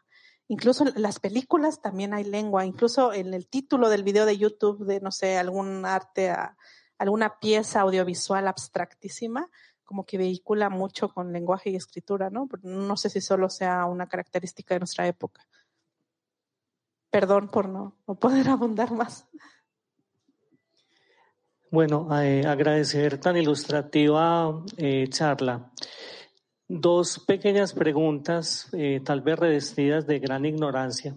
Incluso 0.48 0.88
en 0.88 1.00
las 1.00 1.20
películas 1.20 1.82
también 1.82 2.14
hay 2.14 2.24
lengua, 2.24 2.64
incluso 2.64 3.12
en 3.12 3.34
el 3.34 3.46
título 3.46 3.90
del 3.90 4.02
video 4.02 4.24
de 4.26 4.38
YouTube 4.38 4.86
de, 4.86 5.00
no 5.00 5.12
sé, 5.12 5.36
algún 5.36 5.84
arte 5.84 6.30
a, 6.30 6.56
alguna 6.98 7.38
pieza 7.38 7.80
audiovisual 7.80 8.46
abstractísima, 8.48 9.48
como 9.84 10.04
que 10.04 10.18
vehicula 10.18 10.68
mucho 10.68 11.08
con 11.08 11.32
lenguaje 11.32 11.70
y 11.70 11.76
escritura, 11.76 12.28
¿no? 12.28 12.48
No 12.62 12.96
sé 12.96 13.08
si 13.08 13.20
solo 13.20 13.48
sea 13.48 13.86
una 13.86 14.06
característica 14.06 14.74
de 14.74 14.80
nuestra 14.80 15.06
época. 15.06 15.46
Perdón 17.10 17.48
por 17.48 17.68
no, 17.68 17.96
poder 18.20 18.48
abundar 18.50 18.92
más. 18.92 19.26
Bueno, 21.70 22.08
eh, 22.20 22.46
agradecer 22.46 23.18
tan 23.18 23.36
ilustrativa 23.36 24.62
eh, 24.76 25.06
charla. 25.08 25.70
Dos 26.66 27.18
pequeñas 27.20 27.72
preguntas, 27.72 28.68
eh, 28.72 29.00
tal 29.02 29.22
vez 29.22 29.38
revestidas 29.38 30.06
de 30.06 30.18
gran 30.18 30.44
ignorancia 30.44 31.16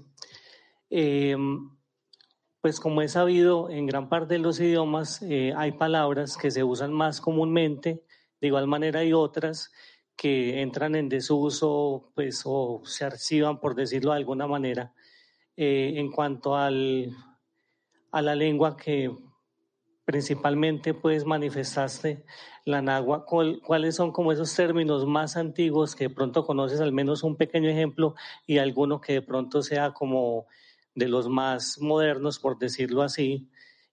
pues 2.62 2.80
como 2.80 3.02
he 3.02 3.08
sabido, 3.08 3.70
en 3.70 3.88
gran 3.88 4.08
parte 4.08 4.36
de 4.36 4.40
los 4.40 4.60
idiomas 4.60 5.22
eh, 5.24 5.54
hay 5.58 5.72
palabras 5.74 6.38
que 6.38 6.52
se 6.52 6.64
usan 6.64 6.94
más 6.94 7.20
comúnmente, 7.20 8.04
de 8.40 8.48
igual 8.48 8.68
manera 8.68 9.00
hay 9.00 9.14
otras 9.14 9.72
que 10.16 10.62
entran 10.62 10.96
en 10.96 11.10
desuso, 11.10 12.12
pues, 12.14 12.44
o 12.46 12.82
se 12.86 13.06
archivan, 13.06 13.60
por 13.60 13.74
decirlo 13.74 14.12
de 14.12 14.18
alguna 14.18 14.46
manera. 14.46 14.94
Eh, 15.58 15.94
en 15.96 16.12
cuanto 16.12 16.56
al, 16.56 17.16
a 18.12 18.22
la 18.22 18.36
lengua 18.36 18.78
que 18.78 19.12
principalmente 20.06 20.94
pues 20.94 21.26
manifestaste, 21.26 22.26
la 22.66 22.82
nagua, 22.82 23.26
¿cuáles 23.26 23.96
son 23.96 24.12
como 24.12 24.32
esos 24.32 24.54
términos 24.56 25.06
más 25.08 25.38
antiguos 25.38 25.96
que 25.96 26.10
de 26.10 26.14
pronto 26.14 26.46
conoces, 26.46 26.82
al 26.82 26.92
menos 26.92 27.24
un 27.24 27.36
pequeño 27.36 27.70
ejemplo, 27.70 28.14
y 28.46 28.58
alguno 28.58 29.02
que 29.02 29.14
de 29.14 29.22
pronto 29.22 29.64
sea 29.64 29.94
como 29.94 30.46
de 30.96 31.08
los 31.08 31.30
más 31.30 31.80
modernos, 31.80 32.40
por 32.40 32.58
decirlo 32.58 33.02
así, 33.02 33.50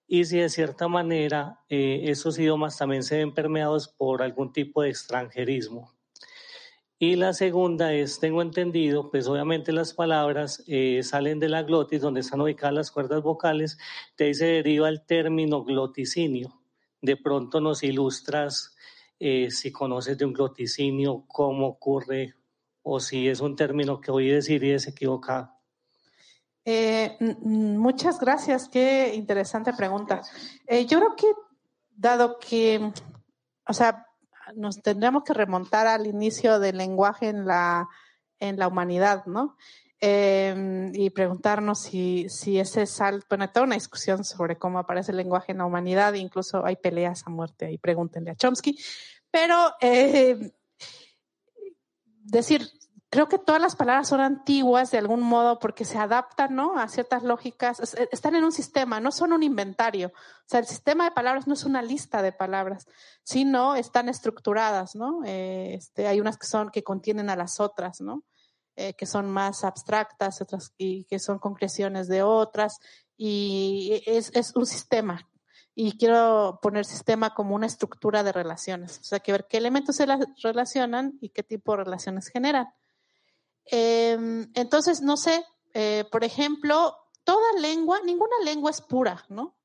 y 0.07 0.25
si 0.25 0.39
de 0.39 0.49
cierta 0.49 0.89
manera 0.89 1.61
eh, 1.69 2.05
esos 2.05 2.39
idiomas 2.39 2.79
también 2.79 3.03
se 3.03 3.19
ven 3.19 3.35
permeados 3.35 3.89
por 3.89 4.23
algún 4.23 4.53
tipo 4.53 4.83
de 4.83 4.89
extranjerismo. 4.89 5.93
Y 7.01 7.15
la 7.15 7.33
segunda 7.33 7.93
es, 7.93 8.19
tengo 8.19 8.43
entendido, 8.43 9.11
pues 9.11 9.29
obviamente 9.29 9.71
las 9.71 9.95
palabras 9.95 10.65
eh, 10.67 11.03
salen 11.05 11.39
de 11.39 11.49
la 11.49 11.63
glotis, 11.63 12.01
donde 12.01 12.21
están 12.21 12.41
ubicadas 12.41 12.75
las 12.75 12.91
cuerdas 12.91 13.23
vocales, 13.23 13.79
de 14.17 14.25
ahí 14.25 14.35
se 14.35 14.47
deriva 14.47 14.89
el 14.89 15.05
término 15.07 15.63
gloticinio. 15.63 16.61
De 17.01 17.17
pronto 17.17 17.61
nos 17.61 17.85
ilustras 17.85 18.75
eh, 19.21 19.51
si 19.51 19.71
conoces 19.71 20.19
de 20.19 20.25
un 20.25 20.33
gloticinio, 20.33 21.25
cómo 21.29 21.69
ocurre, 21.69 22.35
o 22.83 22.99
si 22.99 23.29
es 23.29 23.41
un 23.41 23.55
término 23.55 24.01
que 24.01 24.11
oí 24.11 24.29
decir 24.29 24.65
y 24.65 24.73
es 24.73 24.89
equivocado. 24.89 25.58
Eh, 26.71 27.17
muchas 27.41 28.21
gracias, 28.21 28.69
qué 28.69 29.15
interesante 29.15 29.73
pregunta. 29.73 30.21
Eh, 30.67 30.85
yo 30.85 30.99
creo 30.99 31.17
que, 31.17 31.33
dado 31.97 32.39
que, 32.39 32.93
o 33.67 33.73
sea, 33.73 34.07
nos 34.55 34.83
tendríamos 34.83 35.25
que 35.25 35.33
remontar 35.33 35.87
al 35.87 36.07
inicio 36.07 36.61
del 36.61 36.77
lenguaje 36.77 37.31
en 37.31 37.47
la 37.47 37.89
en 38.39 38.59
la 38.59 38.69
humanidad, 38.69 39.25
¿no? 39.25 39.57
Eh, 39.99 40.91
y 40.93 41.09
preguntarnos 41.09 41.81
si, 41.81 42.29
si 42.29 42.59
ese 42.59 42.85
salto, 42.85 43.27
bueno, 43.31 43.51
toda 43.51 43.65
una 43.65 43.75
discusión 43.75 44.23
sobre 44.23 44.59
cómo 44.59 44.79
aparece 44.79 45.13
el 45.13 45.17
lenguaje 45.17 45.53
en 45.53 45.59
la 45.59 45.65
humanidad, 45.65 46.13
incluso 46.13 46.67
hay 46.67 46.77
peleas 46.77 47.27
a 47.27 47.31
muerte 47.31 47.65
ahí, 47.65 47.79
pregúntenle 47.79 48.33
a 48.33 48.37
Chomsky, 48.37 48.79
pero 49.31 49.73
eh, 49.81 50.53
decir, 52.25 52.69
creo 53.11 53.29
que 53.29 53.39
todas 53.39 53.61
las 53.61 53.77
palabras 53.77 54.09
son 54.09 54.21
antiguas 54.21 54.91
de 54.91 54.99
algún 54.99 55.23
modo 55.23 55.59
porque 55.59 55.85
se 55.85 55.99
adaptan, 55.99 56.55
¿no? 56.55 56.79
A 56.79 56.89
ciertas 56.89 57.23
lógicas, 57.23 57.81
están 58.11 58.35
en 58.35 58.45
un 58.45 58.53
sistema, 58.53 59.01
no 59.01 59.13
son 59.13 59.33
un 59.33 59.43
inventario. 59.43 60.09
O 60.09 60.45
sea, 60.47 60.61
el 60.61 60.67
sistema 60.67 61.05
de 61.05 61.13
palabras 61.13 61.47
no 61.47 61.55
es 61.55 61.65
una 61.65 61.81
lista 61.81 62.21
de 62.23 62.33
palabras, 62.33 62.87
sino 63.23 63.77
están 63.77 64.09
estructuradas, 64.09 64.95
¿no? 64.95 65.23
Eh, 65.25 65.75
este, 65.75 66.07
hay 66.07 66.21
unas 66.21 66.37
que 66.37 66.47
son, 66.47 66.71
que 66.71 66.83
contienen 66.83 67.31
a 67.31 67.37
las 67.37 67.61
otras, 67.61 68.01
¿no? 68.01 68.25
Eh, 68.77 68.95
que 68.95 69.07
son 69.07 69.31
más 69.31 69.65
abstractas, 69.65 70.41
otras 70.41 70.73
y 70.77 71.05
que 71.05 71.19
son 71.19 71.39
concreciones 71.39 72.09
de 72.09 72.23
otras, 72.23 72.79
y 73.17 74.03
es, 74.07 74.31
es 74.35 74.55
un 74.55 74.67
sistema. 74.67 75.29
Y 75.75 75.97
quiero 75.97 76.59
poner 76.61 76.85
sistema 76.85 77.35
como 77.35 77.55
una 77.55 77.67
estructura 77.67 78.23
de 78.23 78.33
relaciones. 78.33 78.99
O 78.99 79.05
sea, 79.05 79.21
que 79.21 79.33
ver 79.33 79.47
qué 79.49 79.57
elementos 79.59 79.97
se 79.97 80.07
relacionan 80.43 81.19
y 81.21 81.31
qué 81.31 81.43
tipo 81.43 81.73
de 81.73 81.85
relaciones 81.85 82.29
generan. 82.29 82.69
Eh, 83.71 84.47
entonces, 84.55 85.03
no 85.03 85.17
sé, 85.17 85.45
eh, 85.75 86.05
por 86.11 86.25
ejemplo, 86.25 86.97
toda 87.25 87.53
lengua, 87.61 88.01
ninguna 88.05 88.37
lengua 88.45 88.71
es 88.71 88.81
pura, 88.81 89.25
¿no? 89.29 89.57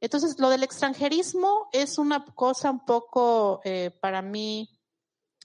Entonces, 0.00 0.38
lo 0.38 0.48
del 0.48 0.62
extranjerismo 0.62 1.68
es 1.72 1.98
una 1.98 2.24
cosa 2.24 2.70
un 2.70 2.84
poco 2.84 3.60
eh, 3.64 3.90
para 4.00 4.22
mí 4.22 4.70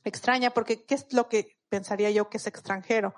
extraña, 0.06 0.52
porque 0.52 0.86
¿qué 0.86 0.96
es 0.96 1.12
lo 1.12 1.28
que 1.28 1.56
pensaría 1.70 2.12
yo 2.12 2.30
que 2.30 2.38
es 2.38 2.48
extranjero. 2.48 3.16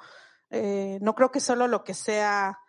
Eh, 0.49 0.97
no 1.01 1.13
creo 1.13 1.31
que 1.31 1.39
solo 1.39 1.67
lo 1.67 1.83
que 1.83 1.93
sea, 1.93 2.59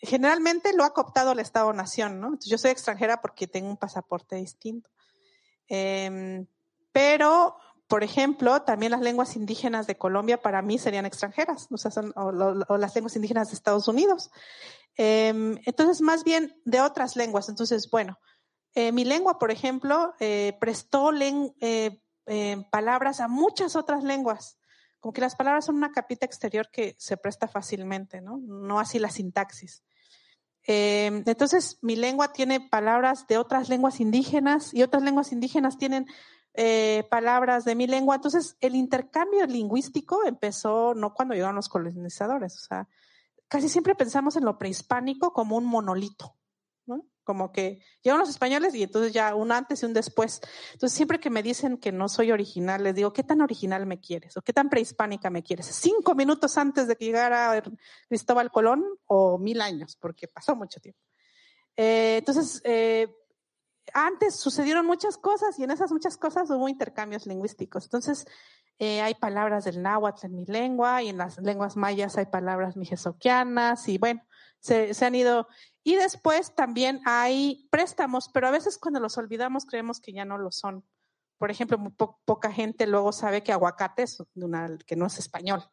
generalmente 0.00 0.72
lo 0.74 0.84
ha 0.84 0.92
cooptado 0.92 1.32
el 1.32 1.38
Estado-Nación, 1.38 2.20
¿no? 2.20 2.38
yo 2.40 2.58
soy 2.58 2.70
extranjera 2.70 3.20
porque 3.20 3.46
tengo 3.46 3.68
un 3.68 3.76
pasaporte 3.76 4.36
distinto. 4.36 4.90
Eh, 5.68 6.44
pero, 6.90 7.56
por 7.88 8.04
ejemplo, 8.04 8.62
también 8.62 8.92
las 8.92 9.00
lenguas 9.00 9.34
indígenas 9.34 9.86
de 9.86 9.96
Colombia 9.96 10.40
para 10.40 10.62
mí 10.62 10.78
serían 10.78 11.06
extranjeras, 11.06 11.66
o, 11.70 11.78
sea, 11.78 11.90
son, 11.90 12.12
las 12.78 12.94
lenguas 12.94 13.16
indígenas 13.16 13.48
de 13.48 13.54
Estados 13.54 13.88
Unidos. 13.88 14.30
Eh, 14.96 15.58
entonces, 15.64 16.00
más 16.00 16.22
bien 16.22 16.60
de 16.64 16.80
otras 16.80 17.16
lenguas. 17.16 17.48
Entonces, 17.48 17.90
bueno, 17.90 18.18
eh, 18.74 18.92
mi 18.92 19.04
lengua, 19.04 19.38
por 19.38 19.50
ejemplo, 19.50 20.14
eh, 20.20 20.56
prestó 20.60 21.10
eh, 21.20 22.66
palabras 22.70 23.20
a 23.20 23.28
muchas 23.28 23.74
otras 23.74 24.04
lenguas 24.04 24.58
como 25.00 25.12
que 25.12 25.20
las 25.20 25.36
palabras 25.36 25.66
son 25.66 25.76
una 25.76 25.92
capita 25.92 26.26
exterior 26.26 26.70
que 26.70 26.96
se 26.98 27.16
presta 27.16 27.46
fácilmente, 27.46 28.20
¿no? 28.20 28.38
No 28.38 28.80
así 28.80 28.98
la 28.98 29.10
sintaxis. 29.10 29.82
Eh, 30.66 31.22
entonces, 31.24 31.78
mi 31.82 31.96
lengua 31.96 32.32
tiene 32.32 32.60
palabras 32.60 33.26
de 33.26 33.38
otras 33.38 33.68
lenguas 33.68 34.00
indígenas 34.00 34.74
y 34.74 34.82
otras 34.82 35.02
lenguas 35.02 35.32
indígenas 35.32 35.78
tienen 35.78 36.06
eh, 36.60 37.06
palabras 37.08 37.64
de 37.64 37.76
mi 37.76 37.86
lengua. 37.86 38.16
Entonces, 38.16 38.56
el 38.60 38.74
intercambio 38.74 39.46
lingüístico 39.46 40.24
empezó 40.26 40.92
no 40.92 41.14
cuando 41.14 41.34
llegaron 41.34 41.54
los 41.54 41.68
colonizadores, 41.68 42.56
o 42.56 42.58
sea, 42.58 42.88
casi 43.46 43.68
siempre 43.68 43.94
pensamos 43.94 44.34
en 44.34 44.44
lo 44.44 44.58
prehispánico 44.58 45.32
como 45.32 45.56
un 45.56 45.66
monolito, 45.66 46.36
¿no? 46.84 47.06
como 47.22 47.52
que 47.52 47.80
llegan 48.02 48.18
los 48.18 48.30
españoles 48.30 48.74
y 48.74 48.82
entonces 48.82 49.12
ya 49.12 49.34
un 49.34 49.52
antes 49.52 49.82
y 49.82 49.86
un 49.86 49.92
después. 49.92 50.40
Entonces 50.72 50.96
siempre 50.96 51.20
que 51.20 51.30
me 51.30 51.42
dicen 51.42 51.76
que 51.76 51.92
no 51.92 52.08
soy 52.08 52.32
original, 52.32 52.82
les 52.82 52.94
digo, 52.94 53.12
¿qué 53.12 53.22
tan 53.22 53.42
original 53.42 53.86
me 53.86 54.00
quieres? 54.00 54.36
¿O 54.38 54.42
qué 54.42 54.54
tan 54.54 54.68
prehispánica 54.68 55.30
me 55.30 55.44
quieres? 55.44 55.66
¿Cinco 55.66 56.14
minutos 56.16 56.56
antes 56.56 56.88
de 56.88 56.96
que 56.96 57.04
llegara 57.04 57.62
Cristóbal 58.08 58.50
Colón 58.50 58.82
o 59.06 59.38
mil 59.38 59.60
años? 59.60 59.96
Porque 60.00 60.26
pasó 60.26 60.56
mucho 60.56 60.80
tiempo. 60.80 60.98
Eh, 61.76 62.16
entonces, 62.18 62.60
eh, 62.64 63.14
antes 63.94 64.36
sucedieron 64.36 64.86
muchas 64.86 65.16
cosas 65.18 65.58
y 65.58 65.64
en 65.64 65.70
esas 65.70 65.92
muchas 65.92 66.16
cosas 66.16 66.50
hubo 66.50 66.68
intercambios 66.68 67.26
lingüísticos. 67.26 67.84
Entonces, 67.84 68.26
eh, 68.78 69.00
hay 69.00 69.14
palabras 69.14 69.64
del 69.64 69.82
náhuatl 69.82 70.26
en 70.26 70.36
mi 70.36 70.44
lengua 70.46 71.02
y 71.02 71.08
en 71.08 71.18
las 71.18 71.38
lenguas 71.38 71.76
mayas 71.76 72.16
hay 72.16 72.26
palabras 72.26 72.76
mijesoquianas 72.76 73.88
y 73.88 73.98
bueno, 73.98 74.22
se, 74.60 74.92
han 75.04 75.14
ido 75.14 75.48
y 75.82 75.96
después 75.96 76.54
también 76.54 77.00
hay 77.04 77.66
préstamos, 77.70 78.28
pero 78.32 78.46
a 78.46 78.52
veces 78.52 78.78
cuando 78.78 79.00
los 79.00 79.18
olvidamos 79.18 79.66
creemos 79.66 80.00
que 80.00 80.12
ya 80.12 80.24
no 80.24 80.38
lo 80.38 80.52
son. 80.52 80.84
Por 81.38 81.50
ejemplo, 81.50 81.78
poca 82.24 82.52
gente 82.52 82.86
luego 82.86 83.12
sabe 83.12 83.42
que 83.42 83.52
aguacate 83.52 84.02
es 84.02 84.22
una, 84.34 84.76
que 84.86 84.96
no 84.96 85.06
es 85.06 85.18
español. 85.18 85.64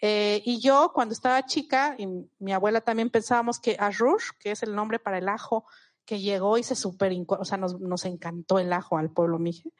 Eh, 0.00 0.42
y 0.44 0.60
yo 0.60 0.92
cuando 0.94 1.12
estaba 1.12 1.46
chica, 1.46 1.94
y 1.98 2.06
mi 2.38 2.52
abuela 2.52 2.80
también 2.80 3.10
pensábamos 3.10 3.58
que 3.58 3.76
arush, 3.78 4.30
que 4.38 4.50
es 4.50 4.62
el 4.62 4.74
nombre 4.74 4.98
para 4.98 5.18
el 5.18 5.28
ajo, 5.28 5.66
que 6.04 6.20
llegó 6.20 6.58
y 6.58 6.62
se 6.62 6.74
super, 6.74 7.12
o 7.28 7.44
sea, 7.44 7.58
nos, 7.58 7.80
nos 7.80 8.04
encantó 8.04 8.58
el 8.58 8.72
ajo 8.72 8.98
al 8.98 9.10
pueblo 9.10 9.38
mije. 9.38 9.70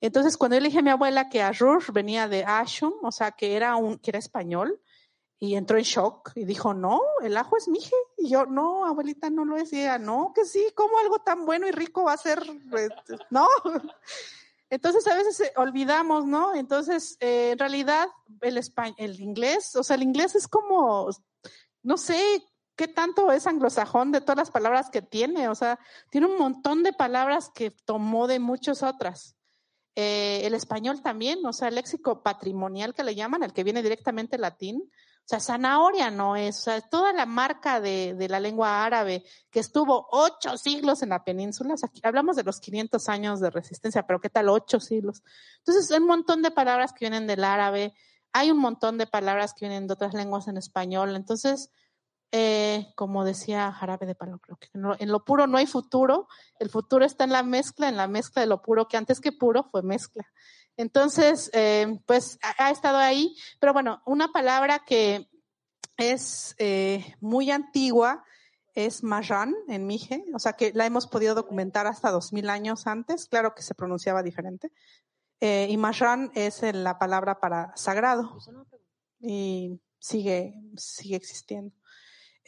Entonces, 0.00 0.36
cuando 0.36 0.56
yo 0.56 0.60
le 0.60 0.68
dije 0.68 0.78
a 0.78 0.82
mi 0.82 0.90
abuela 0.90 1.28
que 1.28 1.42
arush 1.42 1.90
venía 1.92 2.28
de 2.28 2.44
ashum, 2.44 2.92
o 3.02 3.12
sea, 3.12 3.32
que 3.32 3.56
era 3.56 3.76
un, 3.76 3.98
que 3.98 4.10
era 4.10 4.18
español, 4.18 4.80
y 5.38 5.54
entró 5.54 5.76
en 5.76 5.84
shock 5.84 6.32
y 6.34 6.44
dijo, 6.44 6.72
no, 6.72 7.00
el 7.22 7.36
ajo 7.36 7.56
es 7.56 7.68
mije. 7.68 7.94
Y 8.16 8.30
yo, 8.30 8.46
no, 8.46 8.86
abuelita, 8.86 9.28
no 9.28 9.44
lo 9.44 9.56
es. 9.56 9.72
Y 9.72 9.80
ella, 9.80 9.98
no, 9.98 10.32
que 10.34 10.44
sí, 10.44 10.66
¿cómo 10.74 10.98
algo 10.98 11.18
tan 11.18 11.44
bueno 11.44 11.68
y 11.68 11.72
rico 11.72 12.04
va 12.04 12.14
a 12.14 12.16
ser? 12.16 12.42
No. 13.30 13.46
Entonces 14.70 15.06
a 15.06 15.14
veces 15.14 15.40
eh, 15.40 15.52
olvidamos, 15.56 16.26
¿no? 16.26 16.54
Entonces, 16.54 17.16
eh, 17.20 17.50
en 17.52 17.58
realidad, 17.58 18.08
el, 18.40 18.58
español, 18.58 18.96
el 18.98 19.20
inglés, 19.20 19.76
o 19.76 19.82
sea, 19.84 19.94
el 19.96 20.02
inglés 20.02 20.34
es 20.34 20.48
como, 20.48 21.08
no 21.82 21.96
sé 21.96 22.42
qué 22.76 22.88
tanto 22.88 23.32
es 23.32 23.46
anglosajón 23.46 24.12
de 24.12 24.20
todas 24.20 24.36
las 24.36 24.50
palabras 24.50 24.90
que 24.90 25.02
tiene. 25.02 25.48
O 25.48 25.54
sea, 25.54 25.78
tiene 26.10 26.26
un 26.26 26.38
montón 26.38 26.82
de 26.82 26.92
palabras 26.92 27.50
que 27.54 27.70
tomó 27.70 28.26
de 28.26 28.38
muchas 28.38 28.82
otras. 28.82 29.34
Eh, 29.94 30.42
el 30.44 30.52
español 30.52 31.00
también, 31.00 31.44
o 31.46 31.54
sea, 31.54 31.68
el 31.68 31.76
léxico 31.76 32.22
patrimonial 32.22 32.94
que 32.94 33.02
le 33.02 33.14
llaman, 33.14 33.42
el 33.42 33.54
que 33.54 33.64
viene 33.64 33.82
directamente 33.82 34.36
latín, 34.36 34.82
o 35.26 35.28
sea, 35.28 35.40
zanahoria 35.40 36.10
no 36.10 36.36
es, 36.36 36.58
o 36.58 36.62
sea, 36.64 36.80
toda 36.82 37.14
la 37.14 37.24
marca 37.24 37.80
de, 37.80 38.14
de, 38.14 38.28
la 38.28 38.38
lengua 38.38 38.84
árabe 38.84 39.24
que 39.50 39.58
estuvo 39.58 40.06
ocho 40.12 40.56
siglos 40.58 41.02
en 41.02 41.08
la 41.08 41.24
península, 41.24 41.74
o 41.74 41.76
sea, 41.78 41.90
hablamos 42.02 42.36
de 42.36 42.44
los 42.44 42.60
500 42.60 43.08
años 43.08 43.40
de 43.40 43.50
resistencia, 43.50 44.02
pero 44.06 44.20
¿qué 44.20 44.28
tal 44.28 44.50
ocho 44.50 44.78
siglos? 44.78 45.24
Entonces, 45.58 45.90
hay 45.90 45.98
un 45.98 46.06
montón 46.06 46.42
de 46.42 46.50
palabras 46.50 46.92
que 46.92 47.06
vienen 47.06 47.26
del 47.26 47.42
árabe, 47.42 47.94
hay 48.32 48.50
un 48.50 48.58
montón 48.58 48.98
de 48.98 49.06
palabras 49.06 49.54
que 49.54 49.66
vienen 49.66 49.86
de 49.86 49.94
otras 49.94 50.12
lenguas 50.12 50.46
en 50.46 50.58
español, 50.58 51.16
entonces, 51.16 51.70
eh, 52.32 52.88
como 52.96 53.24
decía 53.24 53.72
Jarabe 53.72 54.06
de 54.06 54.14
Palo, 54.14 54.38
creo 54.38 54.56
que 54.56 54.68
en 54.74 55.12
lo 55.12 55.24
puro 55.24 55.46
no 55.46 55.58
hay 55.58 55.66
futuro, 55.66 56.28
el 56.58 56.70
futuro 56.70 57.04
está 57.04 57.24
en 57.24 57.32
la 57.32 57.42
mezcla, 57.42 57.88
en 57.88 57.96
la 57.96 58.08
mezcla 58.08 58.42
de 58.42 58.48
lo 58.48 58.62
puro, 58.62 58.88
que 58.88 58.96
antes 58.96 59.20
que 59.20 59.32
puro 59.32 59.64
fue 59.70 59.82
mezcla. 59.82 60.26
Entonces, 60.76 61.50
eh, 61.54 62.00
pues 62.06 62.38
ha, 62.58 62.70
estado 62.70 62.98
ahí, 62.98 63.34
pero 63.60 63.72
bueno, 63.72 64.02
una 64.04 64.28
palabra 64.28 64.80
que 64.84 65.28
es 65.96 66.54
eh, 66.58 67.14
muy 67.20 67.50
antigua 67.50 68.24
es 68.74 69.02
marran 69.02 69.54
en 69.68 69.86
Mije, 69.86 70.24
o 70.34 70.38
sea 70.38 70.52
que 70.52 70.72
la 70.74 70.84
hemos 70.84 71.06
podido 71.06 71.34
documentar 71.34 71.86
hasta 71.86 72.10
dos 72.10 72.34
mil 72.34 72.50
años 72.50 72.86
antes, 72.86 73.26
claro 73.26 73.54
que 73.54 73.62
se 73.62 73.74
pronunciaba 73.74 74.22
diferente. 74.22 74.70
Eh, 75.40 75.66
y 75.70 75.76
marran 75.78 76.30
es 76.34 76.62
la 76.62 76.98
palabra 76.98 77.40
para 77.40 77.74
sagrado 77.76 78.38
y 79.20 79.80
sigue, 79.98 80.54
sigue 80.76 81.16
existiendo. 81.16 81.74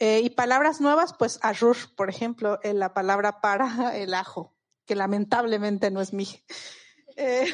Eh, 0.01 0.21
y 0.23 0.29
palabras 0.29 0.79
nuevas, 0.79 1.13
pues 1.13 1.39
arur, 1.41 1.75
por 1.97 2.09
ejemplo, 2.09 2.57
la 2.63 2.93
palabra 2.93 3.41
para 3.41 3.67
el 3.97 4.13
ajo, 4.13 4.55
que 4.85 4.95
lamentablemente 4.95 5.91
no 5.91 6.01
es 6.01 6.13
Mije. 6.13 6.43
Eh, 7.21 7.51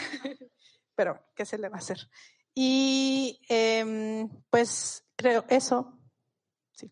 pero 0.93 1.25
¿qué 1.33 1.43
se 1.43 1.57
le 1.57 1.69
va 1.69 1.77
a 1.77 1.79
hacer? 1.79 2.07
Y 2.53 3.41
eh, 3.49 4.29
pues 4.51 5.03
creo 5.15 5.43
eso. 5.47 5.97
Sí. 6.75 6.91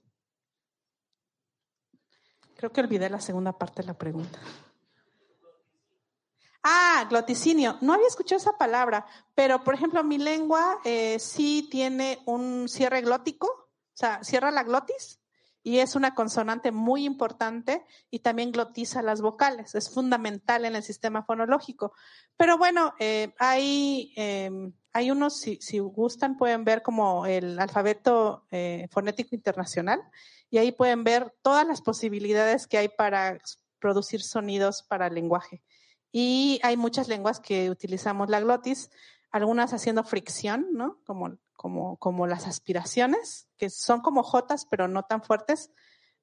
Creo 2.55 2.71
que 2.71 2.81
olvidé 2.81 3.11
la 3.11 3.21
segunda 3.21 3.55
parte 3.55 3.83
de 3.83 3.89
la 3.89 3.93
pregunta. 3.93 4.39
Ah, 6.63 7.05
gloticinio. 7.07 7.77
No 7.81 7.93
había 7.93 8.07
escuchado 8.07 8.41
esa 8.41 8.57
palabra, 8.57 9.05
pero 9.35 9.63
por 9.63 9.75
ejemplo, 9.75 10.03
mi 10.03 10.17
lengua 10.17 10.79
eh, 10.83 11.19
sí 11.19 11.67
tiene 11.69 12.23
un 12.25 12.67
cierre 12.67 13.01
glótico, 13.01 13.45
o 13.47 13.95
sea, 13.95 14.23
cierra 14.23 14.49
la 14.49 14.63
glotis 14.63 15.22
y 15.63 15.79
es 15.79 15.95
una 15.95 16.13
consonante 16.13 16.71
muy 16.71 17.05
importante 17.05 17.85
y 18.11 18.19
también 18.19 18.51
glotiza 18.51 19.01
las 19.01 19.21
vocales. 19.21 19.73
Es 19.75 19.89
fundamental 19.89 20.65
en 20.65 20.75
el 20.75 20.83
sistema 20.83 21.23
fonológico. 21.23 21.93
Pero 22.35 22.57
bueno, 22.57 22.93
eh, 22.99 23.33
hay, 23.39 24.13
eh, 24.17 24.51
hay 24.91 25.09
unos, 25.09 25.39
si, 25.39 25.57
si, 25.61 25.79
gustan, 25.79 26.37
pueden 26.37 26.65
ver 26.65 26.81
como 26.81 27.25
el 27.25 27.57
alfabeto 27.59 28.45
eh, 28.51 28.87
fonético 28.91 29.35
internacional 29.35 30.01
y 30.49 30.57
ahí 30.57 30.73
pueden 30.73 31.05
ver 31.05 31.33
todas 31.41 31.65
las 31.65 31.81
posibilidades 31.81 32.67
que 32.67 32.77
hay 32.77 32.89
para 32.89 33.39
producir 33.79 34.21
sonidos 34.21 34.83
para 34.83 35.07
el 35.07 35.15
lenguaje. 35.15 35.63
Y 36.11 36.59
hay 36.61 36.75
muchas 36.75 37.07
lenguas 37.07 37.39
que 37.39 37.69
utilizamos 37.69 38.29
la 38.29 38.41
glotis, 38.41 38.91
algunas 39.31 39.73
haciendo 39.73 40.03
fricción, 40.03 40.67
¿no? 40.73 40.99
Como 41.05 41.37
como, 41.55 41.97
como 41.97 42.27
las 42.27 42.47
aspiraciones, 42.47 43.47
que 43.57 43.69
son 43.69 44.01
como 44.01 44.23
jotas, 44.23 44.65
pero 44.69 44.87
no 44.87 45.03
tan 45.03 45.23
fuertes. 45.23 45.71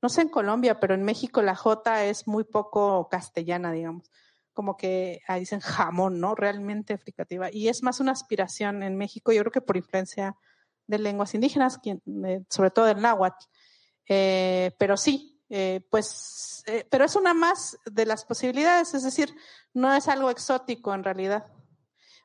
No 0.02 0.08
sé 0.08 0.22
en 0.22 0.28
Colombia, 0.28 0.80
pero 0.80 0.94
en 0.94 1.02
México 1.02 1.42
la 1.42 1.56
jota 1.56 2.04
es 2.04 2.26
muy 2.26 2.44
poco 2.44 3.08
castellana, 3.10 3.72
digamos. 3.72 4.10
Como 4.52 4.76
que 4.76 5.20
ahí 5.28 5.40
dicen 5.40 5.60
jamón, 5.60 6.20
¿no? 6.20 6.34
Realmente 6.34 6.98
fricativa. 6.98 7.48
Y 7.52 7.68
es 7.68 7.82
más 7.82 8.00
una 8.00 8.12
aspiración 8.12 8.82
en 8.82 8.96
México, 8.96 9.32
yo 9.32 9.40
creo 9.42 9.52
que 9.52 9.60
por 9.60 9.76
influencia 9.76 10.36
de 10.86 10.98
lenguas 10.98 11.34
indígenas, 11.34 11.78
eh, 11.84 12.42
sobre 12.48 12.70
todo 12.70 12.86
del 12.86 13.00
náhuatl. 13.00 13.46
Eh, 14.08 14.74
pero 14.78 14.96
sí, 14.96 15.40
eh, 15.48 15.86
pues, 15.90 16.64
pero 16.90 17.04
es 17.04 17.14
una 17.16 17.32
más 17.32 17.78
de 17.84 18.06
las 18.06 18.24
posibilidades, 18.24 18.94
es 18.94 19.04
decir, 19.04 19.34
no 19.72 19.94
es 19.94 20.08
algo 20.08 20.30
exótico 20.30 20.92
en 20.94 21.04
realidad. 21.04 21.46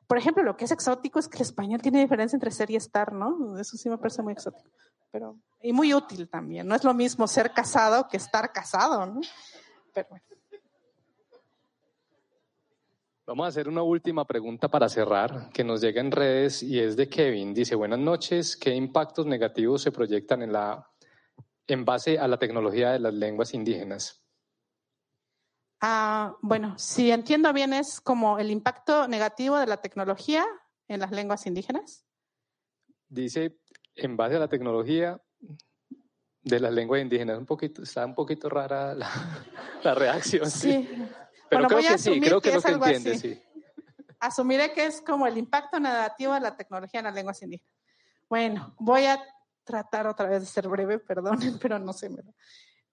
Por 0.06 0.18
ejemplo, 0.18 0.42
lo 0.42 0.56
que 0.56 0.64
es 0.64 0.70
exótico 0.70 1.18
es 1.18 1.28
que 1.28 1.38
el 1.38 1.42
español 1.42 1.82
tiene 1.82 2.00
diferencia 2.00 2.36
entre 2.36 2.50
ser 2.50 2.70
y 2.70 2.76
estar, 2.76 3.12
¿no? 3.12 3.58
Eso 3.58 3.76
sí 3.76 3.88
me 3.88 3.98
parece 3.98 4.22
muy 4.22 4.32
exótico. 4.32 4.70
Pero, 5.10 5.36
y 5.62 5.72
muy 5.72 5.92
útil 5.94 6.28
también. 6.28 6.66
No 6.66 6.74
es 6.74 6.84
lo 6.84 6.94
mismo 6.94 7.26
ser 7.26 7.52
casado 7.52 8.06
que 8.08 8.16
estar 8.16 8.52
casado, 8.52 9.06
¿no? 9.06 9.20
Pero 9.92 10.08
bueno. 10.10 10.24
Vamos 13.26 13.46
a 13.46 13.48
hacer 13.48 13.68
una 13.68 13.82
última 13.82 14.24
pregunta 14.24 14.68
para 14.68 14.88
cerrar, 14.88 15.50
que 15.52 15.64
nos 15.64 15.80
llega 15.80 16.00
en 16.00 16.12
redes 16.12 16.62
y 16.62 16.78
es 16.78 16.96
de 16.96 17.08
Kevin. 17.08 17.52
Dice, 17.52 17.74
buenas 17.74 17.98
noches, 17.98 18.56
¿qué 18.56 18.72
impactos 18.72 19.26
negativos 19.26 19.82
se 19.82 19.90
proyectan 19.90 20.42
en, 20.42 20.52
la, 20.52 20.88
en 21.66 21.84
base 21.84 22.20
a 22.20 22.28
la 22.28 22.38
tecnología 22.38 22.92
de 22.92 23.00
las 23.00 23.12
lenguas 23.12 23.52
indígenas? 23.52 24.24
Ah, 25.80 26.36
bueno, 26.40 26.78
si 26.78 27.10
entiendo 27.10 27.52
bien, 27.52 27.72
es 27.72 28.00
como 28.00 28.38
el 28.38 28.50
impacto 28.50 29.08
negativo 29.08 29.58
de 29.58 29.66
la 29.66 29.76
tecnología 29.78 30.44
en 30.88 31.00
las 31.00 31.10
lenguas 31.10 31.46
indígenas. 31.46 32.04
Dice, 33.08 33.58
en 33.94 34.16
base 34.16 34.36
a 34.36 34.38
la 34.38 34.48
tecnología 34.48 35.20
de 36.42 36.60
las 36.60 36.72
lenguas 36.72 37.02
indígenas, 37.02 37.38
un 37.38 37.46
poquito, 37.46 37.82
está 37.82 38.06
un 38.06 38.14
poquito 38.14 38.48
rara 38.48 38.94
la, 38.94 39.10
la 39.82 39.94
reacción. 39.94 40.50
Sí. 40.50 40.88
Pero 41.48 41.66
creo 41.68 41.80
que 41.80 41.98
sí, 41.98 42.20
creo 42.20 42.40
que, 42.40 42.52
lo 42.52 42.62
que 42.62 42.70
entiende, 42.70 43.18
sí. 43.18 43.42
Asumiré 44.18 44.72
que 44.72 44.86
es 44.86 45.00
como 45.00 45.26
el 45.26 45.36
impacto 45.36 45.78
negativo 45.78 46.32
de 46.34 46.40
la 46.40 46.56
tecnología 46.56 47.00
en 47.00 47.04
las 47.04 47.14
lenguas 47.14 47.42
indígenas. 47.42 47.76
Bueno, 48.28 48.74
voy 48.78 49.04
a 49.04 49.22
tratar 49.64 50.06
otra 50.06 50.28
vez 50.28 50.40
de 50.40 50.46
ser 50.46 50.68
breve, 50.68 50.98
perdonen, 50.98 51.58
pero 51.58 51.78
no 51.78 51.92
sé. 51.92 52.10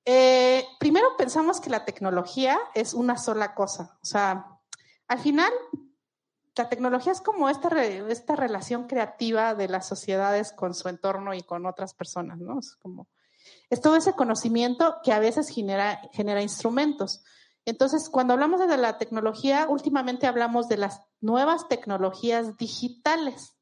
Eh, 0.05 0.65
primero 0.79 1.15
pensamos 1.17 1.61
que 1.61 1.69
la 1.69 1.85
tecnología 1.85 2.59
es 2.73 2.93
una 2.93 3.17
sola 3.17 3.55
cosa. 3.55 3.97
O 4.01 4.05
sea, 4.05 4.59
al 5.07 5.19
final, 5.19 5.51
la 6.55 6.69
tecnología 6.69 7.11
es 7.11 7.21
como 7.21 7.49
esta, 7.49 7.69
esta 7.83 8.35
relación 8.35 8.87
creativa 8.87 9.55
de 9.55 9.69
las 9.69 9.87
sociedades 9.87 10.51
con 10.51 10.73
su 10.73 10.89
entorno 10.89 11.33
y 11.33 11.41
con 11.41 11.65
otras 11.65 11.93
personas, 11.93 12.39
¿no? 12.39 12.59
Es 12.59 12.75
como, 12.75 13.07
es 13.69 13.81
todo 13.81 13.95
ese 13.95 14.13
conocimiento 14.13 14.97
que 15.03 15.13
a 15.13 15.19
veces 15.19 15.49
genera, 15.49 16.01
genera 16.11 16.41
instrumentos. 16.41 17.23
Entonces, 17.65 18.09
cuando 18.09 18.33
hablamos 18.33 18.59
de 18.59 18.77
la 18.77 18.97
tecnología, 18.97 19.67
últimamente 19.69 20.27
hablamos 20.27 20.67
de 20.67 20.77
las 20.77 21.01
nuevas 21.21 21.67
tecnologías 21.69 22.57
digitales, 22.57 23.55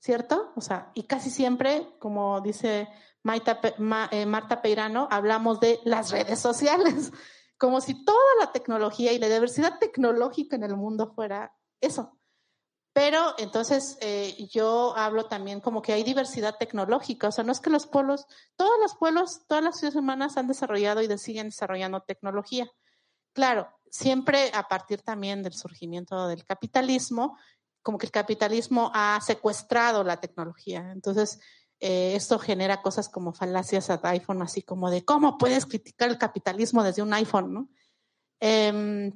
¿cierto? 0.00 0.52
O 0.56 0.60
sea, 0.60 0.90
y 0.94 1.04
casi 1.04 1.30
siempre, 1.30 1.94
como 2.00 2.40
dice 2.40 2.88
eh, 3.24 4.26
Marta 4.26 4.62
Peirano, 4.62 5.08
hablamos 5.10 5.60
de 5.60 5.80
las 5.84 6.10
redes 6.10 6.38
sociales, 6.38 7.12
como 7.58 7.80
si 7.80 8.04
toda 8.04 8.18
la 8.40 8.52
tecnología 8.52 9.12
y 9.12 9.18
la 9.18 9.28
diversidad 9.28 9.78
tecnológica 9.78 10.56
en 10.56 10.64
el 10.64 10.76
mundo 10.76 11.12
fuera 11.14 11.54
eso. 11.80 12.16
Pero 12.92 13.34
entonces 13.38 13.98
eh, 14.00 14.48
yo 14.50 14.96
hablo 14.96 15.26
también 15.26 15.60
como 15.60 15.80
que 15.80 15.92
hay 15.92 16.02
diversidad 16.02 16.56
tecnológica, 16.58 17.28
o 17.28 17.32
sea, 17.32 17.44
no 17.44 17.52
es 17.52 17.60
que 17.60 17.70
los 17.70 17.86
pueblos, 17.86 18.26
todos 18.56 18.78
los 18.80 18.96
pueblos, 18.96 19.46
todas 19.46 19.62
las 19.62 19.78
ciudades 19.78 19.96
humanas 19.96 20.36
han 20.36 20.48
desarrollado 20.48 21.00
y 21.00 21.18
siguen 21.18 21.48
desarrollando 21.48 22.00
tecnología. 22.00 22.68
Claro, 23.32 23.68
siempre 23.90 24.50
a 24.54 24.66
partir 24.66 25.02
también 25.02 25.44
del 25.44 25.54
surgimiento 25.54 26.26
del 26.26 26.44
capitalismo, 26.44 27.38
como 27.82 27.96
que 27.96 28.06
el 28.06 28.12
capitalismo 28.12 28.90
ha 28.92 29.20
secuestrado 29.20 30.02
la 30.02 30.20
tecnología. 30.20 30.90
Entonces, 30.92 31.40
eh, 31.80 32.14
esto 32.14 32.38
genera 32.38 32.82
cosas 32.82 33.08
como 33.08 33.32
falacias 33.32 33.88
a 33.90 34.00
iPhone, 34.04 34.42
así 34.42 34.62
como 34.62 34.90
de 34.90 35.04
cómo 35.04 35.38
puedes 35.38 35.64
criticar 35.66 36.10
el 36.10 36.18
capitalismo 36.18 36.84
desde 36.84 37.02
un 37.02 37.14
iPhone, 37.14 37.54
¿no? 37.54 37.68
Em, 38.38 39.12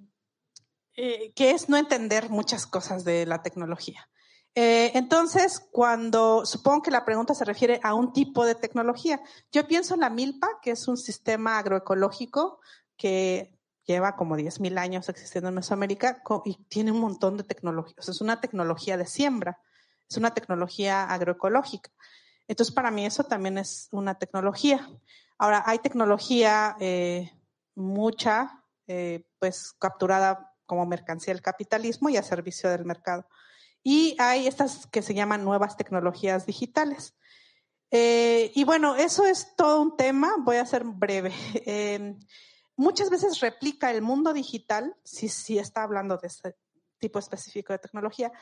eh, 0.96 1.32
que 1.34 1.50
es 1.50 1.68
no 1.68 1.76
entender 1.76 2.30
muchas 2.30 2.66
cosas 2.66 3.04
de 3.04 3.26
la 3.26 3.42
tecnología. 3.42 4.08
Eh, 4.54 4.92
entonces, 4.94 5.60
cuando 5.72 6.46
supongo 6.46 6.82
que 6.82 6.90
la 6.90 7.04
pregunta 7.04 7.34
se 7.34 7.44
refiere 7.44 7.80
a 7.82 7.94
un 7.94 8.12
tipo 8.12 8.46
de 8.46 8.54
tecnología, 8.54 9.20
yo 9.50 9.66
pienso 9.66 9.94
en 9.94 10.00
la 10.00 10.10
milpa, 10.10 10.48
que 10.62 10.70
es 10.70 10.86
un 10.86 10.96
sistema 10.96 11.58
agroecológico 11.58 12.60
que 12.96 13.58
lleva 13.84 14.16
como 14.16 14.36
10.000 14.36 14.78
años 14.78 15.08
existiendo 15.08 15.48
en 15.48 15.56
Mesoamérica 15.56 16.22
y 16.44 16.54
tiene 16.68 16.92
un 16.92 17.00
montón 17.00 17.36
de 17.36 17.44
tecnologías. 17.44 18.08
Es 18.08 18.20
una 18.20 18.40
tecnología 18.40 18.96
de 18.96 19.06
siembra, 19.06 19.60
es 20.08 20.16
una 20.16 20.32
tecnología 20.32 21.04
agroecológica. 21.04 21.90
Entonces, 22.48 22.74
para 22.74 22.90
mí 22.90 23.06
eso 23.06 23.24
también 23.24 23.58
es 23.58 23.88
una 23.90 24.18
tecnología. 24.18 24.88
Ahora, 25.38 25.62
hay 25.66 25.78
tecnología 25.78 26.76
eh, 26.78 27.32
mucha, 27.74 28.64
eh, 28.86 29.26
pues 29.38 29.72
capturada 29.78 30.52
como 30.66 30.86
mercancía 30.86 31.34
del 31.34 31.42
capitalismo 31.42 32.08
y 32.08 32.16
a 32.16 32.22
servicio 32.22 32.70
del 32.70 32.84
mercado. 32.84 33.26
Y 33.82 34.16
hay 34.18 34.46
estas 34.46 34.86
que 34.86 35.02
se 35.02 35.14
llaman 35.14 35.44
nuevas 35.44 35.76
tecnologías 35.76 36.46
digitales. 36.46 37.14
Eh, 37.90 38.52
y 38.54 38.64
bueno, 38.64 38.96
eso 38.96 39.26
es 39.26 39.54
todo 39.56 39.80
un 39.80 39.96
tema, 39.96 40.34
voy 40.38 40.56
a 40.56 40.66
ser 40.66 40.84
breve. 40.84 41.32
muchas 42.76 43.10
veces 43.10 43.40
replica 43.40 43.90
el 43.90 44.02
mundo 44.02 44.32
digital, 44.32 44.96
si, 45.04 45.28
si 45.28 45.58
está 45.58 45.82
hablando 45.82 46.16
de 46.16 46.28
este 46.28 46.56
tipo 46.98 47.18
específico 47.18 47.72
de 47.72 47.78
tecnología, 47.78 48.32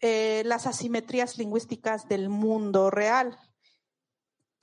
las 0.00 0.66
asimetrías 0.66 1.38
lingüísticas 1.38 2.08
del 2.08 2.28
mundo 2.28 2.90
real. 2.90 3.38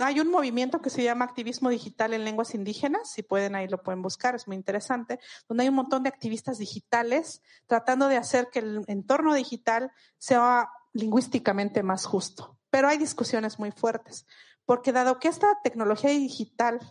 Hay 0.06 0.20
un 0.20 0.30
movimiento 0.30 0.82
que 0.82 0.90
se 0.90 1.02
llama 1.02 1.24
activismo 1.24 1.70
digital 1.70 2.14
en 2.14 2.26
lenguas 2.26 2.54
indígenas, 2.56 3.12
si 3.12 3.24
pueden 3.24 3.56
ahí 3.56 3.70
lo 3.70 3.82
pueden 3.82 4.02
buscar, 4.02 4.36
es 4.36 4.48
muy 4.48 4.58
interesante, 4.58 5.18
donde 5.48 5.64
hay 5.64 5.70
un 5.70 5.76
montón 5.76 6.04
de 6.04 6.10
activistas 6.10 6.58
digitales 6.58 7.42
tratando 7.68 8.10
de 8.10 8.18
hacer 8.18 8.50
que 8.52 8.60
el 8.60 8.84
entorno 8.88 9.34
digital 9.34 9.92
sea 10.18 10.68
lingüísticamente 10.92 11.84
más 11.84 12.06
justo. 12.06 12.58
Pero 12.70 12.90
hay 12.90 12.98
discusiones 12.98 13.60
muy 13.60 13.72
fuertes, 13.72 14.26
porque 14.66 14.92
dado 14.92 15.20
que 15.20 15.30
esta 15.30 15.48
tecnología 15.64 16.10
digital 16.10 16.82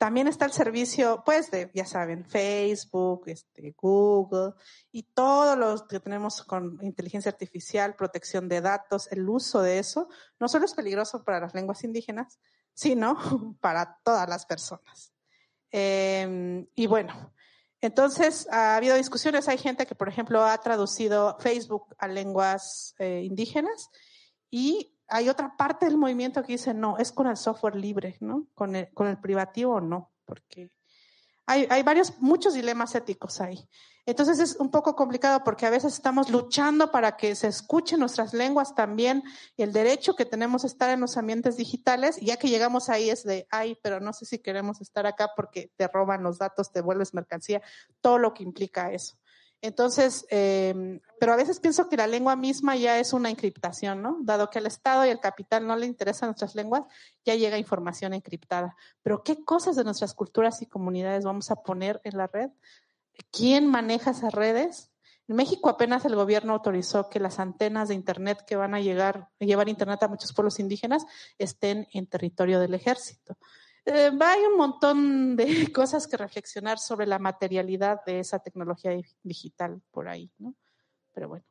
también 0.00 0.28
está 0.28 0.46
el 0.46 0.52
servicio, 0.52 1.22
pues, 1.26 1.50
de, 1.50 1.70
ya 1.74 1.84
saben, 1.84 2.24
Facebook, 2.24 3.24
este, 3.26 3.74
Google 3.76 4.54
y 4.90 5.02
todos 5.02 5.58
los 5.58 5.82
que 5.82 6.00
tenemos 6.00 6.42
con 6.42 6.78
inteligencia 6.80 7.30
artificial, 7.30 7.96
protección 7.96 8.48
de 8.48 8.62
datos, 8.62 9.12
el 9.12 9.28
uso 9.28 9.60
de 9.60 9.78
eso, 9.78 10.08
no 10.38 10.48
solo 10.48 10.64
es 10.64 10.72
peligroso 10.72 11.22
para 11.22 11.40
las 11.40 11.54
lenguas 11.54 11.84
indígenas, 11.84 12.38
sino 12.74 13.16
para 13.60 13.98
todas 14.02 14.28
las 14.28 14.46
personas. 14.46 15.12
Em, 15.70 16.66
y 16.74 16.86
bueno, 16.86 17.32
entonces 17.80 18.48
ha 18.50 18.76
habido 18.76 18.96
discusiones. 18.96 19.48
Hay 19.48 19.58
gente 19.58 19.86
que, 19.86 19.94
por 19.94 20.08
ejemplo, 20.08 20.44
ha 20.44 20.58
traducido 20.58 21.36
Facebook 21.38 21.94
a 21.98 22.08
lenguas 22.08 22.94
eh, 22.98 23.22
indígenas 23.24 23.90
y 24.50 24.96
hay 25.08 25.28
otra 25.28 25.56
parte 25.56 25.86
del 25.86 25.96
movimiento 25.96 26.42
que 26.42 26.52
dice, 26.52 26.72
no, 26.72 26.96
es 26.98 27.12
con 27.12 27.26
el 27.26 27.36
software 27.36 27.76
libre, 27.76 28.16
¿no? 28.20 28.46
Con 28.54 28.76
el, 28.76 28.92
con 28.94 29.08
el 29.08 29.18
privativo 29.18 29.80
no, 29.80 30.12
porque 30.24 30.70
hay, 31.46 31.66
hay 31.68 31.82
varios, 31.82 32.18
muchos 32.20 32.54
dilemas 32.54 32.94
éticos 32.94 33.40
ahí. 33.40 33.68
Entonces 34.10 34.40
es 34.40 34.56
un 34.56 34.72
poco 34.72 34.96
complicado 34.96 35.44
porque 35.44 35.66
a 35.66 35.70
veces 35.70 35.92
estamos 35.92 36.30
luchando 36.30 36.90
para 36.90 37.16
que 37.16 37.36
se 37.36 37.46
escuchen 37.46 38.00
nuestras 38.00 38.34
lenguas 38.34 38.74
también 38.74 39.22
el 39.56 39.72
derecho 39.72 40.16
que 40.16 40.24
tenemos 40.24 40.64
a 40.64 40.66
estar 40.66 40.90
en 40.90 40.98
los 40.98 41.16
ambientes 41.16 41.56
digitales, 41.56 42.16
ya 42.20 42.36
que 42.36 42.48
llegamos 42.48 42.88
ahí 42.88 43.08
es 43.08 43.22
de, 43.22 43.46
ay, 43.50 43.78
pero 43.84 44.00
no 44.00 44.12
sé 44.12 44.26
si 44.26 44.40
queremos 44.40 44.80
estar 44.80 45.06
acá 45.06 45.30
porque 45.36 45.70
te 45.76 45.86
roban 45.86 46.24
los 46.24 46.38
datos, 46.38 46.72
te 46.72 46.80
vuelves 46.80 47.14
mercancía, 47.14 47.62
todo 48.00 48.18
lo 48.18 48.34
que 48.34 48.42
implica 48.42 48.90
eso. 48.90 49.16
Entonces, 49.62 50.26
eh, 50.30 51.00
pero 51.20 51.32
a 51.32 51.36
veces 51.36 51.60
pienso 51.60 51.88
que 51.88 51.96
la 51.96 52.08
lengua 52.08 52.34
misma 52.34 52.74
ya 52.74 52.98
es 52.98 53.12
una 53.12 53.30
encriptación, 53.30 54.02
¿no? 54.02 54.18
Dado 54.22 54.50
que 54.50 54.58
al 54.58 54.66
Estado 54.66 55.06
y 55.06 55.10
al 55.10 55.20
capital 55.20 55.68
no 55.68 55.76
le 55.76 55.86
interesan 55.86 56.30
nuestras 56.30 56.56
lenguas, 56.56 56.82
ya 57.24 57.36
llega 57.36 57.58
información 57.58 58.12
encriptada. 58.12 58.74
Pero 59.02 59.22
¿qué 59.22 59.44
cosas 59.44 59.76
de 59.76 59.84
nuestras 59.84 60.14
culturas 60.14 60.62
y 60.62 60.66
comunidades 60.66 61.24
vamos 61.24 61.52
a 61.52 61.56
poner 61.62 62.00
en 62.02 62.16
la 62.16 62.26
red? 62.26 62.50
¿Quién 63.30 63.66
maneja 63.66 64.10
esas 64.10 64.32
redes? 64.32 64.90
En 65.28 65.36
México 65.36 65.68
apenas 65.68 66.04
el 66.04 66.16
gobierno 66.16 66.54
autorizó 66.54 67.08
que 67.08 67.20
las 67.20 67.38
antenas 67.38 67.88
de 67.88 67.94
Internet 67.94 68.44
que 68.46 68.56
van 68.56 68.74
a 68.74 68.80
llegar, 68.80 69.28
llevar 69.38 69.68
Internet 69.68 70.02
a 70.02 70.08
muchos 70.08 70.32
pueblos 70.32 70.58
indígenas 70.58 71.06
estén 71.38 71.86
en 71.92 72.08
territorio 72.08 72.58
del 72.58 72.74
ejército. 72.74 73.38
Eh, 73.86 74.10
hay 74.20 74.40
un 74.42 74.56
montón 74.56 75.36
de 75.36 75.44
cosas 75.72 76.06
que 76.06 76.16
reflexionar 76.16 76.78
sobre 76.78 77.06
la 77.06 77.18
materialidad 77.18 78.04
de 78.04 78.18
esa 78.18 78.40
tecnología 78.40 78.92
digital 79.22 79.80
por 79.90 80.08
ahí, 80.08 80.30
¿no? 80.38 80.54
Pero 81.12 81.28
bueno. 81.28 81.44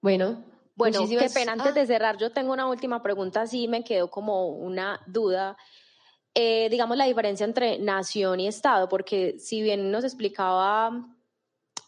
Bueno, 0.00 0.44
Bueno, 0.74 1.06
qué 1.06 1.30
pena, 1.32 1.52
antes 1.52 1.74
de 1.74 1.86
cerrar, 1.86 2.16
yo 2.16 2.32
tengo 2.32 2.52
una 2.52 2.66
última 2.66 3.02
pregunta, 3.02 3.46
sí 3.46 3.68
me 3.68 3.84
quedó 3.84 4.10
como 4.10 4.48
una 4.48 5.00
duda. 5.06 5.56
Eh, 6.34 6.68
digamos, 6.70 6.96
la 6.96 7.04
diferencia 7.04 7.44
entre 7.44 7.78
nación 7.78 8.40
y 8.40 8.48
Estado, 8.48 8.88
porque 8.88 9.38
si 9.38 9.60
bien 9.60 9.90
nos 9.90 10.04
explicaba 10.04 11.06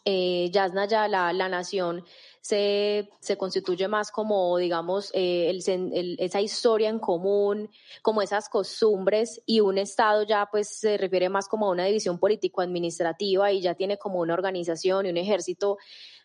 eh, 0.04 0.50
ya, 0.52 0.68
la, 0.68 1.32
la 1.32 1.48
nación 1.48 2.04
se, 2.42 3.08
se, 3.20 3.38
constituye 3.38 3.88
más 3.88 4.10
como, 4.10 4.58
digamos, 4.58 5.10
eh, 5.14 5.48
el, 5.48 6.16
esa 6.18 6.42
historia 6.42 6.90
en 6.90 6.98
común, 6.98 7.70
como 8.02 8.20
esas 8.20 8.50
costumbres, 8.50 9.40
y 9.46 9.60
un 9.60 9.78
Estado 9.78 10.24
ya 10.24 10.46
pues 10.50 10.68
se 10.68 10.98
refiere 10.98 11.30
más 11.30 11.48
como 11.48 11.66
a 11.68 11.70
una 11.70 11.86
división 11.86 12.18
político-administrativa 12.18 13.50
y 13.50 13.62
ya 13.62 13.74
tiene 13.74 13.96
como 13.96 14.18
una 14.20 14.34
organización 14.34 15.06
y 15.06 15.10
un 15.10 15.16
ejército 15.16 15.78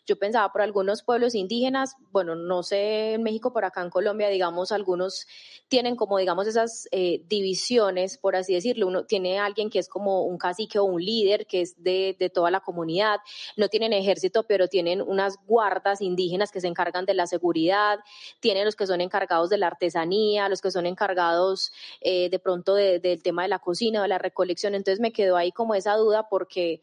yo 0.10 0.18
pensaba 0.18 0.52
por 0.52 0.64
algunos 0.64 1.03
pueblos 1.03 1.36
indígenas, 1.36 1.95
bueno, 2.11 2.34
no 2.34 2.64
sé 2.64 3.14
en 3.14 3.22
México, 3.22 3.53
pero 3.53 3.68
acá 3.68 3.84
en 3.84 3.91
Colombia, 3.91 4.27
digamos, 4.27 4.72
algunos 4.72 5.27
tienen 5.68 5.95
como, 5.95 6.18
digamos, 6.18 6.48
esas 6.48 6.88
eh, 6.91 7.22
divisiones, 7.27 8.18
por 8.18 8.36
así 8.36 8.56
decirlo. 8.56 8.88
Uno 8.88 9.06
tiene 9.06 9.38
alguien 9.38 9.69
que 9.69 9.77
es 9.77 9.88
como 9.88 10.23
un 10.23 10.40
cacique 10.40 10.80
o 10.80 10.84
un 10.84 10.99
líder 10.99 11.45
que 11.45 11.61
es 11.61 11.81
de, 11.84 12.15
de 12.18 12.31
toda 12.31 12.49
la 12.49 12.61
comunidad. 12.61 13.19
No 13.56 13.69
tienen 13.69 13.94
ejército, 13.94 14.44
pero 14.48 14.68
tienen 14.68 14.99
unas 14.99 15.38
guardas 15.45 16.02
indígenas 16.02 16.52
que 16.52 16.60
se 16.60 16.68
encargan 16.68 17.06
de 17.06 17.14
la 17.14 17.27
seguridad. 17.27 17.99
Tienen 18.40 18.65
los 18.65 18.76
que 18.76 18.88
son 18.88 19.02
encargados 19.02 19.52
de 19.52 19.60
la 19.60 19.68
artesanía, 19.68 20.49
los 20.49 20.61
que 20.61 20.72
son 20.72 20.88
encargados 20.88 21.72
eh, 22.02 22.31
de 22.31 22.40
pronto 22.40 22.73
del 22.73 23.22
tema 23.22 23.44
de 23.44 23.49
la 23.49 23.60
cocina, 23.60 24.02
de 24.02 24.07
la 24.07 24.18
recolección. 24.18 24.73
Entonces 24.73 24.99
me 24.99 25.14
quedó 25.14 25.38
ahí 25.38 25.52
como 25.52 25.76
esa 25.76 25.95
duda 25.98 26.27
porque 26.30 26.81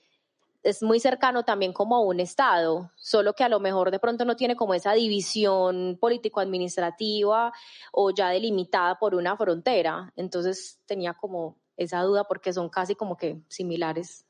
es 0.63 0.83
muy 0.83 1.01
cercano 1.01 1.45
también 1.45 1.73
como 1.73 1.97
a 1.97 2.01
un 2.01 2.21
Estado, 2.21 2.91
solo 2.97 3.35
que 3.35 3.45
a 3.45 3.49
lo 3.49 3.61
mejor 3.61 3.91
de 3.91 3.99
pronto 3.99 4.25
no 4.25 4.37
tiene 4.37 4.57
como 4.57 4.75
esa 4.75 4.93
división 4.93 5.99
político-administrativa 6.01 7.53
o 7.93 8.11
ya 8.11 8.31
delimitada 8.31 8.99
por 8.99 9.15
una 9.15 9.37
frontera. 9.37 10.13
Entonces 10.17 10.81
tenía 10.87 11.15
como 11.15 11.57
esa 11.77 12.03
duda 12.03 12.25
porque 12.25 12.53
son 12.53 12.69
casi 12.69 12.95
como 12.95 13.17
que 13.17 13.41
similares. 13.49 14.25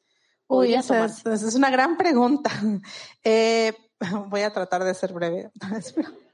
Uy, 0.49 0.75
esa 0.75 1.05
es, 1.05 1.55
una 1.55 1.71
gran 1.71 1.97
pregunta. 1.97 2.51
Eh, 3.25 3.75
voy 4.29 4.43
a 4.43 4.53
tratar 4.53 4.85
de 4.85 4.95
ser 4.95 5.13
breve. 5.13 5.51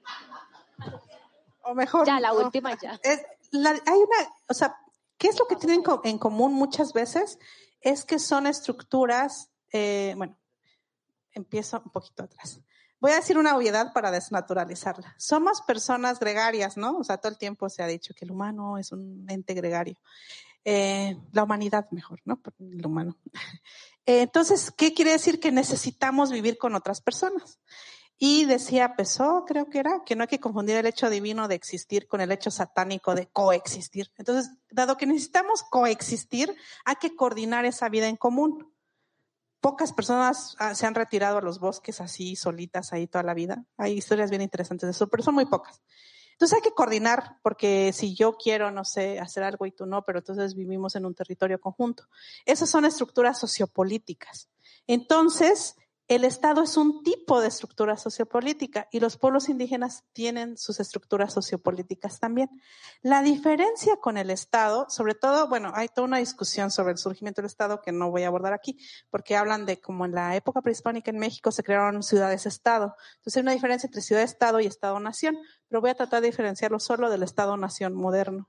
o 1.63 1.75
mejor. 1.75 2.07
Ya, 2.07 2.21
la 2.21 2.33
última 2.33 2.77
ya. 2.79 2.99
hay 3.03 3.19
una, 3.53 4.35
o 4.49 4.55
sea, 4.55 4.77
¿qué 5.17 5.29
es 5.29 5.39
lo 5.39 5.47
que 5.47 5.57
tienen 5.57 5.83
en 6.05 6.19
común 6.19 6.55
muchas 6.55 6.93
veces? 6.93 7.39
Es 7.81 8.05
que 8.05 8.19
son 8.19 8.47
estructuras 8.47 9.52
eh, 9.73 10.15
bueno, 10.17 10.37
empiezo 11.33 11.83
un 11.85 11.91
poquito 11.91 12.23
atrás. 12.25 12.61
Voy 13.01 13.11
a 13.11 13.17
decir 13.17 13.37
una 13.37 13.57
obviedad 13.57 13.93
para 13.93 14.13
desnaturalizarla. 14.13 15.15
Somos 15.19 15.61
personas 15.63 16.21
gregarias, 16.21 16.77
¿no? 16.77 16.99
O 16.99 17.05
sea, 17.05 17.17
todo 17.17 17.33
el 17.33 17.39
tiempo 17.39 17.69
se 17.69 17.83
ha 17.83 17.87
dicho 17.89 18.15
que 18.15 18.25
el 18.25 18.31
humano 18.31 18.79
es 18.79 18.93
un 18.93 19.27
ente 19.29 19.55
gregario. 19.55 19.97
Eh, 20.65 21.17
la 21.33 21.43
humanidad 21.43 21.89
mejor, 21.91 22.21
¿no? 22.25 22.41
El 22.59 22.87
humano. 22.87 23.17
Eh, 24.05 24.23
entonces, 24.23 24.73
¿qué 24.73 24.95
quiere 24.95 25.13
decir? 25.13 25.39
Que 25.39 25.53
necesitamos 25.53 26.33
vivir 26.33 26.59
con 26.59 26.75
otras 26.75 27.01
personas. 27.01 27.61
Y 28.19 28.47
decía 28.47 28.97
Pesó, 28.97 29.45
creo 29.47 29.71
que 29.71 29.79
era, 29.79 30.03
que 30.05 30.17
no 30.17 30.23
hay 30.23 30.29
que 30.29 30.41
confundir 30.41 30.75
el 30.75 30.87
hecho 30.87 31.09
divino 31.09 31.47
de 31.47 31.55
existir 31.55 32.09
con 32.09 32.21
el 32.21 32.33
hecho 32.33 32.51
satánico 32.51 33.15
de 33.15 33.29
coexistir. 33.29 34.11
Entonces, 34.17 34.51
dado 34.73 34.97
que 34.97 35.07
necesitamos 35.07 35.63
coexistir, 35.63 36.53
hay 36.85 36.97
que 36.97 37.15
coordinar 37.15 37.65
esa 37.65 37.89
vida 37.89 38.09
en 38.09 38.17
común 38.17 38.73
pocas 39.63 39.93
personas 39.93 40.57
ah, 40.59 40.75
se 40.75 40.85
han 40.87 40.95
retirado 40.95 41.39
a 41.39 41.41
los 41.41 41.61
bosques 41.61 42.01
así 42.01 42.37
solitas 42.37 42.93
ahí 42.93 43.07
toda 43.07 43.23
la 43.23 43.33
vida. 43.33 43.65
Hay 43.79 43.93
historias 43.93 44.29
bien 44.29 44.43
interesantes 44.43 44.89
de 44.89 44.91
eso, 44.91 45.07
pero 45.07 45.23
son 45.23 45.37
muy 45.37 45.47
pocas. 45.47 45.81
Entonces 46.33 46.57
hay 46.57 46.63
que 46.63 46.75
coordinar, 46.75 47.39
porque 47.43 47.93
si 47.93 48.17
yo 48.17 48.33
quiero, 48.35 48.73
no 48.73 48.85
sé, 48.85 49.21
hacer 49.21 49.45
algo 49.45 49.65
y 49.65 49.71
tú 49.71 49.87
no, 49.87 50.05
pero 50.05 50.19
entonces 50.19 50.57
vivimos 50.57 50.97
en 50.97 51.07
un 51.07 51.15
territorio 51.15 51.61
conjunto. 51.61 52.09
Esas 52.45 52.69
son 52.69 52.85
estructuras 52.85 53.39
sociopolíticas. 53.39 54.49
Entonces, 54.89 55.77
el 56.09 56.25
Estado 56.25 56.63
es 56.63 56.77
un 56.77 57.03
tipo 57.03 57.41
de 57.41 57.49
estructura 57.49 57.97
sociopolítica 57.97 58.89
y 58.91 59.01
los 59.01 59.17
pueblos 59.17 59.49
indígenas 59.49 60.05
tienen 60.13 60.59
sus 60.59 60.81
estructuras 60.81 61.33
sociopolíticas 61.33 62.21
también. 62.21 62.51
La 63.03 63.23
diferencia 63.23 63.97
con 63.97 64.19
el 64.19 64.31
Estado, 64.31 64.87
sobre 64.91 65.15
todo, 65.15 65.49
bueno, 65.49 65.73
hay 65.75 65.89
toda 65.89 66.07
una 66.07 66.19
discusión 66.19 66.71
sobre 66.71 66.93
el 66.93 66.99
surgimiento 66.99 67.41
del 67.41 67.47
Estado 67.47 67.81
que 67.81 67.93
no 67.93 68.11
voy 68.11 68.25
a 68.25 68.29
abordar 68.29 68.53
aquí, 68.53 68.79
porque 69.11 69.37
hablan 69.37 69.65
de 69.65 69.81
cómo 69.81 70.05
en 70.05 70.13
la 70.13 70.37
época 70.37 70.61
prehispánica 70.61 71.11
en 71.11 71.19
México 71.19 71.51
se 71.51 71.63
crearon 71.63 72.03
ciudades-Estado. 72.03 72.95
Entonces 73.17 73.37
hay 73.37 73.43
una 73.43 73.53
diferencia 73.53 73.87
entre 73.87 74.03
ciudad-Estado 74.03 74.61
y 74.61 74.67
Estado-Nación, 74.67 75.39
pero 75.69 75.81
voy 75.81 75.91
a 75.91 75.95
tratar 75.95 76.21
de 76.21 76.29
diferenciarlo 76.29 76.81
solo 76.81 77.11
del 77.11 77.23
Estado-Nación 77.23 77.95
moderno. 77.95 78.49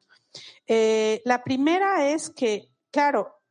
Eh, 0.68 1.22
la 1.26 1.44
primera 1.44 2.10
es 2.10 2.30
que, 2.30 2.72
claro, 2.92 3.43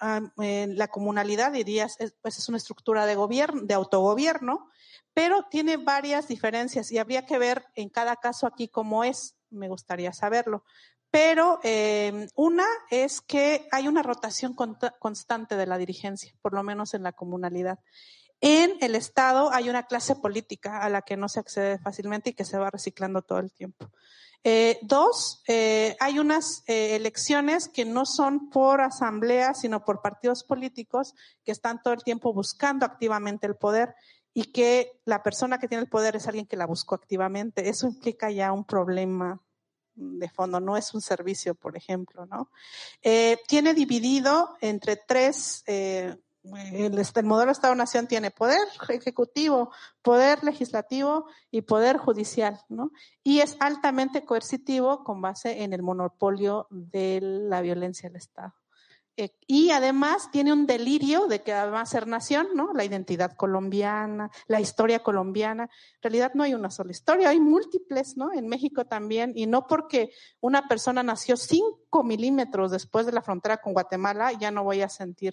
Ah, 0.00 0.20
la 0.36 0.88
comunalidad, 0.88 1.52
dirías, 1.52 1.96
es, 1.98 2.14
pues 2.22 2.38
es 2.38 2.48
una 2.48 2.58
estructura 2.58 3.04
de 3.04 3.14
gobierno, 3.14 3.62
de 3.62 3.74
autogobierno, 3.74 4.70
pero 5.12 5.44
tiene 5.50 5.76
varias 5.76 6.28
diferencias 6.28 6.90
y 6.90 6.98
habría 6.98 7.26
que 7.26 7.38
ver 7.38 7.66
en 7.74 7.90
cada 7.90 8.16
caso 8.16 8.46
aquí 8.46 8.68
cómo 8.68 9.04
es, 9.04 9.36
me 9.50 9.68
gustaría 9.68 10.12
saberlo. 10.12 10.64
Pero 11.10 11.60
eh, 11.62 12.28
una 12.34 12.66
es 12.90 13.20
que 13.20 13.68
hay 13.70 13.88
una 13.88 14.02
rotación 14.02 14.54
constante 14.98 15.56
de 15.56 15.66
la 15.66 15.78
dirigencia, 15.78 16.34
por 16.42 16.52
lo 16.52 16.62
menos 16.62 16.94
en 16.94 17.02
la 17.02 17.12
comunalidad. 17.12 17.78
En 18.40 18.76
el 18.80 18.94
Estado 18.94 19.50
hay 19.52 19.70
una 19.70 19.86
clase 19.86 20.16
política 20.16 20.80
a 20.82 20.90
la 20.90 21.02
que 21.02 21.16
no 21.16 21.28
se 21.28 21.40
accede 21.40 21.78
fácilmente 21.78 22.30
y 22.30 22.34
que 22.34 22.44
se 22.44 22.58
va 22.58 22.70
reciclando 22.70 23.22
todo 23.22 23.38
el 23.38 23.52
tiempo. 23.52 23.90
Eh, 24.48 24.78
dos, 24.82 25.42
eh, 25.48 25.96
hay 25.98 26.20
unas 26.20 26.62
eh, 26.68 26.94
elecciones 26.94 27.66
que 27.66 27.84
no 27.84 28.06
son 28.06 28.48
por 28.48 28.80
asamblea, 28.80 29.54
sino 29.54 29.84
por 29.84 30.00
partidos 30.00 30.44
políticos 30.44 31.14
que 31.42 31.50
están 31.50 31.82
todo 31.82 31.94
el 31.94 32.04
tiempo 32.04 32.32
buscando 32.32 32.86
activamente 32.86 33.48
el 33.48 33.56
poder 33.56 33.96
y 34.32 34.52
que 34.52 35.00
la 35.04 35.24
persona 35.24 35.58
que 35.58 35.66
tiene 35.66 35.82
el 35.82 35.90
poder 35.90 36.14
es 36.14 36.28
alguien 36.28 36.46
que 36.46 36.56
la 36.56 36.66
buscó 36.68 36.94
activamente. 36.94 37.68
Eso 37.68 37.88
implica 37.88 38.30
ya 38.30 38.52
un 38.52 38.64
problema 38.64 39.42
de 39.96 40.28
fondo, 40.28 40.60
no 40.60 40.76
es 40.76 40.94
un 40.94 41.00
servicio, 41.00 41.56
por 41.56 41.76
ejemplo, 41.76 42.24
¿no? 42.26 42.52
tiene 43.48 43.74
dividido 43.74 44.56
entre 44.60 44.94
tres 44.94 45.64
el, 46.72 46.98
el 46.98 47.24
modelo 47.24 47.52
Estado-Nación 47.52 48.06
tiene 48.06 48.30
poder 48.30 48.66
ejecutivo, 48.88 49.70
poder 50.02 50.44
legislativo 50.44 51.26
y 51.50 51.62
poder 51.62 51.96
judicial, 51.96 52.60
¿no? 52.68 52.92
Y 53.22 53.40
es 53.40 53.56
altamente 53.60 54.24
coercitivo 54.24 55.04
con 55.04 55.20
base 55.20 55.62
en 55.62 55.72
el 55.72 55.82
monopolio 55.82 56.66
de 56.70 57.20
la 57.22 57.60
violencia 57.60 58.08
del 58.08 58.16
Estado. 58.16 58.54
Eh, 59.18 59.30
y 59.46 59.70
además 59.70 60.30
tiene 60.30 60.52
un 60.52 60.66
delirio 60.66 61.26
de 61.26 61.42
que 61.42 61.52
va 61.52 61.80
a 61.80 61.86
ser 61.86 62.06
nación, 62.06 62.48
¿no? 62.54 62.74
La 62.74 62.84
identidad 62.84 63.32
colombiana, 63.32 64.30
la 64.46 64.60
historia 64.60 65.02
colombiana. 65.02 65.64
En 65.64 66.02
realidad 66.02 66.32
no 66.34 66.42
hay 66.42 66.52
una 66.52 66.70
sola 66.70 66.90
historia, 66.90 67.30
hay 67.30 67.40
múltiples, 67.40 68.18
¿no? 68.18 68.30
En 68.34 68.46
México 68.46 68.84
también, 68.84 69.32
y 69.34 69.46
no 69.46 69.66
porque 69.66 70.10
una 70.40 70.68
persona 70.68 71.02
nació 71.02 71.38
cinco 71.38 72.04
milímetros 72.04 72.70
después 72.70 73.06
de 73.06 73.12
la 73.12 73.22
frontera 73.22 73.56
con 73.56 73.72
Guatemala, 73.72 74.32
ya 74.32 74.50
no 74.50 74.64
voy 74.64 74.82
a 74.82 74.90
sentir 74.90 75.32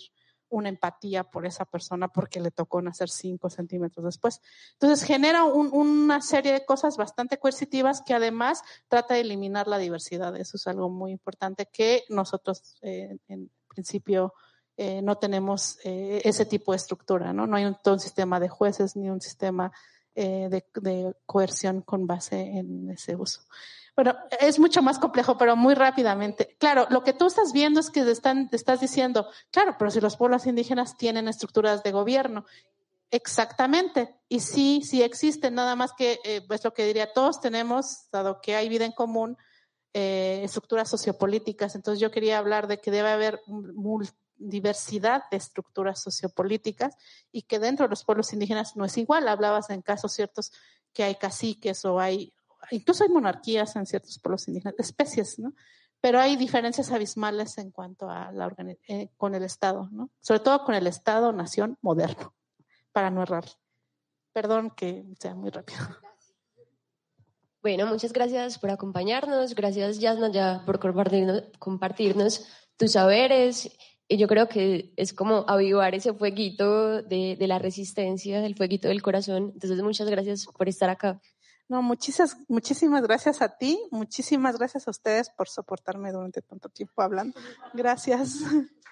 una 0.54 0.70
empatía 0.70 1.24
por 1.24 1.46
esa 1.46 1.66
persona 1.66 2.08
porque 2.08 2.40
le 2.40 2.52
tocó 2.52 2.82
nacer 2.82 3.10
cinco 3.10 3.50
centímetros 3.50 4.06
después. 4.06 4.40
Entonces 4.74 5.06
genera 5.06 5.44
una 5.46 6.22
serie 6.22 6.54
de 6.54 6.66
cosas 6.66 6.96
bastante 6.96 7.40
coercitivas 7.40 8.02
que 8.06 8.14
además 8.14 8.62
trata 8.88 9.16
de 9.16 9.22
eliminar 9.22 9.68
la 9.68 9.80
diversidad. 9.80 10.36
Eso 10.36 10.58
es 10.58 10.68
algo 10.68 10.90
muy 10.90 11.12
importante 11.12 11.66
que 11.66 12.04
nosotros 12.10 12.78
eh, 12.82 13.18
en 13.28 13.50
principio 13.68 14.34
eh, 14.78 15.02
no 15.02 15.18
tenemos 15.18 15.80
eh, 15.84 16.22
ese 16.24 16.46
tipo 16.46 16.72
de 16.72 16.78
estructura, 16.78 17.34
¿no? 17.34 17.48
No 17.48 17.58
hay 17.58 17.66
un, 17.66 17.76
todo 17.84 17.96
un 17.96 18.00
sistema 18.00 18.40
de 18.40 18.50
jueces 18.50 18.96
ni 18.96 19.10
un 19.10 19.22
sistema 19.22 19.72
de, 20.16 20.64
de 20.76 21.16
coerción 21.26 21.82
con 21.82 22.06
base 22.06 22.40
en 22.40 22.92
ese 22.92 23.16
uso. 23.16 23.42
Bueno, 23.96 24.16
es 24.40 24.60
mucho 24.60 24.82
más 24.82 24.98
complejo, 24.98 25.38
pero 25.38 25.56
muy 25.56 25.76
rápidamente. 25.76 26.56
Claro, 26.60 26.88
lo 26.90 27.04
que 27.04 27.14
tú 27.14 27.28
estás 27.28 27.54
viendo 27.54 27.80
es 27.80 27.92
que 27.92 28.00
están, 28.10 28.50
estás 28.52 28.82
diciendo, 28.82 29.28
claro, 29.52 29.76
pero 29.78 29.92
si 29.92 30.02
los 30.02 30.18
pueblos 30.18 30.48
indígenas 30.48 30.98
tienen 30.98 31.28
estructuras 31.28 31.84
de 31.84 31.92
gobierno, 31.92 32.46
exactamente. 33.12 34.16
Y 34.28 34.40
sí, 34.40 34.82
sí 34.84 35.04
existen, 35.04 35.54
nada 35.54 35.76
más 35.76 35.94
que, 35.94 36.20
eh, 36.24 36.42
pues 36.48 36.64
lo 36.64 36.74
que 36.74 36.86
diría, 36.86 37.14
todos 37.14 37.40
tenemos, 37.40 38.10
dado 38.12 38.42
que 38.42 38.56
hay 38.56 38.68
vida 38.68 38.86
en 38.86 38.94
común, 38.94 39.38
eh, 39.94 40.42
estructuras 40.44 40.90
sociopolíticas. 40.90 41.76
Entonces 41.76 42.00
yo 42.00 42.10
quería 42.10 42.40
hablar 42.40 42.66
de 42.68 42.80
que 42.80 42.90
debe 42.90 43.12
haber 43.12 43.42
diversidad 44.38 45.24
de 45.30 45.38
estructuras 45.38 46.02
sociopolíticas 46.02 46.96
y 47.32 47.44
que 47.44 47.60
dentro 47.60 47.86
de 47.86 47.92
los 47.92 48.04
pueblos 48.04 48.34
indígenas 48.34 48.76
no 48.76 48.86
es 48.86 48.98
igual. 48.98 49.28
Hablabas 49.28 49.70
en 49.70 49.84
casos 49.84 50.14
ciertos 50.14 50.52
que 50.94 51.04
hay 51.04 51.14
caciques 51.14 51.86
o 51.86 52.00
hay 52.00 52.34
incluso 52.72 53.04
hay 53.04 53.10
monarquías 53.10 53.76
en 53.76 53.86
ciertos 53.86 54.20
pueblos 54.20 54.48
indígenas, 54.48 54.76
especies, 54.78 55.40
¿no? 55.40 55.54
Pero 56.02 56.20
hay 56.20 56.36
diferencias 56.36 56.92
abismales 56.92 57.58
en 57.58 57.72
cuanto 57.72 58.10
a 58.10 58.32
la 58.32 58.54
eh, 58.88 59.10
con 59.16 59.36
el 59.36 59.44
Estado, 59.44 59.88
¿no? 59.92 60.10
Sobre 60.20 60.42
todo 60.42 60.64
con 60.66 60.76
el 60.76 60.88
Estado-nación 60.88 61.78
moderno, 61.82 62.34
para 62.92 63.10
no 63.10 63.24
errar. 63.24 63.46
Perdón 64.34 64.72
que 64.72 65.06
sea 65.20 65.36
muy 65.36 65.50
rápido. 65.50 65.80
Bueno, 67.62 67.86
muchas 67.88 68.12
gracias 68.12 68.60
por 68.60 68.72
acompañarnos, 68.72 69.56
gracias 69.56 70.00
Yasnaya 70.00 70.64
por 70.66 70.80
compartirnos, 70.80 71.44
compartirnos 71.60 72.46
tus 72.76 72.92
saberes 72.92 73.72
y 74.10 74.18
yo 74.18 74.28
creo 74.28 74.50
que 74.50 74.92
es 74.98 75.14
como 75.14 75.46
avivar 75.48 75.96
ese 75.96 76.14
fueguito 76.14 77.02
de, 77.02 77.38
de 77.38 77.48
la 77.48 77.60
resistencia, 77.60 78.46
el 78.46 78.56
fueguito 78.56 78.90
del 78.90 79.02
corazón. 79.02 79.52
Entonces, 79.54 79.82
muchas 79.82 80.10
gracias 80.10 80.46
por 80.46 80.68
estar 80.68 80.90
acá. 80.90 81.22
No, 81.70 81.82
muchísimas, 81.82 82.38
muchísimas 82.48 83.02
gracias 83.04 83.42
a 83.42 83.58
ti, 83.58 83.80
muchísimas 83.92 84.58
gracias 84.58 84.88
a 84.88 84.92
ustedes 84.92 85.30
por 85.30 85.48
soportarme 85.48 86.12
durante 86.12 86.42
tanto 86.42 86.70
tiempo 86.70 87.02
hablando. 87.02 87.40
Gracias. 87.74 88.40